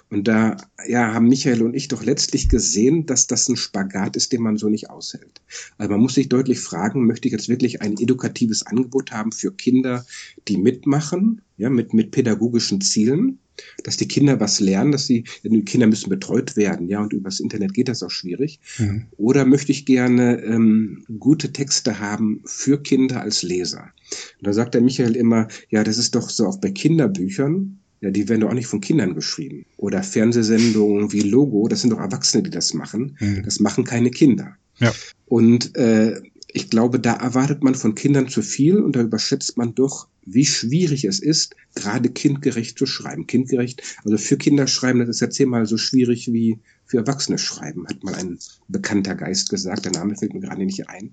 Und 0.10 0.28
da 0.28 0.58
ja, 0.88 1.14
haben 1.14 1.28
Michael 1.28 1.64
und 1.64 1.76
ich 1.76 1.88
doch 1.88 2.04
letztlich 2.04 2.50
gesehen, 2.50 3.06
dass 3.06 3.28
das 3.28 3.50
ein 3.50 3.58
Spagat 3.58 4.16
ist, 4.16 4.32
den 4.32 4.42
man 4.42 4.58
so 4.58 4.70
nicht 4.70 4.90
aushält. 4.90 5.42
Also 5.78 5.92
man 5.92 6.02
muss 6.02 6.16
sich 6.16 6.30
deutlich 6.30 6.60
fragen, 6.60 7.06
möchte 7.06 7.28
ich 7.28 7.32
jetzt 7.32 7.50
wirklich 7.50 7.82
ein 7.82 7.98
edukatives 7.98 8.66
Angebot 8.66 9.12
haben 9.12 9.32
für 9.32 9.52
Kinder, 9.52 10.06
die 10.48 10.58
mitmachen, 10.58 11.42
ja, 11.58 11.70
mit, 11.70 11.94
mit 11.94 12.12
pädagogischen 12.12 12.82
Zielen? 12.82 13.40
dass 13.84 13.98
die 13.98 14.08
Kinder 14.08 14.40
was 14.40 14.60
lernen, 14.60 14.92
dass 14.92 15.08
sie, 15.08 15.24
die 15.44 15.64
Kinder 15.64 15.88
müssen 15.88 16.10
betreut 16.10 16.58
werden, 16.58 16.88
ja, 16.88 17.02
und 17.02 17.14
übers 17.14 17.40
Internet 17.40 17.74
geht 17.74 17.88
das 17.88 18.04
auch 18.04 18.12
schwierig. 18.12 18.60
Mhm. 18.78 19.06
Oder 19.18 19.46
möchte 19.46 19.72
ich 19.72 19.86
gerne 19.86 20.42
ähm, 20.42 21.06
gute 21.20 21.54
Texte 21.54 22.00
haben 22.00 22.42
für 22.46 22.82
Kinder 22.82 23.22
als 23.22 23.44
Leser? 23.44 23.92
Und 24.40 24.48
da 24.48 24.54
sagt 24.54 24.74
der 24.74 24.82
Michael 24.82 25.16
immer, 25.16 25.48
ja, 25.70 25.84
das 25.84 25.98
ist 25.98 26.16
doch 26.16 26.30
so 26.30 26.48
auch 26.48 26.58
bei 26.58 26.72
Kinderbüchern, 26.72 27.80
ja, 28.06 28.12
die 28.12 28.30
werden 28.30 28.42
doch 28.42 28.50
auch 28.50 28.54
nicht 28.54 28.68
von 28.68 28.82
Kindern 28.82 29.16
geschrieben. 29.16 29.66
Oder 29.78 30.04
Fernsehsendungen 30.04 31.12
wie 31.12 31.22
Logo, 31.22 31.68
das 31.68 31.82
sind 31.82 31.90
doch 31.90 32.00
Erwachsene, 32.00 32.44
die 32.44 32.52
das 32.52 32.76
machen. 32.76 33.18
Mhm. 33.20 33.42
Das 33.44 33.60
machen 33.60 33.84
keine 33.84 34.12
Kinder. 34.12 34.56
Ja. 34.78 34.94
Und 35.26 35.76
äh, 35.76 36.22
ich 36.56 36.70
glaube, 36.70 37.02
da 37.02 37.16
erwartet 37.16 37.66
man 37.66 37.76
von 37.76 37.96
Kindern 37.96 38.30
zu 38.30 38.42
viel 38.42 38.80
und 38.80 38.96
da 38.96 39.02
überschätzt 39.02 39.58
man 39.58 39.76
doch, 39.76 40.08
wie 40.26 40.46
schwierig 40.46 41.04
es 41.04 41.20
ist, 41.20 41.54
gerade 41.76 42.10
kindgerecht 42.10 42.80
zu 42.80 42.86
schreiben. 42.86 43.28
Kindgerecht, 43.28 43.84
also 44.06 44.18
für 44.18 44.38
Kinder 44.38 44.66
schreiben, 44.66 45.00
das 45.00 45.10
ist 45.10 45.20
ja 45.20 45.30
zehnmal 45.30 45.66
so 45.66 45.76
schwierig 45.76 46.32
wie 46.32 46.60
für 46.86 46.96
Erwachsene 46.98 47.38
schreiben, 47.38 47.86
hat 47.90 48.02
mal 48.06 48.16
ein 48.16 48.40
bekannter 48.70 49.16
Geist 49.16 49.50
gesagt. 49.50 49.84
Der 49.84 49.92
Name 49.92 50.16
fällt 50.16 50.34
mir 50.34 50.40
gerade 50.40 50.64
nicht 50.64 50.88
ein. 50.88 51.12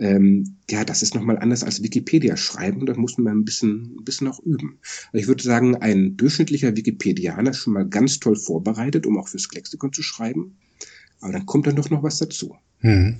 Ähm, 0.00 0.56
ja, 0.68 0.84
das 0.84 1.02
ist 1.02 1.14
nochmal 1.14 1.38
anders 1.38 1.62
als 1.62 1.80
Wikipedia 1.84 2.36
schreiben. 2.36 2.84
Da 2.84 2.94
muss 2.96 3.16
man 3.16 3.32
ein 3.32 3.44
bisschen, 3.44 3.94
ein 4.00 4.04
bisschen 4.04 4.26
auch 4.26 4.40
üben. 4.40 4.80
Also 5.12 5.22
ich 5.22 5.28
würde 5.28 5.44
sagen, 5.44 5.76
ein 5.76 6.16
durchschnittlicher 6.16 6.76
Wikipedianer 6.76 7.50
ist 7.50 7.58
schon 7.58 7.74
mal 7.74 7.88
ganz 7.88 8.18
toll 8.18 8.34
vorbereitet, 8.34 9.06
um 9.06 9.18
auch 9.18 9.28
fürs 9.28 9.48
Lexikon 9.54 9.92
zu 9.92 10.02
schreiben. 10.02 10.56
Aber 11.20 11.32
dann 11.32 11.46
kommt 11.46 11.68
dann 11.68 11.76
doch 11.76 11.90
noch 11.90 12.02
was 12.02 12.18
dazu. 12.18 12.56
Hm. 12.84 13.16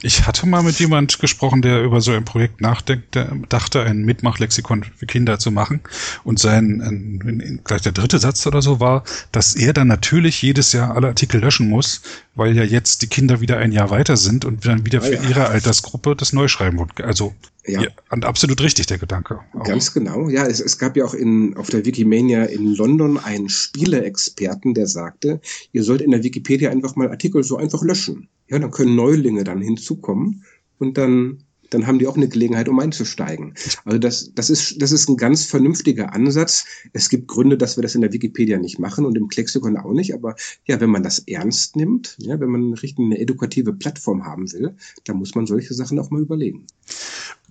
Ich 0.00 0.26
hatte 0.26 0.46
mal 0.46 0.62
mit 0.62 0.78
jemand 0.78 1.18
gesprochen, 1.18 1.60
der 1.60 1.82
über 1.82 2.00
so 2.00 2.12
ein 2.12 2.24
Projekt 2.24 2.60
nachdenkte, 2.60 3.32
dachte, 3.48 3.82
ein 3.82 4.04
Mitmachlexikon 4.04 4.84
für 4.84 5.06
Kinder 5.06 5.40
zu 5.40 5.50
machen. 5.50 5.80
Und 6.22 6.38
sein, 6.38 6.80
ein, 6.80 7.60
gleich 7.64 7.82
der 7.82 7.92
dritte 7.92 8.20
Satz 8.20 8.46
oder 8.46 8.62
so 8.62 8.78
war, 8.78 9.02
dass 9.32 9.56
er 9.56 9.72
dann 9.72 9.88
natürlich 9.88 10.40
jedes 10.40 10.72
Jahr 10.72 10.94
alle 10.94 11.08
Artikel 11.08 11.40
löschen 11.40 11.68
muss, 11.68 12.02
weil 12.36 12.56
ja 12.56 12.62
jetzt 12.62 13.02
die 13.02 13.08
Kinder 13.08 13.40
wieder 13.40 13.58
ein 13.58 13.72
Jahr 13.72 13.90
weiter 13.90 14.16
sind 14.16 14.44
und 14.44 14.64
dann 14.64 14.86
wieder 14.86 15.00
für 15.00 15.14
ja. 15.14 15.28
ihre 15.28 15.48
Altersgruppe 15.48 16.14
das 16.14 16.32
neu 16.32 16.46
schreiben 16.46 16.78
wird. 16.78 17.00
Also 17.00 17.34
ja. 17.68 17.82
ja. 17.82 17.90
absolut 18.22 18.60
richtig, 18.60 18.86
der 18.86 18.98
Gedanke. 18.98 19.40
Auch. 19.52 19.64
Ganz 19.64 19.92
genau. 19.92 20.28
Ja, 20.28 20.46
es, 20.46 20.60
es 20.60 20.78
gab 20.78 20.96
ja 20.96 21.04
auch 21.04 21.14
in, 21.14 21.56
auf 21.56 21.68
der 21.70 21.84
Wikimania 21.84 22.44
in 22.44 22.74
London 22.74 23.18
einen 23.18 23.48
Spieleexperten, 23.48 24.74
der 24.74 24.86
sagte, 24.86 25.40
ihr 25.72 25.84
sollt 25.84 26.00
in 26.00 26.10
der 26.10 26.22
Wikipedia 26.22 26.70
einfach 26.70 26.96
mal 26.96 27.10
Artikel 27.10 27.42
so 27.42 27.56
einfach 27.56 27.82
löschen. 27.82 28.28
Ja, 28.48 28.58
dann 28.58 28.70
können 28.70 28.96
Neulinge 28.96 29.44
dann 29.44 29.60
hinzukommen 29.60 30.44
und 30.78 30.96
dann 30.96 31.44
dann 31.70 31.86
haben 31.86 31.98
die 31.98 32.06
auch 32.06 32.16
eine 32.16 32.28
Gelegenheit, 32.28 32.68
um 32.68 32.78
einzusteigen. 32.80 33.54
Also 33.84 33.98
das, 33.98 34.32
das, 34.34 34.50
ist, 34.50 34.80
das 34.80 34.92
ist 34.92 35.08
ein 35.08 35.16
ganz 35.16 35.44
vernünftiger 35.44 36.14
Ansatz. 36.14 36.64
Es 36.92 37.08
gibt 37.08 37.28
Gründe, 37.28 37.58
dass 37.58 37.76
wir 37.76 37.82
das 37.82 37.94
in 37.94 38.00
der 38.00 38.12
Wikipedia 38.12 38.58
nicht 38.58 38.78
machen 38.78 39.04
und 39.04 39.16
im 39.16 39.28
Klexikon 39.28 39.76
auch 39.76 39.92
nicht. 39.92 40.14
Aber 40.14 40.34
ja, 40.66 40.80
wenn 40.80 40.90
man 40.90 41.02
das 41.02 41.20
ernst 41.20 41.76
nimmt, 41.76 42.16
ja, 42.18 42.40
wenn 42.40 42.50
man 42.50 42.72
richtig 42.74 43.04
eine 43.04 43.18
edukative 43.18 43.72
Plattform 43.72 44.24
haben 44.24 44.50
will, 44.52 44.76
dann 45.04 45.16
muss 45.16 45.34
man 45.34 45.46
solche 45.46 45.74
Sachen 45.74 45.98
auch 45.98 46.10
mal 46.10 46.22
überlegen. 46.22 46.66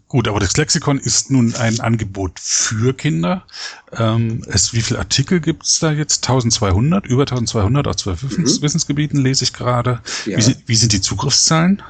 Gut, 0.07 0.29
aber 0.29 0.39
das 0.39 0.55
Lexikon 0.55 0.99
ist 0.99 1.31
nun 1.31 1.53
ein 1.55 1.81
Angebot 1.81 2.39
für 2.39 2.93
Kinder. 2.93 3.45
Ähm, 3.91 4.41
es, 4.47 4.73
wie 4.73 4.81
viele 4.81 4.99
Artikel 4.99 5.41
gibt 5.41 5.65
es 5.65 5.79
da 5.79 5.91
jetzt? 5.91 6.23
1200, 6.23 7.05
über 7.05 7.23
1200 7.23 7.87
aus 7.87 7.97
zwölf 7.97 8.23
mhm. 8.23 8.45
Wissensgebieten 8.61 9.19
lese 9.19 9.43
ich 9.43 9.51
gerade. 9.51 10.01
Ja. 10.25 10.37
Wie, 10.37 10.55
wie, 10.65 10.75
sind 10.75 10.93
die 10.93 11.01
Zugriffszahlen? 11.01 11.81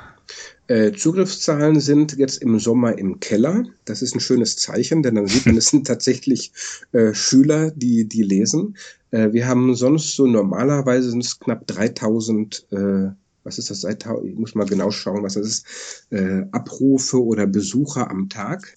Äh, 0.66 0.94
Zugriffszahlen 0.94 1.80
sind 1.80 2.18
jetzt 2.18 2.42
im 2.42 2.60
Sommer 2.60 2.98
im 2.98 3.20
Keller. 3.20 3.66
Das 3.86 4.02
ist 4.02 4.16
ein 4.16 4.20
schönes 4.20 4.58
Zeichen, 4.58 5.04
denn 5.04 5.16
dann 5.16 5.28
sieht 5.28 5.46
man, 5.46 5.56
es 5.56 5.68
sind 5.68 5.86
tatsächlich 5.88 6.52
äh, 6.94 7.14
Schüler, 7.14 7.70
die, 7.70 8.06
die 8.06 8.24
lesen. 8.24 8.78
Äh, 9.12 9.32
wir 9.32 9.48
haben 9.48 9.76
sonst 9.76 10.16
so 10.16 10.26
normalerweise 10.26 11.12
sind 11.12 11.24
es 11.24 11.40
knapp 11.40 11.68
3000 11.68 12.66
äh, 12.72 13.10
was 13.48 13.58
ist 13.58 13.70
das 13.70 13.82
seit, 13.82 14.06
ich 14.26 14.36
muss 14.36 14.56
mal 14.56 14.66
genau 14.66 14.92
schauen, 14.92 15.24
was 15.24 15.36
das 15.36 15.48
ist, 15.48 16.08
äh, 16.12 16.44
Abrufe 16.52 17.24
oder 17.24 17.48
Besucher 17.48 18.12
am 18.12 18.30
Tag. 18.30 18.76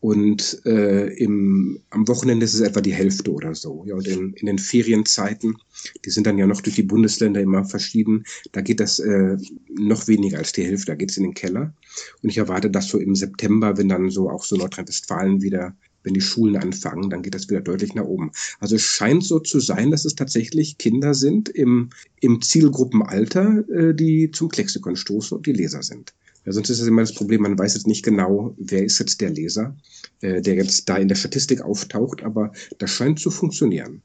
Und 0.00 0.62
äh, 0.64 1.08
im, 1.14 1.80
am 1.90 2.06
Wochenende 2.06 2.44
ist 2.44 2.54
es 2.54 2.60
etwa 2.60 2.80
die 2.80 2.94
Hälfte 2.94 3.32
oder 3.32 3.54
so. 3.54 3.84
Ja, 3.84 3.96
und 3.96 4.06
in, 4.06 4.32
in 4.34 4.46
den 4.46 4.58
Ferienzeiten, 4.58 5.56
die 6.04 6.10
sind 6.10 6.26
dann 6.26 6.38
ja 6.38 6.46
noch 6.46 6.60
durch 6.60 6.76
die 6.76 6.84
Bundesländer 6.84 7.40
immer 7.40 7.64
verschieden, 7.64 8.24
da 8.52 8.60
geht 8.60 8.78
das 8.78 9.00
äh, 9.00 9.36
noch 9.68 10.06
weniger 10.06 10.38
als 10.38 10.52
die 10.52 10.64
Hälfte, 10.64 10.92
da 10.92 10.94
geht 10.94 11.10
es 11.10 11.16
in 11.16 11.24
den 11.24 11.34
Keller. 11.34 11.74
Und 12.22 12.30
ich 12.30 12.38
erwarte 12.38 12.70
das 12.70 12.88
so 12.88 12.98
im 12.98 13.16
September, 13.16 13.76
wenn 13.76 13.88
dann 13.88 14.08
so 14.08 14.30
auch 14.30 14.44
so 14.44 14.56
Nordrhein-Westfalen 14.56 15.42
wieder 15.42 15.76
wenn 16.02 16.14
die 16.14 16.20
Schulen 16.20 16.56
anfangen, 16.56 17.10
dann 17.10 17.22
geht 17.22 17.34
das 17.34 17.48
wieder 17.48 17.60
deutlich 17.60 17.94
nach 17.94 18.04
oben. 18.04 18.30
Also 18.60 18.76
es 18.76 18.82
scheint 18.82 19.24
so 19.24 19.38
zu 19.40 19.60
sein, 19.60 19.90
dass 19.90 20.04
es 20.04 20.14
tatsächlich 20.14 20.78
Kinder 20.78 21.14
sind 21.14 21.48
im, 21.48 21.90
im 22.20 22.40
Zielgruppenalter, 22.40 23.68
äh, 23.68 23.94
die 23.94 24.30
zum 24.30 24.48
Klexikon 24.48 24.96
stoßen 24.96 25.36
und 25.36 25.46
die 25.46 25.52
Leser 25.52 25.82
sind. 25.82 26.14
Ja, 26.44 26.52
sonst 26.52 26.70
ist 26.70 26.80
das 26.80 26.88
immer 26.88 27.02
das 27.02 27.14
Problem, 27.14 27.42
man 27.42 27.58
weiß 27.58 27.74
jetzt 27.74 27.86
nicht 27.86 28.04
genau, 28.04 28.54
wer 28.58 28.84
ist 28.84 28.98
jetzt 28.98 29.20
der 29.20 29.30
Leser, 29.30 29.76
äh, 30.20 30.40
der 30.40 30.54
jetzt 30.54 30.88
da 30.88 30.96
in 30.96 31.08
der 31.08 31.16
Statistik 31.16 31.60
auftaucht, 31.60 32.22
aber 32.22 32.52
das 32.78 32.90
scheint 32.90 33.20
zu 33.20 33.30
funktionieren. 33.30 34.02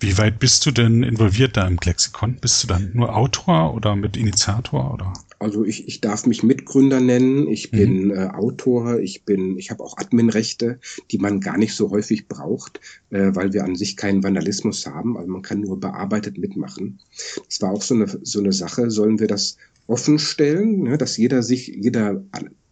Wie 0.00 0.16
weit 0.16 0.38
bist 0.38 0.64
du 0.64 0.70
denn 0.70 1.02
involviert 1.02 1.56
da 1.56 1.66
im 1.68 1.78
Lexikon? 1.84 2.36
Bist 2.40 2.62
du 2.62 2.66
dann 2.66 2.90
nur 2.94 3.14
Autor 3.14 3.74
oder 3.74 3.94
mit 3.94 4.16
Initiator 4.16 4.94
oder? 4.94 5.12
Also 5.40 5.64
ich, 5.64 5.88
ich 5.88 6.02
darf 6.02 6.26
mich 6.26 6.42
Mitgründer 6.42 7.00
nennen, 7.00 7.48
ich 7.48 7.72
mhm. 7.72 7.76
bin 7.76 8.04
mhm. 8.04 8.10
äh, 8.10 8.26
Autor, 8.28 9.00
ich 9.00 9.24
bin, 9.24 9.56
ich 9.58 9.70
habe 9.70 9.82
auch 9.82 9.96
Adminrechte, 9.96 10.78
die 11.10 11.16
man 11.16 11.40
gar 11.40 11.56
nicht 11.56 11.74
so 11.74 11.90
häufig 11.90 12.28
braucht, 12.28 12.80
äh, 13.08 13.30
weil 13.34 13.54
wir 13.54 13.64
an 13.64 13.74
sich 13.74 13.96
keinen 13.96 14.22
Vandalismus 14.22 14.86
haben. 14.86 15.16
Also 15.16 15.30
man 15.30 15.40
kann 15.40 15.62
nur 15.62 15.80
bearbeitet 15.80 16.36
mitmachen. 16.36 17.00
Das 17.46 17.62
war 17.62 17.72
auch 17.72 17.80
so 17.80 17.94
eine 17.94 18.06
so 18.22 18.38
eine 18.38 18.52
Sache. 18.52 18.90
Sollen 18.90 19.18
wir 19.18 19.28
das 19.28 19.56
offen 19.86 20.18
stellen, 20.18 20.82
ne, 20.82 20.98
dass 20.98 21.16
jeder 21.16 21.42
sich, 21.42 21.68
jeder 21.68 22.22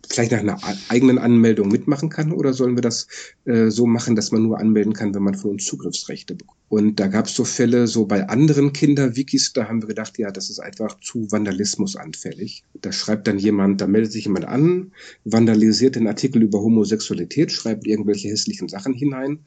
vielleicht 0.08 0.32
nach 0.32 0.40
einer 0.40 0.58
eigenen 0.88 1.18
Anmeldung 1.18 1.68
mitmachen 1.68 2.08
kann 2.08 2.32
oder 2.32 2.52
sollen 2.52 2.76
wir 2.76 2.82
das 2.82 3.06
äh, 3.44 3.70
so 3.70 3.86
machen, 3.86 4.16
dass 4.16 4.32
man 4.32 4.42
nur 4.42 4.58
anmelden 4.58 4.92
kann, 4.92 5.14
wenn 5.14 5.22
man 5.22 5.34
von 5.34 5.52
uns 5.52 5.64
Zugriffsrechte 5.64 6.34
bekommt? 6.34 6.58
Und 6.70 7.00
da 7.00 7.06
gab 7.06 7.26
es 7.26 7.34
so 7.34 7.44
Fälle, 7.44 7.86
so 7.86 8.04
bei 8.04 8.28
anderen 8.28 8.74
Kinderwikis, 8.74 9.54
da 9.54 9.68
haben 9.68 9.82
wir 9.82 9.88
gedacht, 9.88 10.18
ja, 10.18 10.30
das 10.30 10.50
ist 10.50 10.58
einfach 10.58 11.00
zu 11.00 11.30
Vandalismus 11.32 11.96
anfällig. 11.96 12.62
Da 12.82 12.92
schreibt 12.92 13.26
dann 13.26 13.38
jemand, 13.38 13.80
da 13.80 13.86
meldet 13.86 14.12
sich 14.12 14.24
jemand 14.24 14.44
an, 14.46 14.92
vandalisiert 15.24 15.96
den 15.96 16.06
Artikel 16.06 16.42
über 16.42 16.60
Homosexualität, 16.60 17.52
schreibt 17.52 17.86
irgendwelche 17.86 18.28
hässlichen 18.28 18.68
Sachen 18.68 18.92
hinein 18.92 19.40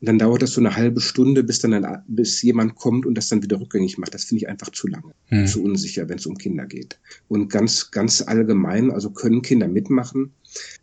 und 0.00 0.08
dann 0.08 0.18
dauert 0.18 0.42
das 0.42 0.52
so 0.52 0.60
eine 0.60 0.76
halbe 0.76 1.00
Stunde, 1.00 1.42
bis 1.42 1.60
dann 1.60 1.72
ein, 1.72 2.02
bis 2.06 2.42
jemand 2.42 2.74
kommt 2.74 3.06
und 3.06 3.14
das 3.14 3.28
dann 3.28 3.42
wieder 3.42 3.58
rückgängig 3.58 3.96
macht. 3.96 4.12
Das 4.12 4.24
finde 4.24 4.42
ich 4.42 4.48
einfach 4.48 4.70
zu 4.70 4.86
lange, 4.88 5.12
hm. 5.28 5.46
zu 5.46 5.62
unsicher, 5.62 6.08
wenn 6.08 6.18
es 6.18 6.26
um 6.26 6.36
Kinder 6.36 6.66
geht. 6.66 6.98
Und 7.28 7.48
ganz, 7.48 7.90
ganz 7.90 8.20
allgemein, 8.20 8.90
also 8.90 9.10
können 9.10 9.40
Kinder 9.40 9.68
mitmachen. 9.68 10.32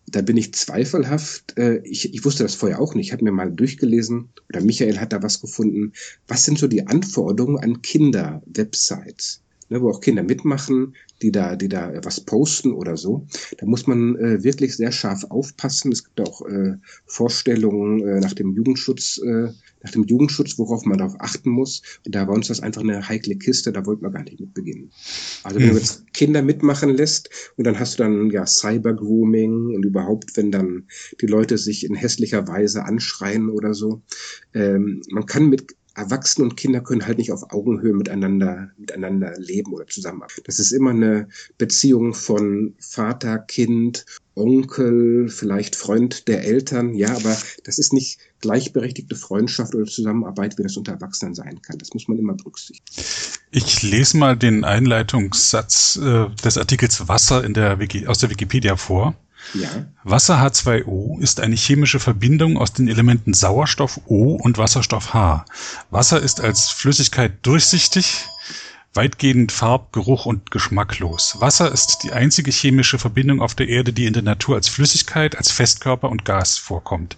Da 0.08 0.22
bin 0.22 0.36
ich 0.36 0.54
zweifelhaft. 0.56 1.58
Äh, 1.58 1.82
ich, 1.84 2.14
ich 2.14 2.26
wusste 2.26 2.44
das 2.44 2.56
vorher 2.56 2.82
auch 2.82 2.96
nicht. 2.96 3.08
Ich 3.08 3.14
habe 3.14 3.24
mir 3.24 3.32
mal 3.32 3.52
durchgelesen 3.52 4.30
oder 4.50 4.62
Michael 4.62 5.00
hat 5.00 5.14
da 5.14 5.22
was 5.22 5.42
gefunden. 5.42 5.94
Was 6.28 6.46
sind 6.46 6.58
so 6.58 6.68
die 6.68 6.88
Anforderungen 6.88 7.60
an 7.60 7.82
Kinder-Websites? 7.84 9.42
Ne, 9.70 9.82
wo 9.82 9.90
auch 9.90 10.02
Kinder 10.02 10.24
mitmachen, 10.24 10.96
die 11.24 11.32
da, 11.32 11.56
die 11.56 11.70
da 11.70 11.92
was 12.04 12.22
posten 12.22 12.74
oder 12.74 12.98
so. 12.98 13.26
Da 13.58 13.66
muss 13.66 13.88
man 13.88 14.16
äh, 14.18 14.44
wirklich 14.44 14.76
sehr 14.76 14.92
scharf 14.92 15.24
aufpassen. 15.30 15.92
Es 15.92 16.04
gibt 16.04 16.20
auch 16.22 16.46
äh, 16.46 16.76
Vorstellungen 17.06 18.06
äh, 18.06 18.20
nach 18.20 18.34
dem 18.34 18.54
Jugendschutz, 18.54 19.20
äh, 19.24 19.48
nach 19.82 19.92
dem 19.92 20.04
Jugendschutz, 20.04 20.60
worauf 20.60 20.86
man 20.86 20.98
darauf 20.98 21.16
achten 21.20 21.50
muss. 21.50 21.82
Und 22.06 22.14
da 22.14 22.28
war 22.28 22.36
uns 22.36 22.50
das 22.50 22.60
einfach 22.60 22.82
eine 22.82 23.08
heikle 23.08 23.38
Kiste, 23.38 23.72
da 23.72 23.86
wollten 23.86 24.04
wir 24.04 24.12
gar 24.12 24.24
nicht 24.24 24.40
mit 24.40 24.54
beginnen. 24.54 24.92
Also 25.44 25.60
wenn 25.60 25.68
hm. 25.68 25.74
du 25.74 25.80
jetzt 25.80 26.14
Kinder 26.14 26.42
mitmachen 26.42 26.90
lässt 26.90 27.30
und 27.56 27.66
dann 27.66 27.80
hast 27.80 27.98
du 27.98 28.04
dann 28.04 28.30
ja 28.30 28.46
Cyber-Grooming 28.46 29.76
und 29.76 29.86
überhaupt, 29.86 30.36
wenn 30.36 30.52
dann 30.52 30.88
die 31.22 31.28
Leute 31.28 31.58
sich 31.58 31.86
in 31.86 31.96
hässlicher 31.96 32.48
Weise 32.48 32.84
anschreien 32.84 33.50
oder 33.50 33.74
so. 33.74 34.02
Ähm, 34.54 35.02
man 35.10 35.26
kann 35.26 35.50
mit 35.50 35.76
Erwachsene 35.96 36.46
und 36.46 36.58
Kinder 36.58 36.82
können 36.82 37.06
halt 37.06 37.20
nicht 37.20 37.32
auf 37.32 37.52
Augenhöhe 37.52 37.94
miteinander, 37.94 38.72
miteinander 38.78 39.34
leben 39.38 39.74
oder 39.74 39.86
zusammenarbeiten. 39.86 40.42
Das 40.46 40.60
ist 40.60 40.72
immer 40.72 40.90
eine 40.90 41.28
Beziehung 41.58 42.14
von 42.14 42.74
Vater, 42.80 43.38
Kind, 43.38 44.06
Onkel, 44.36 45.30
vielleicht 45.30 45.76
Freund 45.76 46.28
der 46.28 46.44
Eltern. 46.44 46.96
Ja, 46.96 47.16
aber 47.16 47.38
das 47.64 47.78
ist 47.78 47.94
nicht 47.94 48.20
gleichberechtigte 48.42 49.16
Freundschaft 49.16 49.76
oder 49.76 49.86
Zusammenarbeit, 49.86 50.58
wie 50.58 50.64
das 50.64 50.78
unter 50.78 50.94
Erwachsenen 50.94 51.36
sein 51.36 51.62
kann. 51.62 51.78
Das 51.78 51.94
muss 51.94 52.08
man 52.08 52.18
immer 52.18 52.34
berücksichtigen. 52.34 53.08
Ich 53.52 53.84
lese 53.84 54.18
mal 54.18 54.36
den 54.36 54.64
Einleitungssatz 54.64 56.00
äh, 56.02 56.30
des 56.44 56.58
Artikels 56.58 57.08
Wasser 57.08 57.44
in 57.44 57.54
der 57.54 57.80
Wiki 57.80 58.08
aus 58.08 58.18
der 58.18 58.32
Wikipedia 58.32 58.76
vor. 58.78 59.16
Ja. 59.54 59.70
Wasser 60.04 60.42
H2O 60.42 61.22
ist 61.22 61.40
eine 61.40 61.56
chemische 61.56 62.00
Verbindung 62.00 62.58
aus 62.58 62.74
den 62.74 62.88
Elementen 62.88 63.34
Sauerstoff 63.34 64.02
O 64.06 64.36
und 64.36 64.58
Wasserstoff 64.58 65.14
H. 65.14 65.46
Wasser 65.92 66.22
ist 66.22 66.42
als 66.42 66.70
Flüssigkeit 66.70 67.34
durchsichtig, 67.44 68.26
weitgehend 68.94 69.52
farb-, 69.52 69.92
geruch- 69.92 70.26
und 70.26 70.52
geschmacklos. 70.52 71.38
Wasser 71.40 71.72
ist 71.72 72.04
die 72.04 72.12
einzige 72.12 72.52
chemische 72.52 73.00
Verbindung 73.00 73.42
auf 73.42 73.56
der 73.56 73.68
Erde, 73.68 73.94
die 73.94 74.06
in 74.06 74.14
der 74.14 74.22
Natur 74.24 74.56
als 74.56 74.70
Flüssigkeit, 74.70 75.38
als 75.38 75.52
Festkörper 75.52 76.10
und 76.10 76.26
Gas 76.26 76.58
vorkommt. 76.58 77.18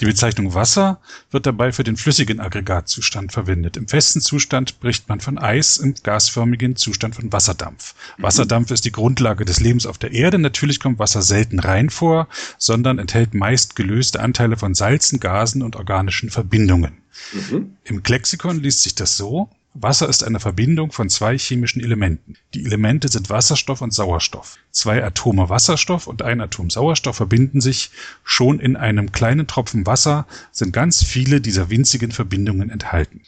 Die 0.00 0.04
Bezeichnung 0.04 0.54
Wasser 0.54 1.00
wird 1.30 1.46
dabei 1.46 1.72
für 1.72 1.84
den 1.84 1.96
flüssigen 1.96 2.40
Aggregatzustand 2.40 3.32
verwendet. 3.32 3.76
Im 3.76 3.88
festen 3.88 4.20
Zustand 4.20 4.70
spricht 4.70 5.08
man 5.08 5.20
von 5.20 5.38
Eis, 5.38 5.78
im 5.78 5.94
gasförmigen 6.02 6.76
Zustand 6.76 7.14
von 7.14 7.32
Wasserdampf. 7.32 7.94
Wasserdampf 8.18 8.70
ist 8.70 8.84
die 8.84 8.92
Grundlage 8.92 9.44
des 9.44 9.60
Lebens 9.60 9.86
auf 9.86 9.98
der 9.98 10.12
Erde. 10.12 10.38
Natürlich 10.38 10.80
kommt 10.80 10.98
Wasser 10.98 11.22
selten 11.22 11.58
rein 11.58 11.88
vor, 11.90 12.28
sondern 12.58 12.98
enthält 12.98 13.34
meist 13.34 13.76
gelöste 13.76 14.20
Anteile 14.20 14.56
von 14.56 14.74
Salzen, 14.74 15.20
Gasen 15.20 15.62
und 15.62 15.76
organischen 15.76 16.30
Verbindungen. 16.30 16.98
Mhm. 17.32 17.76
Im 17.84 18.02
Klexikon 18.02 18.60
liest 18.60 18.82
sich 18.82 18.94
das 18.94 19.16
so, 19.16 19.48
Wasser 19.74 20.08
ist 20.08 20.22
eine 20.22 20.38
Verbindung 20.38 20.92
von 20.92 21.08
zwei 21.08 21.36
chemischen 21.36 21.82
Elementen. 21.82 22.36
Die 22.54 22.64
Elemente 22.64 23.08
sind 23.08 23.28
Wasserstoff 23.28 23.82
und 23.82 23.92
Sauerstoff. 23.92 24.56
Zwei 24.70 25.04
Atome 25.04 25.48
Wasserstoff 25.48 26.06
und 26.06 26.22
ein 26.22 26.40
Atom 26.40 26.70
Sauerstoff 26.70 27.16
verbinden 27.16 27.60
sich. 27.60 27.90
Schon 28.22 28.60
in 28.60 28.76
einem 28.76 29.10
kleinen 29.10 29.48
Tropfen 29.48 29.84
Wasser 29.84 30.26
sind 30.52 30.72
ganz 30.72 31.02
viele 31.02 31.40
dieser 31.40 31.70
winzigen 31.70 32.12
Verbindungen 32.12 32.70
enthalten. 32.70 33.22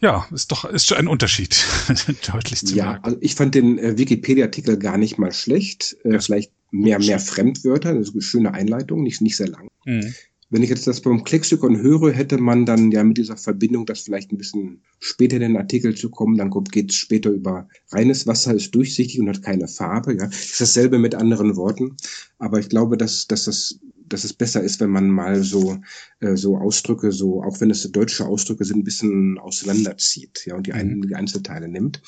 Ja, 0.00 0.26
ist 0.32 0.50
doch 0.50 0.64
ist 0.64 0.86
schon 0.86 0.96
ein 0.96 1.08
Unterschied, 1.08 1.64
deutlich 2.32 2.60
zu 2.60 2.74
ja, 2.74 2.84
merken. 2.84 3.04
Also 3.04 3.18
ich 3.20 3.34
fand 3.34 3.54
den 3.54 3.78
äh, 3.78 3.98
Wikipedia-Artikel 3.98 4.78
gar 4.78 4.96
nicht 4.96 5.18
mal 5.18 5.32
schlecht. 5.32 5.96
Äh, 6.04 6.12
ja. 6.12 6.20
Vielleicht 6.20 6.52
mehr 6.70 6.98
mehr 6.98 7.18
Fremdwörter, 7.18 7.94
das 7.94 8.08
ist 8.08 8.14
eine 8.14 8.22
schöne 8.22 8.54
Einleitung, 8.54 9.02
nicht 9.02 9.20
nicht 9.20 9.36
sehr 9.36 9.48
lang. 9.48 9.68
Mhm. 9.84 10.14
Wenn 10.50 10.62
ich 10.62 10.70
jetzt 10.70 10.86
das 10.86 11.02
beim 11.02 11.24
Klexikon 11.24 11.80
höre, 11.80 12.10
hätte 12.10 12.38
man 12.38 12.64
dann 12.64 12.90
ja 12.90 13.04
mit 13.04 13.18
dieser 13.18 13.36
Verbindung, 13.36 13.84
das 13.84 14.00
vielleicht 14.00 14.32
ein 14.32 14.38
bisschen 14.38 14.80
später 14.98 15.36
in 15.36 15.42
den 15.42 15.56
Artikel 15.56 15.94
zu 15.94 16.10
kommen, 16.10 16.38
dann 16.38 16.50
geht 16.70 16.90
es 16.90 16.96
später 16.96 17.30
über 17.30 17.68
reines 17.90 18.26
Wasser, 18.26 18.54
ist 18.54 18.74
durchsichtig 18.74 19.20
und 19.20 19.28
hat 19.28 19.42
keine 19.42 19.68
Farbe. 19.68 20.16
Ja, 20.16 20.26
ist 20.26 20.60
dasselbe 20.60 20.98
mit 20.98 21.14
anderen 21.14 21.56
Worten. 21.56 21.96
Aber 22.38 22.58
ich 22.58 22.68
glaube, 22.68 22.96
dass, 22.96 23.26
dass 23.26 23.44
das 23.44 23.78
dass 24.08 24.24
es 24.24 24.32
besser 24.32 24.62
ist, 24.62 24.80
wenn 24.80 24.90
man 24.90 25.10
mal 25.10 25.42
so 25.42 25.78
äh, 26.20 26.36
so 26.36 26.56
Ausdrücke, 26.56 27.12
so 27.12 27.42
auch 27.42 27.60
wenn 27.60 27.70
es 27.70 27.90
deutsche 27.92 28.26
Ausdrücke 28.26 28.64
sind, 28.64 28.78
ein 28.78 28.84
bisschen 28.84 29.38
auseinanderzieht, 29.38 30.46
ja 30.46 30.56
und 30.56 30.66
die, 30.66 30.72
ein, 30.72 31.02
die 31.02 31.14
Einzelteile 31.14 31.68
nimmt. 31.68 32.02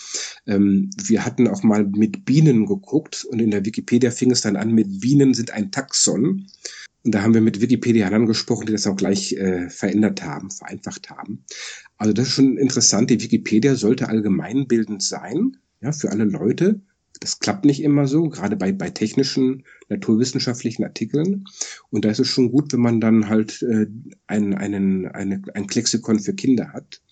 Ähm, 0.46 0.90
wir 1.04 1.24
hatten 1.24 1.48
auch 1.48 1.62
mal 1.62 1.84
mit 1.84 2.24
Bienen 2.24 2.66
geguckt 2.66 3.24
und 3.24 3.40
in 3.40 3.50
der 3.50 3.64
Wikipedia 3.64 4.10
fing 4.10 4.30
es 4.30 4.40
dann 4.40 4.56
an 4.56 4.72
mit 4.72 5.00
Bienen 5.00 5.34
sind 5.34 5.50
ein 5.52 5.70
Taxon. 5.70 6.46
Und 7.02 7.14
da 7.14 7.22
haben 7.22 7.34
wir 7.34 7.40
mit 7.40 7.60
Wikipedianern 7.60 8.26
gesprochen, 8.26 8.66
die 8.66 8.72
das 8.72 8.86
auch 8.86 8.96
gleich 8.96 9.32
äh, 9.32 9.70
verändert 9.70 10.22
haben, 10.22 10.50
vereinfacht 10.50 11.10
haben. 11.10 11.44
Also 11.96 12.12
das 12.12 12.28
ist 12.28 12.34
schon 12.34 12.58
interessant. 12.58 13.10
Die 13.10 13.22
Wikipedia 13.22 13.74
sollte 13.74 14.08
allgemeinbildend 14.08 15.02
sein, 15.02 15.56
ja, 15.80 15.92
für 15.92 16.10
alle 16.10 16.24
Leute. 16.24 16.80
Das 17.20 17.38
klappt 17.38 17.64
nicht 17.64 17.82
immer 17.82 18.06
so, 18.06 18.28
gerade 18.28 18.56
bei, 18.56 18.72
bei 18.72 18.90
technischen, 18.90 19.64
naturwissenschaftlichen 19.88 20.84
Artikeln. 20.84 21.44
Und 21.90 22.04
da 22.04 22.10
ist 22.10 22.20
es 22.20 22.28
schon 22.28 22.50
gut, 22.50 22.72
wenn 22.72 22.80
man 22.80 23.00
dann 23.00 23.28
halt 23.28 23.62
äh, 23.62 23.86
ein, 24.26 24.54
einen, 24.54 25.06
eine, 25.06 25.42
ein 25.54 25.66
Klexikon 25.66 26.20
für 26.20 26.34
Kinder 26.34 26.72
hat. 26.72 27.02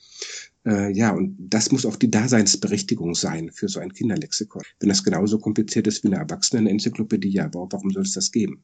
Äh, 0.66 0.92
ja, 0.92 1.12
und 1.12 1.36
das 1.38 1.72
muss 1.72 1.86
auch 1.86 1.96
die 1.96 2.10
Daseinsberechtigung 2.10 3.14
sein 3.14 3.50
für 3.52 3.68
so 3.68 3.80
ein 3.80 3.92
Kinderlexikon. 3.92 4.62
Wenn 4.80 4.88
das 4.88 5.04
genauso 5.04 5.38
kompliziert 5.38 5.86
ist 5.86 6.04
wie 6.04 6.08
eine 6.08 6.16
Erwachsenen-Enzyklopädie, 6.16 7.30
ja, 7.30 7.50
warum 7.52 7.90
soll 7.90 8.02
es 8.02 8.12
das 8.12 8.32
geben? 8.32 8.62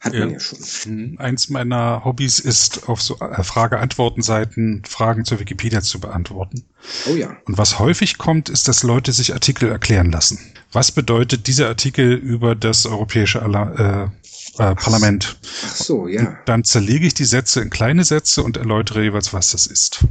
Hat 0.00 0.14
man 0.14 0.30
ja, 0.30 0.34
ja 0.34 0.40
schon. 0.40 0.58
Mhm. 0.86 1.18
Eins 1.18 1.50
meiner 1.50 2.04
Hobbys 2.04 2.38
ist, 2.38 2.88
auf 2.88 3.02
so 3.02 3.18
äh, 3.18 3.42
Frage-Antworten-Seiten 3.42 4.82
Fragen 4.88 5.26
zur 5.26 5.40
Wikipedia 5.40 5.82
zu 5.82 6.00
beantworten. 6.00 6.64
Oh 7.06 7.14
ja. 7.14 7.36
Und 7.44 7.58
was 7.58 7.78
häufig 7.78 8.16
kommt, 8.16 8.48
ist, 8.48 8.66
dass 8.66 8.82
Leute 8.82 9.12
sich 9.12 9.34
Artikel 9.34 9.68
erklären 9.68 10.10
lassen. 10.10 10.38
Was 10.72 10.90
bedeutet 10.90 11.46
dieser 11.46 11.68
Artikel 11.68 12.14
über 12.14 12.54
das 12.54 12.86
europäische 12.86 13.40
äh, 13.40 14.62
äh, 14.62 14.74
Parlament? 14.74 15.36
Ach 15.66 15.74
so, 15.74 16.08
ja. 16.08 16.20
Und 16.20 16.36
dann 16.46 16.64
zerlege 16.64 17.06
ich 17.06 17.12
die 17.12 17.26
Sätze 17.26 17.60
in 17.60 17.68
kleine 17.68 18.04
Sätze 18.04 18.42
und 18.42 18.56
erläutere 18.56 19.02
jeweils, 19.02 19.34
was 19.34 19.50
das 19.50 19.66
ist. 19.66 20.06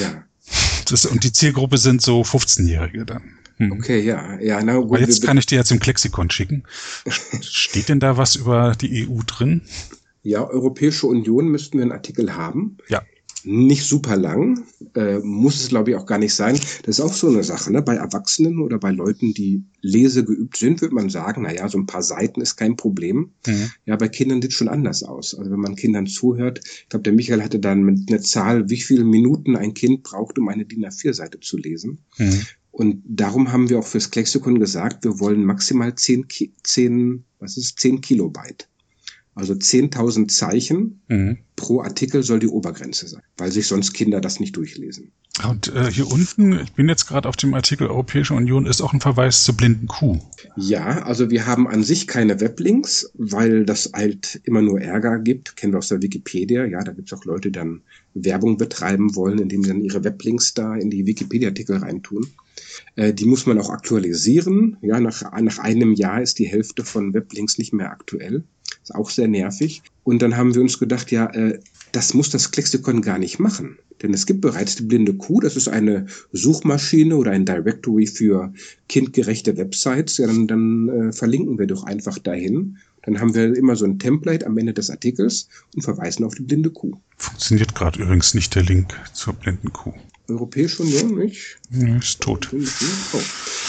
Ja. 0.00 0.24
Das, 0.88 1.04
und 1.04 1.24
die 1.24 1.32
Zielgruppe 1.32 1.76
sind 1.76 2.00
so 2.00 2.22
15-Jährige 2.22 3.04
dann. 3.04 3.35
Hm. 3.58 3.72
Okay, 3.72 4.00
ja, 4.00 4.38
ja, 4.40 4.62
na 4.62 4.76
gut. 4.76 4.84
Aber 4.84 5.00
jetzt 5.00 5.22
kann 5.22 5.38
ich 5.38 5.46
dir 5.46 5.56
jetzt 5.56 5.72
im 5.72 5.80
Klexikon 5.80 6.30
schicken. 6.30 6.64
Steht 7.40 7.88
denn 7.88 8.00
da 8.00 8.16
was 8.16 8.36
über 8.36 8.74
die 8.78 9.08
EU 9.08 9.20
drin? 9.26 9.62
Ja, 10.22 10.46
Europäische 10.48 11.06
Union 11.06 11.48
müssten 11.48 11.78
wir 11.78 11.82
einen 11.82 11.92
Artikel 11.92 12.34
haben. 12.34 12.78
Ja. 12.88 13.02
Nicht 13.44 13.84
super 13.84 14.16
lang, 14.16 14.64
äh, 14.96 15.20
muss 15.20 15.60
es 15.60 15.68
glaube 15.68 15.90
ich 15.90 15.96
auch 15.96 16.04
gar 16.04 16.18
nicht 16.18 16.34
sein. 16.34 16.58
Das 16.82 16.98
ist 16.98 17.00
auch 17.00 17.12
so 17.12 17.28
eine 17.28 17.44
Sache. 17.44 17.72
Ne? 17.72 17.80
Bei 17.80 17.94
Erwachsenen 17.94 18.58
oder 18.58 18.76
bei 18.80 18.90
Leuten, 18.90 19.34
die 19.34 19.62
lesegeübt 19.82 20.56
sind, 20.56 20.80
würde 20.80 20.96
man 20.96 21.10
sagen, 21.10 21.42
na 21.42 21.54
ja, 21.54 21.68
so 21.68 21.78
ein 21.78 21.86
paar 21.86 22.02
Seiten 22.02 22.40
ist 22.40 22.56
kein 22.56 22.74
Problem. 22.74 23.30
Mhm. 23.46 23.70
Ja, 23.84 23.94
bei 23.94 24.08
Kindern 24.08 24.42
sieht 24.42 24.50
es 24.50 24.56
schon 24.56 24.66
anders 24.66 25.04
aus. 25.04 25.32
Also 25.32 25.48
wenn 25.48 25.60
man 25.60 25.76
Kindern 25.76 26.08
zuhört, 26.08 26.60
ich 26.64 26.88
glaube, 26.88 27.04
der 27.04 27.12
Michael 27.12 27.44
hatte 27.44 27.60
dann 27.60 27.84
mit 27.84 28.10
einer 28.10 28.20
Zahl, 28.20 28.68
wie 28.68 28.80
viele 28.80 29.04
Minuten 29.04 29.54
ein 29.54 29.74
Kind 29.74 30.02
braucht, 30.02 30.40
um 30.40 30.48
eine 30.48 30.64
DIN 30.64 30.84
A4-Seite 30.84 31.38
zu 31.38 31.56
lesen. 31.56 31.98
Mhm. 32.18 32.42
Und 32.76 33.02
darum 33.06 33.52
haben 33.52 33.70
wir 33.70 33.78
auch 33.78 33.86
fürs 33.86 34.10
Klexikon 34.10 34.60
gesagt, 34.60 35.02
wir 35.02 35.18
wollen 35.18 35.46
maximal 35.46 35.94
10, 35.94 36.26
10 36.62 37.24
was 37.38 37.56
ist 37.56 37.80
10 37.80 38.02
Kilobyte. 38.02 38.68
Also 39.34 39.54
10.000 39.54 40.28
Zeichen 40.28 41.00
mhm. 41.08 41.38
pro 41.56 41.80
Artikel 41.80 42.22
soll 42.22 42.38
die 42.38 42.48
Obergrenze 42.48 43.08
sein, 43.08 43.22
weil 43.38 43.50
sich 43.50 43.66
sonst 43.66 43.94
Kinder 43.94 44.20
das 44.20 44.40
nicht 44.40 44.56
durchlesen. 44.56 45.10
Und 45.44 45.74
äh, 45.74 45.90
hier 45.90 46.10
unten, 46.10 46.60
ich 46.60 46.72
bin 46.72 46.88
jetzt 46.88 47.06
gerade 47.06 47.28
auf 47.28 47.36
dem 47.36 47.52
Artikel 47.52 47.88
Europäische 47.88 48.32
Union, 48.32 48.64
ist 48.64 48.80
auch 48.80 48.94
ein 48.94 49.00
Verweis 49.00 49.44
zur 49.44 49.56
blinden 49.56 49.86
Kuh. 49.86 50.18
Ja, 50.56 51.02
also 51.02 51.30
wir 51.30 51.46
haben 51.46 51.68
an 51.68 51.82
sich 51.82 52.06
keine 52.06 52.40
Weblinks, 52.40 53.10
weil 53.14 53.66
das 53.66 53.90
halt 53.92 54.40
immer 54.44 54.62
nur 54.62 54.80
Ärger 54.80 55.18
gibt. 55.18 55.56
Kennen 55.56 55.74
wir 55.74 55.78
aus 55.78 55.88
der 55.88 56.00
Wikipedia. 56.00 56.64
Ja, 56.64 56.82
da 56.82 56.92
gibt 56.92 57.12
es 57.12 57.18
auch 57.18 57.24
Leute, 57.26 57.50
die 57.50 57.58
dann 57.58 57.82
Werbung 58.14 58.56
betreiben 58.56 59.14
wollen, 59.14 59.38
indem 59.38 59.62
sie 59.62 59.68
dann 59.68 59.82
ihre 59.82 60.04
Weblinks 60.04 60.54
da 60.54 60.74
in 60.74 60.88
die 60.88 61.04
Wikipedia-Artikel 61.06 61.76
reintun. 61.76 62.26
Äh, 62.96 63.12
die 63.12 63.26
muss 63.26 63.44
man 63.44 63.60
auch 63.60 63.68
aktualisieren. 63.68 64.78
Ja, 64.80 65.00
nach, 65.00 65.22
nach 65.40 65.58
einem 65.58 65.92
Jahr 65.92 66.22
ist 66.22 66.38
die 66.38 66.46
Hälfte 66.46 66.82
von 66.82 67.12
Weblinks 67.12 67.58
nicht 67.58 67.74
mehr 67.74 67.90
aktuell. 67.90 68.44
Ist 68.82 68.94
auch 68.94 69.10
sehr 69.10 69.28
nervig. 69.28 69.82
Und 70.06 70.22
dann 70.22 70.36
haben 70.36 70.54
wir 70.54 70.62
uns 70.62 70.78
gedacht, 70.78 71.10
ja, 71.10 71.26
äh, 71.34 71.58
das 71.90 72.14
muss 72.14 72.30
das 72.30 72.52
Klexikon 72.52 73.02
gar 73.02 73.18
nicht 73.18 73.40
machen. 73.40 73.76
Denn 74.00 74.14
es 74.14 74.24
gibt 74.24 74.40
bereits 74.40 74.76
die 74.76 74.84
blinde 74.84 75.14
Kuh, 75.14 75.40
das 75.40 75.56
ist 75.56 75.66
eine 75.66 76.06
Suchmaschine 76.30 77.16
oder 77.16 77.32
ein 77.32 77.44
Directory 77.44 78.06
für 78.06 78.52
kindgerechte 78.88 79.56
Websites. 79.56 80.18
Ja, 80.18 80.28
dann, 80.28 80.46
dann 80.46 80.88
äh, 80.88 81.12
verlinken 81.12 81.58
wir 81.58 81.66
doch 81.66 81.82
einfach 81.82 82.20
dahin. 82.20 82.76
Dann 83.02 83.18
haben 83.18 83.34
wir 83.34 83.56
immer 83.56 83.74
so 83.74 83.84
ein 83.84 83.98
Template 83.98 84.46
am 84.46 84.56
Ende 84.58 84.74
des 84.74 84.90
Artikels 84.90 85.48
und 85.74 85.82
verweisen 85.82 86.24
auf 86.24 86.36
die 86.36 86.44
blinde 86.44 86.70
Kuh. 86.70 86.92
Funktioniert 87.16 87.74
gerade 87.74 88.00
übrigens 88.00 88.32
nicht 88.32 88.54
der 88.54 88.62
Link 88.62 88.94
zur 89.12 89.34
blinden 89.34 89.72
Kuh. 89.72 89.92
Europäische 90.28 90.84
Union 90.84 91.16
nicht? 91.16 91.58
Ja, 91.72 91.96
ist 91.96 92.20
tot. 92.20 92.48
Oh. 93.12 93.20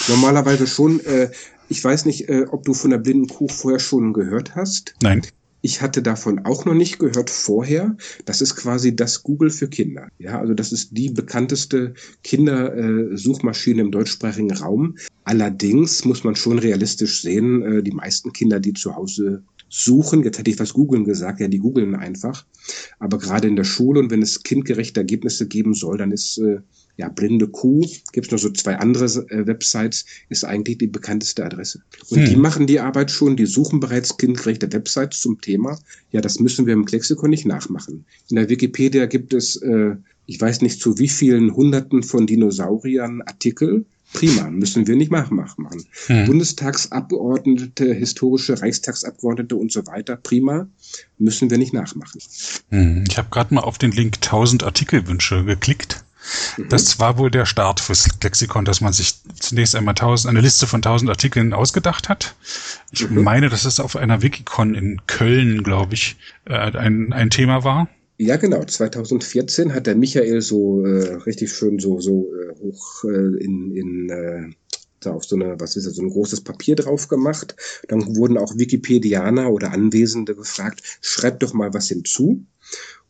Normalerweise 0.07 0.67
schon. 0.67 0.99
Äh, 0.99 1.31
ich 1.67 1.83
weiß 1.83 2.05
nicht, 2.05 2.29
äh, 2.29 2.45
ob 2.51 2.63
du 2.63 2.75
von 2.75 2.91
der 2.91 2.99
blinden 2.99 3.27
Kuh 3.27 3.47
vorher 3.47 3.79
schon 3.79 4.13
gehört 4.13 4.55
hast. 4.55 4.93
Nein. 5.01 5.23
Ich 5.61 5.81
hatte 5.81 6.01
davon 6.01 6.45
auch 6.45 6.65
noch 6.65 6.73
nicht 6.73 6.99
gehört 6.99 7.29
vorher. 7.29 7.97
Das 8.25 8.41
ist 8.41 8.55
quasi 8.55 8.95
das 8.95 9.23
Google 9.23 9.49
für 9.49 9.67
Kinder. 9.67 10.07
Ja, 10.19 10.39
also 10.39 10.53
das 10.53 10.71
ist 10.71 10.95
die 10.95 11.09
bekannteste 11.09 11.93
Kindersuchmaschine 12.23 13.81
im 13.81 13.91
deutschsprachigen 13.91 14.51
Raum. 14.51 14.97
Allerdings 15.23 16.05
muss 16.05 16.23
man 16.23 16.35
schon 16.35 16.59
realistisch 16.59 17.21
sehen, 17.21 17.61
äh, 17.63 17.83
die 17.83 17.91
meisten 17.91 18.33
Kinder, 18.33 18.59
die 18.59 18.73
zu 18.73 18.95
Hause 18.95 19.43
suchen, 19.69 20.23
jetzt 20.23 20.39
hätte 20.39 20.51
ich 20.51 20.59
was 20.59 20.73
googeln 20.73 21.03
gesagt, 21.03 21.39
ja, 21.39 21.47
die 21.47 21.59
googeln 21.59 21.95
einfach. 21.95 22.45
Aber 22.99 23.17
gerade 23.17 23.47
in 23.47 23.55
der 23.55 23.63
Schule 23.63 23.99
und 23.99 24.11
wenn 24.11 24.21
es 24.21 24.43
kindgerechte 24.43 24.99
Ergebnisse 24.99 25.47
geben 25.47 25.73
soll, 25.73 25.97
dann 25.97 26.11
ist 26.11 26.37
äh, 26.37 26.59
ja, 26.97 27.09
Blinde 27.09 27.47
Kuh, 27.47 27.85
gibt 28.11 28.27
es 28.27 28.31
noch 28.31 28.39
so 28.39 28.49
zwei 28.49 28.77
andere 28.77 29.05
äh, 29.05 29.45
Websites, 29.45 30.05
ist 30.29 30.43
eigentlich 30.43 30.79
die 30.79 30.87
bekannteste 30.87 31.45
Adresse. 31.45 31.81
Und 32.09 32.19
hm. 32.19 32.25
die 32.25 32.35
machen 32.35 32.67
die 32.67 32.79
Arbeit 32.79 33.11
schon, 33.11 33.37
die 33.37 33.45
suchen 33.45 33.79
bereits 33.79 34.17
kindgerechte 34.17 34.71
Websites 34.73 35.21
zum 35.21 35.39
Thema. 35.39 35.79
Ja, 36.11 36.21
das 36.21 36.39
müssen 36.39 36.65
wir 36.65 36.73
im 36.73 36.85
Lexikon 36.85 37.29
nicht 37.29 37.45
nachmachen. 37.45 38.05
In 38.29 38.35
der 38.35 38.49
Wikipedia 38.49 39.05
gibt 39.05 39.33
es, 39.33 39.57
äh, 39.57 39.95
ich 40.25 40.41
weiß 40.41 40.61
nicht 40.61 40.81
zu 40.81 40.97
wie 40.97 41.07
vielen 41.07 41.55
Hunderten 41.55 42.01
von 42.01 42.25
Dinosauriern 42.25 43.21
Artikel. 43.21 43.85
Prima, 44.13 44.49
müssen 44.49 44.87
wir 44.87 44.95
nicht 44.95 45.11
nachmachen. 45.11 45.85
Hm. 46.07 46.25
Bundestagsabgeordnete, 46.25 47.93
historische 47.93 48.59
Reichstagsabgeordnete 48.59 49.55
und 49.55 49.71
so 49.71 49.85
weiter, 49.85 50.15
prima, 50.15 50.67
müssen 51.19 51.51
wir 51.51 51.57
nicht 51.57 51.73
nachmachen. 51.73 52.21
Hm. 52.69 53.03
Ich 53.07 53.17
habe 53.17 53.27
gerade 53.29 53.53
mal 53.53 53.61
auf 53.61 53.77
den 53.77 53.91
Link 53.91 54.15
1000 54.15 54.63
Artikelwünsche 54.63 55.43
geklickt. 55.43 56.05
Mhm. 56.57 56.69
Das 56.69 56.99
war 56.99 57.17
wohl 57.17 57.31
der 57.31 57.45
Start 57.45 57.79
fürs 57.79 58.07
Lexikon, 58.21 58.65
dass 58.65 58.81
man 58.81 58.93
sich 58.93 59.15
zunächst 59.39 59.75
einmal 59.75 59.95
tausend, 59.95 60.29
eine 60.29 60.41
Liste 60.41 60.67
von 60.67 60.81
tausend 60.81 61.09
Artikeln 61.09 61.53
ausgedacht 61.53 62.09
hat. 62.09 62.35
Ich 62.91 63.09
mhm. 63.09 63.23
meine, 63.23 63.49
dass 63.49 63.65
es 63.65 63.79
auf 63.79 63.95
einer 63.95 64.21
Wikicon 64.21 64.75
in 64.75 65.01
Köln, 65.07 65.63
glaube 65.63 65.93
ich, 65.93 66.17
äh, 66.45 66.53
ein, 66.53 67.13
ein 67.13 67.29
Thema 67.29 67.63
war. 67.63 67.89
Ja, 68.17 68.37
genau. 68.37 68.63
2014 68.63 69.73
hat 69.73 69.85
der 69.85 69.95
Michael 69.95 70.41
so 70.41 70.83
äh, 70.83 71.15
richtig 71.25 71.53
schön 71.53 71.77
so 71.77 71.99
so 71.99 72.27
äh, 72.33 72.59
hoch 72.59 73.03
äh, 73.03 73.43
in 73.43 73.75
in 73.75 74.09
äh, 74.09 74.55
da 74.99 75.11
auf 75.11 75.25
so 75.25 75.35
eine, 75.35 75.59
was 75.59 75.75
ist 75.75 75.85
das, 75.85 75.95
so 75.95 76.01
ein 76.01 76.09
großes 76.09 76.41
Papier 76.41 76.75
drauf 76.75 77.07
gemacht. 77.07 77.55
Dann 77.87 78.15
wurden 78.15 78.37
auch 78.37 78.57
Wikipedianer 78.57 79.51
oder 79.51 79.71
Anwesende 79.71 80.35
gefragt, 80.35 80.81
schreibt 81.01 81.43
doch 81.43 81.53
mal 81.53 81.73
was 81.73 81.87
hinzu. 81.87 82.43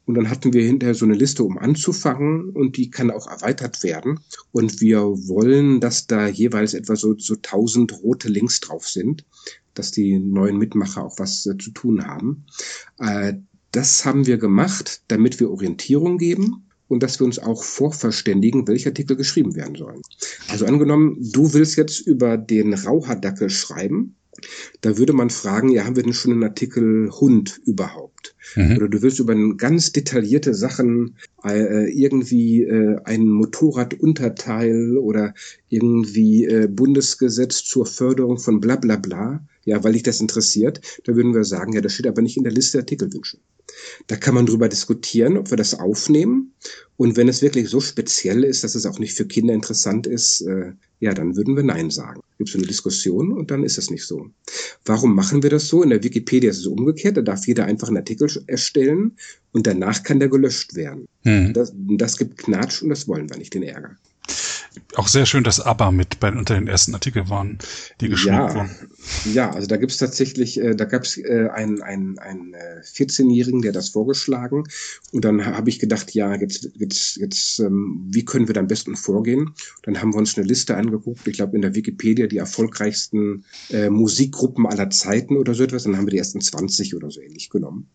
Und 0.07 0.15
dann 0.15 0.29
hatten 0.29 0.53
wir 0.53 0.63
hinterher 0.63 0.95
so 0.95 1.03
eine 1.03 1.15
Liste, 1.15 1.43
um 1.43 1.57
anzufangen 1.57 2.49
und 2.51 2.77
die 2.77 2.89
kann 2.89 3.11
auch 3.11 3.27
erweitert 3.27 3.83
werden. 3.83 4.21
Und 4.53 4.79
wir 4.79 5.01
wollen, 5.01 5.81
dass 5.81 6.07
da 6.07 6.27
jeweils 6.27 6.73
etwa 6.73 6.95
so, 6.95 7.15
so 7.17 7.35
1000 7.35 8.01
rote 8.01 8.29
Links 8.29 8.61
drauf 8.61 8.87
sind, 8.87 9.25
dass 9.73 9.91
die 9.91 10.17
neuen 10.17 10.57
Mitmacher 10.57 11.03
auch 11.03 11.19
was 11.19 11.45
äh, 11.45 11.57
zu 11.57 11.71
tun 11.71 12.07
haben. 12.07 12.45
Äh, 12.99 13.33
das 13.73 14.05
haben 14.05 14.25
wir 14.25 14.37
gemacht, 14.37 15.01
damit 15.09 15.41
wir 15.41 15.51
Orientierung 15.51 16.17
geben 16.17 16.69
und 16.87 17.03
dass 17.03 17.19
wir 17.19 17.25
uns 17.25 17.37
auch 17.37 17.61
vorverständigen, 17.61 18.65
welche 18.65 18.89
Artikel 18.89 19.17
geschrieben 19.17 19.55
werden 19.55 19.75
sollen. 19.75 20.01
Also 20.47 20.65
angenommen, 20.65 21.17
du 21.33 21.53
willst 21.53 21.75
jetzt 21.75 21.99
über 21.99 22.37
den 22.37 22.73
Rauhardackel 22.73 23.49
schreiben, 23.49 24.15
da 24.81 24.97
würde 24.97 25.13
man 25.13 25.29
fragen, 25.29 25.69
ja, 25.69 25.85
haben 25.85 25.95
wir 25.95 26.03
denn 26.03 26.13
schon 26.13 26.31
einen 26.31 26.43
Artikel 26.43 27.09
Hund 27.11 27.61
überhaupt? 27.65 28.35
Mhm. 28.55 28.77
Oder 28.77 28.87
du 28.87 29.01
willst 29.01 29.19
über 29.19 29.35
ganz 29.57 29.91
detaillierte 29.91 30.53
Sachen 30.53 31.15
äh, 31.43 31.89
irgendwie 31.91 32.63
äh, 32.63 32.97
ein 33.03 33.27
Motorradunterteil 33.27 34.97
oder 34.97 35.33
irgendwie 35.69 36.45
äh, 36.45 36.67
Bundesgesetz 36.67 37.63
zur 37.63 37.85
Förderung 37.85 38.37
von 38.37 38.59
bla 38.59 38.75
bla 38.75 38.97
bla, 38.97 39.41
ja, 39.67 39.83
weil 39.83 39.93
dich 39.93 40.03
das 40.03 40.21
interessiert, 40.21 40.79
da 41.03 41.15
würden 41.15 41.35
wir 41.35 41.43
sagen, 41.43 41.73
ja, 41.73 41.81
das 41.81 41.93
steht 41.93 42.07
aber 42.07 42.21
nicht 42.21 42.37
in 42.37 42.43
der 42.43 42.53
Liste 42.53 42.77
der 42.77 42.83
Artikelwünsche. 42.83 43.37
Da 44.07 44.15
kann 44.15 44.33
man 44.33 44.45
drüber 44.45 44.69
diskutieren, 44.69 45.37
ob 45.37 45.49
wir 45.49 45.57
das 45.57 45.73
aufnehmen. 45.77 46.53
Und 46.95 47.17
wenn 47.17 47.27
es 47.27 47.41
wirklich 47.41 47.67
so 47.67 47.81
speziell 47.81 48.45
ist, 48.45 48.63
dass 48.63 48.75
es 48.75 48.85
auch 48.85 48.97
nicht 48.97 49.13
für 49.13 49.27
Kinder 49.27 49.53
interessant 49.53 50.07
ist, 50.07 50.39
äh, 50.41 50.71
ja, 51.01 51.13
dann 51.13 51.35
würden 51.35 51.57
wir 51.57 51.63
Nein 51.63 51.91
sagen. 51.91 52.21
Gibt 52.37 52.49
es 52.49 52.55
eine 52.55 52.65
Diskussion 52.65 53.33
und 53.33 53.51
dann 53.51 53.65
ist 53.65 53.77
es 53.77 53.91
nicht 53.91 54.05
so. 54.05 54.29
Warum 54.85 55.13
machen 55.13 55.43
wir 55.43 55.49
das 55.49 55.67
so? 55.67 55.83
In 55.83 55.89
der 55.89 56.01
Wikipedia 56.01 56.49
ist 56.49 56.59
es 56.59 56.65
umgekehrt. 56.65 57.17
Da 57.17 57.21
darf 57.21 57.45
jeder 57.45 57.65
einfach 57.65 57.89
einen 57.89 57.97
Artikel 57.97 58.29
erstellen 58.47 59.17
und 59.51 59.67
danach 59.67 60.01
kann 60.01 60.19
der 60.19 60.29
gelöscht 60.29 60.75
werden. 60.75 61.07
Hm. 61.23 61.51
Das, 61.51 61.73
das 61.75 62.17
gibt 62.17 62.37
Knatsch 62.37 62.81
und 62.81 62.89
das 62.89 63.05
wollen 63.09 63.29
wir 63.29 63.37
nicht, 63.37 63.53
den 63.53 63.63
Ärger 63.63 63.97
auch 64.95 65.07
sehr 65.07 65.25
schön, 65.25 65.43
dass 65.43 65.59
ABBA 65.59 65.91
mit 65.91 66.19
bei 66.19 66.31
unter 66.31 66.55
den 66.55 66.67
ersten 66.67 66.93
Artikeln 66.93 67.29
waren, 67.29 67.57
die 68.01 68.09
geschrieben 68.09 68.35
ja, 68.35 68.53
wurden. 68.55 68.69
Ja, 69.33 69.51
also 69.51 69.67
da 69.67 69.77
gibt's 69.77 69.97
tatsächlich, 69.97 70.59
äh, 70.59 70.75
da 70.75 70.85
gab's 70.85 71.17
äh, 71.17 71.49
einen, 71.53 71.81
einen, 71.81 72.19
einen 72.19 72.53
äh, 72.53 72.81
14-Jährigen, 72.83 73.61
der 73.61 73.71
das 73.71 73.89
vorgeschlagen. 73.89 74.63
Und 75.11 75.25
dann 75.25 75.45
habe 75.45 75.69
ich 75.69 75.79
gedacht, 75.79 76.13
ja, 76.13 76.35
jetzt, 76.35 76.69
jetzt, 76.75 77.17
jetzt, 77.17 77.59
ähm, 77.59 78.07
wie 78.09 78.25
können 78.25 78.47
wir 78.47 78.53
da 78.53 78.61
am 78.61 78.67
besten 78.67 78.95
vorgehen? 78.95 79.53
Dann 79.83 80.01
haben 80.01 80.13
wir 80.13 80.17
uns 80.17 80.37
eine 80.37 80.47
Liste 80.47 80.75
angeguckt, 80.75 81.27
ich 81.27 81.37
glaube 81.37 81.55
in 81.55 81.61
der 81.61 81.75
Wikipedia 81.75 82.27
die 82.27 82.37
erfolgreichsten 82.37 83.45
äh, 83.69 83.89
Musikgruppen 83.89 84.65
aller 84.65 84.89
Zeiten 84.89 85.37
oder 85.37 85.53
so 85.53 85.63
etwas. 85.63 85.83
Dann 85.83 85.97
haben 85.97 86.05
wir 86.05 86.11
die 86.11 86.17
ersten 86.17 86.41
20 86.41 86.95
oder 86.95 87.11
so 87.11 87.21
ähnlich 87.21 87.49
genommen. 87.49 87.89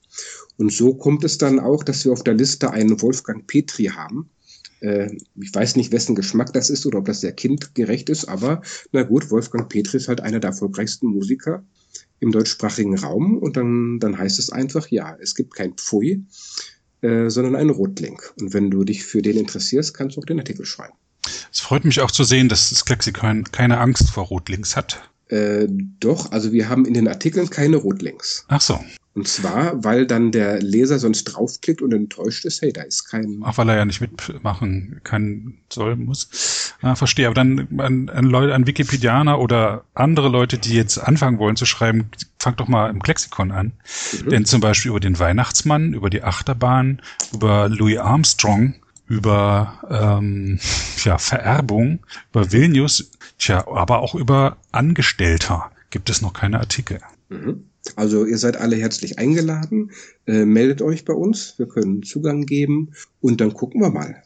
Und 0.57 0.73
so 0.73 0.95
kommt 0.95 1.25
es 1.25 1.39
dann 1.39 1.59
auch, 1.59 1.85
dass 1.85 2.05
wir 2.05 2.13
auf 2.13 2.25
der 2.25 2.35
Liste 2.35 2.71
einen 2.71 3.01
Wolfgang 3.01 3.47
Petri 3.47 3.87
haben 3.87 4.29
ich 4.83 5.55
weiß 5.55 5.77
nicht, 5.77 5.93
wessen 5.93 6.15
Geschmack 6.15 6.53
das 6.53 6.71
ist 6.71 6.87
oder 6.87 6.99
ob 6.99 7.07
das 7.07 7.21
sehr 7.21 7.33
kindgerecht 7.33 8.09
ist, 8.11 8.25
aber 8.25 8.63
na 8.91 9.03
gut, 9.03 9.31
Wolfgang 9.31 9.69
Petri 9.69 9.97
ist 9.97 10.09
halt 10.09 10.21
einer 10.21 10.41
der 10.41 10.51
erfolgreichsten 10.51 11.07
Musiker 11.07 11.63
im 12.21 12.33
deutschsprachigen 12.33 12.99
Raum 12.99 13.39
und 13.39 13.57
dann, 13.57 13.99
dann 13.99 14.17
heißt 14.17 14.39
es 14.39 14.51
einfach, 14.51 14.89
ja, 14.89 15.17
es 15.21 15.35
gibt 15.35 15.55
kein 15.55 15.75
Pfui, 15.75 16.25
äh, 17.03 17.29
sondern 17.29 17.57
einen 17.57 17.71
Rotlink. 17.71 18.33
Und 18.41 18.55
wenn 18.55 18.71
du 18.71 18.85
dich 18.85 19.05
für 19.05 19.23
den 19.23 19.37
interessierst, 19.37 19.93
kannst 19.93 20.17
du 20.17 20.21
auch 20.21 20.25
den 20.25 20.39
Artikel 20.39 20.65
schreiben. 20.65 20.95
Es 21.53 21.61
freut 21.61 21.85
mich 21.85 22.01
auch 22.01 22.11
zu 22.11 22.25
sehen, 22.25 22.49
dass 22.49 22.71
das 22.71 22.85
Klexikon 22.85 23.45
keine 23.51 23.79
Angst 23.79 24.11
vor 24.11 24.25
Rotlinks 24.27 24.77
hat. 24.77 25.03
Äh, 25.29 25.67
doch, 25.99 26.31
also 26.31 26.53
wir 26.53 26.69
haben 26.69 26.85
in 26.85 26.95
den 26.95 27.09
Artikeln 27.09 27.51
keine 27.51 27.77
Rotlinks. 27.77 28.45
Ach 28.49 28.61
so. 28.61 28.79
Und 29.15 29.29
zwar, 29.29 29.85
weil 29.85 30.07
dann 30.07 30.33
der 30.33 30.63
Leser 30.63 30.99
sonst 30.99 31.25
draufklickt 31.25 31.83
und 31.83 31.93
enttäuscht 31.93 32.47
ist, 32.47 32.63
hey, 32.63 32.73
da 32.73 32.81
ist 32.81 33.05
kein. 33.05 33.43
Ach, 33.45 33.59
weil 33.59 33.69
er 33.69 33.77
ja 33.77 33.85
nicht 33.85 34.01
mitmachen 34.01 35.01
kann, 35.05 35.59
soll, 35.71 35.97
muss. 35.97 36.75
Ah, 36.81 36.95
verstehe. 36.95 37.27
Aber 37.27 37.35
dann 37.35 37.69
an, 37.79 38.09
an 38.09 38.25
Leute, 38.25 38.55
an 38.55 38.67
Wikipedianer 38.67 39.39
oder 39.39 39.85
andere 39.93 40.31
Leute, 40.31 40.57
die 40.57 40.75
jetzt 40.75 40.97
anfangen 40.97 41.39
wollen 41.39 41.57
zu 41.57 41.67
schreiben, 41.67 42.09
fangt 42.39 42.61
doch 42.61 42.69
mal 42.69 42.89
im 42.89 43.01
Lexikon 43.01 43.53
an. 43.53 43.73
Mhm. 44.25 44.31
Denn 44.31 44.45
zum 44.47 44.63
Beispiel 44.63 44.91
über 44.91 45.01
den 45.01 45.19
Weihnachtsmann, 45.19 45.93
über 45.93 46.09
die 46.09 46.23
Achterbahn, 46.23 47.03
über 47.35 47.69
Louis 47.69 47.99
Armstrong, 47.99 48.77
über 49.09 49.79
ähm, 49.91 50.59
ja, 51.05 51.19
Vererbung, 51.19 52.01
über 52.31 52.51
Vilnius, 52.51 53.11
tja, 53.39 53.67
aber 53.69 53.99
auch 53.99 54.15
über 54.15 54.57
Angestellter 54.71 55.71
gibt 55.91 56.09
es 56.09 56.23
noch 56.23 56.33
keine 56.33 56.61
Artikel. 56.61 57.01
Mhm. 57.29 57.67
Also 57.97 58.25
ihr 58.25 58.39
seid 58.39 58.57
alle 58.57 58.77
herzlich 58.77 59.19
eingeladen. 59.19 59.91
Äh, 60.27 60.45
meldet 60.45 60.83
euch 60.83 61.05
bei 61.05 61.15
uns. 61.15 61.55
Wir 61.59 61.67
können 61.67 62.03
Zugang 62.03 62.47
geben 62.47 62.93
und 63.21 63.41
dann 63.41 63.55
gucken 63.55 63.81
wir 63.81 63.91
mal. 63.91 64.23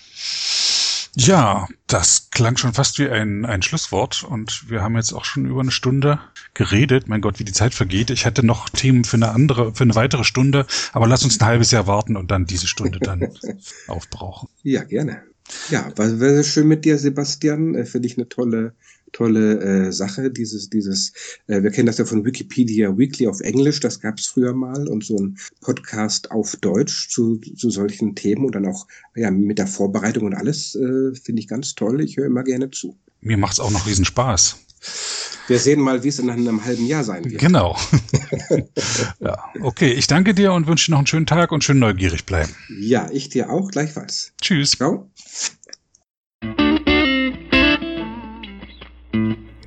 Ja, 1.19 1.67
das 1.87 2.29
klang 2.31 2.59
schon 2.59 2.75
fast 2.75 2.99
wie 2.99 3.09
ein, 3.09 3.47
ein 3.47 3.63
Schlusswort 3.63 4.23
und 4.23 4.69
wir 4.69 4.83
haben 4.83 4.97
jetzt 4.97 5.15
auch 5.15 5.25
schon 5.25 5.47
über 5.47 5.63
eine 5.63 5.71
Stunde 5.71 6.21
geredet. 6.53 7.09
Mein 7.09 7.23
Gott, 7.23 7.39
wie 7.39 7.45
die 7.45 7.55
Zeit 7.55 7.73
vergeht. 7.73 8.11
Ich 8.11 8.27
hätte 8.27 8.45
noch 8.45 8.69
Themen 8.69 9.03
für 9.05 9.17
eine 9.17 9.31
andere, 9.31 9.75
für 9.75 9.85
eine 9.85 9.95
weitere 9.95 10.25
Stunde, 10.25 10.67
aber 10.93 11.07
lass 11.07 11.25
uns 11.25 11.41
ein 11.41 11.47
halbes 11.47 11.71
Jahr 11.71 11.87
warten 11.87 12.19
und 12.19 12.31
dann 12.31 12.45
diese 12.45 12.67
Stunde 12.67 12.99
dann 12.99 13.31
aufbrauchen. 13.87 14.51
Ja, 14.63 14.85
gerne. 14.85 15.23
Ja, 15.71 15.91
war, 15.97 16.21
war 16.21 16.43
schön 16.43 16.69
mit 16.69 16.85
dir, 16.85 16.99
Sebastian. 16.99 17.75
Äh, 17.75 17.87
Finde 17.87 18.09
ich 18.09 18.19
eine 18.19 18.29
tolle 18.29 18.75
tolle 19.13 19.61
äh, 19.61 19.93
Sache. 19.93 20.31
Dieses, 20.31 20.71
dieses, 20.71 21.13
äh, 21.47 21.63
wir 21.63 21.71
kennen 21.71 21.87
das 21.87 21.99
ja 21.99 22.05
von 22.05 22.25
Wikipedia 22.25 22.97
Weekly 22.97 23.27
auf 23.27 23.41
Englisch, 23.41 23.81
das 23.81 24.01
gab 24.01 24.19
es 24.19 24.27
früher 24.27 24.53
mal 24.53 24.89
und 24.89 25.05
so 25.05 25.17
ein 25.17 25.39
Podcast 25.61 26.31
auf 26.31 26.57
Deutsch 26.57 27.09
zu, 27.09 27.39
zu 27.39 27.71
solchen 27.71 28.15
Themen 28.15 28.45
und 28.45 28.55
dann 28.55 28.67
auch 28.67 28.87
ja 29.15 29.31
mit 29.31 29.59
der 29.59 29.67
Vorbereitung 29.67 30.25
und 30.25 30.35
alles 30.35 30.75
äh, 30.75 31.15
finde 31.15 31.41
ich 31.41 31.49
ganz 31.49 31.75
toll. 31.75 32.01
Ich 32.01 32.17
höre 32.17 32.27
immer 32.27 32.45
gerne 32.45 32.71
zu. 32.71 32.97
Mir 33.21 33.37
macht's 33.37 33.61
auch 33.61 33.71
noch 33.71 33.87
riesen 33.87 34.05
Spaß. 34.05 34.57
Wir 35.49 35.59
sehen 35.59 35.81
mal, 35.81 36.03
wie 36.03 36.09
es 36.09 36.19
in 36.19 36.29
einem 36.29 36.65
halben 36.65 36.87
Jahr 36.87 37.05
sein 37.05 37.25
wird. 37.25 37.41
Genau. 37.41 37.77
ja, 39.21 39.45
okay. 39.61 39.93
Ich 39.93 40.07
danke 40.07 40.35
dir 40.35 40.53
und 40.53 40.67
wünsche 40.67 40.87
dir 40.87 40.93
noch 40.93 40.99
einen 40.99 41.07
schönen 41.07 41.27
Tag 41.27 41.53
und 41.53 41.63
schön 41.63 41.79
neugierig 41.79 42.27
bleiben. 42.27 42.53
Ja, 42.79 43.09
ich 43.13 43.29
dir 43.29 43.51
auch 43.51 43.71
gleichfalls. 43.71 44.33
Tschüss. 44.41 44.73
Ciao. 44.73 45.09